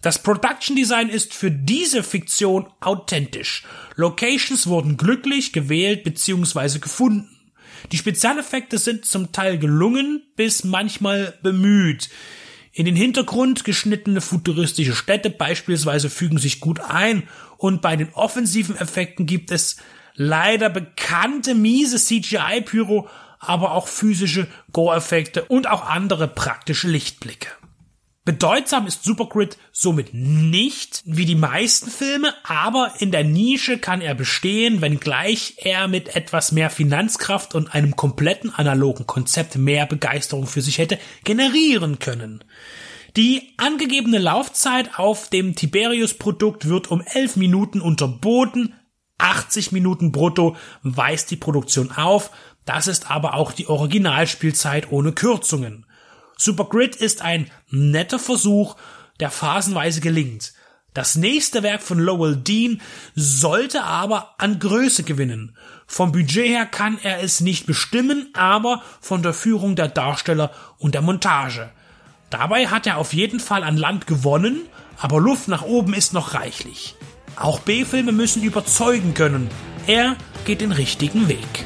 Das 0.03 0.19
Production 0.19 0.75
Design 0.75 1.07
ist 1.07 1.33
für 1.33 1.49
diese 1.49 2.03
Fiktion 2.03 2.67
authentisch. 2.81 3.63
Locations 3.95 4.67
wurden 4.67 4.97
glücklich 4.97 5.53
gewählt 5.53 6.03
bzw. 6.03 6.79
gefunden. 6.79 7.29
Die 7.93 7.97
Spezialeffekte 7.97 8.77
sind 8.77 9.05
zum 9.05 9.31
Teil 9.31 9.57
gelungen 9.57 10.21
bis 10.35 10.65
manchmal 10.65 11.39
bemüht. 11.41 12.09
In 12.73 12.83
den 12.83 12.97
Hintergrund 12.97 13.63
geschnittene 13.63 14.19
futuristische 14.19 14.93
Städte 14.93 15.29
beispielsweise 15.29 16.09
fügen 16.09 16.37
sich 16.37 16.59
gut 16.59 16.81
ein 16.81 17.23
und 17.55 17.81
bei 17.81 17.95
den 17.95 18.13
offensiven 18.13 18.75
Effekten 18.75 19.25
gibt 19.25 19.51
es 19.51 19.77
leider 20.15 20.69
bekannte 20.69 21.55
miese 21.55 21.97
CGI-Pyro, 21.97 23.07
aber 23.39 23.71
auch 23.71 23.87
physische 23.87 24.47
Gore-Effekte 24.73 25.45
und 25.45 25.65
auch 25.67 25.85
andere 25.85 26.27
praktische 26.27 26.89
Lichtblicke. 26.89 27.47
Bedeutsam 28.25 28.87
ist 28.87 29.03
Supergrid 29.03 29.57
somit 29.73 30.13
nicht 30.13 31.03
wie 31.05 31.25
die 31.25 31.35
meisten 31.35 31.89
Filme, 31.89 32.33
aber 32.45 32.93
in 32.99 33.11
der 33.11 33.25
Nische 33.25 33.77
kann 33.77 33.99
er 33.99 34.15
bestehen, 34.15 34.79
wenngleich 34.79 35.55
er 35.57 35.89
mit 35.89 36.15
etwas 36.15 36.53
mehr 36.53 36.69
Finanzkraft 36.69 37.53
und 37.53 37.75
einem 37.75 37.97
kompletten 37.97 38.55
analogen 38.55 39.05
Konzept 39.07 39.57
mehr 39.57 39.85
Begeisterung 39.85 40.47
für 40.47 40.61
sich 40.61 40.77
hätte 40.77 40.99
generieren 41.25 41.99
können. 41.99 42.45
Die 43.17 43.55
angegebene 43.57 44.19
Laufzeit 44.19 44.97
auf 44.97 45.29
dem 45.29 45.55
Tiberius-Produkt 45.55 46.69
wird 46.69 46.89
um 46.91 47.01
11 47.01 47.35
Minuten 47.35 47.81
unterboten, 47.81 48.73
80 49.17 49.73
Minuten 49.73 50.13
brutto 50.13 50.55
weist 50.81 51.29
die 51.29 51.35
Produktion 51.35 51.91
auf, 51.91 52.31
das 52.63 52.87
ist 52.87 53.11
aber 53.11 53.33
auch 53.33 53.51
die 53.51 53.67
Originalspielzeit 53.67 54.93
ohne 54.93 55.11
Kürzungen. 55.11 55.85
Supergrid 56.43 56.97
ist 56.97 57.21
ein 57.21 57.49
netter 57.69 58.19
Versuch, 58.19 58.75
der 59.21 59.31
phasenweise 59.31 60.01
gelingt. 60.01 60.51
Das 60.93 61.15
nächste 61.15 61.63
Werk 61.63 61.81
von 61.81 61.99
Lowell 61.99 62.35
Dean 62.35 62.81
sollte 63.15 63.83
aber 63.83 64.35
an 64.39 64.59
Größe 64.59 65.03
gewinnen. 65.03 65.55
Vom 65.87 66.11
Budget 66.11 66.49
her 66.49 66.65
kann 66.65 66.97
er 67.01 67.23
es 67.23 67.39
nicht 67.39 67.65
bestimmen, 67.65 68.27
aber 68.33 68.83
von 68.99 69.23
der 69.23 69.33
Führung 69.33 69.77
der 69.77 69.87
Darsteller 69.87 70.51
und 70.79 70.95
der 70.95 71.01
Montage. 71.01 71.71
Dabei 72.29 72.67
hat 72.67 72.87
er 72.87 72.97
auf 72.97 73.13
jeden 73.13 73.39
Fall 73.39 73.63
an 73.63 73.77
Land 73.77 74.05
gewonnen, 74.05 74.63
aber 74.97 75.21
Luft 75.21 75.47
nach 75.47 75.61
oben 75.61 75.93
ist 75.93 76.11
noch 76.11 76.33
reichlich. 76.33 76.95
Auch 77.37 77.59
B-Filme 77.59 78.11
müssen 78.11 78.43
überzeugen 78.43 79.13
können. 79.13 79.49
Er 79.87 80.17
geht 80.43 80.59
den 80.59 80.73
richtigen 80.73 81.29
Weg. 81.29 81.65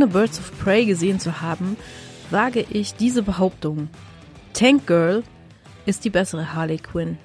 Ohne 0.00 0.08
Birds 0.08 0.38
of 0.38 0.58
Prey 0.58 0.86
gesehen 0.86 1.20
zu 1.20 1.42
haben, 1.42 1.76
wage 2.30 2.64
ich 2.70 2.94
diese 2.94 3.22
Behauptung. 3.22 3.90
Tank 4.54 4.86
Girl 4.86 5.22
ist 5.84 6.06
die 6.06 6.08
bessere 6.08 6.54
Harley 6.54 6.78
Quinn. 6.78 7.18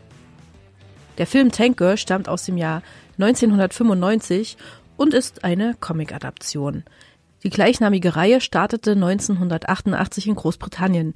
Der 1.17 1.25
Film 1.25 1.53
Tank 1.53 1.77
Girl 1.77 1.95
stammt 1.95 2.27
aus 2.27 2.43
dem 2.43 2.57
Jahr 2.57 2.83
1995 3.17 4.57
und 4.97 5.13
ist 5.13 5.45
eine 5.45 5.75
Comic-Adaption. 5.79 6.83
Die 7.43 7.49
gleichnamige 7.49 8.17
Reihe 8.17 8.41
startete 8.41 8.91
1988 8.91 10.27
in 10.27 10.35
Großbritannien 10.35 11.13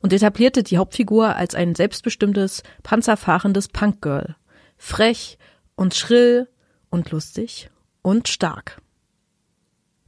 und 0.00 0.14
etablierte 0.14 0.62
die 0.62 0.78
Hauptfigur 0.78 1.36
als 1.36 1.54
ein 1.54 1.74
selbstbestimmtes, 1.74 2.62
panzerfahrendes 2.84 3.68
Punkgirl. 3.68 4.34
Frech 4.78 5.36
und 5.74 5.92
schrill 5.92 6.48
und 6.88 7.10
lustig 7.10 7.68
und 8.00 8.28
stark. 8.28 8.81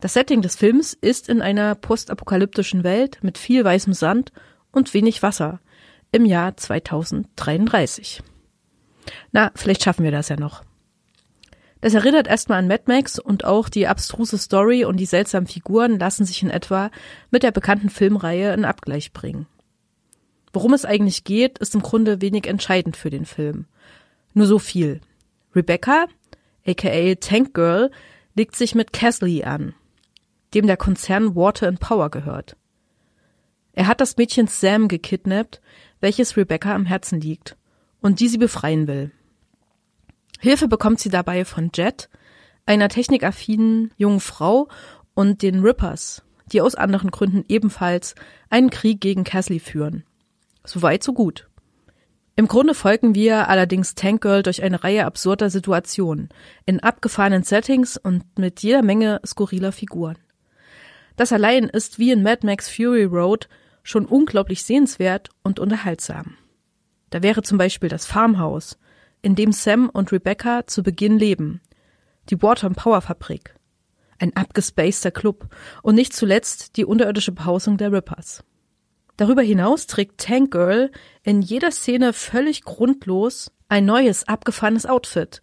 Das 0.04 0.12
Setting 0.12 0.42
des 0.42 0.54
Films 0.54 0.92
ist 0.92 1.30
in 1.30 1.40
einer 1.40 1.74
postapokalyptischen 1.74 2.84
Welt 2.84 3.20
mit 3.22 3.38
viel 3.38 3.64
weißem 3.64 3.94
Sand 3.94 4.32
und 4.70 4.92
wenig 4.92 5.22
Wasser 5.22 5.60
im 6.12 6.26
Jahr 6.26 6.58
2033. 6.58 8.22
Na, 9.32 9.50
vielleicht 9.54 9.82
schaffen 9.82 10.04
wir 10.04 10.10
das 10.10 10.28
ja 10.28 10.36
noch. 10.36 10.62
Das 11.80 11.94
erinnert 11.94 12.26
erstmal 12.26 12.58
an 12.58 12.68
Mad 12.68 12.82
Max 12.86 13.18
und 13.18 13.46
auch 13.46 13.70
die 13.70 13.86
abstruse 13.86 14.36
Story 14.36 14.84
und 14.84 14.98
die 14.98 15.06
seltsamen 15.06 15.46
Figuren 15.46 15.98
lassen 15.98 16.26
sich 16.26 16.42
in 16.42 16.50
etwa 16.50 16.90
mit 17.30 17.42
der 17.42 17.52
bekannten 17.52 17.88
Filmreihe 17.88 18.52
in 18.52 18.66
Abgleich 18.66 19.14
bringen. 19.14 19.46
Worum 20.52 20.74
es 20.74 20.84
eigentlich 20.84 21.24
geht, 21.24 21.58
ist 21.60 21.74
im 21.74 21.80
Grunde 21.80 22.20
wenig 22.20 22.46
entscheidend 22.46 22.98
für 22.98 23.08
den 23.08 23.24
Film. 23.24 23.64
Nur 24.34 24.44
so 24.44 24.58
viel. 24.58 25.00
Rebecca, 25.56 26.08
aka 26.66 27.14
Tank 27.14 27.54
Girl, 27.54 27.90
legt 28.34 28.54
sich 28.54 28.74
mit 28.74 28.92
Casley 28.92 29.44
an, 29.44 29.72
dem 30.54 30.66
der 30.66 30.76
Konzern 30.76 31.34
Water 31.34 31.68
and 31.68 31.80
Power 31.80 32.10
gehört. 32.10 32.56
Er 33.72 33.86
hat 33.86 34.00
das 34.00 34.16
Mädchen 34.16 34.46
Sam 34.46 34.88
gekidnappt, 34.88 35.60
welches 36.00 36.36
Rebecca 36.36 36.74
am 36.74 36.86
Herzen 36.86 37.20
liegt 37.20 37.56
und 38.00 38.20
die 38.20 38.28
sie 38.28 38.38
befreien 38.38 38.86
will. 38.86 39.10
Hilfe 40.38 40.68
bekommt 40.68 41.00
sie 41.00 41.08
dabei 41.08 41.44
von 41.44 41.70
Jet, 41.74 42.08
einer 42.66 42.88
technikaffinen 42.88 43.92
jungen 43.96 44.20
Frau 44.20 44.68
und 45.14 45.42
den 45.42 45.60
Rippers, 45.60 46.22
die 46.52 46.60
aus 46.60 46.74
anderen 46.74 47.10
Gründen 47.10 47.44
ebenfalls 47.48 48.14
einen 48.50 48.70
Krieg 48.70 49.00
gegen 49.00 49.24
Casley 49.24 49.58
führen. 49.58 50.04
Soweit 50.64 51.02
so 51.02 51.12
gut. 51.12 51.48
Im 52.36 52.48
Grunde 52.48 52.74
folgen 52.74 53.14
wir 53.14 53.48
allerdings 53.48 53.94
Tank 53.94 54.22
Girl 54.22 54.42
durch 54.42 54.62
eine 54.62 54.82
Reihe 54.82 55.04
absurder 55.04 55.50
Situationen, 55.50 56.30
in 56.66 56.80
abgefahrenen 56.80 57.44
Settings 57.44 57.96
und 57.96 58.24
mit 58.38 58.60
jeder 58.60 58.82
Menge 58.82 59.20
skurriler 59.24 59.70
Figuren. 59.70 60.18
Das 61.16 61.32
allein 61.32 61.64
ist 61.64 61.98
wie 61.98 62.10
in 62.10 62.22
Mad 62.22 62.46
Max 62.46 62.68
Fury 62.68 63.04
Road 63.04 63.48
schon 63.82 64.06
unglaublich 64.06 64.64
sehenswert 64.64 65.28
und 65.42 65.60
unterhaltsam. 65.60 66.36
Da 67.10 67.22
wäre 67.22 67.42
zum 67.42 67.58
Beispiel 67.58 67.88
das 67.88 68.06
Farmhaus, 68.06 68.78
in 69.22 69.34
dem 69.34 69.52
Sam 69.52 69.88
und 69.88 70.12
Rebecca 70.12 70.66
zu 70.66 70.82
Beginn 70.82 71.18
leben, 71.18 71.60
die 72.30 72.42
Water 72.42 72.66
and 72.66 72.76
Power 72.76 73.00
Fabrik, 73.00 73.54
ein 74.18 74.34
abgespaceter 74.34 75.10
Club 75.10 75.48
und 75.82 75.94
nicht 75.94 76.12
zuletzt 76.12 76.76
die 76.76 76.84
unterirdische 76.84 77.32
Behausung 77.32 77.76
der 77.76 77.92
Rippers. 77.92 78.42
Darüber 79.16 79.42
hinaus 79.42 79.86
trägt 79.86 80.20
Tank 80.20 80.50
Girl 80.50 80.90
in 81.22 81.40
jeder 81.40 81.70
Szene 81.70 82.12
völlig 82.12 82.62
grundlos 82.64 83.52
ein 83.68 83.86
neues, 83.86 84.26
abgefahrenes 84.26 84.86
Outfit. 84.86 85.40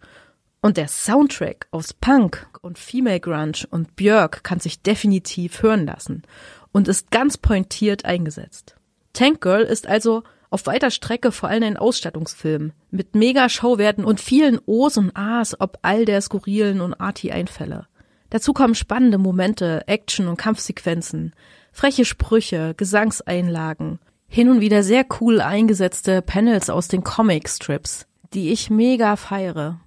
Und 0.64 0.76
der 0.76 0.86
Soundtrack 0.86 1.66
aus 1.72 1.92
Punk 1.92 2.48
und 2.60 2.78
Female 2.78 3.18
Grunge 3.18 3.66
und 3.70 3.96
Björk 3.96 4.44
kann 4.44 4.60
sich 4.60 4.80
definitiv 4.80 5.60
hören 5.60 5.86
lassen 5.86 6.22
und 6.70 6.86
ist 6.86 7.10
ganz 7.10 7.36
pointiert 7.36 8.04
eingesetzt. 8.04 8.76
Tank 9.12 9.40
Girl 9.40 9.62
ist 9.62 9.88
also 9.88 10.22
auf 10.50 10.66
weiter 10.66 10.92
Strecke 10.92 11.32
vor 11.32 11.48
allem 11.48 11.64
ein 11.64 11.76
Ausstattungsfilm 11.76 12.72
mit 12.92 13.16
mega 13.16 13.48
Schauwerten 13.48 14.04
und 14.04 14.20
vielen 14.20 14.60
O's 14.64 14.96
und 14.96 15.10
A's 15.16 15.60
ob 15.60 15.80
all 15.82 16.04
der 16.04 16.20
skurrilen 16.20 16.80
und 16.80 16.94
arty 16.94 17.32
Einfälle. 17.32 17.88
Dazu 18.30 18.52
kommen 18.52 18.76
spannende 18.76 19.18
Momente, 19.18 19.82
Action 19.88 20.28
und 20.28 20.36
Kampfsequenzen, 20.36 21.34
freche 21.72 22.04
Sprüche, 22.04 22.74
Gesangseinlagen, 22.76 23.98
hin 24.28 24.48
und 24.48 24.60
wieder 24.60 24.84
sehr 24.84 25.04
cool 25.20 25.40
eingesetzte 25.40 26.22
Panels 26.22 26.70
aus 26.70 26.86
den 26.86 27.02
Comic-Strips, 27.02 28.06
die 28.32 28.52
ich 28.52 28.70
mega 28.70 29.16
feiere. 29.16 29.81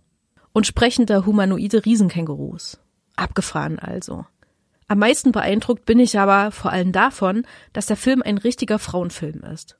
Und 0.55 0.65
sprechende 0.65 1.25
humanoide 1.25 1.85
Riesenkängurus. 1.85 2.79
Abgefahren 3.17 3.77
also. 3.77 4.25
Am 4.87 4.99
meisten 4.99 5.33
beeindruckt 5.33 5.83
bin 5.83 5.99
ich 5.99 6.17
aber 6.17 6.49
vor 6.51 6.71
allem 6.71 6.93
davon, 6.93 7.45
dass 7.73 7.87
der 7.87 7.97
Film 7.97 8.21
ein 8.21 8.37
richtiger 8.37 8.79
Frauenfilm 8.79 9.43
ist. 9.43 9.75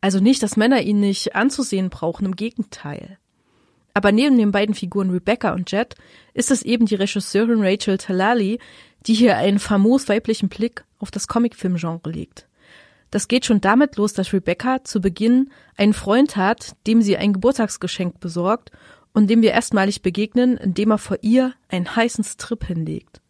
Also 0.00 0.20
nicht, 0.20 0.40
dass 0.44 0.56
Männer 0.56 0.82
ihn 0.82 1.00
nicht 1.00 1.34
anzusehen 1.34 1.90
brauchen, 1.90 2.26
im 2.26 2.36
Gegenteil. 2.36 3.18
Aber 3.92 4.12
neben 4.12 4.38
den 4.38 4.52
beiden 4.52 4.76
Figuren 4.76 5.10
Rebecca 5.10 5.52
und 5.52 5.72
Jet 5.72 5.96
ist 6.32 6.52
es 6.52 6.62
eben 6.62 6.86
die 6.86 6.94
Regisseurin 6.94 7.64
Rachel 7.64 7.98
Talali, 7.98 8.60
die 9.04 9.14
hier 9.14 9.36
einen 9.36 9.58
famos 9.58 10.08
weiblichen 10.08 10.48
Blick 10.48 10.84
auf 11.00 11.10
das 11.10 11.26
Comicfilmgenre 11.26 12.08
legt. 12.08 12.46
Das 13.10 13.26
geht 13.26 13.46
schon 13.46 13.60
damit 13.60 13.96
los, 13.96 14.12
dass 14.12 14.32
Rebecca 14.32 14.84
zu 14.84 15.00
Beginn 15.00 15.50
einen 15.76 15.92
Freund 15.92 16.36
hat, 16.36 16.76
dem 16.86 17.02
sie 17.02 17.16
ein 17.16 17.32
Geburtstagsgeschenk 17.32 18.20
besorgt 18.20 18.70
und 19.18 19.26
dem 19.26 19.42
wir 19.42 19.50
erstmalig 19.50 20.00
begegnen, 20.00 20.56
indem 20.56 20.92
er 20.92 20.98
vor 20.98 21.18
ihr 21.22 21.52
einen 21.66 21.96
heißen 21.96 22.22
Strip 22.22 22.64
hinlegt. 22.64 23.20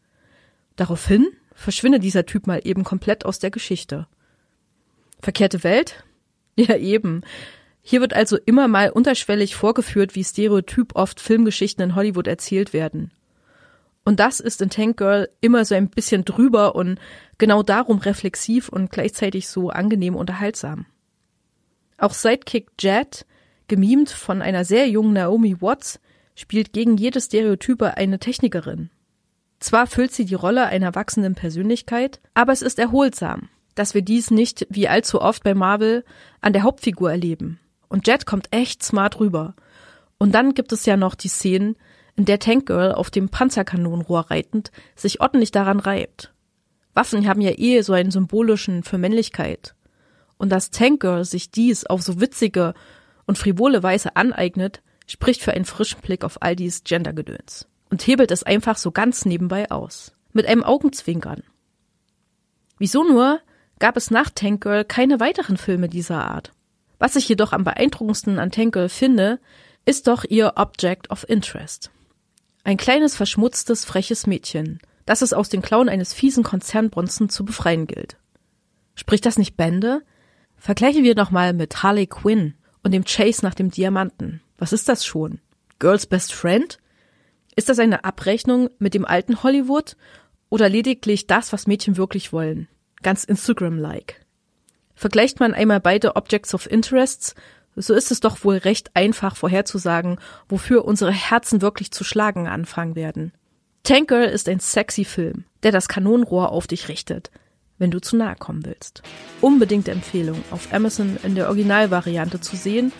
Daraufhin 0.76 1.28
verschwindet 1.54 2.02
dieser 2.04 2.26
Typ 2.26 2.46
mal 2.46 2.60
eben 2.62 2.84
komplett 2.84 3.24
aus 3.24 3.38
der 3.38 3.50
Geschichte. 3.50 4.06
Verkehrte 5.22 5.64
Welt? 5.64 6.04
Ja, 6.56 6.76
eben. 6.76 7.22
Hier 7.80 8.00
wird 8.02 8.12
also 8.12 8.36
immer 8.36 8.68
mal 8.68 8.90
unterschwellig 8.90 9.54
vorgeführt, 9.54 10.14
wie 10.14 10.24
stereotyp 10.24 10.94
oft 10.94 11.20
Filmgeschichten 11.20 11.82
in 11.82 11.94
Hollywood 11.94 12.26
erzählt 12.26 12.74
werden. 12.74 13.12
Und 14.04 14.20
das 14.20 14.40
ist 14.40 14.60
in 14.60 14.68
Tank 14.68 14.98
Girl 14.98 15.30
immer 15.40 15.64
so 15.64 15.74
ein 15.74 15.88
bisschen 15.88 16.26
drüber 16.26 16.74
und 16.74 16.98
genau 17.38 17.62
darum 17.62 17.98
reflexiv 17.98 18.68
und 18.68 18.90
gleichzeitig 18.90 19.48
so 19.48 19.70
angenehm 19.70 20.16
unterhaltsam. 20.16 20.84
Auch 21.96 22.12
Sidekick 22.12 22.72
Jet, 22.78 23.24
gemimt 23.68 24.10
von 24.10 24.42
einer 24.42 24.64
sehr 24.64 24.88
jungen 24.88 25.12
Naomi 25.12 25.60
Watts, 25.60 26.00
spielt 26.34 26.72
gegen 26.72 26.96
jede 26.96 27.20
Stereotype 27.20 27.96
eine 27.96 28.18
Technikerin. 28.18 28.90
Zwar 29.60 29.86
füllt 29.86 30.12
sie 30.12 30.24
die 30.24 30.34
Rolle 30.34 30.66
einer 30.66 30.94
wachsenden 30.94 31.34
Persönlichkeit, 31.34 32.20
aber 32.34 32.52
es 32.52 32.62
ist 32.62 32.78
erholsam, 32.78 33.48
dass 33.74 33.94
wir 33.94 34.02
dies 34.02 34.30
nicht 34.30 34.66
wie 34.70 34.88
allzu 34.88 35.20
oft 35.20 35.42
bei 35.42 35.54
Marvel 35.54 36.04
an 36.40 36.52
der 36.52 36.62
Hauptfigur 36.62 37.10
erleben. 37.10 37.58
Und 37.88 38.06
Jet 38.06 38.26
kommt 38.26 38.48
echt 38.52 38.82
smart 38.82 39.18
rüber. 39.18 39.54
Und 40.18 40.34
dann 40.34 40.54
gibt 40.54 40.72
es 40.72 40.86
ja 40.86 40.96
noch 40.96 41.14
die 41.14 41.28
Szenen, 41.28 41.76
in 42.14 42.24
der 42.24 42.40
Tank 42.40 42.66
Girl 42.66 42.92
auf 42.92 43.10
dem 43.10 43.28
Panzerkanonenrohr 43.28 44.30
reitend 44.30 44.72
sich 44.96 45.20
ordentlich 45.20 45.52
daran 45.52 45.78
reibt. 45.78 46.32
Waffen 46.92 47.28
haben 47.28 47.40
ja 47.40 47.52
eh 47.56 47.80
so 47.82 47.92
einen 47.92 48.10
symbolischen 48.10 48.82
für 48.82 48.98
Männlichkeit. 48.98 49.76
Und 50.36 50.50
dass 50.50 50.70
Tank 50.70 51.00
Girl 51.00 51.24
sich 51.24 51.50
dies 51.52 51.86
auf 51.86 52.02
so 52.02 52.20
witzige 52.20 52.74
und 53.28 53.38
frivole 53.38 53.82
Weise 53.82 54.16
aneignet, 54.16 54.82
spricht 55.06 55.42
für 55.42 55.52
einen 55.52 55.66
frischen 55.66 56.00
Blick 56.00 56.24
auf 56.24 56.42
all 56.42 56.56
dies 56.56 56.82
Gendergedöns. 56.82 57.68
Und 57.90 58.04
hebelt 58.06 58.30
es 58.30 58.42
einfach 58.42 58.78
so 58.78 58.90
ganz 58.90 59.24
nebenbei 59.26 59.70
aus. 59.70 60.12
Mit 60.32 60.46
einem 60.46 60.64
Augenzwinkern. 60.64 61.42
Wieso 62.78 63.04
nur 63.04 63.40
gab 63.78 63.96
es 63.96 64.10
nach 64.10 64.30
Tank 64.30 64.62
Girl 64.62 64.84
keine 64.84 65.20
weiteren 65.20 65.58
Filme 65.58 65.88
dieser 65.88 66.24
Art? 66.24 66.52
Was 66.98 67.16
ich 67.16 67.28
jedoch 67.28 67.52
am 67.52 67.64
beeindruckendsten 67.64 68.38
an 68.38 68.50
Tank 68.50 68.72
Girl 68.72 68.88
finde, 68.88 69.40
ist 69.84 70.06
doch 70.06 70.24
ihr 70.24 70.54
Object 70.56 71.10
of 71.10 71.28
Interest. 71.28 71.90
Ein 72.64 72.76
kleines, 72.78 73.14
verschmutztes, 73.14 73.84
freches 73.84 74.26
Mädchen, 74.26 74.80
das 75.06 75.22
es 75.22 75.32
aus 75.32 75.48
den 75.48 75.62
Klauen 75.62 75.88
eines 75.88 76.14
fiesen 76.14 76.44
Konzernbronzen 76.44 77.28
zu 77.28 77.44
befreien 77.44 77.86
gilt. 77.86 78.16
Spricht 78.94 79.26
das 79.26 79.38
nicht 79.38 79.56
Bände? 79.56 80.02
Vergleichen 80.56 81.04
wir 81.04 81.14
nochmal 81.14 81.52
mit 81.52 81.82
Harley 81.82 82.06
Quinn 82.06 82.54
und 82.88 82.92
dem 82.92 83.04
Chase 83.04 83.44
nach 83.44 83.52
dem 83.52 83.70
Diamanten. 83.70 84.40
Was 84.56 84.72
ist 84.72 84.88
das 84.88 85.04
schon? 85.04 85.40
Girls 85.78 86.06
Best 86.06 86.32
Friend? 86.32 86.78
Ist 87.54 87.68
das 87.68 87.78
eine 87.78 88.02
Abrechnung 88.02 88.70
mit 88.78 88.94
dem 88.94 89.04
alten 89.04 89.42
Hollywood 89.42 89.94
oder 90.48 90.70
lediglich 90.70 91.26
das, 91.26 91.52
was 91.52 91.66
Mädchen 91.66 91.98
wirklich 91.98 92.32
wollen? 92.32 92.66
Ganz 93.02 93.24
Instagram-like. 93.24 94.24
Vergleicht 94.94 95.38
man 95.38 95.52
einmal 95.52 95.80
beide 95.80 96.16
Objects 96.16 96.54
of 96.54 96.70
Interests, 96.70 97.34
so 97.76 97.92
ist 97.92 98.10
es 98.10 98.20
doch 98.20 98.42
wohl 98.42 98.56
recht 98.56 98.92
einfach 98.94 99.36
vorherzusagen, 99.36 100.18
wofür 100.48 100.86
unsere 100.86 101.12
Herzen 101.12 101.60
wirklich 101.60 101.90
zu 101.90 102.04
schlagen 102.04 102.48
anfangen 102.48 102.96
werden. 102.96 103.32
Tank 103.82 104.08
Girl 104.08 104.24
ist 104.24 104.48
ein 104.48 104.60
sexy 104.60 105.04
Film, 105.04 105.44
der 105.62 105.72
das 105.72 105.88
Kanonenrohr 105.88 106.52
auf 106.52 106.66
dich 106.66 106.88
richtet, 106.88 107.30
wenn 107.78 107.90
du 107.90 108.00
zu 108.00 108.16
nahe 108.16 108.36
kommen 108.36 108.64
willst. 108.64 109.02
Unbedingte 109.40 109.90
Empfehlung, 109.90 110.42
auf 110.50 110.72
Amazon 110.72 111.16
in 111.22 111.34
der 111.34 111.48
Originalvariante 111.48 112.40
zu 112.40 112.56
sehen 112.56 112.92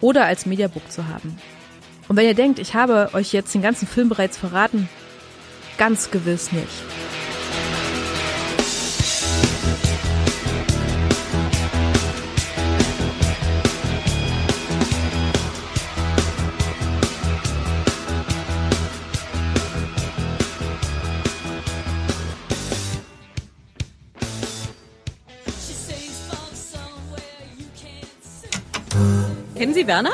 oder 0.00 0.26
als 0.26 0.46
Mediabook 0.46 0.90
zu 0.90 1.08
haben. 1.08 1.36
Und 2.08 2.16
wenn 2.16 2.26
ihr 2.26 2.34
denkt, 2.34 2.58
ich 2.58 2.74
habe 2.74 3.10
euch 3.12 3.32
jetzt 3.32 3.54
den 3.54 3.62
ganzen 3.62 3.86
Film 3.86 4.08
bereits 4.08 4.38
verraten, 4.38 4.88
ganz 5.76 6.10
gewiss 6.10 6.52
nicht. 6.52 7.17
Kennen 29.58 29.74
Sie 29.74 29.88
Werner? 29.88 30.12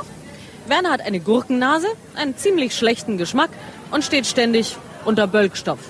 Werner 0.68 0.90
hat 0.90 1.02
eine 1.02 1.20
Gurkennase, 1.20 1.88
einen 2.16 2.34
ziemlich 2.34 2.74
schlechten 2.74 3.18
Geschmack 3.18 3.50
und 3.90 4.02
steht 4.02 4.24
ständig 4.24 4.78
unter 5.04 5.26
Bölkstoff. 5.26 5.80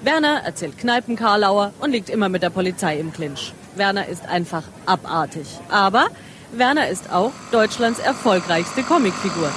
Werner 0.00 0.40
erzählt 0.42 0.78
Kneipenkarlauer 0.78 1.74
und 1.80 1.90
liegt 1.90 2.08
immer 2.08 2.30
mit 2.30 2.42
der 2.42 2.48
Polizei 2.48 2.98
im 2.98 3.12
Clinch. 3.12 3.52
Werner 3.76 4.08
ist 4.08 4.24
einfach 4.26 4.62
abartig. 4.86 5.46
Aber 5.68 6.06
Werner 6.52 6.88
ist 6.88 7.12
auch 7.12 7.32
Deutschlands 7.52 7.98
erfolgreichste 7.98 8.82
Comicfigur. 8.82 9.50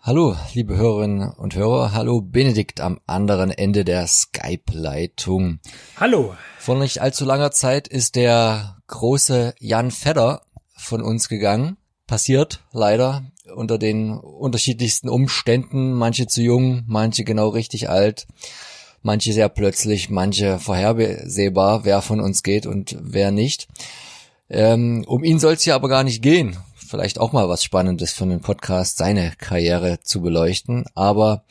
Hallo, 0.00 0.34
liebe 0.54 0.78
Hörerinnen 0.78 1.30
und 1.30 1.56
Hörer. 1.56 1.92
Hallo, 1.92 2.22
Benedikt 2.22 2.80
am 2.80 3.00
anderen 3.06 3.50
Ende 3.50 3.84
der 3.84 4.06
Skype-Leitung. 4.06 5.58
Hallo. 6.00 6.36
Vor 6.58 6.76
nicht 6.76 7.02
allzu 7.02 7.26
langer 7.26 7.50
Zeit 7.50 7.86
ist 7.86 8.16
der 8.16 8.78
große 8.86 9.54
Jan 9.58 9.90
Fedder 9.90 10.40
von 10.76 11.02
uns 11.02 11.28
gegangen. 11.28 11.76
Passiert 12.06 12.64
leider 12.72 13.24
unter 13.54 13.78
den 13.78 14.12
unterschiedlichsten 14.12 15.08
Umständen. 15.08 15.92
Manche 15.92 16.26
zu 16.26 16.42
jung, 16.42 16.84
manche 16.86 17.24
genau 17.24 17.48
richtig 17.48 17.88
alt, 17.88 18.26
manche 19.02 19.32
sehr 19.32 19.48
plötzlich, 19.48 20.10
manche 20.10 20.58
vorhersehbar, 20.58 21.84
wer 21.84 22.02
von 22.02 22.20
uns 22.20 22.42
geht 22.42 22.66
und 22.66 22.96
wer 23.00 23.30
nicht. 23.30 23.68
Ähm, 24.48 25.04
um 25.06 25.24
ihn 25.24 25.38
soll 25.38 25.54
es 25.54 25.62
hier 25.62 25.74
aber 25.74 25.88
gar 25.88 26.04
nicht 26.04 26.22
gehen. 26.22 26.56
Vielleicht 26.74 27.18
auch 27.18 27.32
mal 27.32 27.48
was 27.48 27.64
Spannendes 27.64 28.12
von 28.12 28.30
dem 28.30 28.40
Podcast, 28.40 28.98
seine 28.98 29.32
Karriere 29.38 29.98
zu 30.02 30.20
beleuchten. 30.20 30.84
Aber 30.94 31.44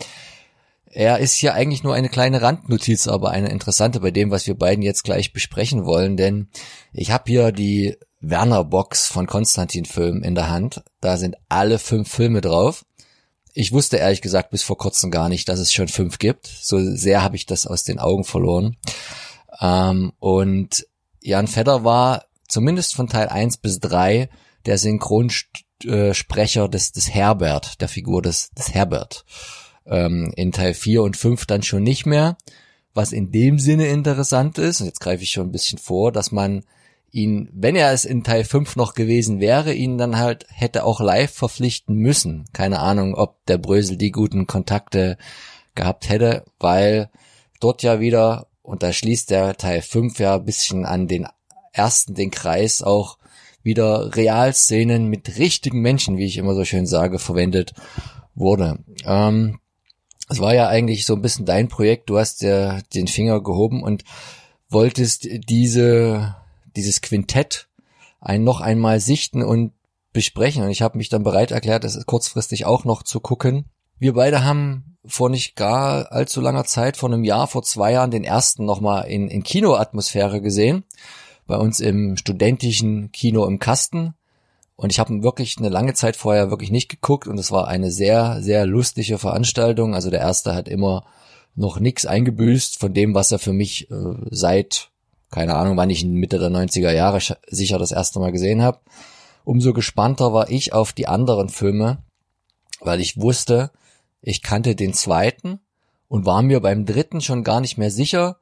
er 0.86 1.20
ist 1.20 1.34
hier 1.34 1.54
eigentlich 1.54 1.84
nur 1.84 1.94
eine 1.94 2.08
kleine 2.08 2.42
Randnotiz, 2.42 3.08
aber 3.08 3.32
eine 3.32 3.50
interessante 3.50 4.00
bei 4.00 4.12
dem, 4.12 4.32
was 4.32 4.48
wir 4.48 4.56
beiden 4.56 4.82
jetzt 4.82 5.04
gleich 5.04 5.34
besprechen 5.34 5.86
wollen. 5.86 6.16
Denn 6.16 6.48
ich 6.94 7.12
habe 7.12 7.26
hier 7.28 7.52
die 7.52 7.98
Werner 8.30 8.64
Box 8.64 9.08
von 9.08 9.28
Konstantin 9.28 9.86
Film 9.86 10.24
in 10.24 10.36
der 10.36 10.50
Hand. 10.50 10.84
Da 11.00 11.18
sind 11.18 11.36
alle 11.48 11.80
fünf 11.80 12.10
Filme 12.12 12.42
drauf. 12.42 12.86
Ich 13.54 13.72
wusste 13.72 13.98
ehrlich 13.98 14.22
gesagt 14.22 14.50
bis 14.50 14.64
vor 14.64 14.78
kurzem 14.78 15.12
gar 15.12 15.30
nicht, 15.30 15.48
dass 15.48 15.60
es 15.60 15.72
schon 15.72 15.88
fünf 15.88 16.18
gibt. 16.18 16.48
So 16.48 16.80
sehr 16.96 17.22
habe 17.24 17.36
ich 17.36 17.46
das 17.46 17.68
aus 17.68 17.84
den 17.84 18.00
Augen 18.00 18.24
verloren. 18.24 18.78
Ähm, 19.62 20.12
und 20.20 20.86
Jan 21.22 21.48
Fedder 21.48 21.84
war 21.84 22.26
zumindest 22.48 22.96
von 22.96 23.08
Teil 23.08 23.30
1 23.30 23.58
bis 23.58 23.80
3 23.80 24.30
der 24.66 24.78
Synchronsprecher 24.78 26.68
des, 26.68 26.92
des 26.92 27.14
Herbert, 27.14 27.80
der 27.80 27.88
Figur 27.88 28.22
des, 28.22 28.50
des 28.52 28.74
Herbert. 28.74 29.24
Ähm, 29.86 30.34
in 30.36 30.52
Teil 30.52 30.74
4 30.74 31.04
und 31.04 31.16
5 31.16 31.46
dann 31.46 31.64
schon 31.64 31.84
nicht 31.84 32.06
mehr. 32.06 32.38
Was 32.94 33.12
in 33.12 33.32
dem 33.32 33.60
Sinne 33.60 33.88
interessant 33.88 34.58
ist, 34.58 34.80
und 34.80 34.88
jetzt 34.88 35.02
greife 35.02 35.24
ich 35.24 35.32
schon 35.32 35.48
ein 35.48 35.52
bisschen 35.52 35.78
vor, 35.78 36.12
dass 36.12 36.32
man 36.32 36.64
ihn, 37.16 37.50
wenn 37.54 37.78
er 37.78 37.94
es 37.94 38.04
in 38.04 38.26
Teil 38.26 38.44
5 38.44 38.76
noch 38.76 38.94
gewesen 38.94 39.40
wäre, 39.40 39.74
ihn 39.74 39.98
dann 39.98 40.18
halt 40.18 40.46
hätte 40.50 40.84
auch 40.84 41.00
live 41.00 41.32
verpflichten 41.32 41.96
müssen. 41.96 42.46
Keine 42.52 42.80
Ahnung, 42.80 43.16
ob 43.16 43.44
der 43.46 43.58
Brösel 43.58 43.96
die 43.96 44.12
guten 44.12 44.48
Kontakte 44.48 45.18
gehabt 45.76 46.10
hätte, 46.10 46.44
weil 46.60 47.10
dort 47.62 47.84
ja 47.84 48.02
wieder, 48.02 48.48
und 48.62 48.84
da 48.84 48.92
schließt 48.92 49.32
der 49.32 49.56
Teil 49.56 49.82
5 49.82 50.20
ja 50.20 50.36
ein 50.36 50.44
bisschen 50.44 50.86
an 50.86 51.08
den 51.08 51.26
ersten 51.72 52.16
den 52.16 52.32
Kreis 52.32 52.84
auch 52.84 53.18
wieder 53.64 54.16
Realszenen 54.16 55.08
mit 55.08 55.38
richtigen 55.38 55.80
Menschen, 55.80 56.18
wie 56.18 56.26
ich 56.26 56.38
immer 56.38 56.54
so 56.54 56.66
schön 56.66 56.86
sage, 56.86 57.18
verwendet 57.18 57.74
wurde. 58.36 58.80
Ähm, 59.06 59.60
es 60.28 60.40
war 60.40 60.54
ja 60.54 60.68
eigentlich 60.68 61.06
so 61.06 61.16
ein 61.16 61.22
bisschen 61.22 61.46
dein 61.46 61.70
Projekt. 61.70 62.10
Du 62.10 62.18
hast 62.18 62.42
ja 62.42 62.82
den 62.94 63.08
Finger 63.08 63.42
gehoben 63.42 63.84
und 63.84 64.04
wolltest 64.70 65.28
diese, 65.48 66.36
dieses 66.76 67.02
Quintett 67.02 67.68
ein 68.20 68.44
noch 68.44 68.62
einmal 68.62 69.00
sichten 69.00 69.44
und 69.44 69.72
besprechen. 70.14 70.64
Und 70.64 70.72
ich 70.72 70.82
habe 70.82 70.98
mich 70.98 71.10
dann 71.10 71.24
bereit 71.24 71.52
erklärt, 71.52 71.84
es 71.84 72.06
kurzfristig 72.06 72.66
auch 72.66 72.86
noch 72.86 73.04
zu 73.04 73.20
gucken. 73.20 73.66
Wir 74.00 74.14
beide 74.14 74.44
haben 74.44 74.98
vor 75.06 75.30
nicht 75.30 75.56
gar 75.56 76.12
allzu 76.12 76.42
langer 76.42 76.66
Zeit, 76.66 76.98
vor 76.98 77.10
einem 77.10 77.24
Jahr, 77.24 77.48
vor 77.48 77.64
zwei 77.64 77.92
Jahren, 77.92 78.12
den 78.12 78.24
ersten 78.24 78.66
nochmal 78.66 79.08
in, 79.08 79.28
in 79.28 79.44
Kinoatmosphäre 79.44 80.42
gesehen 80.42 80.84
bei 81.48 81.58
uns 81.58 81.80
im 81.80 82.18
studentischen 82.18 83.12
Kino 83.12 83.46
im 83.46 83.60
Kasten. 83.60 84.16
Und 84.76 84.92
ich 84.92 85.00
habe 85.00 85.24
wirklich 85.24 85.58
eine 85.58 85.70
lange 85.70 85.94
Zeit 85.94 86.16
vorher 86.16 86.50
wirklich 86.50 86.72
nicht 86.72 86.90
geguckt 86.90 87.28
und 87.28 87.40
es 87.40 87.52
war 87.52 87.68
eine 87.68 87.92
sehr, 87.92 88.42
sehr 88.42 88.66
lustige 88.66 89.18
Veranstaltung. 89.18 89.96
Also 89.96 90.10
der 90.10 90.20
erste 90.20 90.54
hat 90.54 90.68
immer 90.68 91.06
noch 91.56 91.80
nichts 91.80 92.06
eingebüßt 92.06 92.80
von 92.80 92.94
dem, 92.94 93.16
was 93.16 93.32
er 93.32 93.40
für 93.40 93.54
mich 93.54 93.90
äh, 93.90 93.96
seit, 94.32 94.90
keine 95.36 95.56
Ahnung, 95.56 95.76
wann 95.76 95.90
ich 95.90 96.02
in 96.02 96.14
Mitte 96.14 96.40
der 96.40 96.50
90er 96.50 96.92
Jahre 96.92 97.20
sicher 97.48 97.78
das 97.78 97.92
erste 97.92 98.20
Mal 98.20 98.32
gesehen 98.32 98.62
habe. 98.62 98.80
Umso 99.44 99.74
gespannter 99.74 100.32
war 100.32 100.50
ich 100.50 100.72
auf 100.72 100.94
die 100.94 101.10
anderen 101.10 101.50
Filme, 101.50 101.98
weil 102.80 103.02
ich 103.02 103.20
wusste, 103.20 103.70
ich 104.22 104.42
kannte 104.42 104.76
den 104.76 104.94
zweiten 104.94 105.60
und 106.08 106.26
war 106.26 106.42
mir 106.42 106.62
beim 106.62 106.86
dritten 106.86 107.20
schon 107.20 107.44
gar 107.44 107.60
nicht 107.60 107.78
mehr 107.78 107.92
sicher, 107.92 108.38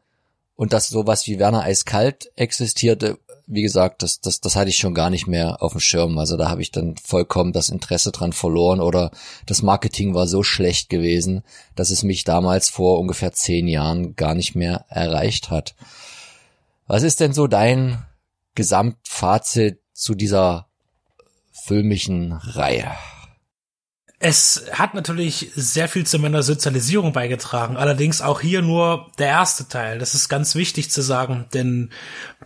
und 0.55 0.71
dass 0.71 0.87
sowas 0.87 1.25
wie 1.27 1.39
Werner 1.39 1.63
Eiskalt 1.63 2.31
existierte, 2.35 3.17
wie 3.47 3.63
gesagt, 3.63 4.03
das, 4.03 4.21
das, 4.21 4.39
das 4.39 4.55
hatte 4.55 4.69
ich 4.69 4.77
schon 4.77 4.93
gar 4.93 5.09
nicht 5.09 5.27
mehr 5.27 5.61
auf 5.63 5.71
dem 5.71 5.81
Schirm. 5.81 6.17
Also 6.17 6.37
da 6.37 6.49
habe 6.49 6.61
ich 6.61 6.71
dann 6.71 6.95
vollkommen 6.95 7.53
das 7.53 7.69
Interesse 7.69 8.11
dran 8.11 8.33
verloren 8.33 8.79
oder 8.79 9.11
das 9.47 9.63
Marketing 9.63 10.13
war 10.13 10.27
so 10.27 10.43
schlecht 10.43 10.89
gewesen, 10.89 11.43
dass 11.75 11.89
es 11.89 12.03
mich 12.03 12.23
damals 12.23 12.69
vor 12.69 12.99
ungefähr 12.99 13.33
zehn 13.33 13.67
Jahren 13.67 14.15
gar 14.15 14.35
nicht 14.35 14.55
mehr 14.55 14.85
erreicht 14.89 15.49
hat. 15.49 15.75
Was 16.87 17.03
ist 17.03 17.19
denn 17.19 17.33
so 17.33 17.47
dein 17.47 18.05
Gesamtfazit 18.55 19.79
zu 19.93 20.15
dieser 20.15 20.67
filmischen 21.65 22.33
Reihe? 22.33 22.91
Es 24.25 24.67
hat 24.71 24.93
natürlich 24.93 25.51
sehr 25.53 25.89
viel 25.89 26.05
zu 26.05 26.17
meiner 26.17 26.43
Sozialisierung 26.43 27.11
beigetragen, 27.11 27.75
allerdings 27.75 28.21
auch 28.21 28.39
hier 28.39 28.61
nur 28.61 29.11
der 29.19 29.27
erste 29.27 29.67
Teil. 29.67 29.99
Das 29.99 30.13
ist 30.13 30.29
ganz 30.29 30.55
wichtig 30.55 30.89
zu 30.91 31.01
sagen, 31.01 31.45
denn 31.53 31.89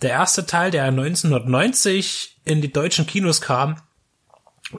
der 0.02 0.10
erste 0.10 0.48
Teil, 0.48 0.72
der 0.72 0.86
1990 0.86 2.40
in 2.46 2.62
die 2.62 2.74
deutschen 2.74 3.06
Kinos 3.06 3.42
kam, 3.42 3.80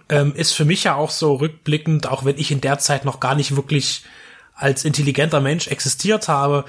ähm, 0.09 0.35
ist 0.35 0.52
für 0.52 0.64
mich 0.64 0.85
ja 0.85 0.97
auch 0.97 1.10
so 1.10 1.35
rückblickend, 1.35 2.09
auch 2.09 2.24
wenn 2.24 2.36
ich 2.36 2.51
in 2.51 2.60
der 2.60 2.80
Zeit 2.80 3.05
noch 3.05 3.20
gar 3.20 3.36
nicht 3.36 3.55
wirklich 3.55 4.02
als 4.55 4.85
intelligenter 4.85 5.40
Mensch 5.40 5.68
existiert 5.68 6.26
habe, 6.26 6.64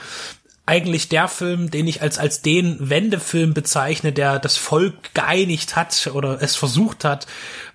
eigentlich 0.70 1.10
der 1.10 1.28
Film, 1.28 1.72
den 1.72 1.88
ich 1.88 2.04
als, 2.04 2.20
als 2.20 2.44
den 2.44 2.92
Wendefilm 2.92 3.56
bezeichne, 3.56 4.14
der 4.14 4.38
das 4.38 4.56
Volk 4.56 5.16
geeinigt 5.16 5.76
hat 5.76 6.12
oder 6.14 6.44
es 6.44 6.56
versucht 6.56 7.04
hat. 7.04 7.26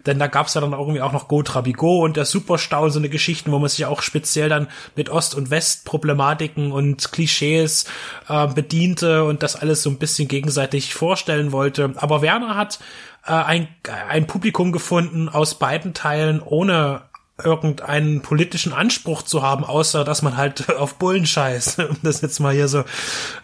Denn 0.07 0.21
da 0.21 0.29
gab's 0.29 0.55
ja 0.55 0.61
dann 0.61 0.73
irgendwie 0.73 1.01
auch 1.01 1.11
noch 1.11 1.27
Go 1.27 1.43
Trabigo 1.43 2.05
und 2.05 2.17
der 2.17 2.25
Superstau, 2.25 2.89
so 2.91 3.01
eine 3.01 3.09
Geschichten, 3.09 3.51
wo 3.51 3.59
man 3.59 3.69
sich 3.69 3.85
auch 3.87 4.01
speziell 4.01 4.49
dann 4.49 4.69
mit 4.95 5.11
Ost- 5.11 5.35
und 5.35 5.51
West-Problematiken 5.51 6.71
und 6.71 7.11
Klischees 7.11 7.87
äh, 8.29 8.47
bediente 8.47 9.25
und 9.25 9.43
das 9.43 9.57
alles 9.57 9.83
so 9.83 9.91
ein 9.91 9.99
bisschen 9.99 10.29
gegenseitig 10.29 10.95
vorstellen 10.95 11.51
wollte. 11.51 11.95
Aber 11.97 12.23
Werner 12.23 12.55
hat 12.55 12.79
äh, 13.27 13.33
ein, 13.33 13.67
ein 14.09 14.29
Publikum 14.29 14.71
gefunden 14.71 15.29
aus 15.29 15.59
beiden 15.59 15.95
Teilen, 15.95 16.41
ohne 16.41 17.03
irgendeinen 17.43 18.23
politischen 18.23 18.73
Anspruch 18.73 19.23
zu 19.23 19.43
haben, 19.43 19.65
außer 19.65 20.05
dass 20.05 20.23
man 20.23 20.37
halt 20.37 20.71
auf 20.79 20.97
Bullen 20.97 21.27
scheißt, 21.27 21.81
um 21.81 21.97
das 22.03 22.21
jetzt 22.21 22.39
mal 22.39 22.55
hier 22.55 22.69
so 22.69 22.85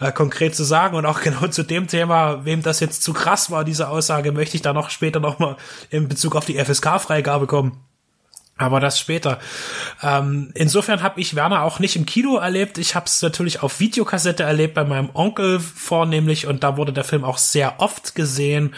äh, 0.01 0.13
konkret 0.13 0.55
zu 0.55 0.65
sagen. 0.65 0.97
Und 0.97 1.07
auch 1.07 1.21
genau 1.21 1.49
zu 1.49 1.63
dem 1.63 1.89
Thema, 1.89 2.45
wem 2.45 2.63
das 2.63 2.81
jetzt 2.81 3.03
zu 3.03 3.13
krass 3.13 3.51
war, 3.51 3.65
diese 3.65 3.89
Aussage, 3.89 4.33
möchte 4.33 4.57
ich 4.57 4.63
da 4.63 4.73
noch 4.73 4.91
später 4.91 5.21
nochmal 5.21 5.57
in 5.91 6.09
Bezug 6.09 6.37
auf 6.37 6.45
die 6.45 6.63
FSK-Freigabe 6.63 7.47
kommen. 7.47 7.90
Aber 8.61 8.79
das 8.79 8.99
später. 8.99 9.39
Ähm, 10.03 10.51
insofern 10.53 11.03
habe 11.03 11.19
ich 11.19 11.35
Werner 11.35 11.63
auch 11.63 11.79
nicht 11.79 11.97
im 11.97 12.05
Kino 12.05 12.37
erlebt. 12.37 12.77
Ich 12.77 12.95
habe 12.95 13.07
es 13.07 13.23
natürlich 13.23 13.63
auf 13.63 13.81
Videokassette 13.81 14.43
erlebt 14.43 14.75
bei 14.75 14.85
meinem 14.85 15.09
Onkel 15.15 15.61
vornehmlich 15.61 16.47
und 16.47 16.63
da 16.63 16.77
wurde 16.77 16.93
der 16.93 17.05
Film 17.05 17.25
auch 17.25 17.39
sehr 17.39 17.81
oft 17.81 18.15
gesehen 18.15 18.75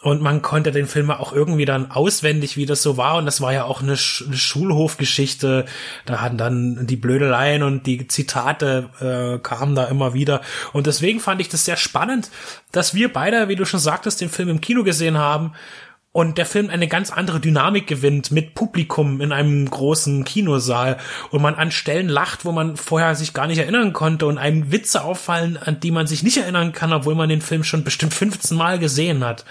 und 0.00 0.22
man 0.22 0.40
konnte 0.40 0.72
den 0.72 0.86
Film 0.86 1.10
auch 1.10 1.34
irgendwie 1.34 1.66
dann 1.66 1.90
auswendig, 1.90 2.56
wie 2.56 2.64
das 2.64 2.82
so 2.82 2.96
war 2.96 3.16
und 3.16 3.26
das 3.26 3.42
war 3.42 3.52
ja 3.52 3.64
auch 3.64 3.82
eine, 3.82 3.98
Sch 3.98 4.24
eine 4.26 4.38
Schulhofgeschichte. 4.38 5.66
Da 6.06 6.20
hatten 6.22 6.38
dann 6.38 6.86
die 6.86 6.96
Blödeleien 6.96 7.62
und 7.62 7.86
die 7.86 8.08
Zitate 8.08 8.88
äh, 9.02 9.38
kamen 9.42 9.74
da 9.74 9.84
immer 9.84 10.14
wieder 10.14 10.40
und 10.72 10.86
deswegen 10.86 11.20
fand 11.20 11.42
ich 11.42 11.50
das 11.50 11.66
sehr 11.66 11.76
spannend, 11.76 12.30
dass 12.72 12.94
wir 12.94 13.12
beide, 13.12 13.48
wie 13.48 13.56
du 13.56 13.66
schon 13.66 13.80
sagtest, 13.80 14.22
den 14.22 14.30
Film 14.30 14.48
im 14.48 14.62
Kino 14.62 14.82
gesehen 14.82 15.18
haben 15.18 15.52
und 16.12 16.38
der 16.38 16.46
Film 16.46 16.70
eine 16.70 16.88
ganz 16.88 17.10
andere 17.10 17.38
Dynamik 17.38 17.86
gewinnt 17.86 18.32
mit 18.32 18.54
Publikum 18.54 19.20
in 19.20 19.32
einem 19.32 19.70
großen 19.70 20.24
Kinosaal 20.24 20.96
und 21.30 21.40
man 21.40 21.54
an 21.54 21.70
Stellen 21.70 22.08
lacht, 22.08 22.44
wo 22.44 22.52
man 22.52 22.76
vorher 22.76 23.14
sich 23.14 23.32
gar 23.32 23.46
nicht 23.46 23.58
erinnern 23.58 23.92
konnte 23.92 24.26
und 24.26 24.38
einem 24.38 24.72
Witze 24.72 25.04
auffallen, 25.04 25.56
an 25.56 25.78
die 25.78 25.92
man 25.92 26.08
sich 26.08 26.22
nicht 26.22 26.38
erinnern 26.38 26.72
kann, 26.72 26.92
obwohl 26.92 27.14
man 27.14 27.28
den 27.28 27.40
Film 27.40 27.62
schon 27.62 27.84
bestimmt 27.84 28.12
15 28.12 28.56
Mal 28.56 28.80
gesehen 28.80 29.24
hat. 29.24 29.44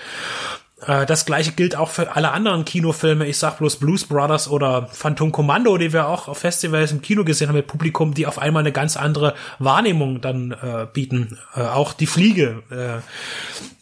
Äh, 0.86 1.06
das 1.06 1.26
gleiche 1.26 1.54
gilt 1.54 1.78
auch 1.78 1.90
für 1.90 2.18
alle 2.18 2.32
anderen 2.32 2.66
Kinofilme. 2.66 3.26
Ich 3.26 3.38
sag 3.38 3.60
bloß 3.60 3.78
Blues 3.78 4.06
Brothers 4.06 4.50
oder 4.50 4.88
Phantom 4.88 5.32
Commando, 5.32 5.78
die 5.78 5.94
wir 5.94 6.08
auch 6.08 6.28
auf 6.28 6.40
Festivals 6.40 6.92
im 6.92 7.02
Kino 7.02 7.24
gesehen 7.24 7.48
haben 7.48 7.56
mit 7.56 7.68
Publikum, 7.68 8.14
die 8.14 8.28
auf 8.28 8.38
einmal 8.38 8.64
eine 8.64 8.74
ganz 8.74 8.98
andere 8.98 9.34
Wahrnehmung 9.60 10.20
dann 10.20 10.52
äh, 10.52 10.88
bieten. 10.92 11.38
Äh, 11.56 11.62
auch 11.62 11.94
die 11.94 12.08
Fliege 12.08 12.64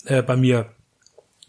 äh, 0.06 0.18
äh, 0.18 0.22
bei 0.22 0.36
mir 0.36 0.68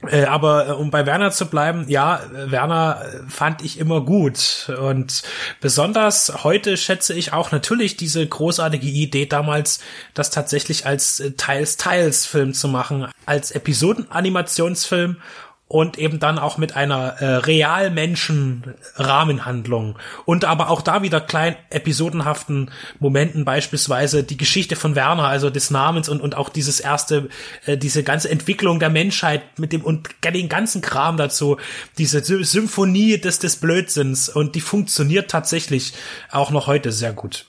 Äh, 0.07 0.25
aber 0.25 0.69
äh, 0.69 0.73
um 0.73 0.91
bei 0.91 1.07
Werner 1.07 1.33
zu 1.33 1.47
bleiben, 1.47 1.87
ja, 1.89 2.23
Werner 2.31 3.03
äh, 3.03 3.29
fand 3.29 3.63
ich 3.63 3.79
immer 3.79 4.01
gut. 4.01 4.71
Und 4.81 5.23
besonders 5.61 6.45
heute 6.45 6.77
schätze 6.77 7.15
ich 7.15 7.33
auch 7.33 7.51
natürlich 7.51 7.97
diese 7.97 8.25
großartige 8.25 8.87
Idee 8.87 9.27
damals, 9.27 9.81
das 10.15 10.31
tatsächlich 10.31 10.87
als 10.87 11.23
Teils-Teils-Film 11.37 12.55
zu 12.55 12.69
machen, 12.69 13.09
als 13.27 13.51
Episodenanimationsfilm 13.51 15.17
und 15.69 15.99
eben 15.99 16.19
dann 16.19 16.39
auch 16.39 16.57
mit 16.57 16.75
einer 16.75 17.21
äh, 17.21 17.37
realmenschen 17.37 18.75
Rahmenhandlung 18.97 19.99
und 20.25 20.47
aber 20.47 20.71
auch 20.71 20.81
da 20.81 21.03
wieder 21.03 21.21
klein 21.21 21.57
episodenhaften 21.69 22.71
Momenten 22.99 23.45
beispielsweise 23.45 24.25
die 24.25 24.39
Geschichte 24.39 24.77
von 24.77 24.95
Werner 24.95 25.25
also 25.25 25.51
des 25.51 25.71
Namens 25.71 26.09
und 26.09 26.23
und 26.23 26.37
auch 26.37 26.49
dieses 26.49 26.81
erste 26.81 27.29
äh, 27.67 27.77
diese 27.77 28.03
ganze 28.03 28.31
Entwicklung 28.31 28.81
der 28.81 28.91
Menschheit 28.91 29.59
mit 29.59 29.73
dem 29.73 29.85
und 29.85 30.09
den 30.25 30.49
ganzen 30.49 30.81
Kram 30.81 31.19
dazu 31.19 31.59
diese 31.99 32.23
Symphonie 32.23 33.19
des 33.19 33.39
des 33.39 33.57
Blödsinns 33.57 34.31
und 34.31 34.55
die 34.55 34.63
funktioniert 34.63 35.31
tatsächlich 35.31 35.93
auch 36.31 36.51
noch 36.51 36.67
heute 36.67 36.93
sehr 36.93 37.13
gut. 37.13 37.47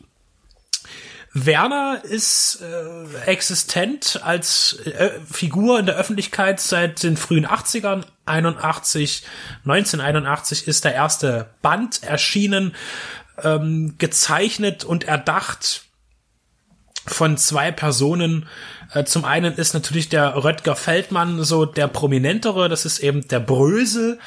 Werner 1.33 2.01
ist 2.03 2.61
äh, 2.61 3.25
existent 3.25 4.19
als 4.23 4.79
äh, 4.85 5.11
Figur 5.31 5.79
in 5.79 5.85
der 5.85 5.95
Öffentlichkeit 5.95 6.59
seit 6.59 7.03
den 7.03 7.17
frühen 7.17 7.45
80ern. 7.45 8.03
81, 8.25 9.23
1981 9.65 10.67
ist 10.67 10.85
der 10.85 10.95
erste 10.95 11.49
Band 11.61 12.03
erschienen, 12.03 12.75
ähm, 13.43 13.95
gezeichnet 13.97 14.83
und 14.83 15.03
erdacht 15.03 15.83
von 17.05 17.37
zwei 17.37 17.71
Personen. 17.71 18.47
Äh, 18.93 19.03
zum 19.03 19.23
einen 19.23 19.53
ist 19.55 19.73
natürlich 19.73 20.09
der 20.09 20.43
Röttger 20.43 20.75
Feldmann 20.75 21.43
so 21.43 21.65
der 21.65 21.87
prominentere, 21.87 22.69
das 22.69 22.85
ist 22.85 22.99
eben 22.99 23.27
der 23.27 23.39
Brösel 23.39 24.19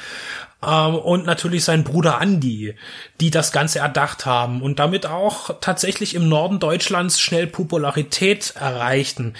ähm, 0.65 0.95
und 0.95 1.25
natürlich 1.25 1.63
sein 1.63 1.83
Bruder 1.83 2.19
Andy, 2.21 2.75
die 3.19 3.31
das 3.31 3.51
Ganze 3.51 3.79
erdacht 3.79 4.25
haben 4.25 4.61
und 4.61 4.79
damit 4.79 5.05
auch 5.05 5.59
tatsächlich 5.61 6.15
im 6.15 6.29
Norden 6.29 6.59
Deutschlands 6.59 7.19
schnell 7.19 7.47
Popularität 7.47 8.53
erreichten. 8.55 9.33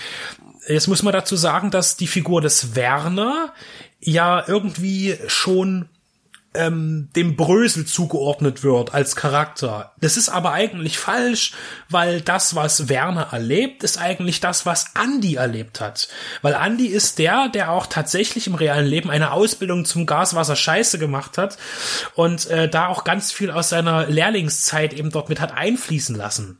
Jetzt 0.67 0.87
muss 0.87 1.03
man 1.03 1.13
dazu 1.13 1.35
sagen, 1.35 1.71
dass 1.71 1.97
die 1.97 2.07
Figur 2.07 2.41
des 2.41 2.75
Werner 2.75 3.53
ja 3.99 4.43
irgendwie 4.47 5.17
schon 5.27 5.89
ähm, 6.55 7.09
dem 7.15 7.35
Brösel 7.35 7.85
zugeordnet 7.85 8.63
wird 8.63 8.93
als 8.93 9.15
Charakter. 9.15 9.93
Das 9.99 10.17
ist 10.17 10.29
aber 10.29 10.51
eigentlich 10.51 10.97
falsch, 10.97 11.53
weil 11.89 12.21
das, 12.21 12.55
was 12.55 12.89
Werner 12.89 13.29
erlebt, 13.31 13.83
ist 13.83 13.97
eigentlich 13.97 14.39
das, 14.39 14.65
was 14.65 14.91
Andy 15.01 15.35
erlebt 15.35 15.81
hat. 15.81 16.09
Weil 16.41 16.53
Andy 16.53 16.87
ist 16.87 17.19
der, 17.19 17.49
der 17.49 17.71
auch 17.71 17.87
tatsächlich 17.87 18.47
im 18.47 18.55
realen 18.55 18.85
Leben 18.85 19.09
eine 19.09 19.31
Ausbildung 19.31 19.85
zum 19.85 20.05
Gaswasser 20.05 20.55
Scheiße 20.55 20.99
gemacht 20.99 21.37
hat 21.37 21.57
und 22.15 22.47
äh, 22.47 22.69
da 22.69 22.87
auch 22.87 23.03
ganz 23.03 23.31
viel 23.31 23.51
aus 23.51 23.69
seiner 23.69 24.07
Lehrlingszeit 24.07 24.93
eben 24.93 25.11
dort 25.11 25.29
mit 25.29 25.39
hat 25.39 25.53
einfließen 25.53 26.15
lassen. 26.15 26.59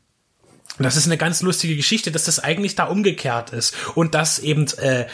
Das 0.79 0.95
ist 0.95 1.05
eine 1.05 1.17
ganz 1.17 1.41
lustige 1.43 1.75
Geschichte, 1.75 2.11
dass 2.11 2.25
das 2.25 2.39
eigentlich 2.39 2.75
da 2.75 2.85
umgekehrt 2.85 3.51
ist 3.51 3.75
und 3.93 4.15
dass 4.15 4.39
eben 4.39 4.65
äh, 4.79 5.05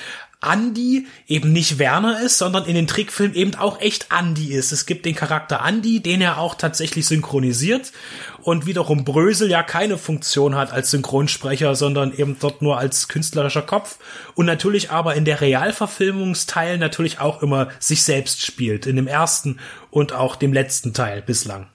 Andy 0.42 1.06
eben 1.28 1.52
nicht 1.52 1.80
Werner 1.80 2.22
ist, 2.22 2.38
sondern 2.38 2.66
in 2.66 2.76
den 2.76 2.88
Trickfilmen 2.88 3.36
eben 3.36 3.56
auch 3.56 3.82
echt 3.82 4.08
Andy 4.18 4.54
ist. 4.54 4.72
Es 4.72 4.86
gibt 4.86 5.06
den 5.06 5.16
Charakter 5.16 5.62
Andy, 5.66 6.00
den 6.00 6.22
er 6.22 6.38
auch 6.38 6.56
tatsächlich 6.56 7.08
synchronisiert 7.08 7.92
und 8.42 8.66
wiederum 8.66 9.04
Brösel 9.04 9.50
ja 9.50 9.64
keine 9.64 9.98
Funktion 9.98 10.56
hat 10.56 10.72
als 10.72 10.92
Synchronsprecher, 10.92 11.76
sondern 11.76 12.14
eben 12.14 12.38
dort 12.40 12.62
nur 12.62 12.78
als 12.78 13.10
künstlerischer 13.10 13.64
Kopf 13.64 14.00
und 14.36 14.46
natürlich 14.46 14.92
aber 14.92 15.16
in 15.16 15.26
der 15.26 15.42
Realverfilmungsteil 15.42 16.78
natürlich 16.78 17.20
auch 17.20 17.42
immer 17.42 17.68
sich 17.80 18.04
selbst 18.04 18.46
spielt, 18.46 18.86
in 18.86 18.96
dem 18.96 19.08
ersten 19.08 19.60
und 19.92 20.14
auch 20.14 20.38
dem 20.38 20.54
letzten 20.54 20.94
Teil 20.94 21.22
bislang. 21.22 21.68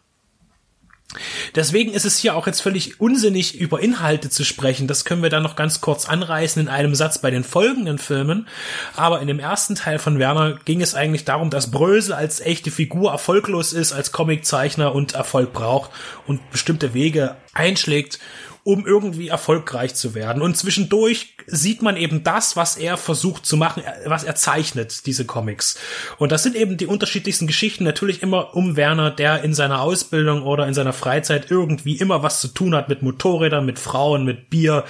Deswegen 1.55 1.93
ist 1.93 2.05
es 2.05 2.19
hier 2.19 2.35
auch 2.35 2.47
jetzt 2.47 2.61
völlig 2.61 3.01
unsinnig, 3.01 3.61
über 3.61 3.81
Inhalte 3.81 4.31
zu 4.31 4.45
sprechen. 4.45 4.89
Das 4.89 5.05
können 5.05 5.23
wir 5.23 5.31
dann 5.31 5.43
noch 5.43 5.55
ganz 5.55 5.81
kurz 5.81 6.09
anreißen 6.09 6.61
in 6.61 6.69
einem 6.69 6.95
Satz 6.95 7.19
bei 7.19 7.31
den 7.31 7.45
folgenden 7.45 7.99
Filmen. 7.99 8.49
Aber 8.97 9.21
in 9.21 9.29
dem 9.29 9.39
ersten 9.39 9.75
Teil 9.75 9.99
von 9.99 10.19
Werner 10.19 10.59
ging 10.65 10.81
es 10.81 10.95
eigentlich 10.95 11.25
darum, 11.25 11.51
dass 11.51 11.71
Brösel 11.71 12.15
als 12.15 12.41
echte 12.41 12.71
Figur 12.71 13.13
erfolglos 13.13 13.73
ist, 13.73 13.93
als 13.93 14.13
Comiczeichner 14.13 14.95
und 14.95 15.15
Erfolg 15.15 15.53
braucht 15.53 15.91
und 16.27 16.51
bestimmte 16.51 16.95
Wege 16.95 17.37
einschlägt 17.53 18.19
um 18.65 18.87
irgendwie 18.87 19.29
erfolgreich 19.29 19.95
zu 19.95 20.15
werden. 20.15 20.43
Und 20.43 20.57
zwischendurch 20.57 21.37
sieht 21.47 21.83
man 21.83 21.97
eben 21.99 22.25
das, 22.25 22.57
was 22.57 22.77
er 22.77 22.97
versucht 22.97 23.45
zu 23.45 23.59
machen, 23.59 23.83
was 24.07 24.25
er 24.25 24.35
zeichnet, 24.35 25.07
diese 25.07 25.27
Comics. 25.27 25.79
Und 26.19 26.33
das 26.33 26.43
sind 26.43 26.57
eben 26.57 26.79
die 26.79 26.87
unterschiedlichsten 26.87 27.47
Geschichten, 27.47 27.85
natürlich 27.85 28.23
immer 28.23 28.57
um 28.57 28.77
Werner, 28.77 29.11
der 29.11 29.45
in 29.45 29.53
seiner 29.53 29.83
Ausbildung 29.83 30.43
oder 30.43 30.67
in 30.67 30.75
seiner 30.75 30.95
Freizeit 30.95 31.51
irgendwie 31.51 31.97
immer 31.97 32.23
was 32.23 32.41
zu 32.41 32.49
tun 32.49 32.75
hat 32.75 32.89
mit 32.89 33.03
Motorrädern, 33.03 33.67
mit 33.67 33.79
Frauen, 33.79 34.25
mit 34.25 34.49
Bier, 34.49 34.85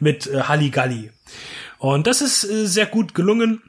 mit 0.00 0.26
äh, 0.26 0.42
Halligalli. 0.42 1.10
Und 1.78 2.06
das 2.06 2.22
ist 2.22 2.44
äh, 2.44 2.66
sehr 2.66 2.86
gut 2.86 3.14
gelungen 3.14 3.62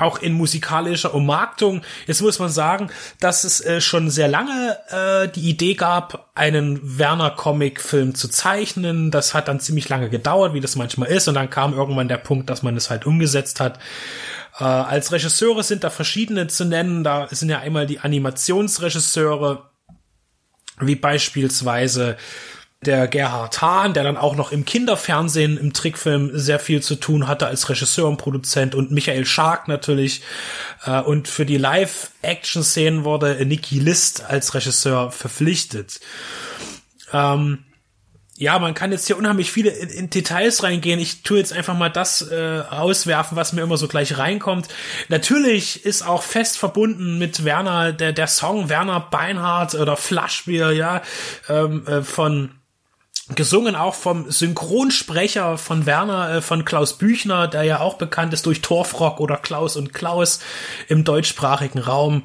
auch 0.00 0.18
in 0.18 0.32
musikalischer 0.32 1.14
Ummarktung. 1.14 1.82
Jetzt 2.06 2.22
muss 2.22 2.38
man 2.38 2.48
sagen, 2.48 2.90
dass 3.20 3.44
es 3.44 3.60
äh, 3.60 3.80
schon 3.80 4.10
sehr 4.10 4.28
lange 4.28 4.78
äh, 4.90 5.28
die 5.28 5.48
Idee 5.48 5.74
gab, 5.74 6.30
einen 6.34 6.98
Werner-Comic-Film 6.98 8.14
zu 8.14 8.28
zeichnen. 8.28 9.10
Das 9.10 9.34
hat 9.34 9.48
dann 9.48 9.60
ziemlich 9.60 9.88
lange 9.88 10.10
gedauert, 10.10 10.54
wie 10.54 10.60
das 10.60 10.76
manchmal 10.76 11.08
ist. 11.10 11.28
Und 11.28 11.34
dann 11.34 11.50
kam 11.50 11.74
irgendwann 11.74 12.08
der 12.08 12.18
Punkt, 12.18 12.50
dass 12.50 12.62
man 12.62 12.76
es 12.76 12.90
halt 12.90 13.06
umgesetzt 13.06 13.60
hat. 13.60 13.78
Äh, 14.58 14.64
als 14.64 15.12
Regisseure 15.12 15.62
sind 15.62 15.84
da 15.84 15.90
verschiedene 15.90 16.46
zu 16.46 16.64
nennen. 16.64 17.04
Da 17.04 17.28
sind 17.30 17.48
ja 17.48 17.60
einmal 17.60 17.86
die 17.86 18.00
Animationsregisseure, 18.00 19.70
wie 20.80 20.96
beispielsweise 20.96 22.16
der 22.82 23.08
Gerhard 23.08 23.60
Hahn, 23.60 23.92
der 23.92 24.04
dann 24.04 24.16
auch 24.16 24.36
noch 24.36 24.52
im 24.52 24.64
Kinderfernsehen 24.64 25.58
im 25.58 25.74
Trickfilm 25.74 26.30
sehr 26.32 26.58
viel 26.58 26.82
zu 26.82 26.94
tun 26.94 27.28
hatte 27.28 27.46
als 27.46 27.68
Regisseur 27.68 28.08
und 28.08 28.16
Produzent 28.16 28.74
und 28.74 28.90
Michael 28.90 29.26
Schark 29.26 29.68
natürlich. 29.68 30.22
Äh, 30.86 31.02
und 31.02 31.28
für 31.28 31.44
die 31.44 31.58
Live-Action-Szenen 31.58 33.04
wurde 33.04 33.44
Nicky 33.44 33.78
List 33.78 34.24
als 34.24 34.54
Regisseur 34.54 35.12
verpflichtet. 35.12 36.00
Ähm, 37.12 37.64
ja, 38.38 38.58
man 38.58 38.72
kann 38.72 38.92
jetzt 38.92 39.06
hier 39.06 39.18
unheimlich 39.18 39.52
viele 39.52 39.68
in, 39.68 39.90
in, 39.90 40.08
Details 40.08 40.62
reingehen. 40.62 40.98
Ich 40.98 41.22
tue 41.22 41.36
jetzt 41.36 41.52
einfach 41.52 41.76
mal 41.76 41.90
das 41.90 42.22
äh, 42.30 42.62
auswerfen, 42.70 43.36
was 43.36 43.52
mir 43.52 43.60
immer 43.60 43.76
so 43.76 43.88
gleich 43.88 44.16
reinkommt. 44.16 44.68
Natürlich 45.10 45.84
ist 45.84 46.00
auch 46.00 46.22
fest 46.22 46.56
verbunden 46.56 47.18
mit 47.18 47.44
Werner 47.44 47.92
der 47.92 48.14
der 48.14 48.26
Song 48.26 48.70
Werner 48.70 49.00
Beinhardt 49.00 49.74
oder 49.74 49.98
Flaschbier, 49.98 50.72
ja, 50.72 51.02
ähm, 51.50 51.86
äh, 51.86 52.00
von 52.00 52.59
gesungen 53.34 53.76
auch 53.76 53.94
vom 53.94 54.30
Synchronsprecher 54.30 55.58
von 55.58 55.86
Werner, 55.86 56.36
äh, 56.36 56.40
von 56.40 56.64
Klaus 56.64 56.98
Büchner, 56.98 57.48
der 57.48 57.62
ja 57.62 57.80
auch 57.80 57.94
bekannt 57.94 58.32
ist 58.32 58.46
durch 58.46 58.62
Torfrock 58.62 59.20
oder 59.20 59.36
Klaus 59.36 59.76
und 59.76 59.92
Klaus 59.92 60.40
im 60.88 61.04
deutschsprachigen 61.04 61.78
Raum. 61.78 62.24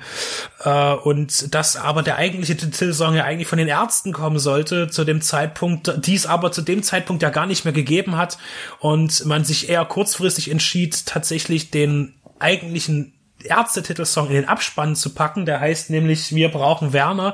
Äh, 0.63 0.93
und 0.93 1.53
dass 1.53 1.77
aber 1.77 2.03
der 2.03 2.17
eigentliche 2.17 2.57
Titelsong 2.57 3.15
ja 3.15 3.23
eigentlich 3.23 3.47
von 3.47 3.57
den 3.57 3.67
Ärzten 3.67 4.13
kommen 4.13 4.39
sollte 4.39 4.89
zu 4.89 5.03
dem 5.03 5.21
Zeitpunkt, 5.21 5.93
dies 6.05 6.25
aber 6.25 6.51
zu 6.51 6.61
dem 6.61 6.83
Zeitpunkt 6.83 7.23
ja 7.23 7.29
gar 7.29 7.45
nicht 7.45 7.65
mehr 7.65 7.73
gegeben 7.73 8.17
hat 8.17 8.37
und 8.79 9.25
man 9.25 9.43
sich 9.43 9.69
eher 9.69 9.85
kurzfristig 9.85 10.51
entschied, 10.51 11.05
tatsächlich 11.05 11.71
den 11.71 12.15
eigentlichen 12.39 13.14
Ärzte-Titelsong 13.45 14.27
in 14.27 14.35
den 14.35 14.47
Abspann 14.47 14.95
zu 14.95 15.13
packen. 15.13 15.45
Der 15.45 15.59
heißt 15.59 15.89
nämlich 15.89 16.33
Wir 16.33 16.49
brauchen 16.49 16.93
Werner. 16.93 17.33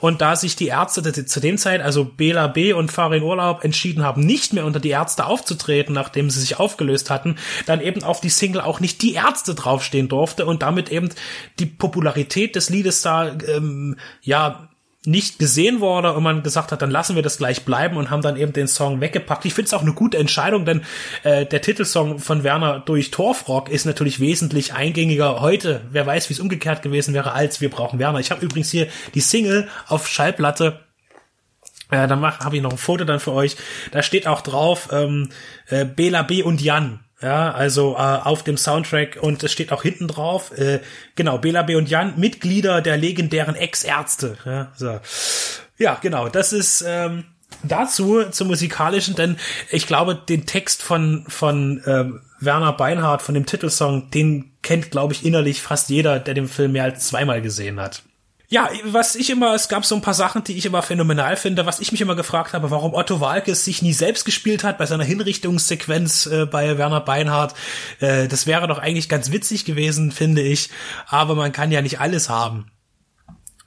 Und 0.00 0.20
da 0.20 0.36
sich 0.36 0.56
die 0.56 0.68
Ärzte 0.68 1.02
zu 1.26 1.40
dem 1.40 1.58
Zeit, 1.58 1.80
also 1.80 2.04
Bela 2.04 2.46
B. 2.46 2.72
und 2.72 2.92
Farin 2.92 3.22
Urlaub, 3.22 3.64
entschieden 3.64 4.04
haben, 4.04 4.24
nicht 4.24 4.52
mehr 4.52 4.64
unter 4.64 4.80
die 4.80 4.90
Ärzte 4.90 5.26
aufzutreten, 5.26 5.94
nachdem 5.94 6.30
sie 6.30 6.40
sich 6.40 6.58
aufgelöst 6.58 7.10
hatten, 7.10 7.36
dann 7.66 7.80
eben 7.80 8.02
auf 8.02 8.20
die 8.20 8.30
Single 8.30 8.60
auch 8.60 8.80
nicht 8.80 9.02
die 9.02 9.14
Ärzte 9.14 9.54
draufstehen 9.54 10.08
durfte 10.08 10.46
und 10.46 10.62
damit 10.62 10.90
eben 10.90 11.10
die 11.58 11.66
Popularität 11.66 12.56
des 12.56 12.70
Liedes 12.70 13.02
da 13.02 13.28
ähm, 13.28 13.96
ja 14.22 14.68
nicht 15.04 15.38
gesehen 15.38 15.80
wurde 15.80 16.12
und 16.12 16.22
man 16.22 16.42
gesagt 16.42 16.70
hat, 16.70 16.80
dann 16.80 16.90
lassen 16.90 17.16
wir 17.16 17.22
das 17.22 17.38
gleich 17.38 17.64
bleiben 17.64 17.96
und 17.96 18.10
haben 18.10 18.22
dann 18.22 18.36
eben 18.36 18.52
den 18.52 18.68
Song 18.68 19.00
weggepackt. 19.00 19.44
Ich 19.44 19.54
finde 19.54 19.66
es 19.66 19.74
auch 19.74 19.82
eine 19.82 19.94
gute 19.94 20.16
Entscheidung, 20.16 20.64
denn 20.64 20.82
äh, 21.24 21.44
der 21.44 21.60
Titelsong 21.60 22.20
von 22.20 22.44
Werner 22.44 22.80
durch 22.80 23.10
Torfrock 23.10 23.68
ist 23.68 23.84
natürlich 23.84 24.20
wesentlich 24.20 24.74
eingängiger 24.74 25.40
heute. 25.40 25.82
Wer 25.90 26.06
weiß, 26.06 26.28
wie 26.28 26.34
es 26.34 26.40
umgekehrt 26.40 26.82
gewesen 26.82 27.14
wäre, 27.14 27.32
als 27.32 27.60
wir 27.60 27.68
brauchen 27.68 27.98
Werner. 27.98 28.20
Ich 28.20 28.30
habe 28.30 28.44
übrigens 28.44 28.70
hier 28.70 28.86
die 29.14 29.20
Single 29.20 29.68
auf 29.88 30.06
Schallplatte. 30.06 30.80
Äh, 31.90 32.06
dann 32.06 32.22
habe 32.22 32.56
ich 32.56 32.62
noch 32.62 32.72
ein 32.72 32.78
Foto 32.78 33.04
dann 33.04 33.18
für 33.18 33.32
euch. 33.32 33.56
Da 33.90 34.04
steht 34.04 34.28
auch 34.28 34.40
drauf 34.40 34.88
ähm, 34.92 35.30
äh, 35.66 35.84
Bela 35.84 36.22
B 36.22 36.44
und 36.44 36.60
Jan. 36.60 37.00
Ja, 37.22 37.52
also 37.52 37.94
äh, 37.94 37.98
auf 37.98 38.42
dem 38.42 38.56
Soundtrack 38.56 39.16
und 39.20 39.42
es 39.44 39.52
steht 39.52 39.70
auch 39.70 39.82
hinten 39.82 40.08
drauf, 40.08 40.50
äh, 40.58 40.80
genau, 41.14 41.38
Bela 41.38 41.62
B. 41.62 41.76
und 41.76 41.88
Jan, 41.88 42.18
Mitglieder 42.18 42.82
der 42.82 42.96
legendären 42.96 43.54
Ex-Ärzte. 43.54 44.36
Ja, 44.44 44.72
so. 44.74 44.98
ja, 45.78 45.98
genau, 46.02 46.28
das 46.28 46.52
ist 46.52 46.84
ähm, 46.86 47.24
dazu 47.62 48.24
zum 48.24 48.48
musikalischen, 48.48 49.14
denn 49.14 49.36
ich 49.70 49.86
glaube, 49.86 50.16
den 50.16 50.46
Text 50.46 50.82
von 50.82 51.24
von 51.28 51.80
ähm, 51.86 52.20
Werner 52.40 52.72
Beinhardt 52.72 53.22
von 53.22 53.34
dem 53.34 53.46
Titelsong, 53.46 54.10
den 54.10 54.50
kennt, 54.62 54.90
glaube 54.90 55.12
ich, 55.12 55.24
innerlich 55.24 55.62
fast 55.62 55.90
jeder, 55.90 56.18
der 56.18 56.34
den 56.34 56.48
Film 56.48 56.72
mehr 56.72 56.84
als 56.84 57.06
zweimal 57.06 57.40
gesehen 57.40 57.80
hat. 57.80 58.02
Ja, 58.52 58.68
was 58.84 59.16
ich 59.16 59.30
immer, 59.30 59.54
es 59.54 59.70
gab 59.70 59.86
so 59.86 59.94
ein 59.94 60.02
paar 60.02 60.12
Sachen, 60.12 60.44
die 60.44 60.58
ich 60.58 60.66
immer 60.66 60.82
phänomenal 60.82 61.38
finde, 61.38 61.64
was 61.64 61.80
ich 61.80 61.90
mich 61.90 62.02
immer 62.02 62.14
gefragt 62.14 62.52
habe, 62.52 62.70
warum 62.70 62.92
Otto 62.92 63.18
Walkes 63.18 63.64
sich 63.64 63.80
nie 63.80 63.94
selbst 63.94 64.26
gespielt 64.26 64.62
hat 64.62 64.76
bei 64.76 64.84
seiner 64.84 65.04
Hinrichtungssequenz 65.04 66.26
äh, 66.26 66.44
bei 66.44 66.76
Werner 66.76 67.00
Beinhardt. 67.00 67.54
Äh, 68.00 68.28
das 68.28 68.46
wäre 68.46 68.68
doch 68.68 68.76
eigentlich 68.76 69.08
ganz 69.08 69.32
witzig 69.32 69.64
gewesen, 69.64 70.12
finde 70.12 70.42
ich. 70.42 70.68
Aber 71.06 71.34
man 71.34 71.52
kann 71.52 71.72
ja 71.72 71.80
nicht 71.80 71.98
alles 71.98 72.28
haben. 72.28 72.70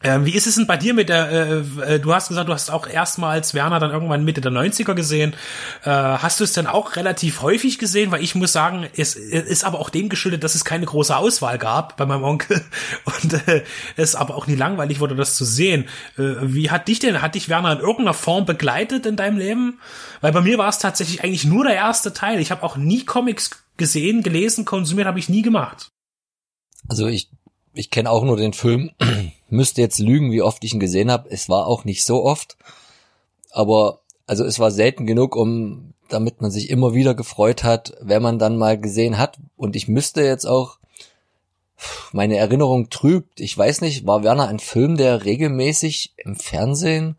Ähm, 0.05 0.23
wie 0.23 0.35
ist 0.35 0.45
es 0.45 0.53
denn 0.53 0.67
bei 0.67 0.77
dir 0.77 0.93
mit 0.93 1.09
der, 1.09 1.31
äh, 1.31 1.95
äh, 1.95 1.99
du 1.99 2.13
hast 2.13 2.27
gesagt, 2.27 2.47
du 2.47 2.53
hast 2.53 2.69
auch 2.69 2.85
erstmals 2.85 3.55
Werner 3.55 3.79
dann 3.79 3.89
irgendwann 3.89 4.23
Mitte 4.23 4.39
der 4.39 4.51
90er 4.51 4.93
gesehen. 4.93 5.33
Äh, 5.83 5.89
hast 5.89 6.39
du 6.39 6.43
es 6.43 6.53
denn 6.53 6.67
auch 6.67 6.95
relativ 6.95 7.41
häufig 7.41 7.79
gesehen? 7.79 8.11
Weil 8.11 8.21
ich 8.21 8.35
muss 8.35 8.53
sagen, 8.53 8.87
es, 8.95 9.15
es 9.15 9.47
ist 9.47 9.63
aber 9.63 9.79
auch 9.79 9.89
dem 9.89 10.07
geschuldet, 10.07 10.43
dass 10.43 10.53
es 10.53 10.63
keine 10.63 10.85
große 10.85 11.17
Auswahl 11.17 11.57
gab 11.57 11.97
bei 11.97 12.05
meinem 12.05 12.23
Onkel 12.23 12.63
und 13.23 13.47
äh, 13.47 13.63
es 13.95 14.13
aber 14.13 14.35
auch 14.35 14.45
nie 14.45 14.53
langweilig 14.53 14.99
wurde, 14.99 15.15
das 15.15 15.33
zu 15.33 15.43
sehen. 15.43 15.85
Äh, 16.19 16.35
wie 16.41 16.69
hat 16.69 16.87
dich 16.87 16.99
denn, 16.99 17.23
hat 17.23 17.33
dich 17.33 17.49
Werner 17.49 17.71
in 17.71 17.79
irgendeiner 17.79 18.13
Form 18.13 18.45
begleitet 18.45 19.07
in 19.07 19.15
deinem 19.15 19.39
Leben? 19.39 19.79
Weil 20.21 20.33
bei 20.33 20.41
mir 20.41 20.59
war 20.59 20.69
es 20.69 20.77
tatsächlich 20.77 21.23
eigentlich 21.23 21.45
nur 21.45 21.63
der 21.63 21.73
erste 21.73 22.13
Teil. 22.13 22.39
Ich 22.39 22.51
habe 22.51 22.61
auch 22.61 22.77
nie 22.77 23.05
Comics 23.05 23.49
gesehen, 23.77 24.21
gelesen, 24.21 24.65
konsumiert 24.65 25.07
habe 25.07 25.17
ich 25.17 25.29
nie 25.29 25.41
gemacht. 25.41 25.89
Also 26.87 27.07
ich 27.07 27.27
ich 27.75 27.91
kenne 27.91 28.09
auch 28.09 28.23
nur 28.23 28.37
den 28.37 28.53
Film, 28.53 28.91
müsste 29.49 29.81
jetzt 29.81 29.99
lügen, 29.99 30.31
wie 30.31 30.41
oft 30.41 30.63
ich 30.63 30.73
ihn 30.73 30.79
gesehen 30.79 31.11
habe. 31.11 31.29
Es 31.29 31.49
war 31.49 31.67
auch 31.67 31.85
nicht 31.85 32.03
so 32.03 32.23
oft, 32.23 32.57
aber 33.51 33.99
also 34.27 34.43
es 34.43 34.59
war 34.59 34.71
selten 34.71 35.05
genug, 35.05 35.35
um 35.35 35.93
damit 36.09 36.41
man 36.41 36.51
sich 36.51 36.69
immer 36.69 36.93
wieder 36.93 37.15
gefreut 37.15 37.63
hat, 37.63 37.93
wenn 37.99 38.21
man 38.21 38.39
dann 38.39 38.57
mal 38.57 38.79
gesehen 38.79 39.17
hat. 39.17 39.39
Und 39.57 39.75
ich 39.75 39.87
müsste 39.87 40.21
jetzt 40.21 40.45
auch, 40.45 40.77
meine 42.13 42.37
Erinnerung 42.37 42.89
trübt. 42.89 43.39
Ich 43.39 43.57
weiß 43.57 43.81
nicht, 43.81 44.05
war 44.05 44.23
Werner 44.23 44.47
ein 44.47 44.59
Film, 44.59 44.97
der 44.97 45.25
regelmäßig 45.25 46.13
im 46.17 46.35
Fernsehen 46.35 47.17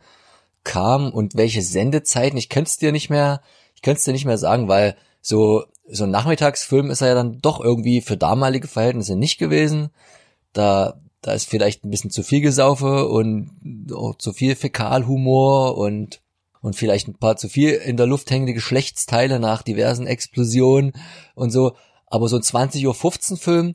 kam 0.64 1.12
und 1.12 1.36
welche 1.36 1.62
Sendezeiten? 1.62 2.38
Ich 2.38 2.48
könnte 2.48 2.70
es 2.70 2.78
dir 2.78 2.92
nicht 2.92 3.10
mehr, 3.10 3.42
ich 3.74 3.82
könnte 3.82 3.98
es 3.98 4.04
dir 4.04 4.12
nicht 4.12 4.24
mehr 4.24 4.38
sagen, 4.38 4.68
weil 4.68 4.96
so 5.20 5.64
so 5.88 6.04
ein 6.04 6.10
Nachmittagsfilm 6.10 6.90
ist 6.90 7.00
er 7.00 7.08
ja 7.08 7.14
dann 7.14 7.40
doch 7.40 7.60
irgendwie 7.60 8.00
für 8.00 8.16
damalige 8.16 8.68
Verhältnisse 8.68 9.16
nicht 9.16 9.38
gewesen. 9.38 9.90
Da, 10.56 11.00
da 11.20 11.32
ist 11.32 11.48
vielleicht 11.48 11.84
ein 11.84 11.90
bisschen 11.90 12.10
zu 12.10 12.22
viel 12.22 12.40
Gesaufe 12.40 13.08
und 13.08 13.50
auch 13.94 14.16
zu 14.16 14.32
viel 14.32 14.56
Fäkalhumor 14.56 15.76
und, 15.76 16.22
und 16.62 16.76
vielleicht 16.76 17.08
ein 17.08 17.18
paar 17.18 17.36
zu 17.36 17.48
viel 17.48 17.72
in 17.72 17.96
der 17.96 18.06
Luft 18.06 18.30
hängende 18.30 18.54
Geschlechtsteile 18.54 19.38
nach 19.38 19.62
diversen 19.62 20.06
Explosionen 20.06 20.92
und 21.34 21.50
so. 21.50 21.76
Aber 22.06 22.28
so 22.28 22.36
ein 22.36 22.42
20.15 22.42 23.32
Uhr 23.32 23.38
Film, 23.38 23.74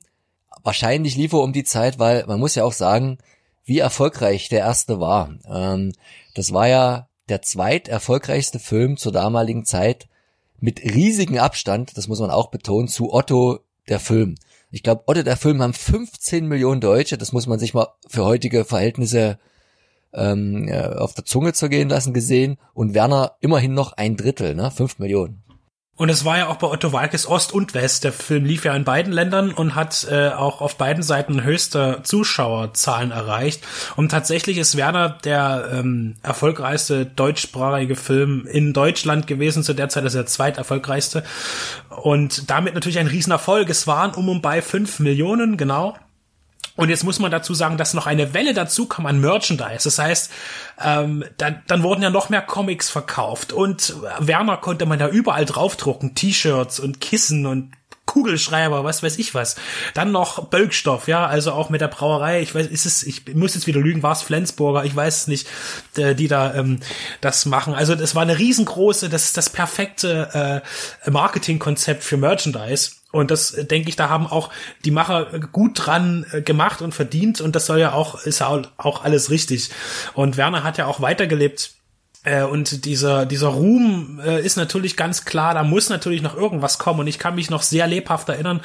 wahrscheinlich 0.63 1.15
lief 1.15 1.33
er 1.33 1.41
um 1.41 1.53
die 1.53 1.63
Zeit, 1.63 1.99
weil 1.99 2.25
man 2.25 2.39
muss 2.39 2.55
ja 2.55 2.63
auch 2.63 2.73
sagen, 2.73 3.19
wie 3.63 3.79
erfolgreich 3.79 4.49
der 4.49 4.59
erste 4.59 4.99
war. 4.99 5.35
Ähm, 5.47 5.93
das 6.33 6.53
war 6.53 6.67
ja 6.67 7.07
der 7.29 7.41
zweit 7.41 7.87
erfolgreichste 7.87 8.59
Film 8.59 8.97
zur 8.97 9.11
damaligen 9.11 9.65
Zeit 9.65 10.07
mit 10.59 10.79
riesigem 10.81 11.37
Abstand, 11.37 11.97
das 11.97 12.07
muss 12.07 12.19
man 12.19 12.31
auch 12.31 12.47
betonen, 12.47 12.87
zu 12.87 13.13
Otto 13.13 13.59
der 13.89 13.99
Film. 13.99 14.35
Ich 14.71 14.83
glaube, 14.83 15.03
Otto 15.05 15.21
der 15.21 15.37
Film 15.37 15.61
haben 15.61 15.73
15 15.73 16.47
Millionen 16.47 16.81
Deutsche, 16.81 17.17
das 17.17 17.33
muss 17.33 17.45
man 17.45 17.59
sich 17.59 17.73
mal 17.73 17.87
für 18.07 18.25
heutige 18.25 18.63
Verhältnisse 18.63 19.37
ähm, 20.13 20.69
auf 20.97 21.13
der 21.13 21.25
Zunge 21.25 21.53
zergehen 21.53 21.89
lassen 21.89 22.13
gesehen 22.13 22.57
und 22.73 22.93
Werner 22.93 23.35
immerhin 23.41 23.73
noch 23.73 23.93
ein 23.93 24.17
Drittel, 24.17 24.55
ne? 24.55 24.71
Fünf 24.71 24.99
Millionen. 24.99 25.43
Und 26.01 26.09
es 26.09 26.25
war 26.25 26.39
ja 26.39 26.47
auch 26.47 26.55
bei 26.55 26.65
Otto 26.65 26.93
Walkes 26.93 27.27
Ost 27.27 27.53
und 27.53 27.75
West. 27.75 28.05
Der 28.05 28.11
Film 28.11 28.43
lief 28.43 28.65
ja 28.65 28.75
in 28.75 28.83
beiden 28.83 29.13
Ländern 29.13 29.51
und 29.51 29.75
hat 29.75 30.07
äh, 30.09 30.29
auch 30.29 30.59
auf 30.59 30.75
beiden 30.75 31.03
Seiten 31.03 31.43
höchste 31.43 31.99
Zuschauerzahlen 32.01 33.11
erreicht. 33.11 33.63
Und 33.97 34.09
tatsächlich 34.09 34.57
ist 34.57 34.75
Werner 34.75 35.09
der 35.23 35.69
ähm, 35.71 36.15
erfolgreichste 36.23 37.05
deutschsprachige 37.05 37.95
Film 37.95 38.47
in 38.51 38.73
Deutschland 38.73 39.27
gewesen. 39.27 39.61
Zu 39.61 39.75
der 39.75 39.89
Zeit 39.89 40.03
ist 40.05 40.15
er 40.15 40.25
zweiterfolgreichste. 40.25 41.23
Und 41.89 42.49
damit 42.49 42.73
natürlich 42.73 42.97
ein 42.97 43.05
Riesenerfolg. 43.05 43.69
Es 43.69 43.85
waren 43.85 44.15
um 44.15 44.27
und 44.27 44.41
bei 44.41 44.63
fünf 44.63 44.99
Millionen, 44.99 45.55
genau. 45.55 45.95
Und 46.75 46.89
jetzt 46.89 47.03
muss 47.03 47.19
man 47.19 47.31
dazu 47.31 47.53
sagen, 47.53 47.77
dass 47.77 47.93
noch 47.93 48.07
eine 48.07 48.33
Welle 48.33 48.53
dazu 48.53 48.85
kam 48.85 49.05
an 49.05 49.19
Merchandise. 49.19 49.83
Das 49.83 49.99
heißt, 49.99 50.31
ähm, 50.83 51.23
dann, 51.37 51.61
dann 51.67 51.83
wurden 51.83 52.01
ja 52.01 52.09
noch 52.09 52.29
mehr 52.29 52.41
Comics 52.41 52.89
verkauft 52.89 53.53
und 53.53 53.95
Werner 54.19 54.57
konnte 54.57 54.85
man 54.85 54.99
ja 54.99 55.07
überall 55.07 55.45
draufdrucken, 55.45 56.15
T-Shirts 56.15 56.79
und 56.79 57.01
Kissen 57.01 57.45
und 57.45 57.71
Kugelschreiber, 58.05 58.83
was 58.83 59.03
weiß 59.03 59.19
ich 59.19 59.33
was. 59.35 59.55
Dann 59.93 60.11
noch 60.11 60.47
Bölkstoff, 60.47 61.07
ja, 61.07 61.25
also 61.25 61.53
auch 61.53 61.69
mit 61.69 61.79
der 61.79 61.87
Brauerei. 61.87 62.41
Ich 62.41 62.53
weiß, 62.53 62.67
ist 62.67 62.85
es, 62.85 63.03
ich 63.03 63.33
muss 63.35 63.55
jetzt 63.55 63.67
wieder 63.67 63.79
lügen, 63.79 64.03
war 64.03 64.11
es 64.11 64.21
Flensburger, 64.21 64.83
ich 64.83 64.93
weiß 64.93 65.21
es 65.21 65.27
nicht, 65.27 65.47
äh, 65.95 66.13
die 66.13 66.27
da 66.27 66.53
ähm, 66.53 66.79
das 67.21 67.45
machen. 67.45 67.73
Also 67.73 67.95
das 67.95 68.13
war 68.13 68.23
eine 68.23 68.37
riesengroße, 68.37 69.07
das 69.07 69.25
ist 69.25 69.37
das 69.37 69.49
perfekte 69.49 70.61
äh, 71.05 71.09
Marketingkonzept 71.09 72.03
für 72.03 72.17
Merchandise. 72.17 72.91
Und 73.11 73.31
das 73.31 73.51
äh, 73.53 73.65
denke 73.65 73.89
ich, 73.89 73.95
da 73.95 74.09
haben 74.09 74.27
auch 74.27 74.49
die 74.85 74.91
Macher 74.91 75.39
gut 75.51 75.85
dran 75.85 76.25
äh, 76.31 76.41
gemacht 76.41 76.81
und 76.81 76.93
verdient 76.93 77.41
und 77.41 77.55
das 77.55 77.65
soll 77.65 77.79
ja 77.79 77.93
auch, 77.93 78.23
ist 78.23 78.39
ja 78.39 78.61
auch 78.77 79.03
alles 79.03 79.29
richtig. 79.29 79.69
Und 80.13 80.37
Werner 80.37 80.63
hat 80.63 80.77
ja 80.77 80.87
auch 80.87 81.01
weitergelebt 81.01 81.73
äh, 82.23 82.43
und 82.43 82.85
dieser, 82.85 83.25
dieser 83.25 83.47
Ruhm 83.47 84.21
äh, 84.23 84.45
ist 84.45 84.55
natürlich 84.55 84.95
ganz 84.95 85.25
klar, 85.25 85.55
da 85.55 85.63
muss 85.63 85.89
natürlich 85.89 86.21
noch 86.21 86.37
irgendwas 86.37 86.77
kommen. 86.77 86.99
Und 86.99 87.07
ich 87.07 87.17
kann 87.17 87.33
mich 87.33 87.49
noch 87.49 87.63
sehr 87.63 87.87
lebhaft 87.87 88.29
erinnern 88.29 88.61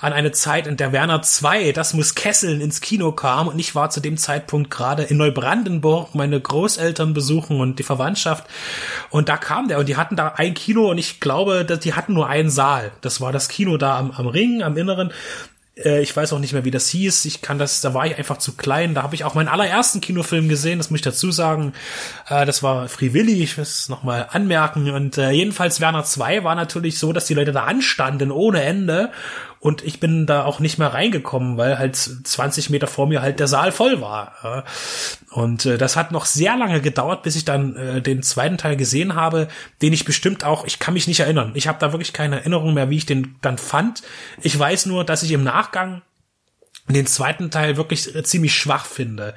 an 0.00 0.12
eine 0.12 0.30
Zeit, 0.30 0.68
in 0.68 0.76
der 0.76 0.92
Werner 0.92 1.20
2, 1.20 1.72
das 1.72 1.92
muss 1.92 2.14
Kesseln, 2.14 2.60
ins 2.60 2.80
Kino 2.80 3.10
kam. 3.10 3.48
Und 3.48 3.58
ich 3.58 3.74
war 3.74 3.90
zu 3.90 4.00
dem 4.00 4.16
Zeitpunkt 4.16 4.70
gerade 4.70 5.02
in 5.02 5.16
Neubrandenburg 5.16 6.14
meine 6.14 6.40
Großeltern 6.40 7.12
besuchen 7.12 7.60
und 7.60 7.80
die 7.80 7.82
Verwandtschaft. 7.82 8.46
Und 9.10 9.28
da 9.28 9.36
kam 9.36 9.66
der 9.66 9.80
und 9.80 9.88
die 9.88 9.96
hatten 9.96 10.14
da 10.14 10.28
ein 10.36 10.54
Kino 10.54 10.88
und 10.90 10.98
ich 10.98 11.18
glaube, 11.18 11.64
dass 11.64 11.80
die 11.80 11.94
hatten 11.94 12.14
nur 12.14 12.28
einen 12.28 12.50
Saal. 12.50 12.92
Das 13.00 13.20
war 13.20 13.32
das 13.32 13.48
Kino 13.48 13.76
da 13.76 13.98
am, 13.98 14.12
am 14.12 14.28
Ring, 14.28 14.62
am 14.62 14.76
Inneren. 14.76 15.12
Äh, 15.84 16.02
ich 16.02 16.16
weiß 16.16 16.32
auch 16.32 16.38
nicht 16.38 16.52
mehr, 16.52 16.64
wie 16.64 16.70
das 16.70 16.88
hieß. 16.88 17.24
Ich 17.24 17.42
kann 17.42 17.58
das, 17.58 17.80
da 17.80 17.94
war 17.94 18.06
ich 18.06 18.16
einfach 18.16 18.38
zu 18.38 18.56
klein. 18.56 18.94
Da 18.94 19.02
habe 19.02 19.14
ich 19.14 19.24
auch 19.24 19.34
meinen 19.34 19.48
allerersten 19.48 20.00
Kinofilm 20.00 20.48
gesehen, 20.48 20.78
das 20.78 20.90
muss 20.90 20.98
ich 20.98 21.04
dazu 21.04 21.30
sagen. 21.30 21.72
Äh, 22.28 22.46
das 22.46 22.62
war 22.62 22.88
Free 22.88 23.12
Willy, 23.12 23.42
ich 23.42 23.56
will 23.56 23.62
es 23.62 23.88
nochmal 23.88 24.28
anmerken. 24.30 24.90
Und 24.90 25.18
äh, 25.18 25.30
jedenfalls 25.30 25.80
Werner 25.80 26.04
2 26.04 26.44
war 26.44 26.54
natürlich 26.54 26.98
so, 26.98 27.12
dass 27.12 27.26
die 27.26 27.34
Leute 27.34 27.52
da 27.52 27.64
anstanden 27.64 28.30
ohne 28.30 28.62
Ende 28.62 29.10
und 29.60 29.84
ich 29.84 30.00
bin 30.00 30.24
da 30.24 30.44
auch 30.44 30.58
nicht 30.58 30.78
mehr 30.78 30.94
reingekommen, 30.94 31.58
weil 31.58 31.78
halt 31.78 31.94
20 31.94 32.70
Meter 32.70 32.86
vor 32.86 33.06
mir 33.06 33.20
halt 33.20 33.40
der 33.40 33.46
Saal 33.46 33.72
voll 33.72 34.00
war. 34.00 34.64
Und 35.30 35.66
äh, 35.66 35.76
das 35.76 35.96
hat 35.96 36.12
noch 36.12 36.24
sehr 36.24 36.56
lange 36.56 36.80
gedauert, 36.80 37.22
bis 37.22 37.36
ich 37.36 37.44
dann 37.44 37.76
äh, 37.76 38.00
den 38.00 38.22
zweiten 38.22 38.56
Teil 38.56 38.76
gesehen 38.76 39.14
habe, 39.14 39.48
den 39.82 39.92
ich 39.92 40.06
bestimmt 40.06 40.44
auch, 40.44 40.64
ich 40.64 40.78
kann 40.78 40.94
mich 40.94 41.06
nicht 41.06 41.20
erinnern. 41.20 41.52
Ich 41.54 41.68
habe 41.68 41.78
da 41.78 41.92
wirklich 41.92 42.14
keine 42.14 42.36
Erinnerung 42.36 42.72
mehr, 42.72 42.88
wie 42.88 42.96
ich 42.96 43.06
den 43.06 43.36
dann 43.42 43.58
fand. 43.58 44.02
Ich 44.40 44.58
weiß 44.58 44.86
nur, 44.86 45.04
dass 45.04 45.22
ich 45.22 45.32
im 45.32 45.44
Nachgang 45.44 46.00
den 46.94 47.06
zweiten 47.06 47.50
Teil 47.50 47.76
wirklich 47.76 48.14
äh, 48.14 48.22
ziemlich 48.22 48.54
schwach 48.54 48.86
finde. 48.86 49.34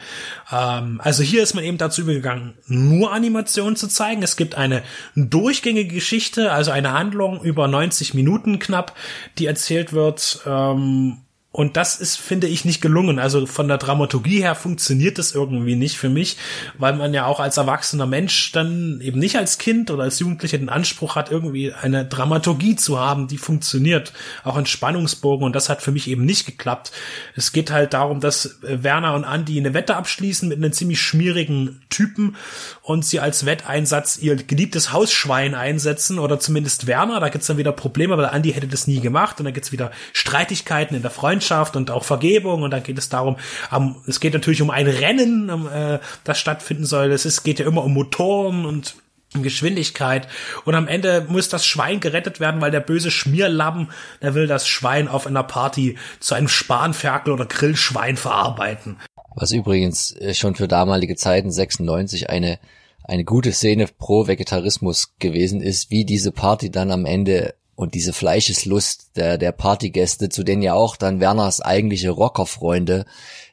Ähm, 0.51 0.99
also 1.03 1.23
hier 1.23 1.43
ist 1.43 1.53
man 1.53 1.63
eben 1.63 1.77
dazu 1.77 2.01
übergegangen, 2.01 2.53
nur 2.67 3.11
Animationen 3.11 3.75
zu 3.75 3.88
zeigen. 3.88 4.23
Es 4.23 4.35
gibt 4.35 4.55
eine 4.55 4.84
durchgängige 5.15 5.93
Geschichte, 5.93 6.51
also 6.51 6.71
eine 6.71 6.93
Handlung 6.93 7.41
über 7.43 7.67
90 7.67 8.13
Minuten 8.13 8.59
knapp, 8.59 8.95
die 9.38 9.45
erzählt 9.45 9.93
wird. 9.93 10.41
Ähm, 10.45 11.17
und 11.55 11.77
das 11.77 11.99
ist, 11.99 12.19
finde 12.19 12.47
ich, 12.47 12.65
nicht 12.65 12.81
gelungen. 12.81 13.19
Also 13.19 13.45
von 13.45 13.67
der 13.67 13.77
Dramaturgie 13.77 14.41
her 14.41 14.55
funktioniert 14.55 15.19
das 15.19 15.35
irgendwie 15.35 15.75
nicht 15.75 15.99
für 15.99 16.09
mich, 16.09 16.38
weil 16.80 16.95
man 16.95 17.13
ja 17.13 17.27
auch 17.27 17.39
als 17.39 17.57
erwachsener 17.57 18.07
Mensch 18.07 18.51
dann 18.53 18.99
eben 19.01 19.19
nicht 19.19 19.38
als 19.38 19.59
Kind 19.59 19.91
oder 19.91 20.01
als 20.01 20.17
Jugendlicher 20.17 20.57
den 20.57 20.69
Anspruch 20.69 21.15
hat, 21.15 21.30
irgendwie 21.30 21.71
eine 21.71 22.05
Dramaturgie 22.05 22.75
zu 22.75 22.99
haben, 22.99 23.27
die 23.27 23.38
funktioniert. 23.38 24.13
Auch 24.43 24.55
ein 24.55 24.65
Spannungsbogen. 24.65 25.45
Und 25.45 25.55
das 25.55 25.69
hat 25.69 25.84
für 25.84 25.91
mich 25.91 26.07
eben 26.07 26.25
nicht 26.25 26.47
geklappt. 26.47 26.91
Es 27.35 27.51
geht 27.51 27.69
halt 27.69 27.93
darum, 27.93 28.19
dass 28.19 28.57
Werner 28.63 29.13
und 29.13 29.23
Andy 29.23 29.59
eine 29.59 29.75
Wette 29.75 29.95
abschließen 29.95 30.49
mit 30.49 30.57
einem 30.57 30.73
ziemlich 30.73 31.01
schmierigen 31.01 31.84
Typen 31.89 32.35
und 32.81 33.05
sie 33.05 33.19
als 33.19 33.45
Wetteinsatz 33.45 34.17
ihr 34.17 34.38
geliebtes 34.38 34.91
Hausschwein 34.91 35.53
einsetzen 35.53 36.17
oder 36.17 36.39
zumindest 36.39 36.88
Werner. 36.88 37.19
Da 37.19 37.30
gibt's 37.30 37.45
dann 37.45 37.59
wieder 37.59 37.73
Probleme, 37.73 38.17
weil 38.17 38.34
Andy 38.34 38.53
hätte 38.53 38.67
das 38.67 38.88
nie 38.88 39.01
gemacht 39.01 39.38
und 39.38 39.45
dann 39.45 39.53
gibt's 39.53 39.71
wieder 39.71 39.91
Streitigkeiten 40.13 40.95
in 40.95 41.03
der 41.03 41.11
Freundschaft 41.11 41.43
Freundschaft 41.44 41.76
und 41.76 41.91
auch 41.91 42.03
Vergebung 42.03 42.64
und 42.64 42.72
dann 42.72 42.84
geht 42.84 42.98
es 42.98 43.10
darum, 43.10 43.38
um, 43.76 43.98
es 44.07 44.20
geht 44.20 44.34
natürlich 44.34 44.61
um 44.61 44.70
ein 44.70 44.88
Rennen, 44.88 45.49
um, 45.49 45.68
äh, 45.68 45.99
das 46.24 46.40
stattfinden 46.40 46.86
soll. 46.86 47.11
Es 47.11 47.26
ist, 47.26 47.44
geht 47.44 47.60
ja 47.60 47.65
immer 47.65 47.84
um 47.84 47.94
Motoren 47.94 48.65
und 48.65 48.95
Geschwindigkeit 49.34 50.28
und 50.64 50.76
am 50.76 50.88
Ende 50.88 51.26
muss 51.28 51.49
das 51.49 51.65
Schwein 51.65 51.99
gerettet 51.99 52.40
werden, 52.40 52.61
weil 52.61 52.70
der 52.72 52.82
böse 52.82 53.10
Schmierlappen, 53.10 53.90
der 54.22 54.36
will 54.36 54.45
das 54.45 54.68
Schwein 54.68 55.07
auf 55.07 55.26
einer 55.26 55.44
Party 55.44 55.98
zu 56.20 56.36
einem 56.36 56.48
Spanferkel 56.48 57.34
oder 57.34 57.45
Grillschwein 57.45 58.15
verarbeiten. 58.15 58.98
Was 59.36 59.52
übrigens 59.52 60.15
äh, 60.18 60.34
schon 60.36 60.56
für 60.56 60.68
damalige 60.68 61.15
Zeiten 61.15 61.52
96 61.52 62.30
eine 62.30 62.60
eine 63.06 63.26
gute 63.26 63.52
Szene 63.52 63.88
pro 63.98 64.28
Vegetarismus 64.28 65.15
gewesen 65.20 65.60
ist, 65.60 65.91
wie 65.91 66.06
diese 66.06 66.32
Party 66.32 66.72
dann 66.72 66.90
am 66.90 67.06
Ende 67.06 67.53
und 67.76 67.94
diese 67.94 68.14
Fleischeslust 68.14 69.16
der, 69.16 69.38
der 69.38 69.52
Partygäste, 69.52 70.30
zu 70.30 70.44
denen 70.44 70.62
ja 70.62 70.74
auch 70.74 70.95
dann 70.95 71.20
Werners 71.20 71.62
eigentliche 71.62 72.12
Rockerfreunde 72.12 73.06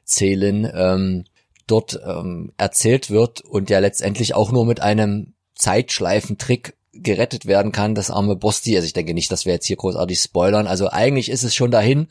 zählen, 0.05 0.71
ähm, 0.75 1.25
dort 1.67 2.01
ähm, 2.05 2.53
erzählt 2.57 3.11
wird 3.11 3.41
und 3.41 3.71
ja 3.71 3.79
letztendlich 3.79 4.35
auch 4.35 4.53
nur 4.53 4.67
mit 4.67 4.81
einem 4.81 5.35
Zeitschleifentrick 5.55 6.75
gerettet 6.93 7.47
werden 7.47 7.73
kann, 7.73 7.95
das 7.95 8.11
arme 8.11 8.37
Bosti. 8.37 8.77
Also 8.77 8.87
ich 8.87 8.93
denke 8.93 9.15
nicht, 9.15 9.31
dass 9.31 9.47
wir 9.47 9.53
jetzt 9.53 9.67
hier 9.67 9.77
großartig 9.77 10.19
spoilern. 10.19 10.67
Also 10.67 10.91
eigentlich 10.91 11.31
ist 11.31 11.45
es 11.45 11.55
schon 11.55 11.71
dahin. 11.71 12.09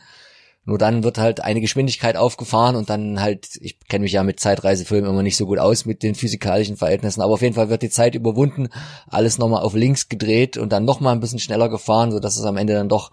Nur 0.69 0.77
dann 0.77 1.03
wird 1.03 1.17
halt 1.17 1.43
eine 1.43 1.61
Geschwindigkeit 1.61 2.15
aufgefahren 2.15 2.75
und 2.75 2.91
dann 2.91 3.19
halt, 3.19 3.57
ich 3.59 3.79
kenne 3.87 4.03
mich 4.03 4.11
ja 4.11 4.23
mit 4.23 4.39
Zeitreisefilmen 4.39 5.09
immer 5.09 5.23
nicht 5.23 5.35
so 5.35 5.47
gut 5.47 5.57
aus 5.57 5.85
mit 5.85 6.03
den 6.03 6.13
physikalischen 6.13 6.77
Verhältnissen, 6.77 7.21
aber 7.21 7.33
auf 7.33 7.41
jeden 7.41 7.55
Fall 7.55 7.69
wird 7.69 7.81
die 7.81 7.89
Zeit 7.89 8.13
überwunden, 8.13 8.69
alles 9.07 9.39
nochmal 9.39 9.63
auf 9.63 9.73
links 9.73 10.09
gedreht 10.09 10.57
und 10.57 10.71
dann 10.71 10.85
nochmal 10.85 11.13
ein 11.13 11.21
bisschen 11.21 11.39
schneller 11.39 11.69
gefahren, 11.69 12.11
so 12.11 12.19
dass 12.19 12.37
es 12.37 12.45
am 12.45 12.55
Ende 12.55 12.75
dann 12.75 12.87
doch 12.87 13.11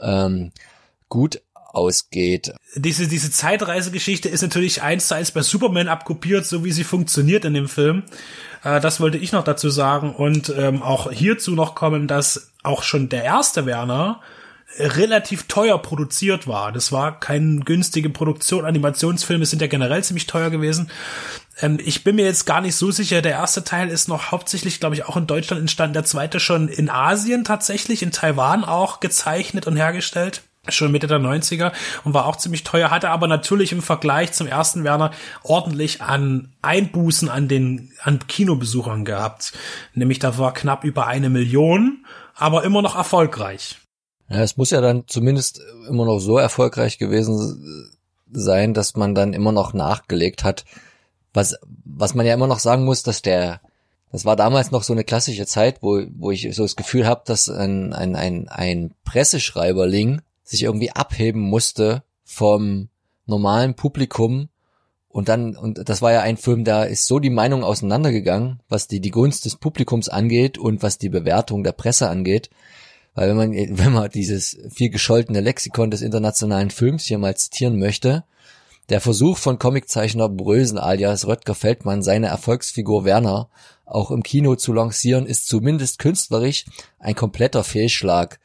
ähm, 0.00 0.50
gut 1.10 1.42
ausgeht. 1.74 2.54
Diese, 2.74 3.06
diese 3.06 3.30
Zeitreisegeschichte 3.30 4.30
ist 4.30 4.40
natürlich 4.40 4.80
eins 4.80 5.08
zu 5.08 5.14
eins 5.14 5.30
bei 5.30 5.42
Superman 5.42 5.88
abkopiert, 5.88 6.46
so 6.46 6.64
wie 6.64 6.72
sie 6.72 6.84
funktioniert 6.84 7.44
in 7.44 7.52
dem 7.52 7.68
Film. 7.68 8.04
Äh, 8.62 8.80
das 8.80 8.98
wollte 8.98 9.18
ich 9.18 9.30
noch 9.30 9.44
dazu 9.44 9.68
sagen 9.68 10.14
und 10.14 10.54
ähm, 10.56 10.82
auch 10.82 11.12
hierzu 11.12 11.50
noch 11.50 11.74
kommen, 11.74 12.08
dass 12.08 12.50
auch 12.62 12.82
schon 12.82 13.10
der 13.10 13.24
erste 13.24 13.66
Werner 13.66 14.22
relativ 14.78 15.44
teuer 15.44 15.78
produziert 15.80 16.46
war. 16.46 16.72
Das 16.72 16.92
war 16.92 17.18
keine 17.20 17.60
günstige 17.60 18.10
Produktion. 18.10 18.64
Animationsfilme 18.64 19.46
sind 19.46 19.62
ja 19.62 19.68
generell 19.68 20.02
ziemlich 20.02 20.26
teuer 20.26 20.50
gewesen. 20.50 20.90
Ähm, 21.60 21.78
ich 21.84 22.04
bin 22.04 22.16
mir 22.16 22.24
jetzt 22.24 22.44
gar 22.46 22.60
nicht 22.60 22.76
so 22.76 22.90
sicher. 22.90 23.22
Der 23.22 23.32
erste 23.32 23.64
Teil 23.64 23.88
ist 23.88 24.08
noch 24.08 24.32
hauptsächlich, 24.32 24.80
glaube 24.80 24.94
ich, 24.94 25.06
auch 25.06 25.16
in 25.16 25.26
Deutschland 25.26 25.60
entstanden. 25.60 25.94
Der 25.94 26.04
zweite 26.04 26.40
schon 26.40 26.68
in 26.68 26.90
Asien 26.90 27.44
tatsächlich, 27.44 28.02
in 28.02 28.12
Taiwan 28.12 28.64
auch 28.64 29.00
gezeichnet 29.00 29.66
und 29.66 29.76
hergestellt 29.76 30.42
schon 30.68 30.92
Mitte 30.92 31.06
der 31.06 31.18
90er 31.18 31.72
und 32.04 32.14
war 32.14 32.24
auch 32.26 32.36
ziemlich 32.36 32.64
teuer, 32.64 32.90
hatte 32.90 33.10
aber 33.10 33.26
natürlich 33.26 33.72
im 33.72 33.82
Vergleich 33.82 34.32
zum 34.32 34.46
ersten 34.46 34.82
Werner 34.82 35.10
ordentlich 35.42 36.00
an 36.00 36.52
Einbußen 36.62 37.28
an 37.28 37.48
den 37.48 37.92
an 38.02 38.26
Kinobesuchern 38.26 39.04
gehabt. 39.04 39.52
Nämlich 39.92 40.20
da 40.20 40.38
war 40.38 40.54
knapp 40.54 40.84
über 40.84 41.06
eine 41.06 41.28
Million, 41.28 42.06
aber 42.34 42.64
immer 42.64 42.80
noch 42.80 42.96
erfolgreich. 42.96 43.76
Ja, 44.28 44.42
es 44.42 44.56
muss 44.56 44.70
ja 44.70 44.80
dann 44.80 45.04
zumindest 45.06 45.60
immer 45.88 46.06
noch 46.06 46.18
so 46.18 46.38
erfolgreich 46.38 46.98
gewesen 46.98 47.90
sein, 48.32 48.74
dass 48.74 48.96
man 48.96 49.14
dann 49.14 49.32
immer 49.32 49.52
noch 49.52 49.74
nachgelegt 49.74 50.44
hat. 50.44 50.64
Was, 51.32 51.56
was 51.84 52.14
man 52.14 52.26
ja 52.26 52.34
immer 52.34 52.46
noch 52.46 52.58
sagen 52.58 52.84
muss, 52.84 53.02
dass 53.02 53.22
der, 53.22 53.60
das 54.12 54.24
war 54.24 54.36
damals 54.36 54.70
noch 54.70 54.82
so 54.82 54.92
eine 54.92 55.04
klassische 55.04 55.46
Zeit, 55.46 55.82
wo, 55.82 56.02
wo 56.16 56.30
ich 56.30 56.48
so 56.54 56.62
das 56.62 56.76
Gefühl 56.76 57.06
habe, 57.06 57.22
dass 57.26 57.48
ein, 57.48 57.92
ein, 57.92 58.16
ein, 58.16 58.48
ein 58.48 58.94
Presseschreiberling 59.04 60.22
sich 60.42 60.62
irgendwie 60.62 60.90
abheben 60.90 61.40
musste 61.40 62.02
vom 62.24 62.88
normalen 63.26 63.74
Publikum. 63.74 64.48
Und 65.08 65.28
dann, 65.28 65.56
und 65.56 65.88
das 65.88 66.02
war 66.02 66.12
ja 66.12 66.20
ein 66.20 66.36
Film, 66.36 66.64
da 66.64 66.84
ist 66.84 67.06
so 67.06 67.18
die 67.18 67.30
Meinung 67.30 67.62
auseinandergegangen, 67.62 68.60
was 68.68 68.88
die, 68.88 69.00
die 69.00 69.10
Gunst 69.10 69.44
des 69.44 69.56
Publikums 69.56 70.08
angeht 70.08 70.58
und 70.58 70.82
was 70.82 70.98
die 70.98 71.08
Bewertung 71.08 71.62
der 71.62 71.72
Presse 71.72 72.08
angeht. 72.08 72.50
Weil 73.14 73.28
wenn 73.28 73.36
man, 73.36 73.52
wenn 73.78 73.92
man 73.92 74.10
dieses 74.10 74.58
viel 74.70 74.90
gescholtene 74.90 75.40
Lexikon 75.40 75.90
des 75.90 76.02
internationalen 76.02 76.70
Films 76.70 77.04
hier 77.04 77.18
mal 77.18 77.36
zitieren 77.36 77.78
möchte, 77.78 78.24
der 78.90 79.00
Versuch 79.00 79.38
von 79.38 79.58
Comiczeichner 79.58 80.28
Brösen 80.28 80.78
alias 80.78 81.26
Röttger 81.26 81.54
Feldmann, 81.54 82.02
seine 82.02 82.26
Erfolgsfigur 82.26 83.04
Werner 83.04 83.48
auch 83.86 84.10
im 84.10 84.22
Kino 84.22 84.56
zu 84.56 84.72
lancieren, 84.72 85.26
ist 85.26 85.48
zumindest 85.48 85.98
künstlerisch 85.98 86.66
ein 86.98 87.14
kompletter 87.14 87.64
Fehlschlag. 87.64 88.38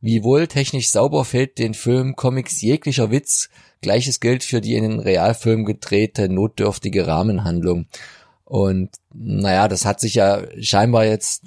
Wie 0.00 0.22
wohl 0.22 0.46
technisch 0.46 0.90
sauber 0.90 1.24
fällt 1.24 1.58
den 1.58 1.74
Film 1.74 2.16
Comics 2.16 2.60
jeglicher 2.60 3.10
Witz. 3.10 3.50
Gleiches 3.82 4.20
gilt 4.20 4.44
für 4.44 4.60
die 4.60 4.74
in 4.74 4.82
den 4.82 5.00
Realfilm 5.00 5.64
gedrehte 5.64 6.28
notdürftige 6.28 7.06
Rahmenhandlung. 7.06 7.86
Und 8.44 8.90
naja, 9.12 9.68
das 9.68 9.84
hat 9.84 10.00
sich 10.00 10.14
ja 10.14 10.42
scheinbar 10.60 11.04
jetzt 11.04 11.44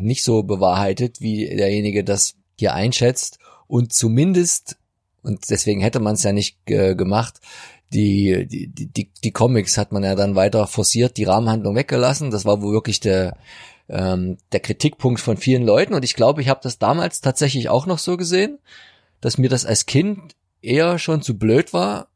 nicht 0.00 0.22
so 0.22 0.42
bewahrheitet, 0.42 1.20
wie 1.20 1.46
derjenige 1.46 2.04
das 2.04 2.34
hier 2.58 2.74
einschätzt. 2.74 3.38
Und 3.66 3.92
zumindest, 3.92 4.76
und 5.22 5.48
deswegen 5.50 5.80
hätte 5.80 6.00
man 6.00 6.14
es 6.14 6.22
ja 6.22 6.32
nicht 6.32 6.58
äh, 6.66 6.94
gemacht, 6.94 7.40
die, 7.92 8.46
die, 8.46 8.68
die, 8.68 9.10
die 9.24 9.32
Comics 9.32 9.76
hat 9.76 9.92
man 9.92 10.04
ja 10.04 10.14
dann 10.14 10.36
weiter 10.36 10.66
forciert, 10.66 11.16
die 11.16 11.24
Rahmenhandlung 11.24 11.74
weggelassen. 11.74 12.30
Das 12.30 12.44
war 12.44 12.62
wohl 12.62 12.72
wirklich 12.72 13.00
der, 13.00 13.36
ähm, 13.88 14.38
der 14.52 14.60
Kritikpunkt 14.60 15.20
von 15.20 15.36
vielen 15.36 15.64
Leuten. 15.64 15.94
Und 15.94 16.04
ich 16.04 16.14
glaube, 16.14 16.40
ich 16.40 16.48
habe 16.48 16.60
das 16.62 16.78
damals 16.78 17.20
tatsächlich 17.20 17.68
auch 17.68 17.86
noch 17.86 17.98
so 17.98 18.16
gesehen, 18.16 18.58
dass 19.20 19.38
mir 19.38 19.50
das 19.50 19.66
als 19.66 19.86
Kind 19.86 20.36
eher 20.62 20.98
schon 20.98 21.22
zu 21.22 21.36
blöd 21.36 21.72
war, 21.72 22.08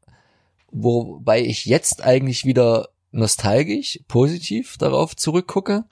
wobei 0.71 1.41
ich 1.41 1.65
jetzt 1.65 2.03
eigentlich 2.03 2.45
wieder 2.45 2.89
nostalgisch, 3.11 3.99
positiv 4.07 4.77
darauf 4.77 5.15
zurückgucke. 5.15 5.85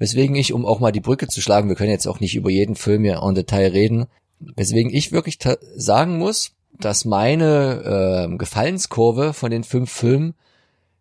Weswegen 0.00 0.34
ich, 0.34 0.52
um 0.52 0.66
auch 0.66 0.80
mal 0.80 0.90
die 0.90 1.00
Brücke 1.00 1.28
zu 1.28 1.40
schlagen, 1.40 1.68
wir 1.68 1.76
können 1.76 1.90
jetzt 1.90 2.08
auch 2.08 2.18
nicht 2.18 2.34
über 2.34 2.50
jeden 2.50 2.74
Film 2.74 3.04
hier 3.04 3.22
en 3.22 3.34
Detail 3.36 3.68
reden, 3.68 4.06
weswegen 4.40 4.92
ich 4.92 5.12
wirklich 5.12 5.38
sagen 5.76 6.18
muss, 6.18 6.56
dass 6.72 7.04
meine 7.04 8.26
äh, 8.32 8.36
Gefallenskurve 8.36 9.32
von 9.32 9.52
den 9.52 9.62
fünf 9.62 9.92
Filmen 9.92 10.34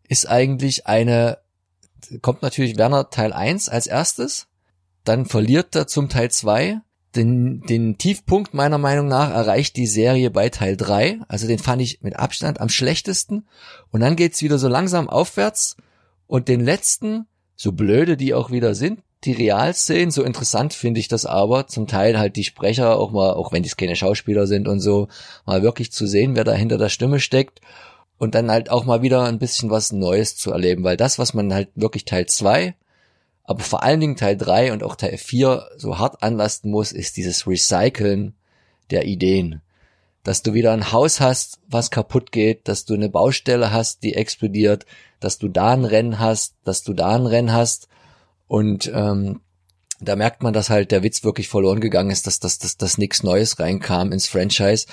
ist 0.07 0.29
eigentlich 0.29 0.85
eine 0.85 1.39
kommt 2.21 2.41
natürlich 2.41 2.77
Werner 2.77 3.09
Teil 3.09 3.33
1 3.33 3.69
als 3.69 3.87
erstes, 3.87 4.47
dann 5.03 5.25
verliert 5.25 5.75
er 5.75 5.87
zum 5.87 6.09
Teil 6.09 6.31
2. 6.31 6.81
Den, 7.15 7.61
den 7.61 7.97
Tiefpunkt 7.97 8.53
meiner 8.53 8.77
Meinung 8.77 9.07
nach 9.07 9.31
erreicht 9.31 9.75
die 9.77 9.87
Serie 9.87 10.29
bei 10.29 10.49
Teil 10.49 10.77
3. 10.77 11.19
Also 11.27 11.47
den 11.47 11.57
fand 11.57 11.81
ich 11.81 12.01
mit 12.01 12.15
Abstand 12.15 12.61
am 12.61 12.69
schlechtesten. 12.69 13.47
Und 13.91 14.01
dann 14.01 14.15
geht's 14.15 14.43
wieder 14.43 14.59
so 14.59 14.67
langsam 14.67 15.09
aufwärts. 15.09 15.75
Und 16.27 16.47
den 16.47 16.59
letzten, 16.59 17.25
so 17.61 17.73
blöde 17.73 18.15
die 18.15 18.33
auch 18.33 18.51
wieder 18.51 18.73
sind, 18.73 19.01
die 19.25 19.33
Realszenen, 19.33 20.11
so 20.11 20.23
interessant 20.23 20.73
finde 20.73 21.01
ich 21.01 21.09
das 21.09 21.25
aber, 21.25 21.67
zum 21.67 21.87
Teil 21.87 22.17
halt 22.17 22.37
die 22.37 22.45
Sprecher 22.45 22.97
auch 22.97 23.11
mal, 23.11 23.33
auch 23.33 23.51
wenn 23.51 23.63
die 23.63 23.69
keine 23.69 23.97
Schauspieler 23.97 24.47
sind 24.47 24.69
und 24.69 24.79
so, 24.79 25.09
mal 25.45 25.61
wirklich 25.61 25.91
zu 25.91 26.07
sehen, 26.07 26.37
wer 26.37 26.45
da 26.45 26.53
hinter 26.53 26.77
der 26.77 26.87
Stimme 26.87 27.19
steckt 27.19 27.59
und 28.17 28.33
dann 28.33 28.49
halt 28.49 28.69
auch 28.71 28.85
mal 28.85 29.01
wieder 29.01 29.25
ein 29.25 29.39
bisschen 29.39 29.69
was 29.69 29.91
Neues 29.91 30.37
zu 30.37 30.51
erleben, 30.51 30.85
weil 30.85 30.95
das, 30.95 31.19
was 31.19 31.33
man 31.33 31.53
halt 31.53 31.67
wirklich 31.75 32.05
Teil 32.05 32.27
zwei, 32.27 32.75
aber 33.43 33.59
vor 33.59 33.83
allen 33.83 33.99
Dingen 33.99 34.15
Teil 34.15 34.37
drei 34.37 34.71
und 34.71 34.81
auch 34.81 34.95
Teil 34.95 35.17
vier 35.17 35.67
so 35.75 35.99
hart 35.99 36.23
anlasten 36.23 36.71
muss, 36.71 36.93
ist 36.93 37.17
dieses 37.17 37.45
Recyceln 37.45 38.35
der 38.89 39.03
Ideen. 39.03 39.61
Dass 40.23 40.43
du 40.43 40.53
wieder 40.53 40.73
ein 40.73 40.91
Haus 40.91 41.21
hast, 41.21 41.59
was 41.67 41.91
kaputt 41.91 42.31
geht, 42.31 42.67
dass 42.67 42.85
du 42.85 42.93
eine 42.93 43.09
Baustelle 43.09 43.71
hast, 43.71 44.03
die 44.03 44.15
explodiert, 44.15 44.85
dass 45.19 45.37
du 45.37 45.47
da 45.47 45.73
ein 45.73 45.85
Rennen 45.85 46.19
hast, 46.19 46.55
dass 46.63 46.83
du 46.83 46.93
da 46.93 47.15
ein 47.15 47.25
Rennen 47.25 47.53
hast. 47.53 47.87
Und 48.47 48.91
ähm, 48.93 49.41
da 50.01 50.15
merkt 50.15 50.43
man, 50.43 50.53
dass 50.53 50.69
halt 50.69 50.91
der 50.91 51.03
Witz 51.03 51.23
wirklich 51.23 51.49
verloren 51.49 51.81
gegangen 51.81 52.11
ist, 52.11 52.27
dass, 52.27 52.39
dass, 52.39 52.57
dass, 52.57 52.77
dass 52.77 52.97
nichts 52.97 53.23
Neues 53.23 53.59
reinkam 53.59 54.11
ins 54.11 54.27
Franchise, 54.27 54.87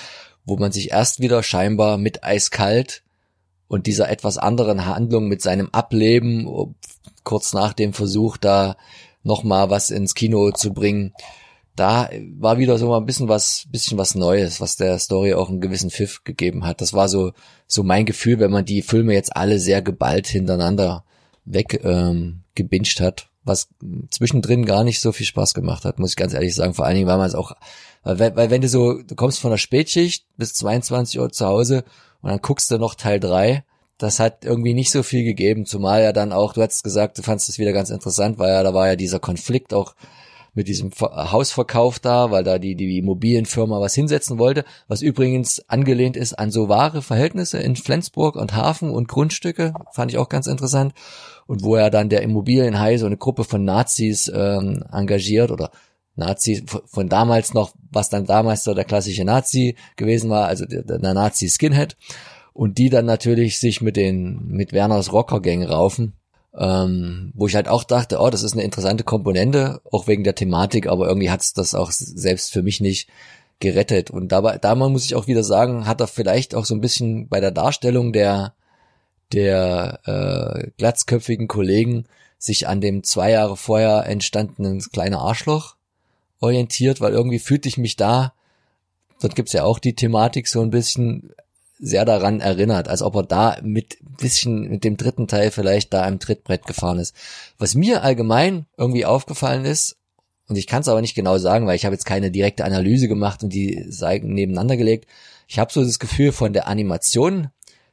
wo 0.44 0.56
man 0.56 0.72
sich 0.72 0.90
erst 0.90 1.20
wieder 1.20 1.42
scheinbar 1.42 1.98
mit 1.98 2.24
eiskalt 2.24 3.02
und 3.68 3.86
dieser 3.86 4.08
etwas 4.08 4.38
anderen 4.38 4.86
Handlung 4.86 5.28
mit 5.28 5.42
seinem 5.42 5.70
Ableben 5.70 6.74
kurz 7.24 7.52
nach 7.52 7.72
dem 7.72 7.92
Versuch 7.92 8.36
da 8.36 8.76
nochmal 9.22 9.70
was 9.70 9.90
ins 9.90 10.14
Kino 10.14 10.52
zu 10.52 10.72
bringen, 10.72 11.12
da 11.76 12.08
war 12.38 12.58
wieder 12.58 12.78
so 12.78 12.88
mal 12.88 12.98
ein 12.98 13.06
bisschen 13.06 13.28
was, 13.28 13.66
bisschen 13.70 13.98
was 13.98 14.14
Neues, 14.14 14.60
was 14.60 14.76
der 14.76 14.98
Story 14.98 15.34
auch 15.34 15.50
einen 15.50 15.60
gewissen 15.60 15.90
Pfiff 15.90 16.24
gegeben 16.24 16.64
hat. 16.64 16.80
Das 16.80 16.94
war 16.94 17.08
so, 17.08 17.32
so 17.66 17.82
mein 17.82 18.06
Gefühl, 18.06 18.40
wenn 18.40 18.50
man 18.50 18.64
die 18.64 18.82
Filme 18.82 19.12
jetzt 19.12 19.36
alle 19.36 19.60
sehr 19.60 19.82
geballt 19.82 20.26
hintereinander 20.26 21.04
weg 21.44 21.80
ähm, 21.84 22.42
gebinged 22.54 23.00
hat, 23.00 23.28
was 23.44 23.68
zwischendrin 24.10 24.64
gar 24.64 24.84
nicht 24.84 25.00
so 25.00 25.12
viel 25.12 25.26
Spaß 25.26 25.54
gemacht 25.54 25.84
hat, 25.84 25.98
muss 25.98 26.10
ich 26.10 26.16
ganz 26.16 26.32
ehrlich 26.32 26.54
sagen. 26.54 26.74
Vor 26.74 26.86
allen 26.86 26.96
Dingen, 26.96 27.06
weil 27.06 27.18
man 27.18 27.28
es 27.28 27.34
auch, 27.34 27.52
weil, 28.02 28.34
weil 28.34 28.50
wenn 28.50 28.62
du 28.62 28.68
so, 28.68 29.02
du 29.02 29.14
kommst 29.14 29.38
von 29.38 29.50
der 29.50 29.58
Spätschicht 29.58 30.26
bis 30.36 30.54
22 30.54 31.20
Uhr 31.20 31.30
zu 31.30 31.46
Hause 31.46 31.84
und 32.22 32.30
dann 32.30 32.40
guckst 32.40 32.70
du 32.70 32.78
noch 32.78 32.94
Teil 32.94 33.20
drei. 33.20 33.64
Das 33.98 34.18
hat 34.18 34.44
irgendwie 34.44 34.74
nicht 34.74 34.90
so 34.90 35.02
viel 35.02 35.24
gegeben, 35.24 35.64
zumal 35.64 36.02
ja 36.02 36.12
dann 36.12 36.32
auch, 36.32 36.52
du 36.52 36.62
hast 36.62 36.84
gesagt, 36.84 37.16
du 37.16 37.22
fandest 37.22 37.48
es 37.48 37.58
wieder 37.58 37.72
ganz 37.72 37.88
interessant, 37.90 38.38
weil 38.38 38.52
ja, 38.52 38.62
da 38.62 38.74
war 38.74 38.88
ja 38.88 38.96
dieser 38.96 39.20
Konflikt 39.20 39.72
auch 39.72 39.94
mit 40.56 40.68
diesem 40.68 40.90
Hausverkauf 40.90 41.98
da, 41.98 42.30
weil 42.30 42.42
da 42.42 42.58
die, 42.58 42.74
die 42.74 42.98
Immobilienfirma 42.98 43.78
was 43.78 43.94
hinsetzen 43.94 44.38
wollte, 44.38 44.64
was 44.88 45.02
übrigens 45.02 45.62
angelehnt 45.68 46.16
ist 46.16 46.32
an 46.32 46.50
so 46.50 46.70
wahre 46.70 47.02
Verhältnisse 47.02 47.58
in 47.58 47.76
Flensburg 47.76 48.36
und 48.36 48.56
Hafen 48.56 48.90
und 48.90 49.06
Grundstücke, 49.06 49.74
fand 49.92 50.10
ich 50.10 50.18
auch 50.18 50.30
ganz 50.30 50.46
interessant. 50.46 50.94
Und 51.46 51.62
wo 51.62 51.76
er 51.76 51.90
dann 51.90 52.08
der 52.08 52.22
Immobilienhai 52.22 52.96
so 52.96 53.04
eine 53.04 53.18
Gruppe 53.18 53.44
von 53.44 53.64
Nazis 53.64 54.32
ähm, 54.34 54.82
engagiert 54.90 55.50
oder 55.50 55.70
Nazi 56.14 56.64
von 56.86 57.10
damals 57.10 57.52
noch, 57.52 57.72
was 57.92 58.08
dann 58.08 58.24
damals 58.24 58.64
so 58.64 58.72
der 58.72 58.86
klassische 58.86 59.24
Nazi 59.24 59.76
gewesen 59.96 60.30
war, 60.30 60.48
also 60.48 60.64
der, 60.64 60.82
der 60.82 61.14
Nazi 61.14 61.50
Skinhead 61.50 61.98
und 62.54 62.78
die 62.78 62.88
dann 62.88 63.04
natürlich 63.04 63.60
sich 63.60 63.82
mit 63.82 63.96
den 63.96 64.46
mit 64.46 64.72
Werners 64.72 65.12
Rockergang 65.12 65.62
raufen 65.64 66.14
ähm, 66.56 67.32
wo 67.34 67.46
ich 67.46 67.54
halt 67.54 67.68
auch 67.68 67.84
dachte, 67.84 68.18
oh, 68.18 68.30
das 68.30 68.42
ist 68.42 68.54
eine 68.54 68.62
interessante 68.62 69.04
Komponente, 69.04 69.80
auch 69.90 70.06
wegen 70.06 70.24
der 70.24 70.34
Thematik, 70.34 70.86
aber 70.86 71.06
irgendwie 71.08 71.30
hat's 71.30 71.52
das 71.52 71.74
auch 71.74 71.90
selbst 71.90 72.52
für 72.52 72.62
mich 72.62 72.80
nicht 72.80 73.08
gerettet. 73.60 74.10
Und 74.10 74.32
dabei, 74.32 74.58
da 74.58 74.74
muss 74.74 75.04
ich 75.04 75.14
auch 75.14 75.26
wieder 75.26 75.44
sagen, 75.44 75.86
hat 75.86 76.00
er 76.00 76.06
vielleicht 76.06 76.54
auch 76.54 76.64
so 76.64 76.74
ein 76.74 76.80
bisschen 76.80 77.28
bei 77.28 77.40
der 77.40 77.50
Darstellung 77.50 78.12
der 78.12 78.54
der 79.32 80.00
äh, 80.04 80.70
glatzköpfigen 80.78 81.48
Kollegen 81.48 82.04
sich 82.38 82.68
an 82.68 82.80
dem 82.80 83.02
zwei 83.02 83.32
Jahre 83.32 83.56
vorher 83.56 84.06
entstandenen 84.06 84.80
kleine 84.80 85.18
Arschloch 85.18 85.76
orientiert, 86.40 87.00
weil 87.00 87.12
irgendwie 87.12 87.38
fühlte 87.38 87.68
ich 87.68 87.78
mich 87.78 87.96
da, 87.96 88.34
dort 89.20 89.34
gibt's 89.34 89.52
ja 89.52 89.64
auch 89.64 89.78
die 89.78 89.94
Thematik 89.94 90.46
so 90.48 90.60
ein 90.60 90.70
bisschen 90.70 91.32
sehr 91.78 92.04
daran 92.04 92.40
erinnert, 92.40 92.88
als 92.88 93.02
ob 93.02 93.16
er 93.16 93.22
da 93.22 93.58
mit 93.62 93.98
bisschen 94.18 94.68
mit 94.68 94.84
dem 94.84 94.96
dritten 94.96 95.28
Teil 95.28 95.50
vielleicht 95.50 95.92
da 95.92 96.06
im 96.06 96.18
Trittbrett 96.18 96.66
gefahren 96.66 96.98
ist. 96.98 97.14
Was 97.58 97.74
mir 97.74 98.02
allgemein 98.02 98.66
irgendwie 98.76 99.04
aufgefallen 99.04 99.64
ist, 99.64 99.96
und 100.48 100.56
ich 100.56 100.66
kann 100.66 100.82
es 100.82 100.88
aber 100.88 101.00
nicht 101.00 101.14
genau 101.14 101.38
sagen, 101.38 101.66
weil 101.66 101.76
ich 101.76 101.84
habe 101.84 101.94
jetzt 101.94 102.06
keine 102.06 102.30
direkte 102.30 102.64
Analyse 102.64 103.08
gemacht 103.08 103.42
und 103.42 103.52
die 103.52 103.84
Seiten 103.88 104.32
nebeneinander 104.32 104.76
gelegt. 104.76 105.08
Ich 105.48 105.58
habe 105.58 105.72
so 105.72 105.82
das 105.82 105.98
Gefühl, 105.98 106.32
von 106.32 106.52
der 106.52 106.68
Animation 106.68 107.48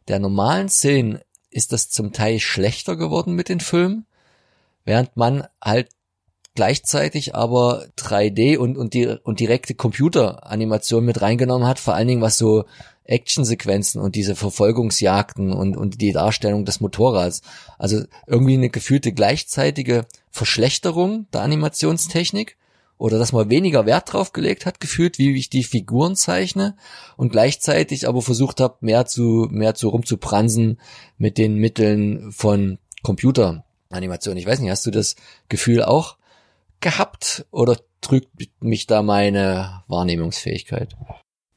der 0.07 0.19
normalen 0.19 0.69
Szenen 0.69 1.19
ist 1.49 1.71
das 1.71 1.89
zum 1.89 2.13
Teil 2.13 2.39
schlechter 2.39 2.95
geworden 2.95 3.33
mit 3.33 3.49
den 3.49 3.59
Filmen, 3.59 4.05
während 4.85 5.17
man 5.17 5.47
halt 5.63 5.89
gleichzeitig 6.55 7.35
aber 7.35 7.85
3D 7.97 8.57
und, 8.57 8.77
und, 8.77 8.93
die, 8.93 9.07
und 9.07 9.39
direkte 9.39 9.75
Computeranimation 9.75 11.03
mit 11.03 11.21
reingenommen 11.21 11.67
hat, 11.67 11.79
vor 11.79 11.95
allen 11.95 12.07
Dingen 12.07 12.21
was 12.21 12.37
so 12.37 12.65
Actionsequenzen 13.05 14.01
und 14.01 14.15
diese 14.15 14.35
Verfolgungsjagden 14.35 15.51
und, 15.51 15.75
und 15.75 15.99
die 16.01 16.13
Darstellung 16.13 16.65
des 16.65 16.79
Motorrads. 16.79 17.41
Also 17.77 18.03
irgendwie 18.27 18.53
eine 18.53 18.69
gefühlte 18.69 19.11
gleichzeitige 19.11 20.05
Verschlechterung 20.31 21.27
der 21.33 21.41
Animationstechnik 21.41 22.55
oder 22.97 23.19
dass 23.19 23.33
man 23.33 23.49
weniger 23.49 23.85
Wert 23.85 24.13
drauf 24.13 24.31
gelegt 24.31 24.65
hat, 24.65 24.79
gefühlt, 24.79 25.17
wie 25.17 25.35
ich 25.35 25.49
die 25.49 25.63
Figuren 25.63 26.15
zeichne 26.15 26.77
und 27.17 27.31
gleichzeitig 27.31 28.07
aber 28.07 28.21
versucht 28.21 28.61
habe, 28.61 28.77
mehr 28.79 29.05
zu, 29.05 29.47
mehr 29.51 29.75
zu 29.75 29.89
rumzupransen 29.89 30.79
mit 31.17 31.37
den 31.37 31.55
Mitteln 31.55 32.31
von 32.31 32.77
Computeranimation. 33.01 34.37
Ich 34.37 34.45
weiß 34.45 34.59
nicht, 34.59 34.69
hast 34.69 34.85
du 34.85 34.91
das 34.91 35.15
Gefühl 35.49 35.83
auch 35.83 36.15
oder 37.51 37.77
trügt 38.01 38.29
mich 38.61 38.87
da 38.87 39.01
meine 39.01 39.83
Wahrnehmungsfähigkeit? 39.87 40.95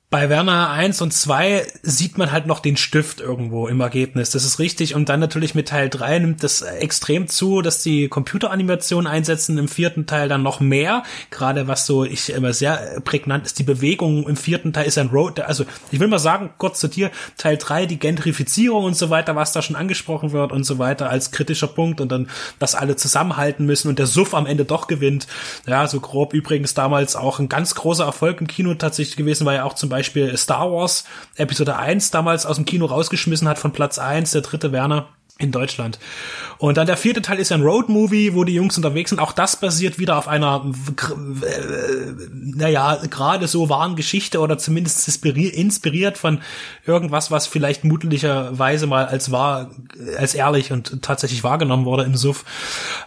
Bei 0.08 0.30
Werner 0.30 0.70
1 0.70 1.02
und 1.02 1.12
2 1.12 1.66
sieht 1.82 2.16
man 2.16 2.30
halt 2.30 2.46
noch 2.46 2.60
den 2.60 2.76
Stift 2.76 3.20
irgendwo 3.20 3.66
im 3.66 3.80
Ergebnis. 3.80 4.30
Das 4.30 4.44
ist 4.44 4.60
richtig. 4.60 4.94
Und 4.94 5.08
dann 5.08 5.18
natürlich 5.18 5.56
mit 5.56 5.68
Teil 5.68 5.90
3 5.90 6.20
nimmt 6.20 6.44
das 6.44 6.62
extrem 6.62 7.26
zu, 7.26 7.60
dass 7.60 7.82
die 7.82 8.06
Computeranimation 8.08 9.08
einsetzen. 9.08 9.58
Im 9.58 9.66
vierten 9.66 10.06
Teil 10.06 10.28
dann 10.28 10.44
noch 10.44 10.60
mehr. 10.60 11.02
Gerade 11.30 11.66
was 11.66 11.86
so 11.86 12.04
ich 12.04 12.30
immer 12.30 12.52
sehr 12.52 13.00
prägnant 13.04 13.46
ist, 13.46 13.58
die 13.58 13.64
Bewegung 13.64 14.28
im 14.28 14.36
vierten 14.36 14.72
Teil 14.72 14.86
ist 14.86 14.96
ein 14.96 15.08
Road. 15.08 15.40
Also 15.40 15.64
ich 15.90 15.98
will 15.98 16.06
mal 16.06 16.20
sagen, 16.20 16.50
kurz 16.56 16.78
zu 16.78 16.86
dir, 16.86 17.10
Teil 17.36 17.56
3, 17.56 17.86
die 17.86 17.98
Gentrifizierung 17.98 18.84
und 18.84 18.96
so 18.96 19.10
weiter, 19.10 19.34
was 19.34 19.52
da 19.52 19.60
schon 19.60 19.74
angesprochen 19.74 20.30
wird 20.30 20.52
und 20.52 20.62
so 20.62 20.78
weiter 20.78 21.10
als 21.10 21.32
kritischer 21.32 21.66
Punkt 21.66 22.00
und 22.00 22.12
dann, 22.12 22.30
dass 22.60 22.76
alle 22.76 22.94
zusammenhalten 22.94 23.66
müssen 23.66 23.88
und 23.88 23.98
der 23.98 24.06
Suff 24.06 24.34
am 24.34 24.46
Ende 24.46 24.64
doch 24.64 24.86
gewinnt. 24.86 25.26
Ja, 25.66 25.88
so 25.88 25.98
grob 25.98 26.32
übrigens 26.32 26.74
damals 26.74 27.16
auch 27.16 27.40
ein 27.40 27.48
ganz 27.48 27.74
großer 27.74 28.04
Erfolg 28.04 28.40
im 28.40 28.46
Kino 28.46 28.72
tatsächlich 28.74 29.16
gewesen, 29.16 29.44
war 29.46 29.54
ja 29.54 29.64
auch 29.64 29.74
zum 29.74 29.88
Beispiel 29.88 30.05
Beispiel 30.06 30.36
Star 30.36 30.70
Wars 30.70 31.04
Episode 31.34 31.76
1 31.76 32.12
damals 32.12 32.46
aus 32.46 32.56
dem 32.56 32.64
Kino 32.64 32.86
rausgeschmissen 32.86 33.48
hat 33.48 33.58
von 33.58 33.72
Platz 33.72 33.98
1, 33.98 34.30
der 34.30 34.42
dritte 34.42 34.70
Werner 34.70 35.08
in 35.38 35.52
Deutschland. 35.52 35.98
Und 36.56 36.78
dann 36.78 36.86
der 36.86 36.96
vierte 36.96 37.20
Teil 37.20 37.38
ist 37.38 37.52
ein 37.52 37.60
Road-Movie, 37.60 38.32
wo 38.32 38.44
die 38.44 38.54
Jungs 38.54 38.76
unterwegs 38.78 39.10
sind. 39.10 39.18
Auch 39.18 39.32
das 39.32 39.56
basiert 39.56 39.98
wieder 39.98 40.16
auf 40.16 40.28
einer, 40.28 40.64
äh, 40.64 42.12
naja, 42.32 42.98
gerade 43.10 43.46
so 43.46 43.68
wahren 43.68 43.96
Geschichte 43.96 44.40
oder 44.40 44.56
zumindest 44.56 45.06
inspiriert 45.26 46.16
von 46.16 46.40
irgendwas, 46.86 47.30
was 47.30 47.46
vielleicht 47.46 47.84
mutlicherweise 47.84 48.86
mal 48.86 49.04
als 49.04 49.30
wahr, 49.30 49.70
als 50.16 50.34
ehrlich 50.34 50.72
und 50.72 51.02
tatsächlich 51.02 51.44
wahrgenommen 51.44 51.84
wurde 51.84 52.04
im 52.04 52.16
Suff, 52.16 52.46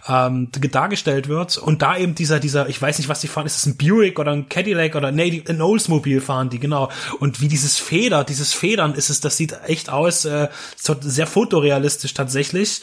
ähm, 0.06 0.50
dargestellt 0.52 1.26
wird. 1.26 1.56
Und 1.56 1.82
da 1.82 1.96
eben 1.96 2.14
dieser, 2.14 2.38
dieser, 2.38 2.68
ich 2.68 2.80
weiß 2.80 2.98
nicht, 2.98 3.08
was 3.08 3.20
die 3.20 3.28
fahren, 3.28 3.46
ist 3.46 3.56
es 3.56 3.66
ein 3.66 3.76
Buick 3.76 4.20
oder 4.20 4.30
ein 4.30 4.48
Cadillac 4.48 4.94
oder, 4.94 5.10
nee, 5.10 5.42
ein 5.48 5.60
Oldsmobile 5.60 6.20
fahren 6.20 6.48
die, 6.48 6.60
genau. 6.60 6.90
Und 7.18 7.40
wie 7.40 7.48
dieses 7.48 7.78
Feder, 7.78 8.22
dieses 8.22 8.52
Federn 8.52 8.94
ist 8.94 9.10
es, 9.10 9.20
das 9.20 9.36
sieht 9.36 9.58
echt 9.66 9.90
aus, 9.90 10.24
äh, 10.26 10.46
sehr 10.76 11.26
fotorealistisch 11.26 12.19
tatsächlich. 12.20 12.82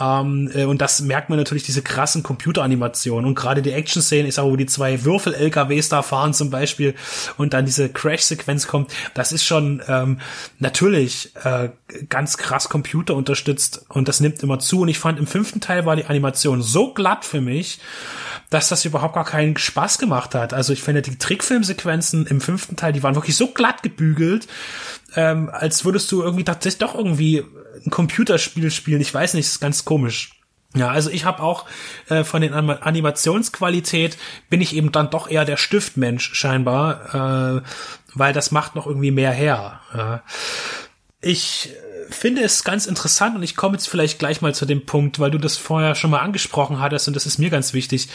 Ähm, 0.00 0.50
äh, 0.54 0.64
und 0.64 0.80
das 0.80 1.00
merkt 1.00 1.30
man 1.30 1.38
natürlich, 1.38 1.62
diese 1.62 1.82
krassen 1.82 2.22
Computeranimationen. 2.22 3.26
Und 3.26 3.34
gerade 3.34 3.62
die 3.62 3.72
Action-Szene 3.72 4.28
ist 4.28 4.38
auch, 4.38 4.50
wo 4.50 4.56
die 4.56 4.66
zwei 4.66 5.04
Würfel-LKWs 5.04 5.88
da 5.88 6.02
fahren 6.02 6.34
zum 6.34 6.50
Beispiel 6.50 6.94
und 7.36 7.54
dann 7.54 7.64
diese 7.64 7.88
Crash-Sequenz 7.88 8.66
kommt. 8.66 8.92
Das 9.14 9.32
ist 9.32 9.44
schon 9.44 9.82
ähm, 9.88 10.20
natürlich 10.58 11.34
äh, 11.44 11.70
ganz 12.08 12.36
krass 12.36 12.68
Computer 12.68 13.14
unterstützt 13.14 13.84
und 13.88 14.08
das 14.08 14.20
nimmt 14.20 14.42
immer 14.42 14.58
zu. 14.58 14.82
Und 14.82 14.88
ich 14.88 14.98
fand, 14.98 15.18
im 15.18 15.26
fünften 15.26 15.60
Teil 15.60 15.86
war 15.86 15.96
die 15.96 16.04
Animation 16.04 16.62
so 16.62 16.92
glatt 16.92 17.24
für 17.24 17.40
mich, 17.40 17.80
dass 18.50 18.68
das 18.68 18.84
überhaupt 18.84 19.14
gar 19.14 19.24
keinen 19.24 19.56
Spaß 19.56 19.98
gemacht 19.98 20.34
hat. 20.34 20.52
Also 20.52 20.72
ich 20.72 20.82
finde 20.82 21.02
die 21.02 21.18
Trickfilmsequenzen 21.18 22.26
im 22.26 22.40
fünften 22.40 22.76
Teil, 22.76 22.92
die 22.92 23.02
waren 23.02 23.14
wirklich 23.14 23.36
so 23.36 23.48
glatt 23.48 23.82
gebügelt, 23.82 24.46
ähm, 25.16 25.50
als 25.52 25.84
würdest 25.84 26.10
du 26.12 26.22
irgendwie 26.22 26.44
tatsächlich 26.44 26.78
doch 26.78 26.94
irgendwie 26.94 27.44
ein 27.84 27.90
Computerspiel 27.90 28.70
spielen. 28.70 29.00
Ich 29.00 29.12
weiß 29.12 29.34
nicht, 29.34 29.46
ist 29.46 29.60
ganz 29.60 29.84
komisch. 29.84 30.40
Ja, 30.76 30.88
also 30.88 31.08
ich 31.08 31.24
habe 31.24 31.42
auch 31.42 31.66
äh, 32.08 32.24
von 32.24 32.42
den 32.42 32.52
Animationsqualität 32.52 34.18
bin 34.50 34.60
ich 34.60 34.74
eben 34.74 34.90
dann 34.90 35.10
doch 35.10 35.28
eher 35.28 35.44
der 35.44 35.56
Stiftmensch 35.56 36.34
scheinbar, 36.34 37.62
äh, 37.62 37.62
weil 38.14 38.32
das 38.32 38.50
macht 38.50 38.74
noch 38.74 38.86
irgendwie 38.86 39.12
mehr 39.12 39.30
her. 39.30 39.80
Ja. 39.96 40.22
Ich 41.20 41.70
finde 42.10 42.42
es 42.42 42.64
ganz 42.64 42.86
interessant 42.86 43.36
und 43.36 43.44
ich 43.44 43.54
komme 43.54 43.74
jetzt 43.74 43.88
vielleicht 43.88 44.18
gleich 44.18 44.42
mal 44.42 44.54
zu 44.54 44.66
dem 44.66 44.84
Punkt, 44.84 45.20
weil 45.20 45.30
du 45.30 45.38
das 45.38 45.56
vorher 45.56 45.94
schon 45.94 46.10
mal 46.10 46.18
angesprochen 46.18 46.80
hattest 46.80 47.06
und 47.06 47.14
das 47.14 47.24
ist 47.24 47.38
mir 47.38 47.50
ganz 47.50 47.72
wichtig. 47.72 48.08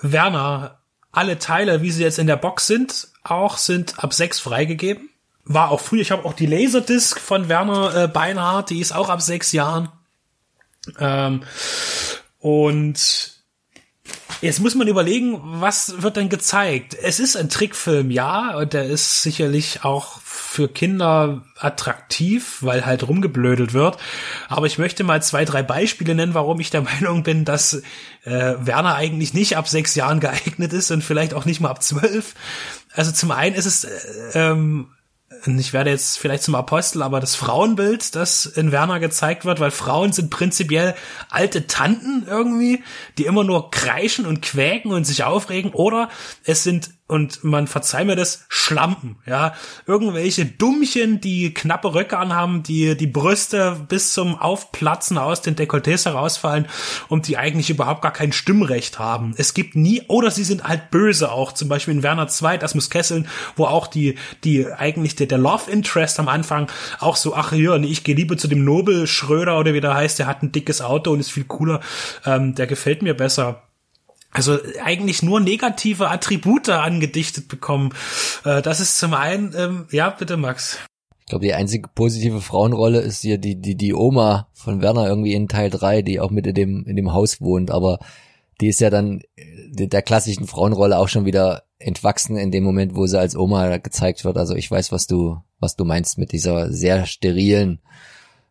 Werner, 0.00 0.78
alle 1.12 1.38
Teile, 1.38 1.82
wie 1.82 1.90
sie 1.90 2.02
jetzt 2.02 2.18
in 2.18 2.26
der 2.26 2.36
Box 2.36 2.66
sind, 2.66 3.08
auch 3.22 3.58
sind 3.58 4.02
ab 4.02 4.14
sechs 4.14 4.40
freigegeben 4.40 5.09
war 5.44 5.70
auch 5.70 5.80
früher, 5.80 6.02
ich 6.02 6.10
habe 6.10 6.24
auch 6.24 6.34
die 6.34 6.46
Laserdisc 6.46 7.18
von 7.18 7.48
Werner 7.48 8.04
äh, 8.04 8.08
Beinhardt, 8.08 8.70
die 8.70 8.80
ist 8.80 8.92
auch 8.92 9.08
ab 9.08 9.22
sechs 9.22 9.52
Jahren. 9.52 9.88
Ähm, 10.98 11.42
und 12.38 13.40
jetzt 14.40 14.60
muss 14.60 14.74
man 14.74 14.88
überlegen, 14.88 15.40
was 15.42 16.02
wird 16.02 16.16
denn 16.16 16.28
gezeigt? 16.28 16.94
Es 16.94 17.20
ist 17.20 17.36
ein 17.36 17.48
Trickfilm, 17.48 18.10
ja, 18.10 18.56
und 18.56 18.72
der 18.72 18.84
ist 18.84 19.22
sicherlich 19.22 19.84
auch 19.84 20.20
für 20.22 20.68
Kinder 20.68 21.44
attraktiv, 21.58 22.58
weil 22.60 22.84
halt 22.84 23.06
rumgeblödelt 23.06 23.72
wird. 23.72 23.98
Aber 24.48 24.66
ich 24.66 24.78
möchte 24.78 25.04
mal 25.04 25.22
zwei, 25.22 25.44
drei 25.44 25.62
Beispiele 25.62 26.14
nennen, 26.14 26.34
warum 26.34 26.58
ich 26.60 26.70
der 26.70 26.82
Meinung 26.92 27.22
bin, 27.22 27.44
dass 27.44 27.82
äh, 28.24 28.54
Werner 28.58 28.96
eigentlich 28.96 29.34
nicht 29.34 29.56
ab 29.56 29.68
sechs 29.68 29.94
Jahren 29.94 30.20
geeignet 30.20 30.72
ist 30.72 30.90
und 30.90 31.04
vielleicht 31.04 31.34
auch 31.34 31.44
nicht 31.44 31.60
mal 31.60 31.70
ab 31.70 31.82
zwölf. 31.82 32.34
Also 32.92 33.12
zum 33.12 33.30
einen 33.30 33.54
ist 33.54 33.66
es 33.66 33.84
äh, 33.84 33.90
ähm, 34.34 34.88
ich 35.46 35.72
werde 35.72 35.90
jetzt 35.90 36.18
vielleicht 36.18 36.42
zum 36.42 36.54
Apostel, 36.54 37.02
aber 37.02 37.20
das 37.20 37.34
Frauenbild, 37.34 38.14
das 38.14 38.46
in 38.46 38.72
Werner 38.72 39.00
gezeigt 39.00 39.44
wird, 39.44 39.60
weil 39.60 39.70
Frauen 39.70 40.12
sind 40.12 40.30
prinzipiell 40.30 40.94
alte 41.30 41.66
Tanten 41.66 42.26
irgendwie, 42.26 42.82
die 43.18 43.26
immer 43.26 43.44
nur 43.44 43.70
kreischen 43.70 44.26
und 44.26 44.42
quäken 44.42 44.92
und 44.92 45.04
sich 45.04 45.24
aufregen, 45.24 45.72
oder 45.72 46.10
es 46.44 46.62
sind 46.62 46.90
und 47.10 47.44
man 47.44 47.66
verzeih 47.66 48.04
mir 48.04 48.16
das, 48.16 48.44
Schlampen, 48.48 49.16
ja. 49.26 49.54
Irgendwelche 49.86 50.46
Dummchen, 50.46 51.20
die 51.20 51.52
knappe 51.52 51.92
Röcke 51.94 52.16
anhaben, 52.16 52.62
die 52.62 52.96
die 52.96 53.08
Brüste 53.08 53.76
bis 53.88 54.12
zum 54.12 54.36
Aufplatzen 54.38 55.18
aus 55.18 55.42
den 55.42 55.56
Dekolletés 55.56 56.04
herausfallen 56.04 56.68
und 57.08 57.26
die 57.26 57.36
eigentlich 57.36 57.68
überhaupt 57.68 58.02
gar 58.02 58.12
kein 58.12 58.32
Stimmrecht 58.32 58.98
haben. 58.98 59.34
Es 59.36 59.54
gibt 59.54 59.74
nie, 59.74 60.02
oder 60.06 60.30
sie 60.30 60.44
sind 60.44 60.64
halt 60.64 60.90
böse 60.90 61.32
auch, 61.32 61.52
zum 61.52 61.68
Beispiel 61.68 61.94
in 61.94 62.02
Werner 62.02 62.28
2, 62.28 62.58
das 62.58 62.74
muss 62.74 62.90
Kesseln, 62.90 63.26
wo 63.56 63.64
auch 63.64 63.88
die, 63.88 64.16
die 64.44 64.66
eigentlich 64.72 65.16
der, 65.16 65.26
der 65.26 65.38
Love 65.38 65.70
Interest 65.70 66.20
am 66.20 66.28
Anfang 66.28 66.70
auch 67.00 67.16
so, 67.16 67.34
ach 67.34 67.52
hier, 67.52 67.74
ich 67.82 68.04
gehe 68.04 68.14
lieber 68.14 68.36
zu 68.36 68.46
dem 68.46 68.64
Nobel 68.64 69.08
Schröder 69.08 69.58
oder 69.58 69.74
wie 69.74 69.80
der 69.80 69.94
heißt, 69.94 70.18
der 70.20 70.26
hat 70.28 70.42
ein 70.42 70.52
dickes 70.52 70.80
Auto 70.80 71.10
und 71.10 71.18
ist 71.18 71.32
viel 71.32 71.44
cooler, 71.44 71.80
ähm, 72.24 72.54
der 72.54 72.68
gefällt 72.68 73.02
mir 73.02 73.14
besser 73.14 73.62
also 74.32 74.58
eigentlich 74.82 75.22
nur 75.22 75.40
negative 75.40 76.08
Attribute 76.08 76.68
angedichtet 76.68 77.48
bekommen. 77.48 77.92
Äh, 78.44 78.62
das 78.62 78.80
ist 78.80 78.98
zum 78.98 79.14
einen, 79.14 79.54
ähm, 79.56 79.86
ja, 79.90 80.10
bitte 80.10 80.36
Max. 80.36 80.78
Ich 81.20 81.26
glaube, 81.26 81.44
die 81.44 81.54
einzige 81.54 81.88
positive 81.88 82.40
Frauenrolle 82.40 83.00
ist 83.00 83.22
hier 83.22 83.38
die, 83.38 83.60
die, 83.60 83.76
die 83.76 83.94
Oma 83.94 84.48
von 84.52 84.82
Werner 84.82 85.06
irgendwie 85.06 85.34
in 85.34 85.48
Teil 85.48 85.70
3, 85.70 86.02
die 86.02 86.20
auch 86.20 86.30
mit 86.30 86.46
in 86.46 86.54
dem, 86.54 86.84
in 86.86 86.96
dem 86.96 87.12
Haus 87.12 87.40
wohnt, 87.40 87.70
aber 87.70 87.98
die 88.60 88.68
ist 88.68 88.80
ja 88.80 88.90
dann 88.90 89.20
äh, 89.36 89.86
der 89.86 90.02
klassischen 90.02 90.46
Frauenrolle 90.46 90.98
auch 90.98 91.08
schon 91.08 91.24
wieder 91.24 91.64
entwachsen 91.78 92.36
in 92.36 92.50
dem 92.50 92.62
Moment, 92.62 92.94
wo 92.94 93.06
sie 93.06 93.18
als 93.18 93.36
Oma 93.36 93.78
gezeigt 93.78 94.24
wird. 94.24 94.36
Also 94.36 94.54
ich 94.54 94.70
weiß, 94.70 94.92
was 94.92 95.06
du, 95.06 95.38
was 95.58 95.76
du 95.76 95.84
meinst 95.84 96.18
mit 96.18 96.32
dieser 96.32 96.72
sehr 96.72 97.06
sterilen 97.06 97.80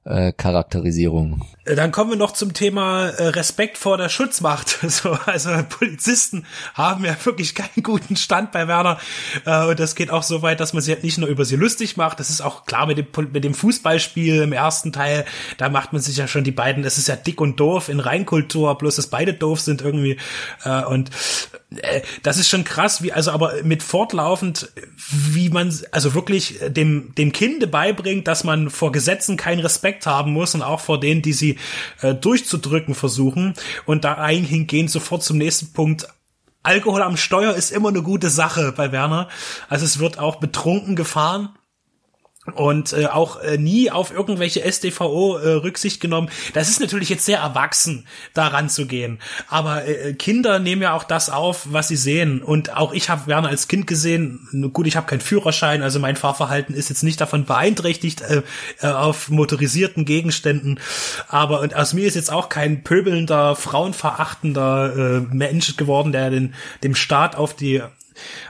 äh, 0.10 0.34
Charakterisierung. 0.34 1.46
Äh, 1.66 1.76
dann 1.76 1.92
kommen 1.92 2.10
wir 2.10 2.18
noch 2.18 2.32
zum 2.32 2.54
Thema 2.54 3.10
äh, 3.10 3.28
Respekt 3.28 3.78
vor 3.78 3.98
der 3.98 4.10
Schutzmacht. 4.10 4.80
So, 4.90 5.12
also 5.12 5.52
Polizisten 5.70 6.46
haben 6.74 7.06
ja 7.06 7.16
wirklich 7.24 7.54
keinen 7.54 7.84
guten 7.84 8.16
Stand 8.16 8.52
bei 8.52 8.68
Werner. 8.68 8.98
Äh, 9.46 9.68
und 9.68 9.80
das 9.80 9.94
geht 9.94 10.10
auch 10.10 10.24
so 10.24 10.42
weit, 10.42 10.60
dass 10.60 10.74
man 10.74 10.82
sich 10.82 10.94
halt 10.94 11.04
nicht 11.04 11.20
nur 11.20 11.30
über 11.30 11.46
sie 11.46 11.56
lustig 11.56 11.96
macht. 11.96 12.20
Das 12.20 12.32
ist 12.32 12.42
auch 12.42 12.66
klar 12.66 12.88
mit 12.88 12.98
dem, 12.98 13.08
mit 13.32 13.44
dem 13.44 13.54
Fußballspiel 13.54 14.42
im 14.42 14.52
ersten 14.52 14.92
Teil. 14.92 15.26
Da 15.58 15.70
macht 15.70 15.94
man 15.94 16.02
sich 16.02 16.18
ja 16.18 16.28
schon 16.28 16.44
die 16.44 16.52
beiden, 16.52 16.84
es 16.84 16.98
ist 16.98 17.08
ja 17.08 17.16
dick 17.16 17.40
und 17.40 17.60
doof 17.60 17.88
in 17.88 18.00
Reinkultur, 18.00 18.76
bloß 18.78 18.96
dass 18.96 19.08
beide 19.08 19.34
doof 19.34 19.60
sind 19.60 19.82
irgendwie. 19.82 20.18
Äh, 20.64 20.84
und 20.86 21.12
das 22.24 22.38
ist 22.38 22.50
schon 22.50 22.64
krass, 22.64 23.04
wie, 23.04 23.14
also 23.14 23.30
aber 23.32 23.62
mit 23.64 23.84
fortlaufend, 23.84 24.72
wie 25.12 25.50
man, 25.50 25.74
also 25.92 26.16
wirklich 26.16 26.60
dem, 26.68 27.14
dem 27.14 27.32
Kinde 27.32 27.68
beibringt, 27.68 28.28
dass 28.28 28.44
man 28.44 28.72
vor 28.72 28.92
Gesetzen 28.92 29.38
keinen 29.38 29.60
Respekt 29.60 30.08
haben 30.08 30.34
muss 30.34 30.56
und 30.56 30.64
auch 30.64 30.80
vor 30.80 31.00
denen, 31.00 31.22
die 31.22 31.34
sie 31.34 31.60
äh, 32.02 32.16
durchzudrücken 32.16 32.96
versuchen. 32.96 33.54
Und 33.86 34.04
da 34.04 34.28
hingehend 34.28 34.90
sofort 34.90 35.22
zum 35.24 35.38
nächsten 35.38 35.72
Punkt. 35.74 36.08
Alkohol 36.64 37.04
am 37.04 37.18
Steuer 37.18 37.54
ist 37.54 37.72
immer 37.72 37.90
eine 37.90 38.02
gute 38.02 38.30
Sache 38.30 38.74
bei 38.76 38.92
Werner. 38.92 39.30
Also 39.70 39.86
es 39.86 40.00
wird 40.00 40.18
auch 40.18 40.38
betrunken 40.38 40.96
gefahren 40.96 41.50
und 42.52 42.94
äh, 42.94 43.06
auch 43.06 43.42
äh, 43.42 43.58
nie 43.58 43.92
auf 43.92 44.12
irgendwelche 44.12 44.62
SDVO 44.62 45.38
äh, 45.38 45.50
Rücksicht 45.54 46.02
genommen. 46.02 46.30
Das 46.54 46.70
ist 46.70 46.80
natürlich 46.80 47.10
jetzt 47.10 47.26
sehr 47.26 47.40
erwachsen, 47.40 48.06
daran 48.34 48.70
zu 48.70 48.86
gehen. 48.86 49.20
Aber 49.48 49.86
äh, 49.86 50.14
Kinder 50.14 50.60
nehmen 50.60 50.82
ja 50.82 50.94
auch 50.94 51.04
das 51.04 51.30
auf, 51.30 51.68
was 51.70 51.88
sie 51.88 51.96
sehen. 51.96 52.42
Und 52.42 52.76
auch 52.76 52.94
ich 52.94 53.10
habe 53.10 53.28
Werner 53.28 53.50
als 53.50 53.68
Kind 53.68 53.88
gesehen. 53.88 54.72
Gut, 54.74 54.88
ich 54.88 54.96
habe 54.96 55.08
keinen 55.08 55.22
Führerschein, 55.22 55.82
also 55.82 56.00
mein 56.00 56.16
Fahrverhalten 56.16 56.76
ist 56.76 56.90
jetzt 56.90 57.04
nicht 57.04 57.22
davon 57.22 57.46
beeinträchtigt 57.46 58.22
äh, 58.22 58.42
äh, 58.82 58.88
auf 58.88 59.30
motorisierten 59.30 60.06
Gegenständen. 60.06 60.80
Aber 61.28 61.62
und 61.62 61.76
aus 61.76 61.94
mir 61.94 62.08
ist 62.08 62.16
jetzt 62.16 62.32
auch 62.32 62.50
kein 62.50 62.84
pöbelnder, 62.84 63.56
frauenverachtender 63.56 64.96
äh, 64.96 65.36
Mensch 65.36 65.78
geworden, 65.78 66.12
der 66.12 66.30
den 66.30 66.54
dem 66.84 66.96
Staat 66.96 67.36
auf 67.36 67.56
die 67.56 67.82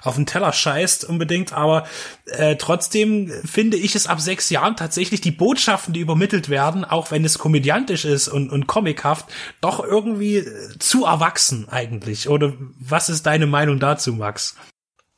auf 0.03 0.15
den 0.15 0.25
Teller 0.25 0.53
scheißt 0.53 1.05
unbedingt, 1.05 1.53
aber 1.53 1.85
äh, 2.25 2.55
trotzdem 2.55 3.31
finde 3.45 3.77
ich 3.77 3.95
es 3.95 4.07
ab 4.07 4.19
sechs 4.21 4.49
Jahren 4.49 4.75
tatsächlich 4.75 5.21
die 5.21 5.31
Botschaften, 5.31 5.93
die 5.93 5.99
übermittelt 5.99 6.49
werden, 6.49 6.85
auch 6.85 7.11
wenn 7.11 7.25
es 7.25 7.37
komödiantisch 7.37 8.05
ist 8.05 8.27
und, 8.27 8.51
und 8.51 8.67
comichaft, 8.67 9.25
doch 9.61 9.83
irgendwie 9.83 10.37
äh, 10.37 10.79
zu 10.79 11.05
erwachsen 11.05 11.67
eigentlich. 11.69 12.29
Oder 12.29 12.53
was 12.79 13.09
ist 13.09 13.25
deine 13.25 13.47
Meinung 13.47 13.79
dazu, 13.79 14.13
Max? 14.13 14.55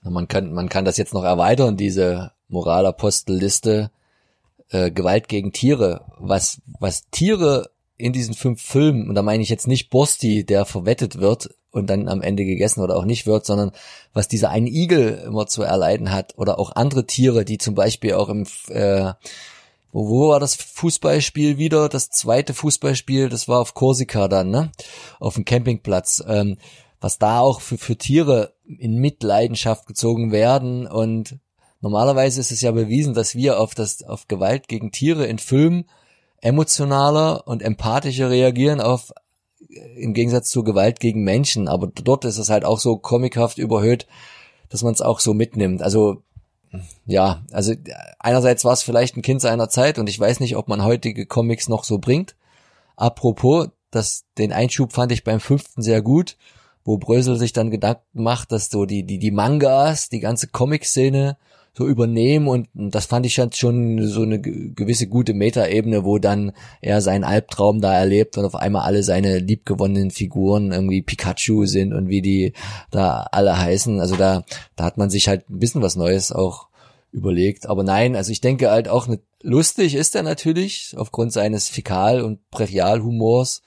Man 0.03 0.27
kann, 0.27 0.51
man 0.53 0.69
kann 0.69 0.85
das 0.85 0.97
jetzt 0.97 1.13
noch 1.13 1.23
erweitern, 1.23 1.77
diese 1.77 2.31
Moralapostelliste 2.47 3.91
äh, 4.69 4.91
Gewalt 4.91 5.27
gegen 5.27 5.53
Tiere. 5.53 6.05
Was, 6.17 6.61
was 6.79 7.07
Tiere 7.09 7.69
in 7.97 8.13
diesen 8.13 8.33
fünf 8.33 8.61
Filmen, 8.61 9.09
und 9.09 9.15
da 9.15 9.21
meine 9.21 9.43
ich 9.43 9.49
jetzt 9.49 9.67
nicht 9.67 9.89
Borsti, 9.89 10.43
der 10.43 10.65
verwettet 10.65 11.19
wird, 11.19 11.51
und 11.71 11.89
dann 11.89 12.07
am 12.07 12.21
Ende 12.21 12.45
gegessen 12.45 12.81
oder 12.81 12.97
auch 12.97 13.05
nicht 13.05 13.25
wird, 13.25 13.45
sondern 13.45 13.71
was 14.13 14.27
dieser 14.27 14.49
ein 14.49 14.67
Igel 14.67 15.23
immer 15.25 15.47
zu 15.47 15.63
erleiden 15.63 16.11
hat 16.11 16.37
oder 16.37 16.59
auch 16.59 16.75
andere 16.75 17.05
Tiere, 17.05 17.45
die 17.45 17.57
zum 17.57 17.75
Beispiel 17.75 18.13
auch 18.13 18.29
im 18.29 18.45
äh, 18.69 19.13
wo, 19.91 20.09
wo 20.09 20.29
war 20.29 20.39
das 20.39 20.55
Fußballspiel 20.55 21.57
wieder? 21.57 21.89
Das 21.89 22.09
zweite 22.09 22.53
Fußballspiel, 22.53 23.29
das 23.29 23.47
war 23.47 23.59
auf 23.59 23.73
Korsika 23.73 24.27
dann, 24.27 24.49
ne? 24.49 24.71
Auf 25.19 25.35
dem 25.35 25.45
Campingplatz. 25.45 26.23
Ähm, 26.27 26.57
was 27.01 27.17
da 27.17 27.39
auch 27.39 27.61
für, 27.61 27.77
für 27.77 27.97
Tiere 27.97 28.53
in 28.65 28.97
Mitleidenschaft 28.97 29.87
gezogen 29.87 30.31
werden 30.31 30.85
und 30.85 31.39
normalerweise 31.81 32.39
ist 32.39 32.51
es 32.51 32.61
ja 32.61 32.71
bewiesen, 32.71 33.15
dass 33.15 33.33
wir 33.33 33.59
auf 33.59 33.73
das, 33.73 34.03
auf 34.03 34.27
Gewalt 34.27 34.67
gegen 34.67 34.91
Tiere 34.91 35.25
in 35.25 35.39
Filmen 35.39 35.85
emotionaler 36.41 37.47
und 37.47 37.63
empathischer 37.63 38.29
reagieren 38.29 38.81
auf 38.81 39.11
im 39.95 40.13
Gegensatz 40.13 40.49
zur 40.49 40.63
Gewalt 40.63 40.99
gegen 40.99 41.23
Menschen. 41.23 41.67
Aber 41.67 41.87
dort 41.87 42.25
ist 42.25 42.37
es 42.37 42.49
halt 42.49 42.65
auch 42.65 42.79
so 42.79 42.97
comichaft 42.97 43.57
überhöht, 43.57 44.07
dass 44.69 44.83
man 44.83 44.93
es 44.93 45.01
auch 45.01 45.19
so 45.19 45.33
mitnimmt. 45.33 45.81
Also 45.81 46.23
ja, 47.05 47.43
also 47.51 47.73
einerseits 48.19 48.63
war 48.63 48.73
es 48.73 48.83
vielleicht 48.83 49.17
ein 49.17 49.21
Kind 49.21 49.41
seiner 49.41 49.69
Zeit 49.69 49.99
und 49.99 50.07
ich 50.07 50.19
weiß 50.19 50.39
nicht, 50.39 50.55
ob 50.55 50.67
man 50.67 50.83
heutige 50.83 51.25
Comics 51.25 51.67
noch 51.67 51.83
so 51.83 51.97
bringt. 51.97 52.35
Apropos, 52.95 53.69
das, 53.89 54.23
den 54.37 54.53
Einschub 54.53 54.93
fand 54.93 55.11
ich 55.11 55.23
beim 55.23 55.41
fünften 55.41 55.81
sehr 55.81 56.01
gut, 56.01 56.37
wo 56.85 56.97
Brösel 56.97 57.37
sich 57.37 57.51
dann 57.51 57.71
Gedanken 57.71 58.23
macht, 58.23 58.51
dass 58.51 58.69
so 58.69 58.85
die, 58.85 59.03
die, 59.03 59.19
die 59.19 59.31
Mangas, 59.31 60.07
die 60.07 60.21
ganze 60.21 60.47
Comic-Szene 60.47 61.37
so 61.73 61.87
übernehmen 61.87 62.47
und 62.47 62.67
das 62.73 63.05
fand 63.05 63.25
ich 63.25 63.39
halt 63.39 63.55
schon 63.55 64.05
so 64.05 64.23
eine 64.23 64.41
gewisse 64.41 65.07
gute 65.07 65.33
Metaebene, 65.33 66.03
wo 66.03 66.17
dann 66.17 66.51
er 66.81 67.01
seinen 67.01 67.23
Albtraum 67.23 67.79
da 67.79 67.97
erlebt 67.97 68.37
und 68.37 68.43
auf 68.43 68.55
einmal 68.55 68.83
alle 68.83 69.03
seine 69.03 69.39
liebgewonnenen 69.39 70.11
Figuren 70.11 70.73
irgendwie 70.73 71.01
Pikachu 71.01 71.65
sind 71.65 71.93
und 71.93 72.09
wie 72.09 72.21
die 72.21 72.53
da 72.89 73.25
alle 73.31 73.57
heißen. 73.57 74.01
Also 74.01 74.17
da, 74.17 74.43
da 74.75 74.83
hat 74.83 74.97
man 74.97 75.09
sich 75.09 75.29
halt 75.29 75.49
ein 75.49 75.59
bisschen 75.59 75.81
was 75.81 75.95
Neues 75.95 76.33
auch 76.33 76.67
überlegt. 77.13 77.67
Aber 77.67 77.83
nein, 77.83 78.17
also 78.17 78.31
ich 78.31 78.41
denke 78.41 78.69
halt 78.69 78.89
auch 78.89 79.07
nicht 79.07 79.23
lustig 79.43 79.95
ist 79.95 80.15
er 80.15 80.23
natürlich 80.23 80.93
aufgrund 80.97 81.33
seines 81.33 81.69
Fäkal- 81.69 82.21
und 82.21 82.49
Brachialhumors. 82.51 83.61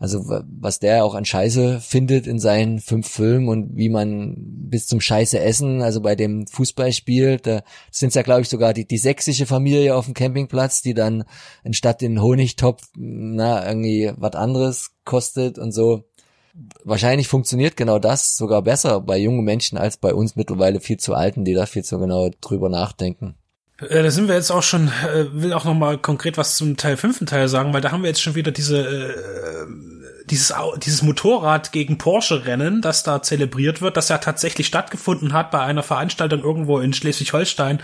Also 0.00 0.24
was 0.26 0.78
der 0.78 1.04
auch 1.04 1.14
an 1.14 1.26
Scheiße 1.26 1.78
findet 1.78 2.26
in 2.26 2.38
seinen 2.38 2.80
fünf 2.80 3.06
Filmen 3.06 3.48
und 3.48 3.76
wie 3.76 3.90
man 3.90 4.34
bis 4.38 4.86
zum 4.86 4.98
Scheiße 4.98 5.38
essen, 5.38 5.82
also 5.82 6.00
bei 6.00 6.16
dem 6.16 6.46
Fußballspiel, 6.46 7.36
da 7.36 7.62
sind 7.90 8.14
ja 8.14 8.22
glaube 8.22 8.40
ich 8.40 8.48
sogar 8.48 8.72
die, 8.72 8.86
die 8.86 8.96
sächsische 8.96 9.44
Familie 9.44 9.94
auf 9.94 10.06
dem 10.06 10.14
Campingplatz, 10.14 10.80
die 10.80 10.94
dann 10.94 11.24
anstatt 11.64 12.00
den 12.00 12.22
Honigtopf, 12.22 12.82
na, 12.96 13.68
irgendwie 13.68 14.10
was 14.16 14.32
anderes 14.36 14.92
kostet 15.04 15.58
und 15.58 15.72
so. 15.72 16.04
Wahrscheinlich 16.82 17.28
funktioniert 17.28 17.76
genau 17.76 17.98
das 17.98 18.36
sogar 18.36 18.62
besser 18.62 19.02
bei 19.02 19.18
jungen 19.18 19.44
Menschen 19.44 19.76
als 19.76 19.98
bei 19.98 20.14
uns 20.14 20.34
mittlerweile 20.34 20.80
viel 20.80 20.96
zu 20.96 21.12
alten, 21.12 21.44
die 21.44 21.52
da 21.52 21.66
viel 21.66 21.84
zu 21.84 21.98
genau 21.98 22.30
drüber 22.40 22.70
nachdenken. 22.70 23.34
Äh, 23.80 24.02
da 24.02 24.10
sind 24.10 24.28
wir 24.28 24.34
jetzt 24.34 24.50
auch 24.50 24.62
schon, 24.62 24.88
äh, 24.88 25.26
will 25.32 25.52
auch 25.52 25.64
noch 25.64 25.74
mal 25.74 25.98
konkret 25.98 26.36
was 26.36 26.56
zum 26.56 26.76
Teil 26.76 26.96
fünften 26.96 27.26
Teil 27.26 27.48
sagen, 27.48 27.72
weil 27.72 27.80
da 27.80 27.92
haben 27.92 28.02
wir 28.02 28.08
jetzt 28.08 28.22
schon 28.22 28.34
wieder 28.34 28.50
diese 28.50 28.78
äh, 28.78 30.19
dieses, 30.30 30.54
dieses 30.78 31.02
Motorrad 31.02 31.72
gegen 31.72 31.98
Porsche-Rennen, 31.98 32.80
das 32.80 33.02
da 33.02 33.22
zelebriert 33.22 33.82
wird, 33.82 33.96
das 33.96 34.08
ja 34.08 34.18
tatsächlich 34.18 34.66
stattgefunden 34.66 35.32
hat 35.32 35.50
bei 35.50 35.60
einer 35.60 35.82
Veranstaltung 35.82 36.42
irgendwo 36.42 36.78
in 36.78 36.92
Schleswig-Holstein 36.92 37.80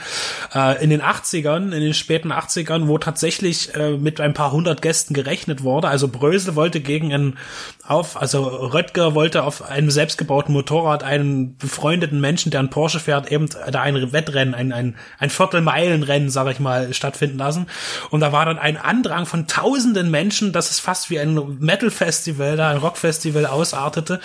äh, 0.54 0.82
in 0.82 0.90
den 0.90 1.02
80ern, 1.02 1.72
in 1.72 1.80
den 1.80 1.94
späten 1.94 2.32
80ern, 2.32 2.86
wo 2.86 2.98
tatsächlich 2.98 3.74
äh, 3.74 3.96
mit 3.96 4.20
ein 4.20 4.34
paar 4.34 4.52
hundert 4.52 4.82
Gästen 4.82 5.14
gerechnet 5.14 5.62
wurde. 5.62 5.88
Also 5.88 6.08
Brösel 6.08 6.54
wollte 6.54 6.80
gegen 6.80 7.12
einen 7.12 7.38
auf, 7.86 8.20
also 8.20 8.44
Röttger 8.44 9.14
wollte 9.14 9.44
auf 9.44 9.62
einem 9.62 9.90
selbstgebauten 9.90 10.52
Motorrad 10.52 11.02
einen 11.02 11.56
befreundeten 11.56 12.20
Menschen, 12.20 12.50
der 12.50 12.60
einen 12.60 12.70
Porsche 12.70 13.00
fährt, 13.00 13.30
eben 13.30 13.48
da 13.70 13.82
ein 13.82 14.12
Wettrennen, 14.12 14.54
ein, 14.54 14.72
ein, 14.72 14.96
ein 15.18 15.30
Viertelmeilenrennen, 15.30 16.30
sag 16.30 16.48
ich 16.48 16.60
mal, 16.60 16.92
stattfinden 16.94 17.38
lassen. 17.38 17.66
Und 18.10 18.20
da 18.20 18.32
war 18.32 18.44
dann 18.44 18.58
ein 18.58 18.76
Andrang 18.76 19.26
von 19.26 19.46
tausenden 19.46 20.10
Menschen, 20.10 20.52
das 20.52 20.70
ist 20.70 20.80
fast 20.80 21.10
wie 21.10 21.18
ein 21.18 21.58
Metal-Festival, 21.60 22.35
da 22.38 22.70
ein 22.70 22.78
Rock-Festival 22.78 23.46
ausartete. 23.46 24.20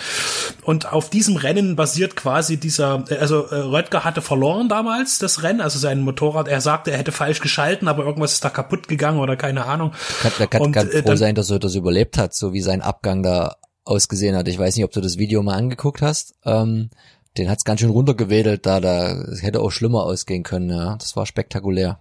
Und 0.62 0.92
auf 0.92 1.10
diesem 1.10 1.36
Rennen 1.36 1.76
basiert 1.76 2.16
quasi 2.16 2.56
dieser, 2.58 3.04
also 3.20 3.46
äh, 3.46 3.56
Röttger 3.56 4.04
hatte 4.04 4.22
verloren 4.22 4.68
damals 4.68 5.18
das 5.18 5.42
Rennen, 5.42 5.60
also 5.60 5.78
sein 5.78 6.00
Motorrad, 6.00 6.48
er 6.48 6.60
sagte, 6.60 6.90
er 6.90 6.98
hätte 6.98 7.12
falsch 7.12 7.40
geschalten, 7.40 7.88
aber 7.88 8.04
irgendwas 8.04 8.32
ist 8.34 8.44
da 8.44 8.50
kaputt 8.50 8.88
gegangen 8.88 9.18
oder 9.20 9.36
keine 9.36 9.64
Ahnung. 9.64 9.92
Kann, 10.20 10.32
da 10.38 10.46
kann, 10.46 10.62
und, 10.62 10.72
kann 10.72 10.88
äh, 10.88 11.02
froh 11.02 11.08
dann, 11.08 11.16
sein, 11.16 11.34
dass 11.34 11.50
er 11.50 11.58
das 11.58 11.74
überlebt 11.74 12.18
hat, 12.18 12.34
so 12.34 12.52
wie 12.52 12.62
sein 12.62 12.82
Abgang 12.82 13.22
da 13.22 13.56
ausgesehen 13.84 14.36
hat. 14.36 14.48
Ich 14.48 14.58
weiß 14.58 14.76
nicht, 14.76 14.84
ob 14.84 14.92
du 14.92 15.00
das 15.00 15.18
Video 15.18 15.42
mal 15.42 15.56
angeguckt 15.56 16.02
hast. 16.02 16.34
Ähm, 16.44 16.90
den 17.38 17.48
hat's 17.48 17.64
ganz 17.64 17.80
schön 17.80 17.90
runtergewedelt 17.90 18.66
da, 18.66 18.80
da 18.80 19.16
hätte 19.40 19.60
auch 19.60 19.70
schlimmer 19.70 20.04
ausgehen 20.04 20.42
können, 20.42 20.70
ja. 20.70 20.96
Das 20.96 21.16
war 21.16 21.26
spektakulär. 21.26 21.98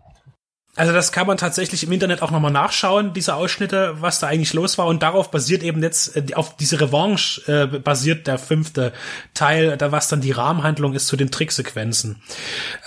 Also 0.75 0.93
das 0.93 1.11
kann 1.11 1.27
man 1.27 1.37
tatsächlich 1.37 1.83
im 1.83 1.91
Internet 1.91 2.21
auch 2.21 2.31
nochmal 2.31 2.51
nachschauen, 2.51 3.13
diese 3.13 3.35
Ausschnitte, 3.35 3.97
was 3.99 4.19
da 4.19 4.27
eigentlich 4.27 4.53
los 4.53 4.77
war. 4.77 4.87
Und 4.87 5.03
darauf 5.03 5.29
basiert 5.29 5.63
eben 5.63 5.83
jetzt, 5.83 6.15
äh, 6.15 6.33
auf 6.33 6.55
diese 6.55 6.79
Revanche 6.79 7.41
äh, 7.51 7.79
basiert 7.79 8.25
der 8.25 8.37
fünfte 8.37 8.93
Teil, 9.33 9.75
da 9.75 9.91
was 9.91 10.07
dann 10.07 10.21
die 10.21 10.31
Rahmenhandlung 10.31 10.93
ist 10.93 11.07
zu 11.07 11.17
den 11.17 11.29
Tricksequenzen. 11.29 12.21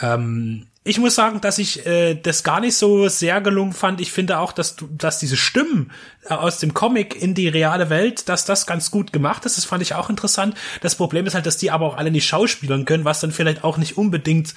Ähm, 0.01 0.67
ich 0.87 0.99
muss 0.99 1.15
sagen, 1.15 1.41
dass 1.41 1.57
ich 1.57 1.87
äh, 1.87 2.15
das 2.15 2.45
gar 2.45 2.61
nicht 2.61 2.77
so 2.77 3.09
sehr 3.09 3.41
gelungen 3.41 3.73
fand. 3.73 4.03
Ich 4.03 4.13
finde 4.13 4.39
auch, 4.39 4.53
dass 4.53 4.77
dass 4.91 5.19
diese 5.19 5.39
Stimmen 5.39 5.91
äh, 6.29 6.35
aus 6.35 6.59
dem 6.59 6.75
Comic 6.75 7.21
in 7.21 7.35
die 7.35 7.49
reale 7.49 7.89
Welt, 7.89 8.29
dass 8.29 8.45
das 8.45 8.67
ganz 8.67 8.91
gut 8.91 9.11
gemacht 9.11 9.47
ist. 9.47 9.57
Das 9.57 9.65
fand 9.65 9.81
ich 9.81 9.95
auch 9.95 10.11
interessant. 10.11 10.55
Das 10.83 10.95
Problem 10.95 11.27
ist 11.27 11.35
halt, 11.35 11.47
dass 11.47 11.57
die 11.57 11.71
aber 11.71 11.87
auch 11.87 11.97
alle 11.97 12.11
nicht 12.11 12.27
schauspielern 12.27 12.85
können, 12.85 13.07
was 13.07 13.21
dann 13.21 13.33
vielleicht 13.33 13.65
auch 13.65 13.79
nicht 13.79 13.97
unbedingt 13.97 14.55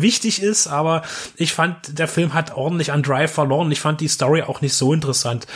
wichtig 0.00 0.42
ist. 0.42 0.66
Aber 0.66 1.02
ich 1.36 1.52
fand, 1.52 1.98
der 1.98 2.08
Film 2.08 2.34
hat 2.34 2.54
ordentlich 2.54 2.92
an 2.92 3.02
Drive 3.02 3.32
verloren. 3.32 3.70
Ich 3.72 3.80
fand 3.80 4.00
die 4.00 4.08
Story 4.08 4.42
auch 4.42 4.60
nicht 4.60 4.74
so 4.74 4.92
interessant. 4.92 5.46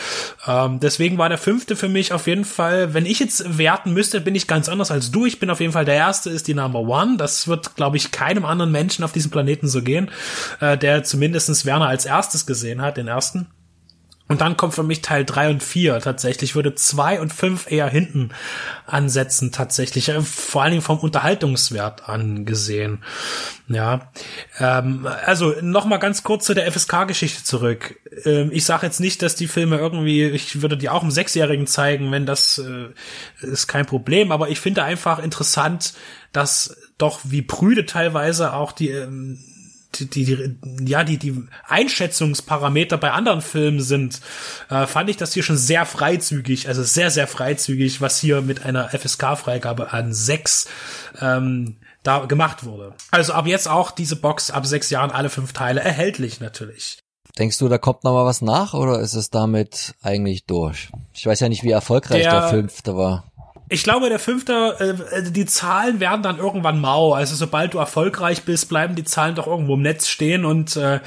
Ähm, 0.46 0.80
deswegen 0.80 1.18
war 1.18 1.28
der 1.28 1.38
fünfte 1.38 1.76
für 1.76 1.88
mich 1.88 2.12
auf 2.12 2.26
jeden 2.26 2.44
Fall, 2.44 2.94
wenn 2.94 3.06
ich 3.06 3.20
jetzt 3.20 3.58
werten 3.58 3.92
müsste, 3.92 4.20
bin 4.20 4.34
ich 4.34 4.46
ganz 4.46 4.68
anders 4.68 4.90
als 4.90 5.10
du. 5.10 5.26
Ich 5.26 5.38
bin 5.38 5.50
auf 5.50 5.60
jeden 5.60 5.72
Fall 5.72 5.84
der 5.84 5.94
erste, 5.94 6.30
ist 6.30 6.48
die 6.48 6.54
Number 6.54 6.80
One. 6.80 7.16
Das 7.16 7.48
wird, 7.48 7.76
glaube 7.76 7.96
ich, 7.96 8.10
keinem 8.10 8.44
anderen 8.44 8.72
Menschen 8.72 9.04
auf 9.04 9.12
diesem 9.12 9.30
Planeten 9.30 9.68
so 9.68 9.82
gehen 9.82 10.10
äh, 10.60 10.76
der 10.78 11.04
zumindestens 11.04 11.64
Werner 11.66 11.88
als 11.88 12.06
erstes 12.06 12.46
gesehen 12.46 12.80
hat, 12.82 12.96
den 12.96 13.08
ersten. 13.08 13.48
Und 14.30 14.42
dann 14.42 14.56
kommt 14.56 14.74
für 14.74 14.84
mich 14.84 15.02
Teil 15.02 15.24
drei 15.24 15.50
und 15.50 15.60
vier 15.60 15.98
tatsächlich. 15.98 16.50
Ich 16.50 16.54
würde 16.54 16.76
zwei 16.76 17.20
und 17.20 17.32
fünf 17.32 17.68
eher 17.68 17.88
hinten 17.88 18.30
ansetzen 18.86 19.50
tatsächlich. 19.50 20.08
Äh, 20.08 20.20
vor 20.20 20.62
allen 20.62 20.70
Dingen 20.70 20.84
vom 20.84 21.00
Unterhaltungswert 21.00 22.08
angesehen. 22.08 23.02
Ja. 23.66 24.12
Ähm, 24.60 25.08
also 25.26 25.56
noch 25.62 25.84
mal 25.84 25.96
ganz 25.96 26.22
kurz 26.22 26.44
zu 26.44 26.54
der 26.54 26.70
FSK-Geschichte 26.70 27.42
zurück. 27.42 27.98
Ähm, 28.24 28.50
ich 28.52 28.64
sage 28.64 28.86
jetzt 28.86 29.00
nicht, 29.00 29.20
dass 29.22 29.34
die 29.34 29.48
Filme 29.48 29.78
irgendwie, 29.78 30.22
ich 30.26 30.62
würde 30.62 30.76
die 30.76 30.90
auch 30.90 31.02
einem 31.02 31.10
Sechsjährigen 31.10 31.66
zeigen, 31.66 32.12
wenn 32.12 32.24
das 32.24 32.58
äh, 32.58 32.90
ist 33.44 33.66
kein 33.66 33.84
Problem. 33.84 34.30
Aber 34.30 34.48
ich 34.48 34.60
finde 34.60 34.84
einfach 34.84 35.18
interessant, 35.18 35.94
dass 36.30 36.76
doch 36.98 37.18
wie 37.24 37.42
prüde 37.42 37.84
teilweise 37.84 38.52
auch 38.52 38.70
die 38.70 38.90
ähm, 38.90 39.40
die, 39.94 40.08
die, 40.08 40.58
ja, 40.86 41.04
die, 41.04 41.18
die 41.18 41.44
Einschätzungsparameter 41.66 42.96
bei 42.98 43.10
anderen 43.10 43.40
Filmen 43.42 43.80
sind, 43.80 44.20
äh, 44.68 44.86
fand 44.86 45.10
ich 45.10 45.16
das 45.16 45.32
hier 45.32 45.42
schon 45.42 45.56
sehr 45.56 45.86
freizügig, 45.86 46.68
also 46.68 46.82
sehr, 46.82 47.10
sehr 47.10 47.26
freizügig, 47.26 48.00
was 48.00 48.18
hier 48.18 48.40
mit 48.40 48.64
einer 48.64 48.90
FSK-Freigabe 48.90 49.92
an 49.92 50.12
sechs 50.12 50.68
ähm, 51.20 51.76
da 52.02 52.24
gemacht 52.24 52.64
wurde. 52.64 52.94
Also 53.10 53.32
ab 53.32 53.46
jetzt 53.46 53.68
auch 53.68 53.90
diese 53.90 54.16
Box 54.16 54.50
ab 54.50 54.66
sechs 54.66 54.90
Jahren 54.90 55.10
alle 55.10 55.28
fünf 55.28 55.52
Teile 55.52 55.80
erhältlich 55.80 56.40
natürlich. 56.40 56.98
Denkst 57.38 57.58
du, 57.58 57.68
da 57.68 57.78
kommt 57.78 58.04
noch 58.04 58.12
mal 58.12 58.24
was 58.24 58.42
nach 58.42 58.74
oder 58.74 59.00
ist 59.00 59.14
es 59.14 59.30
damit 59.30 59.94
eigentlich 60.02 60.46
durch? 60.46 60.90
Ich 61.14 61.26
weiß 61.26 61.40
ja 61.40 61.48
nicht, 61.48 61.62
wie 61.62 61.70
erfolgreich 61.70 62.22
der, 62.22 62.40
der 62.40 62.48
fünfte 62.48 62.96
war. 62.96 63.29
Ich 63.72 63.84
glaube, 63.84 64.08
der 64.08 64.18
fünfte, 64.18 64.98
äh, 65.12 65.30
die 65.30 65.46
Zahlen 65.46 66.00
werden 66.00 66.24
dann 66.24 66.38
irgendwann 66.38 66.80
mau. 66.80 67.14
Also 67.14 67.36
sobald 67.36 67.72
du 67.72 67.78
erfolgreich 67.78 68.42
bist, 68.42 68.68
bleiben 68.68 68.96
die 68.96 69.04
Zahlen 69.04 69.36
doch 69.36 69.46
irgendwo 69.46 69.74
im 69.74 69.82
Netz 69.82 70.08
stehen. 70.08 70.44
Und 70.44 70.74
äh, 70.74 70.98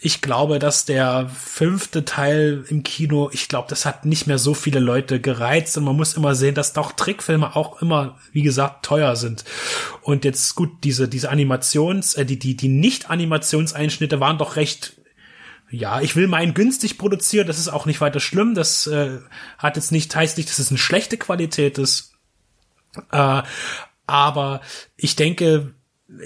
ich 0.00 0.20
glaube, 0.20 0.58
dass 0.58 0.84
der 0.84 1.30
fünfte 1.32 2.04
Teil 2.04 2.64
im 2.68 2.82
Kino, 2.82 3.30
ich 3.32 3.46
glaube, 3.46 3.68
das 3.70 3.86
hat 3.86 4.04
nicht 4.04 4.26
mehr 4.26 4.38
so 4.38 4.52
viele 4.52 4.80
Leute 4.80 5.20
gereizt. 5.20 5.78
Und 5.78 5.84
man 5.84 5.94
muss 5.94 6.14
immer 6.14 6.34
sehen, 6.34 6.56
dass 6.56 6.72
doch 6.72 6.90
Trickfilme 6.90 7.54
auch 7.54 7.80
immer, 7.80 8.18
wie 8.32 8.42
gesagt, 8.42 8.84
teuer 8.84 9.14
sind. 9.14 9.44
Und 10.02 10.24
jetzt 10.24 10.56
gut, 10.56 10.70
diese 10.82 11.06
diese 11.06 11.30
Animations, 11.30 12.14
äh, 12.14 12.24
die 12.24 12.40
die 12.40 12.56
die 12.56 12.66
Nicht-Animationseinschnitte 12.66 14.18
waren 14.18 14.38
doch 14.38 14.56
recht 14.56 14.94
ja, 15.70 16.00
ich 16.00 16.16
will 16.16 16.28
meinen 16.28 16.54
günstig 16.54 16.98
produzieren, 16.98 17.46
das 17.46 17.58
ist 17.58 17.68
auch 17.68 17.86
nicht 17.86 18.00
weiter 18.00 18.20
schlimm. 18.20 18.54
Das 18.54 18.86
äh, 18.86 19.18
hat 19.58 19.76
jetzt 19.76 19.92
nicht, 19.92 20.14
heißt 20.14 20.36
nicht, 20.36 20.48
dass 20.48 20.58
es 20.58 20.70
eine 20.70 20.78
schlechte 20.78 21.18
Qualität 21.18 21.78
ist. 21.78 22.14
Äh, 23.12 23.42
aber 24.06 24.60
ich 24.96 25.16
denke, 25.16 25.74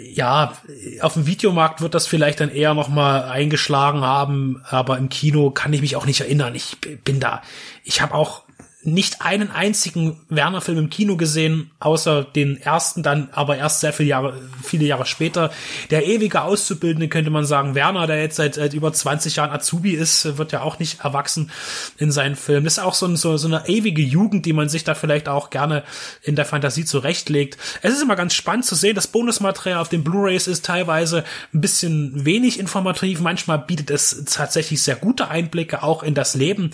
ja, 0.00 0.56
auf 1.00 1.14
dem 1.14 1.26
Videomarkt 1.26 1.80
wird 1.80 1.94
das 1.94 2.06
vielleicht 2.06 2.38
dann 2.38 2.50
eher 2.50 2.74
noch 2.74 2.88
mal 2.88 3.24
eingeschlagen 3.24 4.02
haben, 4.02 4.62
aber 4.68 4.96
im 4.96 5.08
Kino 5.08 5.50
kann 5.50 5.72
ich 5.72 5.80
mich 5.80 5.96
auch 5.96 6.06
nicht 6.06 6.20
erinnern. 6.20 6.54
Ich 6.54 6.78
bin 7.02 7.18
da. 7.18 7.42
Ich 7.82 8.00
habe 8.00 8.14
auch 8.14 8.44
nicht 8.84 9.22
einen 9.22 9.50
einzigen 9.50 10.20
Werner-Film 10.28 10.78
im 10.78 10.90
Kino 10.90 11.16
gesehen, 11.16 11.70
außer 11.78 12.24
den 12.24 12.60
ersten, 12.60 13.02
dann 13.02 13.28
aber 13.32 13.56
erst 13.56 13.80
sehr 13.80 13.92
viele 13.92 14.08
Jahre, 14.08 14.40
viele 14.62 14.84
Jahre 14.84 15.06
später. 15.06 15.52
Der 15.90 16.06
ewige 16.06 16.42
Auszubildende 16.42 17.08
könnte 17.08 17.30
man 17.30 17.44
sagen, 17.44 17.76
Werner, 17.76 18.08
der 18.08 18.20
jetzt 18.20 18.36
seit, 18.36 18.54
seit 18.54 18.74
über 18.74 18.92
20 18.92 19.36
Jahren 19.36 19.50
Azubi 19.50 19.92
ist, 19.92 20.36
wird 20.36 20.50
ja 20.50 20.62
auch 20.62 20.80
nicht 20.80 21.00
erwachsen 21.04 21.52
in 21.96 22.10
seinen 22.10 22.34
Filmen. 22.34 22.64
Das 22.64 22.74
ist 22.74 22.78
auch 22.80 22.94
so, 22.94 23.06
ein, 23.06 23.16
so, 23.16 23.36
so 23.36 23.46
eine 23.46 23.68
ewige 23.68 24.02
Jugend, 24.02 24.46
die 24.46 24.52
man 24.52 24.68
sich 24.68 24.82
da 24.82 24.94
vielleicht 24.94 25.28
auch 25.28 25.50
gerne 25.50 25.84
in 26.22 26.34
der 26.34 26.44
Fantasie 26.44 26.84
zurechtlegt. 26.84 27.58
Es 27.82 27.92
ist 27.94 28.02
immer 28.02 28.16
ganz 28.16 28.34
spannend 28.34 28.64
zu 28.64 28.74
sehen, 28.74 28.96
das 28.96 29.06
Bonusmaterial 29.06 29.78
auf 29.78 29.90
den 29.90 30.02
Blu-rays 30.02 30.48
ist 30.48 30.64
teilweise 30.64 31.24
ein 31.54 31.60
bisschen 31.60 32.24
wenig 32.24 32.58
informativ. 32.58 33.20
Manchmal 33.20 33.60
bietet 33.60 33.90
es 33.90 34.24
tatsächlich 34.24 34.82
sehr 34.82 34.96
gute 34.96 35.28
Einblicke 35.28 35.84
auch 35.84 36.02
in 36.02 36.14
das 36.14 36.34
Leben, 36.34 36.72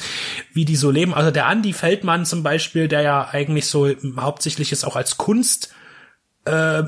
wie 0.54 0.64
die 0.64 0.76
so 0.76 0.90
leben. 0.90 1.12
Also 1.12 1.30
der 1.30 1.46
Andi 1.46 1.74
fällt 1.74 1.97
Feldmann 1.98 2.24
zum 2.24 2.42
Beispiel, 2.42 2.88
der 2.88 3.02
ja 3.02 3.28
eigentlich 3.28 3.66
so 3.66 3.88
hauptsächlich 4.16 4.72
ist 4.72 4.84
auch 4.84 4.96
als 4.96 5.16
Kunst 5.16 5.74
äh, 6.44 6.82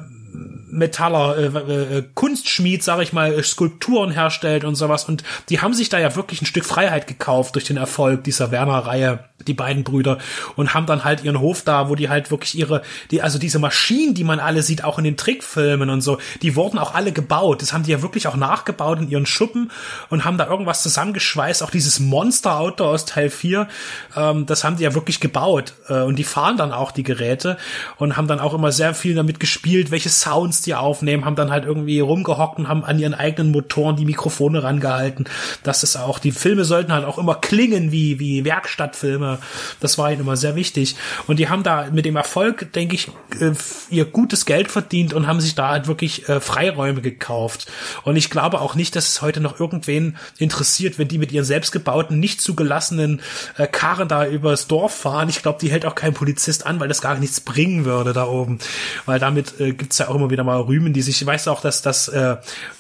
Metaller, 0.71 1.37
äh, 1.37 1.99
äh, 1.99 2.05
Kunstschmied, 2.15 2.83
sag 2.83 3.01
ich 3.03 3.13
mal, 3.13 3.43
Skulpturen 3.43 4.11
herstellt 4.11 4.65
und 4.65 4.75
sowas. 4.75 5.05
Und 5.05 5.25
die 5.49 5.61
haben 5.61 5.75
sich 5.75 5.89
da 5.89 5.99
ja 5.99 6.15
wirklich 6.17 6.43
ein 6.43 6.47
Stück 6.47 6.65
Freiheit 6.65 7.07
gekauft 7.07 7.55
durch 7.55 7.65
den 7.65 7.77
Erfolg 7.77 8.25
dieser 8.25 8.51
Werner-Reihe 8.51 9.31
die 9.47 9.55
beiden 9.55 9.85
Brüder 9.85 10.19
und 10.57 10.75
haben 10.75 10.87
dann 10.87 11.05
halt 11.05 11.25
ihren 11.25 11.41
Hof 11.41 11.63
da, 11.63 11.89
wo 11.89 11.95
die 11.95 12.09
halt 12.09 12.31
wirklich 12.31 12.57
ihre, 12.57 12.83
die, 13.11 13.23
also 13.23 13.39
diese 13.39 13.59
Maschinen, 13.59 14.15
die 14.15 14.25
man 14.25 14.41
alle 14.41 14.63
sieht, 14.63 14.85
auch 14.85 14.99
in 14.99 15.05
den 15.05 15.17
Trickfilmen 15.17 15.91
und 15.91 16.01
so, 16.01 16.19
die 16.43 16.57
wurden 16.57 16.79
auch 16.79 16.95
alle 16.95 17.13
gebaut. 17.13 17.63
Das 17.63 17.73
haben 17.73 17.85
die 17.85 17.91
ja 17.91 18.03
wirklich 18.03 18.27
auch 18.27 18.37
nachgebaut 18.37 18.99
in 18.99 19.09
ihren 19.09 19.27
Schuppen 19.27 19.71
und 20.09 20.25
haben 20.25 20.39
da 20.39 20.47
irgendwas 20.47 20.83
zusammengeschweißt. 20.83 21.63
Auch 21.63 21.71
dieses 21.71 22.01
Monster-Auto 22.01 22.85
aus 22.85 23.07
Teil 23.07 23.31
4, 23.31 23.69
ähm, 24.17 24.47
das 24.47 24.65
haben 24.65 24.77
die 24.77 24.85
ja 24.85 24.95
wirklich 24.95 25.21
gebaut. 25.21 25.75
Äh, 25.89 26.03
und 26.03 26.17
die 26.17 26.25
fahren 26.25 26.57
dann 26.57 26.73
auch 26.73 26.93
die 26.93 27.03
Geräte 27.03 27.57
und 27.97 28.17
haben 28.17 28.29
dann 28.29 28.41
auch 28.41 28.55
immer 28.55 28.73
sehr 28.73 28.95
viel 28.95 29.15
damit 29.15 29.41
gespielt, 29.41 29.91
welche 29.91 30.11
Sounds 30.11 30.60
die 30.62 30.74
aufnehmen, 30.74 31.24
haben 31.24 31.37
dann 31.37 31.51
halt 31.51 31.65
irgendwie 31.65 32.01
rumgehockt 32.01 32.59
und 32.59 32.69
haben 32.69 32.85
an 32.85 32.99
ihren 32.99 33.15
eigenen 33.15 33.53
Motoren 33.53 33.97
die 33.97 34.05
Mikrofone 34.05 34.62
rangehalten. 34.62 35.27
Das 35.62 35.82
ist 35.82 35.97
auch, 35.97 36.19
die 36.19 36.32
Filme 36.32 36.65
sollten 36.65 36.93
halt 36.93 37.05
auch 37.05 37.19
immer 37.19 37.35
klingen 37.35 37.93
wie, 37.93 38.19
wie 38.19 38.45
Werkstattfilme 38.45 39.39
das 39.81 39.99
war 39.99 40.11
ihnen 40.11 40.20
immer 40.20 40.37
sehr 40.37 40.57
wichtig. 40.57 40.97
Und 41.27 41.39
die 41.39 41.49
haben 41.49 41.62
da 41.62 41.89
mit 41.91 42.05
dem 42.05 42.16
Erfolg, 42.16 42.73
denke 42.73 42.95
ich, 42.95 43.09
äh, 43.41 43.53
ihr 43.91 44.05
gutes 44.05 44.45
Geld 44.45 44.70
verdient 44.70 45.12
und 45.15 45.27
haben 45.27 45.41
sich 45.41 45.55
da 45.55 45.69
halt 45.69 45.87
wirklich 45.87 46.28
äh, 46.28 46.41
Freiräume 46.41 47.01
gekauft. 47.01 47.70
Und 48.05 48.16
ich 48.16 48.31
glaube 48.31 48.61
auch 48.61 48.74
nicht, 48.74 48.97
dass 48.97 49.09
es 49.09 49.23
heute 49.23 49.41
noch 49.41 49.59
irgendwen 49.59 50.16
interessiert, 50.39 50.99
wenn 50.99 51.09
die 51.09 51.19
mit 51.19 51.32
ihren 51.32 51.45
selbstgebauten, 51.45 52.19
nicht 52.19 52.41
zugelassenen 52.41 53.20
äh, 53.57 53.66
Karren 53.66 54.09
da 54.09 54.27
übers 54.27 54.66
Dorf 54.66 54.95
fahren. 54.95 55.28
Ich 55.28 55.43
glaube, 55.43 55.59
die 55.61 55.70
hält 55.70 55.87
auch 55.87 55.95
kein 55.95 56.15
Polizist 56.15 56.66
an, 56.66 56.81
weil 56.81 56.89
das 56.89 57.01
gar 57.01 57.19
nichts 57.19 57.41
bringen 57.41 57.85
würde 57.85 58.12
da 58.12 58.27
oben. 58.27 58.59
Weil 59.07 59.19
damit 59.19 59.59
äh, 59.61 59.73
gibt's 59.73 59.99
ja 59.99 60.09
auch 60.09 60.15
immer 60.15 60.31
wieder 60.31 60.45
mal 60.45 60.49
Rühmen, 60.56 60.93
die 60.93 61.02
sich, 61.02 61.20
ich 61.20 61.27
weiß 61.27 61.48
auch, 61.48 61.60
dass 61.60 61.82
das 61.82 62.09
äh, 62.09 62.36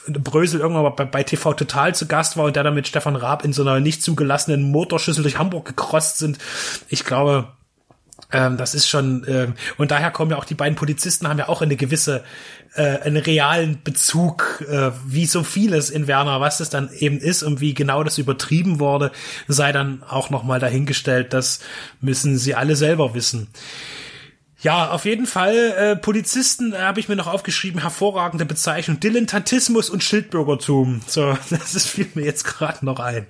Brösel 0.08 0.60
irgendwann 0.60 0.94
bei, 0.96 1.04
bei 1.04 1.22
TV 1.22 1.54
Total 1.54 1.94
zu 1.94 2.06
Gast 2.06 2.36
war 2.36 2.44
und 2.44 2.56
der 2.56 2.64
dann 2.64 2.74
mit 2.74 2.88
Stefan 2.88 3.16
Raab 3.16 3.44
in 3.44 3.52
so 3.52 3.62
einer 3.62 3.80
nicht 3.80 4.02
zugelassenen 4.02 4.70
Motorschüssel 4.70 5.22
durch 5.22 5.38
Hamburg 5.38 5.66
gekrost 5.66 6.18
sind. 6.18 6.38
Ich 6.88 7.04
glaube, 7.04 7.48
ähm, 8.32 8.56
das 8.56 8.74
ist 8.74 8.88
schon, 8.88 9.24
ähm, 9.26 9.54
und 9.76 9.90
daher 9.90 10.10
kommen 10.10 10.30
ja 10.30 10.36
auch 10.36 10.44
die 10.44 10.54
beiden 10.54 10.76
Polizisten, 10.76 11.28
haben 11.28 11.38
ja 11.38 11.48
auch 11.48 11.62
eine 11.62 11.76
gewisse, 11.76 12.22
äh, 12.74 12.98
einen 13.00 13.16
realen 13.16 13.82
Bezug, 13.82 14.64
äh, 14.68 14.92
wie 15.06 15.26
so 15.26 15.42
vieles 15.42 15.90
in 15.90 16.06
Werner, 16.06 16.40
was 16.40 16.58
das 16.58 16.70
dann 16.70 16.90
eben 16.92 17.18
ist 17.18 17.42
und 17.42 17.60
wie 17.60 17.74
genau 17.74 18.04
das 18.04 18.18
übertrieben 18.18 18.78
wurde, 18.78 19.10
sei 19.48 19.72
dann 19.72 20.02
auch 20.04 20.30
nochmal 20.30 20.60
dahingestellt, 20.60 21.32
das 21.32 21.60
müssen 22.00 22.38
sie 22.38 22.54
alle 22.54 22.76
selber 22.76 23.14
wissen. 23.14 23.48
Ja, 24.62 24.90
auf 24.90 25.06
jeden 25.06 25.26
Fall. 25.26 25.56
Äh, 25.56 25.96
Polizisten 25.96 26.74
äh, 26.74 26.78
habe 26.78 27.00
ich 27.00 27.08
mir 27.08 27.16
noch 27.16 27.26
aufgeschrieben. 27.26 27.80
Hervorragende 27.80 28.44
Bezeichnung. 28.44 29.00
Dilettantismus 29.00 29.88
und 29.88 30.04
Schildbürgertum. 30.04 31.00
So, 31.06 31.36
das 31.50 31.74
ist, 31.74 31.88
fiel 31.88 32.08
mir 32.14 32.24
jetzt 32.24 32.44
gerade 32.44 32.84
noch 32.84 33.00
ein. 33.00 33.26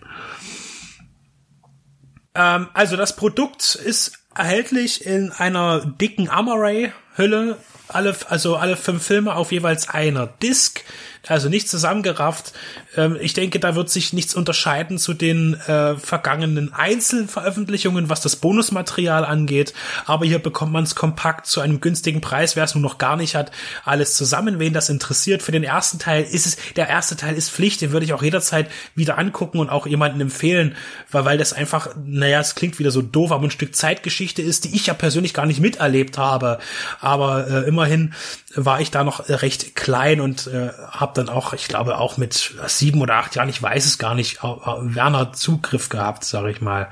Ähm, 2.35 2.69
also 2.75 2.97
das 2.97 3.15
Produkt 3.15 3.77
ist 3.77 4.19
erhältlich 4.35 5.07
in 5.07 5.31
einer 5.31 5.85
dicken 5.85 6.29
Amaray-Hülle. 6.29 7.59
Alle, 7.87 8.17
also 8.29 8.57
alle 8.57 8.77
fünf 8.77 9.05
Filme 9.05 9.35
auf 9.35 9.53
jeweils 9.53 9.89
einer 9.89 10.27
Disc 10.27 10.85
also 11.29 11.49
nicht 11.49 11.69
zusammengerafft. 11.69 12.53
Ähm, 12.97 13.19
ich 13.21 13.35
denke, 13.35 13.61
da 13.61 13.75
wird 13.75 13.91
sich 13.91 14.13
nichts 14.13 14.35
unterscheiden 14.35 14.99
zu 14.99 15.13
den 15.13 15.55
äh, 15.55 15.97
vergangenen 15.97 16.73
Einzelveröffentlichungen, 16.73 18.09
was 18.09 18.21
das 18.21 18.37
Bonusmaterial 18.37 19.25
angeht. 19.25 19.75
Aber 20.07 20.25
hier 20.25 20.39
bekommt 20.39 20.73
man 20.73 20.85
es 20.85 20.95
kompakt 20.95 21.47
zu 21.47 21.61
einem 21.61 21.81
günstigen 21.81 22.21
Preis, 22.21 22.57
wer 22.57 22.65
es 22.65 22.75
nun 22.75 22.83
noch 22.83 22.99
gar 22.99 23.17
nicht 23.17 23.35
hat, 23.35 23.53
alles 23.85 24.15
zusammen. 24.15 24.59
Wen 24.59 24.73
das 24.73 24.89
interessiert, 24.89 25.43
für 25.43 25.53
den 25.53 25.65
ersten 25.65 25.99
Teil 25.99 26.23
ist 26.23 26.47
es, 26.47 26.57
der 26.77 26.89
erste 26.89 27.17
Teil 27.17 27.37
ist 27.37 27.51
Pflicht, 27.51 27.83
den 27.83 27.93
würde 27.93 28.07
ich 28.07 28.15
auch 28.15 28.23
jederzeit 28.23 28.71
wieder 28.95 29.19
angucken 29.19 29.59
und 29.59 29.69
auch 29.69 29.87
jemanden 29.87 30.21
empfehlen, 30.21 30.75
weil, 31.11 31.25
weil 31.27 31.39
das 31.39 31.53
einfach, 31.53 31.95
naja, 32.03 32.41
es 32.41 32.55
klingt 32.55 32.79
wieder 32.79 32.91
so 32.91 33.03
doof, 33.03 33.33
aber 33.33 33.45
ein 33.45 33.51
Stück 33.51 33.77
Zeitgeschichte 33.77 34.43
ist, 34.43 34.65
die 34.65 34.75
ich 34.75 34.87
ja 34.87 34.95
persönlich 34.95 35.35
gar 35.35 35.47
nicht 35.47 35.61
miterlebt 35.61 36.17
habe. 36.17 36.59
Aber 37.01 37.47
äh, 37.47 37.69
immerhin 37.69 38.15
war 38.55 38.81
ich 38.81 38.91
da 38.91 39.05
noch 39.05 39.29
recht 39.29 39.77
klein 39.77 40.21
und 40.21 40.47
äh, 40.47 40.71
habe 40.91 41.10
dann 41.15 41.29
auch, 41.29 41.53
ich 41.53 41.69
glaube 41.69 41.99
auch 41.99 42.17
mit 42.17 42.55
sieben 42.67 43.01
oder 43.01 43.17
acht 43.17 43.35
Jahren, 43.35 43.49
ich 43.49 43.63
weiß 43.63 43.85
es 43.87 43.99
gar 43.99 44.15
nicht, 44.15 44.43
Werner 44.43 45.33
Zugriff 45.33 45.89
gehabt, 45.89 46.25
sage 46.25 46.51
ich 46.51 46.61
mal. 46.61 46.89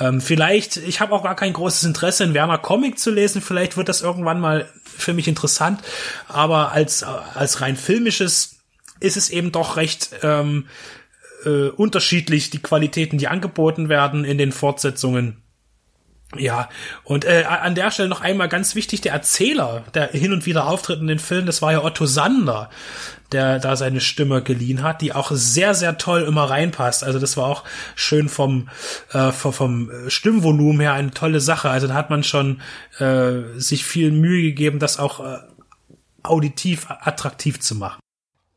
Ähm, 0.00 0.20
vielleicht, 0.20 0.76
ich 0.76 1.00
habe 1.00 1.12
auch 1.14 1.22
gar 1.22 1.36
kein 1.36 1.52
großes 1.52 1.84
Interesse 1.84 2.24
in 2.24 2.34
Werner 2.34 2.58
Comic 2.58 2.98
zu 2.98 3.10
lesen, 3.10 3.42
vielleicht 3.42 3.76
wird 3.76 3.88
das 3.88 4.02
irgendwann 4.02 4.40
mal 4.40 4.68
für 4.84 5.12
mich 5.12 5.28
interessant, 5.28 5.80
aber 6.28 6.72
als 6.72 7.02
als 7.02 7.60
rein 7.60 7.76
filmisches 7.76 8.56
ist 9.00 9.16
es 9.16 9.30
eben 9.30 9.52
doch 9.52 9.76
recht 9.76 10.10
ähm, 10.22 10.66
äh, 11.44 11.68
unterschiedlich 11.68 12.50
die 12.50 12.62
Qualitäten, 12.62 13.18
die 13.18 13.28
angeboten 13.28 13.88
werden 13.88 14.24
in 14.24 14.38
den 14.38 14.52
Fortsetzungen. 14.52 15.42
Ja, 16.34 16.68
und 17.04 17.24
äh, 17.24 17.44
an 17.44 17.76
der 17.76 17.90
Stelle 17.92 18.08
noch 18.08 18.20
einmal 18.20 18.48
ganz 18.48 18.74
wichtig, 18.74 19.00
der 19.00 19.12
Erzähler, 19.12 19.84
der 19.94 20.08
hin 20.08 20.32
und 20.32 20.44
wieder 20.44 20.66
auftritt 20.66 21.00
in 21.00 21.06
den 21.06 21.20
Filmen, 21.20 21.46
das 21.46 21.62
war 21.62 21.70
ja 21.70 21.84
Otto 21.84 22.04
Sander, 22.04 22.68
der 23.30 23.60
da 23.60 23.76
seine 23.76 24.00
Stimme 24.00 24.42
geliehen 24.42 24.82
hat, 24.82 25.02
die 25.02 25.12
auch 25.12 25.30
sehr, 25.30 25.74
sehr 25.74 25.98
toll 25.98 26.22
immer 26.22 26.44
reinpasst. 26.50 27.04
Also 27.04 27.20
das 27.20 27.36
war 27.36 27.46
auch 27.46 27.62
schön 27.94 28.28
vom, 28.28 28.68
äh, 29.12 29.30
vom, 29.30 29.52
vom 29.52 29.90
Stimmvolumen 30.08 30.80
her 30.80 30.94
eine 30.94 31.12
tolle 31.12 31.40
Sache. 31.40 31.70
Also 31.70 31.86
da 31.86 31.94
hat 31.94 32.10
man 32.10 32.24
schon 32.24 32.60
äh, 32.98 33.58
sich 33.58 33.84
viel 33.84 34.10
Mühe 34.10 34.42
gegeben, 34.42 34.80
das 34.80 34.98
auch 34.98 35.20
äh, 35.20 35.38
auditiv 36.24 36.86
attraktiv 36.88 37.60
zu 37.60 37.76
machen. 37.76 38.00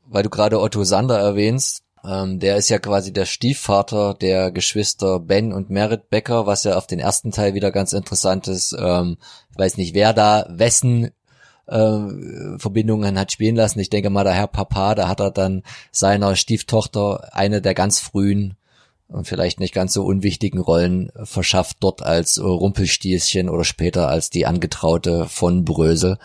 Weil 0.07 0.23
du 0.23 0.29
gerade 0.29 0.59
Otto 0.59 0.83
Sander 0.83 1.19
erwähnst, 1.19 1.83
ähm, 2.05 2.39
der 2.39 2.57
ist 2.57 2.69
ja 2.69 2.79
quasi 2.79 3.11
der 3.13 3.25
Stiefvater 3.25 4.13
der 4.13 4.51
Geschwister 4.51 5.19
Ben 5.19 5.53
und 5.53 5.69
Merit 5.69 6.09
Becker, 6.09 6.45
was 6.45 6.63
ja 6.63 6.77
auf 6.77 6.87
den 6.87 6.99
ersten 6.99 7.31
Teil 7.31 7.53
wieder 7.53 7.71
ganz 7.71 7.93
interessant 7.93 8.47
ist. 8.47 8.75
Ähm, 8.79 9.17
ich 9.51 9.57
weiß 9.57 9.77
nicht, 9.77 9.93
wer 9.93 10.13
da 10.13 10.45
wessen 10.49 11.11
äh, 11.67 12.57
Verbindungen 12.57 13.17
hat 13.19 13.31
spielen 13.31 13.55
lassen. 13.55 13.79
Ich 13.79 13.89
denke 13.89 14.09
mal, 14.09 14.23
der 14.23 14.33
Herr 14.33 14.47
Papa, 14.47 14.95
da 14.95 15.07
hat 15.07 15.19
er 15.19 15.31
dann 15.31 15.63
seiner 15.91 16.35
Stieftochter 16.35 17.29
eine 17.33 17.61
der 17.61 17.73
ganz 17.73 17.99
frühen 17.99 18.55
und 19.07 19.27
vielleicht 19.27 19.59
nicht 19.59 19.73
ganz 19.73 19.93
so 19.93 20.05
unwichtigen 20.05 20.59
Rollen 20.59 21.11
verschafft 21.23 21.77
dort 21.79 22.03
als 22.03 22.41
Rumpelstieschen 22.41 23.49
oder 23.49 23.63
später 23.63 24.07
als 24.07 24.29
die 24.29 24.45
Angetraute 24.45 25.25
von 25.27 25.65
Brösel. 25.65 26.17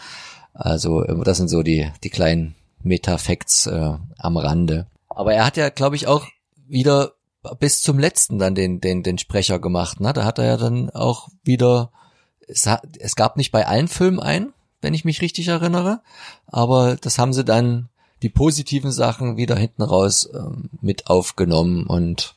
Also 0.52 1.02
das 1.02 1.38
sind 1.38 1.48
so 1.48 1.62
die, 1.62 1.90
die 2.04 2.10
kleinen 2.10 2.54
Metafacts 2.82 3.66
äh, 3.66 3.94
am 4.18 4.36
Rande. 4.36 4.86
Aber 5.14 5.34
er 5.34 5.44
hat 5.44 5.56
ja, 5.56 5.68
glaube 5.68 5.96
ich, 5.96 6.06
auch 6.06 6.26
wieder 6.66 7.12
bis 7.58 7.82
zum 7.82 7.98
letzten 7.98 8.38
dann 8.38 8.54
den, 8.54 8.80
den, 8.80 9.02
den 9.02 9.18
Sprecher 9.18 9.58
gemacht. 9.58 10.00
Ne? 10.00 10.12
Da 10.12 10.24
hat 10.24 10.38
er 10.38 10.46
ja 10.46 10.56
dann 10.56 10.90
auch 10.90 11.28
wieder, 11.42 11.90
es, 12.48 12.66
hat, 12.66 12.82
es 12.98 13.16
gab 13.16 13.36
nicht 13.36 13.52
bei 13.52 13.66
allen 13.66 13.88
Filmen 13.88 14.20
einen, 14.20 14.52
wenn 14.80 14.94
ich 14.94 15.04
mich 15.04 15.22
richtig 15.22 15.48
erinnere, 15.48 16.00
aber 16.46 16.96
das 16.96 17.18
haben 17.18 17.32
sie 17.32 17.44
dann 17.44 17.88
die 18.22 18.28
positiven 18.28 18.92
Sachen 18.92 19.36
wieder 19.36 19.56
hinten 19.56 19.82
raus 19.82 20.28
ähm, 20.34 20.70
mit 20.80 21.08
aufgenommen 21.08 21.86
und 21.86 22.34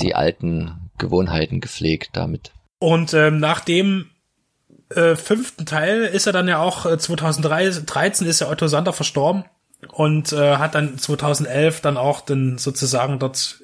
die 0.00 0.14
alten 0.14 0.90
Gewohnheiten 0.98 1.60
gepflegt 1.60 2.10
damit. 2.12 2.52
Und 2.78 3.12
ähm, 3.14 3.38
nach 3.40 3.60
dem 3.60 4.10
äh, 4.90 5.16
fünften 5.16 5.66
Teil 5.66 6.02
ist 6.02 6.26
er 6.26 6.32
dann 6.32 6.46
ja 6.46 6.60
auch 6.60 6.86
äh, 6.86 6.98
2013 6.98 8.26
ist 8.26 8.40
ja 8.40 8.48
Otto 8.48 8.68
Sander 8.68 8.92
verstorben 8.92 9.44
und 9.92 10.32
äh, 10.32 10.56
hat 10.56 10.74
dann 10.74 10.98
2011 10.98 11.80
dann 11.80 11.96
auch 11.96 12.20
dann 12.20 12.58
sozusagen 12.58 13.18
dort 13.18 13.60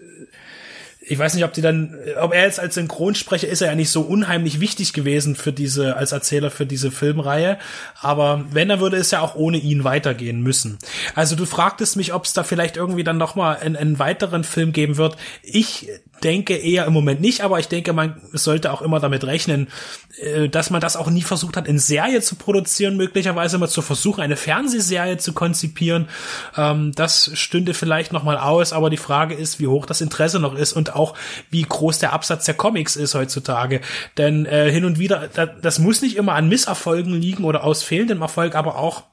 ich 1.06 1.18
weiß 1.18 1.34
nicht, 1.34 1.44
ob 1.44 1.52
die 1.52 1.60
dann, 1.60 1.96
ob 2.20 2.32
er 2.32 2.44
jetzt 2.44 2.58
als 2.58 2.74
Synchronsprecher 2.74 3.48
ist 3.48 3.60
er 3.60 3.68
ja 3.68 3.74
nicht 3.74 3.90
so 3.90 4.00
unheimlich 4.00 4.60
wichtig 4.60 4.92
gewesen 4.92 5.36
für 5.36 5.52
diese, 5.52 5.96
als 5.96 6.12
Erzähler 6.12 6.50
für 6.50 6.66
diese 6.66 6.90
Filmreihe. 6.90 7.58
Aber 8.00 8.44
wenn, 8.50 8.70
er 8.70 8.80
würde 8.80 8.96
es 8.96 9.10
ja 9.10 9.20
auch 9.20 9.34
ohne 9.34 9.58
ihn 9.58 9.84
weitergehen 9.84 10.40
müssen. 10.40 10.78
Also 11.14 11.36
du 11.36 11.44
fragtest 11.44 11.96
mich, 11.96 12.14
ob 12.14 12.24
es 12.24 12.32
da 12.32 12.42
vielleicht 12.42 12.76
irgendwie 12.76 13.04
dann 13.04 13.18
nochmal 13.18 13.58
einen, 13.58 13.76
einen 13.76 13.98
weiteren 13.98 14.44
Film 14.44 14.72
geben 14.72 14.96
wird. 14.96 15.16
Ich 15.42 15.88
denke 16.24 16.56
eher 16.56 16.86
im 16.86 16.92
Moment 16.92 17.20
nicht, 17.20 17.42
aber 17.42 17.58
ich 17.58 17.68
denke, 17.68 17.92
man 17.92 18.20
sollte 18.32 18.72
auch 18.72 18.82
immer 18.82 18.98
damit 18.98 19.24
rechnen, 19.24 19.68
äh, 20.18 20.48
dass 20.48 20.70
man 20.70 20.80
das 20.80 20.96
auch 20.96 21.10
nie 21.10 21.22
versucht 21.22 21.56
hat, 21.56 21.68
in 21.68 21.78
Serie 21.78 22.22
zu 22.22 22.36
produzieren, 22.36 22.96
möglicherweise 22.96 23.58
mal 23.58 23.68
zu 23.68 23.82
versuchen, 23.82 24.22
eine 24.22 24.36
Fernsehserie 24.36 25.18
zu 25.18 25.34
konzipieren. 25.34 26.08
Ähm, 26.56 26.92
das 26.94 27.30
stünde 27.34 27.74
vielleicht 27.74 28.12
noch 28.12 28.24
mal 28.24 28.38
aus, 28.38 28.72
aber 28.72 28.90
die 28.90 28.96
Frage 28.96 29.34
ist, 29.34 29.60
wie 29.60 29.66
hoch 29.66 29.86
das 29.86 30.00
Interesse 30.00 30.40
noch 30.40 30.54
ist 30.54 30.72
und 30.72 30.94
auch 30.94 31.14
wie 31.50 31.62
groß 31.62 31.98
der 31.98 32.12
Absatz 32.12 32.46
der 32.46 32.54
Comics 32.54 32.96
ist 32.96 33.14
heutzutage. 33.14 33.80
Denn 34.16 34.46
äh, 34.46 34.70
hin 34.70 34.84
und 34.84 34.98
wieder, 34.98 35.28
das 35.60 35.78
muss 35.78 36.02
nicht 36.02 36.16
immer 36.16 36.34
an 36.34 36.48
Misserfolgen 36.48 37.12
liegen 37.12 37.44
oder 37.44 37.64
aus 37.64 37.82
fehlendem 37.82 38.22
Erfolg, 38.22 38.54
aber 38.54 38.78
auch 38.78 39.04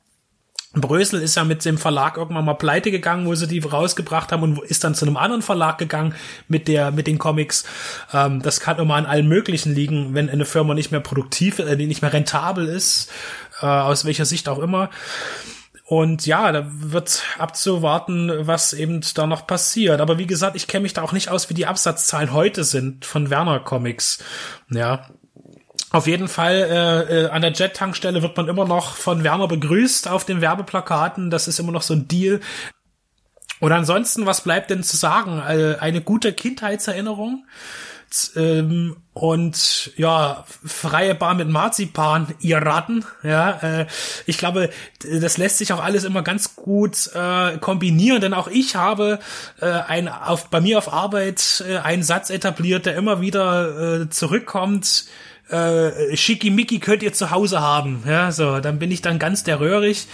Brösel 0.74 1.22
ist 1.22 1.36
ja 1.36 1.44
mit 1.44 1.66
dem 1.66 1.78
Verlag 1.78 2.16
irgendwann 2.16 2.46
mal 2.46 2.54
pleite 2.54 2.92
gegangen, 2.92 3.26
wo 3.26 3.36
sie 3.36 3.48
die 3.48 3.60
rausgebracht 3.60 4.32
haben 4.32 4.44
und 4.44 4.64
ist 4.64 4.84
dann 4.84 4.96
zu 4.96 5.06
einem 5.06 5.18
anderen 5.18 5.42
Verlag 5.42 5.78
gegangen 5.78 6.16
mit 6.48 6.70
der 6.70 6.92
mit 6.92 7.08
den 7.08 7.18
Comics. 7.18 7.66
Ähm, 8.14 8.42
das 8.42 8.62
kann 8.62 8.80
immer 8.80 8.96
an 8.96 9.06
allen 9.06 9.28
möglichen 9.28 9.76
liegen, 9.76 10.14
wenn 10.14 10.30
eine 10.30 10.46
Firma 10.46 10.74
nicht 10.74 10.92
mehr 10.92 11.02
produktiv, 11.02 11.60
äh, 11.60 11.76
nicht 11.76 12.02
mehr 12.02 12.14
rentabel 12.14 12.68
ist, 12.68 13.12
äh, 13.62 13.66
aus 13.66 14.06
welcher 14.06 14.26
Sicht 14.26 14.48
auch 14.48 14.60
immer. 14.60 14.90
Und 15.92 16.26
ja, 16.26 16.54
da 16.54 16.66
wird 16.70 17.22
abzuwarten, 17.38 18.32
was 18.48 18.72
eben 18.72 19.02
da 19.14 19.28
noch 19.28 19.46
passiert. 19.46 20.00
Aber 20.00 20.18
wie 20.18 20.26
gesagt, 20.26 20.56
ich 20.56 20.68
kenne 20.68 20.84
mich 20.84 20.94
da 20.94 21.02
auch 21.02 21.12
nicht 21.12 21.28
aus, 21.28 21.50
wie 21.50 21.54
die 21.54 21.66
Absatzzahlen 21.66 22.32
heute 22.32 22.64
sind 22.64 23.04
von 23.04 23.30
Werner 23.30 23.60
Comics. 23.60 24.24
Ja, 24.70 25.10
auf 25.92 26.08
jeden 26.08 26.28
Fall 26.28 26.56
äh, 26.56 27.24
äh, 27.24 27.30
an 27.30 27.42
der 27.42 27.52
Jet-Tankstelle 27.52 28.22
wird 28.22 28.38
man 28.38 28.48
immer 28.48 28.66
noch 28.66 28.96
von 28.96 29.24
Werner 29.24 29.48
begrüßt 29.48 30.08
auf 30.08 30.26
den 30.26 30.40
Werbeplakaten. 30.40 31.30
Das 31.30 31.48
ist 31.48 31.60
immer 31.60 31.74
noch 31.74 31.82
so 31.82 31.94
ein 31.94 32.08
Deal. 32.08 32.40
Und 33.60 33.72
ansonsten, 33.74 34.26
was 34.26 34.42
bleibt 34.42 34.70
denn 34.70 34.84
zu 34.84 34.96
sagen? 34.96 35.40
Äh, 35.40 35.78
eine 35.80 36.02
gute 36.02 36.34
Kindheitserinnerung. 36.34 37.46
Ähm, 38.36 38.98
und 39.14 39.92
ja, 39.96 40.46
freie 40.66 41.16
Bar 41.16 41.36
mit 41.36 41.50
Marzipan, 41.50 42.34
ihr 42.40 42.58
Ratten. 42.58 43.06
Ja, 43.24 43.52
äh, 43.62 43.88
ich 44.26 44.38
glaube, 44.38 44.70
das 45.04 45.38
lässt 45.38 45.58
sich 45.58 45.72
auch 45.74 45.84
alles 45.84 46.04
immer 46.04 46.22
ganz 46.22 46.56
gut 46.56 47.10
äh, 47.14 47.58
kombinieren, 47.58 48.22
denn 48.22 48.34
auch 48.34 48.48
ich 48.48 48.76
habe 48.76 49.20
äh, 49.60 49.66
ein 49.66 50.08
auf 50.10 50.50
bei 50.50 50.60
mir 50.60 50.78
auf 50.78 50.92
Arbeit 50.92 51.64
äh, 51.68 51.78
einen 51.78 52.04
Satz 52.04 52.30
etabliert, 52.30 52.86
der 52.86 52.96
immer 52.96 53.22
wieder 53.22 54.02
äh, 54.02 54.10
zurückkommt 54.10 55.06
äh, 55.52 56.16
Schickimicki 56.16 56.80
könnt 56.80 57.04
ihr 57.04 57.14
zu 57.14 57.32
Hause 57.32 57.62
haben. 57.62 58.04
Ja, 58.08 58.32
so, 58.32 58.60
dann 58.60 58.80
bin 58.80 58.92
ich 58.92 59.02
dann 59.02 59.20
ganz 59.20 59.44
der 59.44 59.60
Röhrig. 59.60 60.08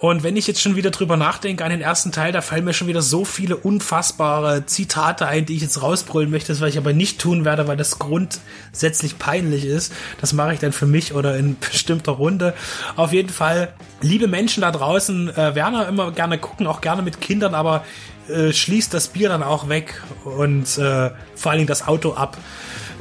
Und 0.00 0.22
wenn 0.22 0.36
ich 0.36 0.46
jetzt 0.46 0.60
schon 0.60 0.76
wieder 0.76 0.90
drüber 0.90 1.16
nachdenke 1.16 1.64
an 1.64 1.70
den 1.70 1.80
ersten 1.80 2.12
Teil, 2.12 2.30
da 2.30 2.42
fallen 2.42 2.64
mir 2.64 2.74
schon 2.74 2.88
wieder 2.88 3.00
so 3.00 3.24
viele 3.24 3.56
unfassbare 3.56 4.66
Zitate 4.66 5.26
ein, 5.26 5.46
die 5.46 5.56
ich 5.56 5.62
jetzt 5.62 5.80
rausbrüllen 5.80 6.30
möchte, 6.30 6.52
das 6.52 6.60
was 6.60 6.68
ich 6.68 6.76
aber 6.76 6.92
nicht 6.92 7.20
tun 7.20 7.46
werde, 7.46 7.68
weil 7.68 7.78
das 7.78 7.98
grundsätzlich 7.98 9.18
peinlich 9.18 9.64
ist. 9.64 9.94
Das 10.20 10.34
mache 10.34 10.52
ich 10.52 10.60
dann 10.60 10.72
für 10.72 10.84
mich 10.84 11.14
oder 11.14 11.36
in 11.38 11.56
bestimmter 11.72 12.12
Runde. 12.12 12.52
Auf 12.96 13.14
jeden 13.14 13.30
Fall, 13.30 13.72
liebe 14.02 14.28
Menschen 14.28 14.60
da 14.60 14.72
draußen, 14.72 15.30
äh, 15.30 15.54
Werner 15.54 15.88
immer 15.88 16.10
gerne 16.12 16.38
gucken, 16.38 16.66
auch 16.66 16.82
gerne 16.82 17.00
mit 17.00 17.22
Kindern, 17.22 17.54
aber 17.54 17.84
äh, 18.28 18.52
schließt 18.52 18.92
das 18.92 19.08
Bier 19.08 19.30
dann 19.30 19.42
auch 19.42 19.68
weg 19.68 20.02
und 20.24 20.76
äh, 20.76 21.10
vor 21.34 21.50
allen 21.50 21.58
Dingen 21.60 21.68
das 21.68 21.86
Auto 21.86 22.12
ab. 22.12 22.36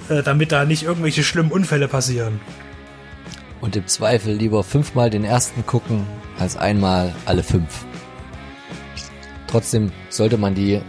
Äh, 0.10 0.22
damit 0.24 0.52
da 0.52 0.66
nicht 0.66 0.84
irgendwelche 0.84 1.24
schlimmen 1.24 1.52
Unfälle 1.52 1.88
passieren. 1.88 2.40
Und 3.62 3.76
im 3.76 3.88
Zweifel 3.88 4.34
lieber 4.34 4.64
fünfmal 4.64 5.10
den 5.10 5.24
ersten 5.24 5.66
gucken, 5.66 6.06
als 6.38 6.58
einmal 6.58 7.14
alle 7.26 7.44
fünf. 7.44 7.86
Trotzdem 9.48 9.92
sollte 10.10 10.38
man 10.38 10.56
die 10.56 10.82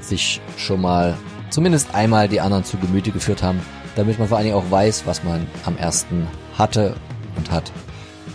sich 0.00 0.40
schon 0.56 0.80
mal 0.82 1.16
zumindest 1.50 1.94
einmal 1.94 2.28
die 2.28 2.40
anderen 2.40 2.64
zu 2.64 2.76
Gemüte 2.76 3.10
geführt 3.10 3.42
haben, 3.42 3.60
damit 3.96 4.18
man 4.18 4.28
vor 4.28 4.36
allen 4.36 4.46
Dingen 4.46 4.56
auch 4.56 4.70
weiß, 4.70 5.06
was 5.06 5.24
man 5.24 5.46
am 5.64 5.76
ersten 5.78 6.26
hatte 6.58 6.94
und 7.36 7.50
hat. 7.50 7.72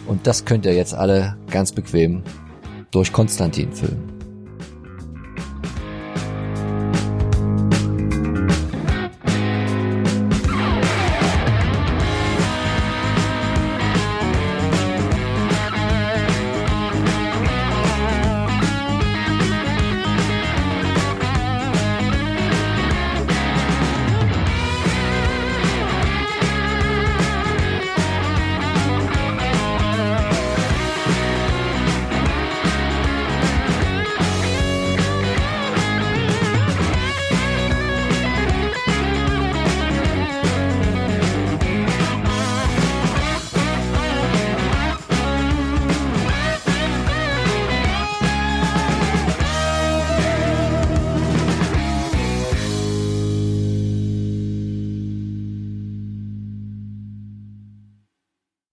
Und 0.08 0.26
das 0.26 0.46
könnt 0.46 0.66
ihr 0.66 0.74
jetzt 0.74 0.96
alle 0.96 1.38
ganz 1.52 1.72
bequem 1.72 2.24
durch 2.92 3.14
Konstantin 3.14 3.72
filmen. 3.74 4.13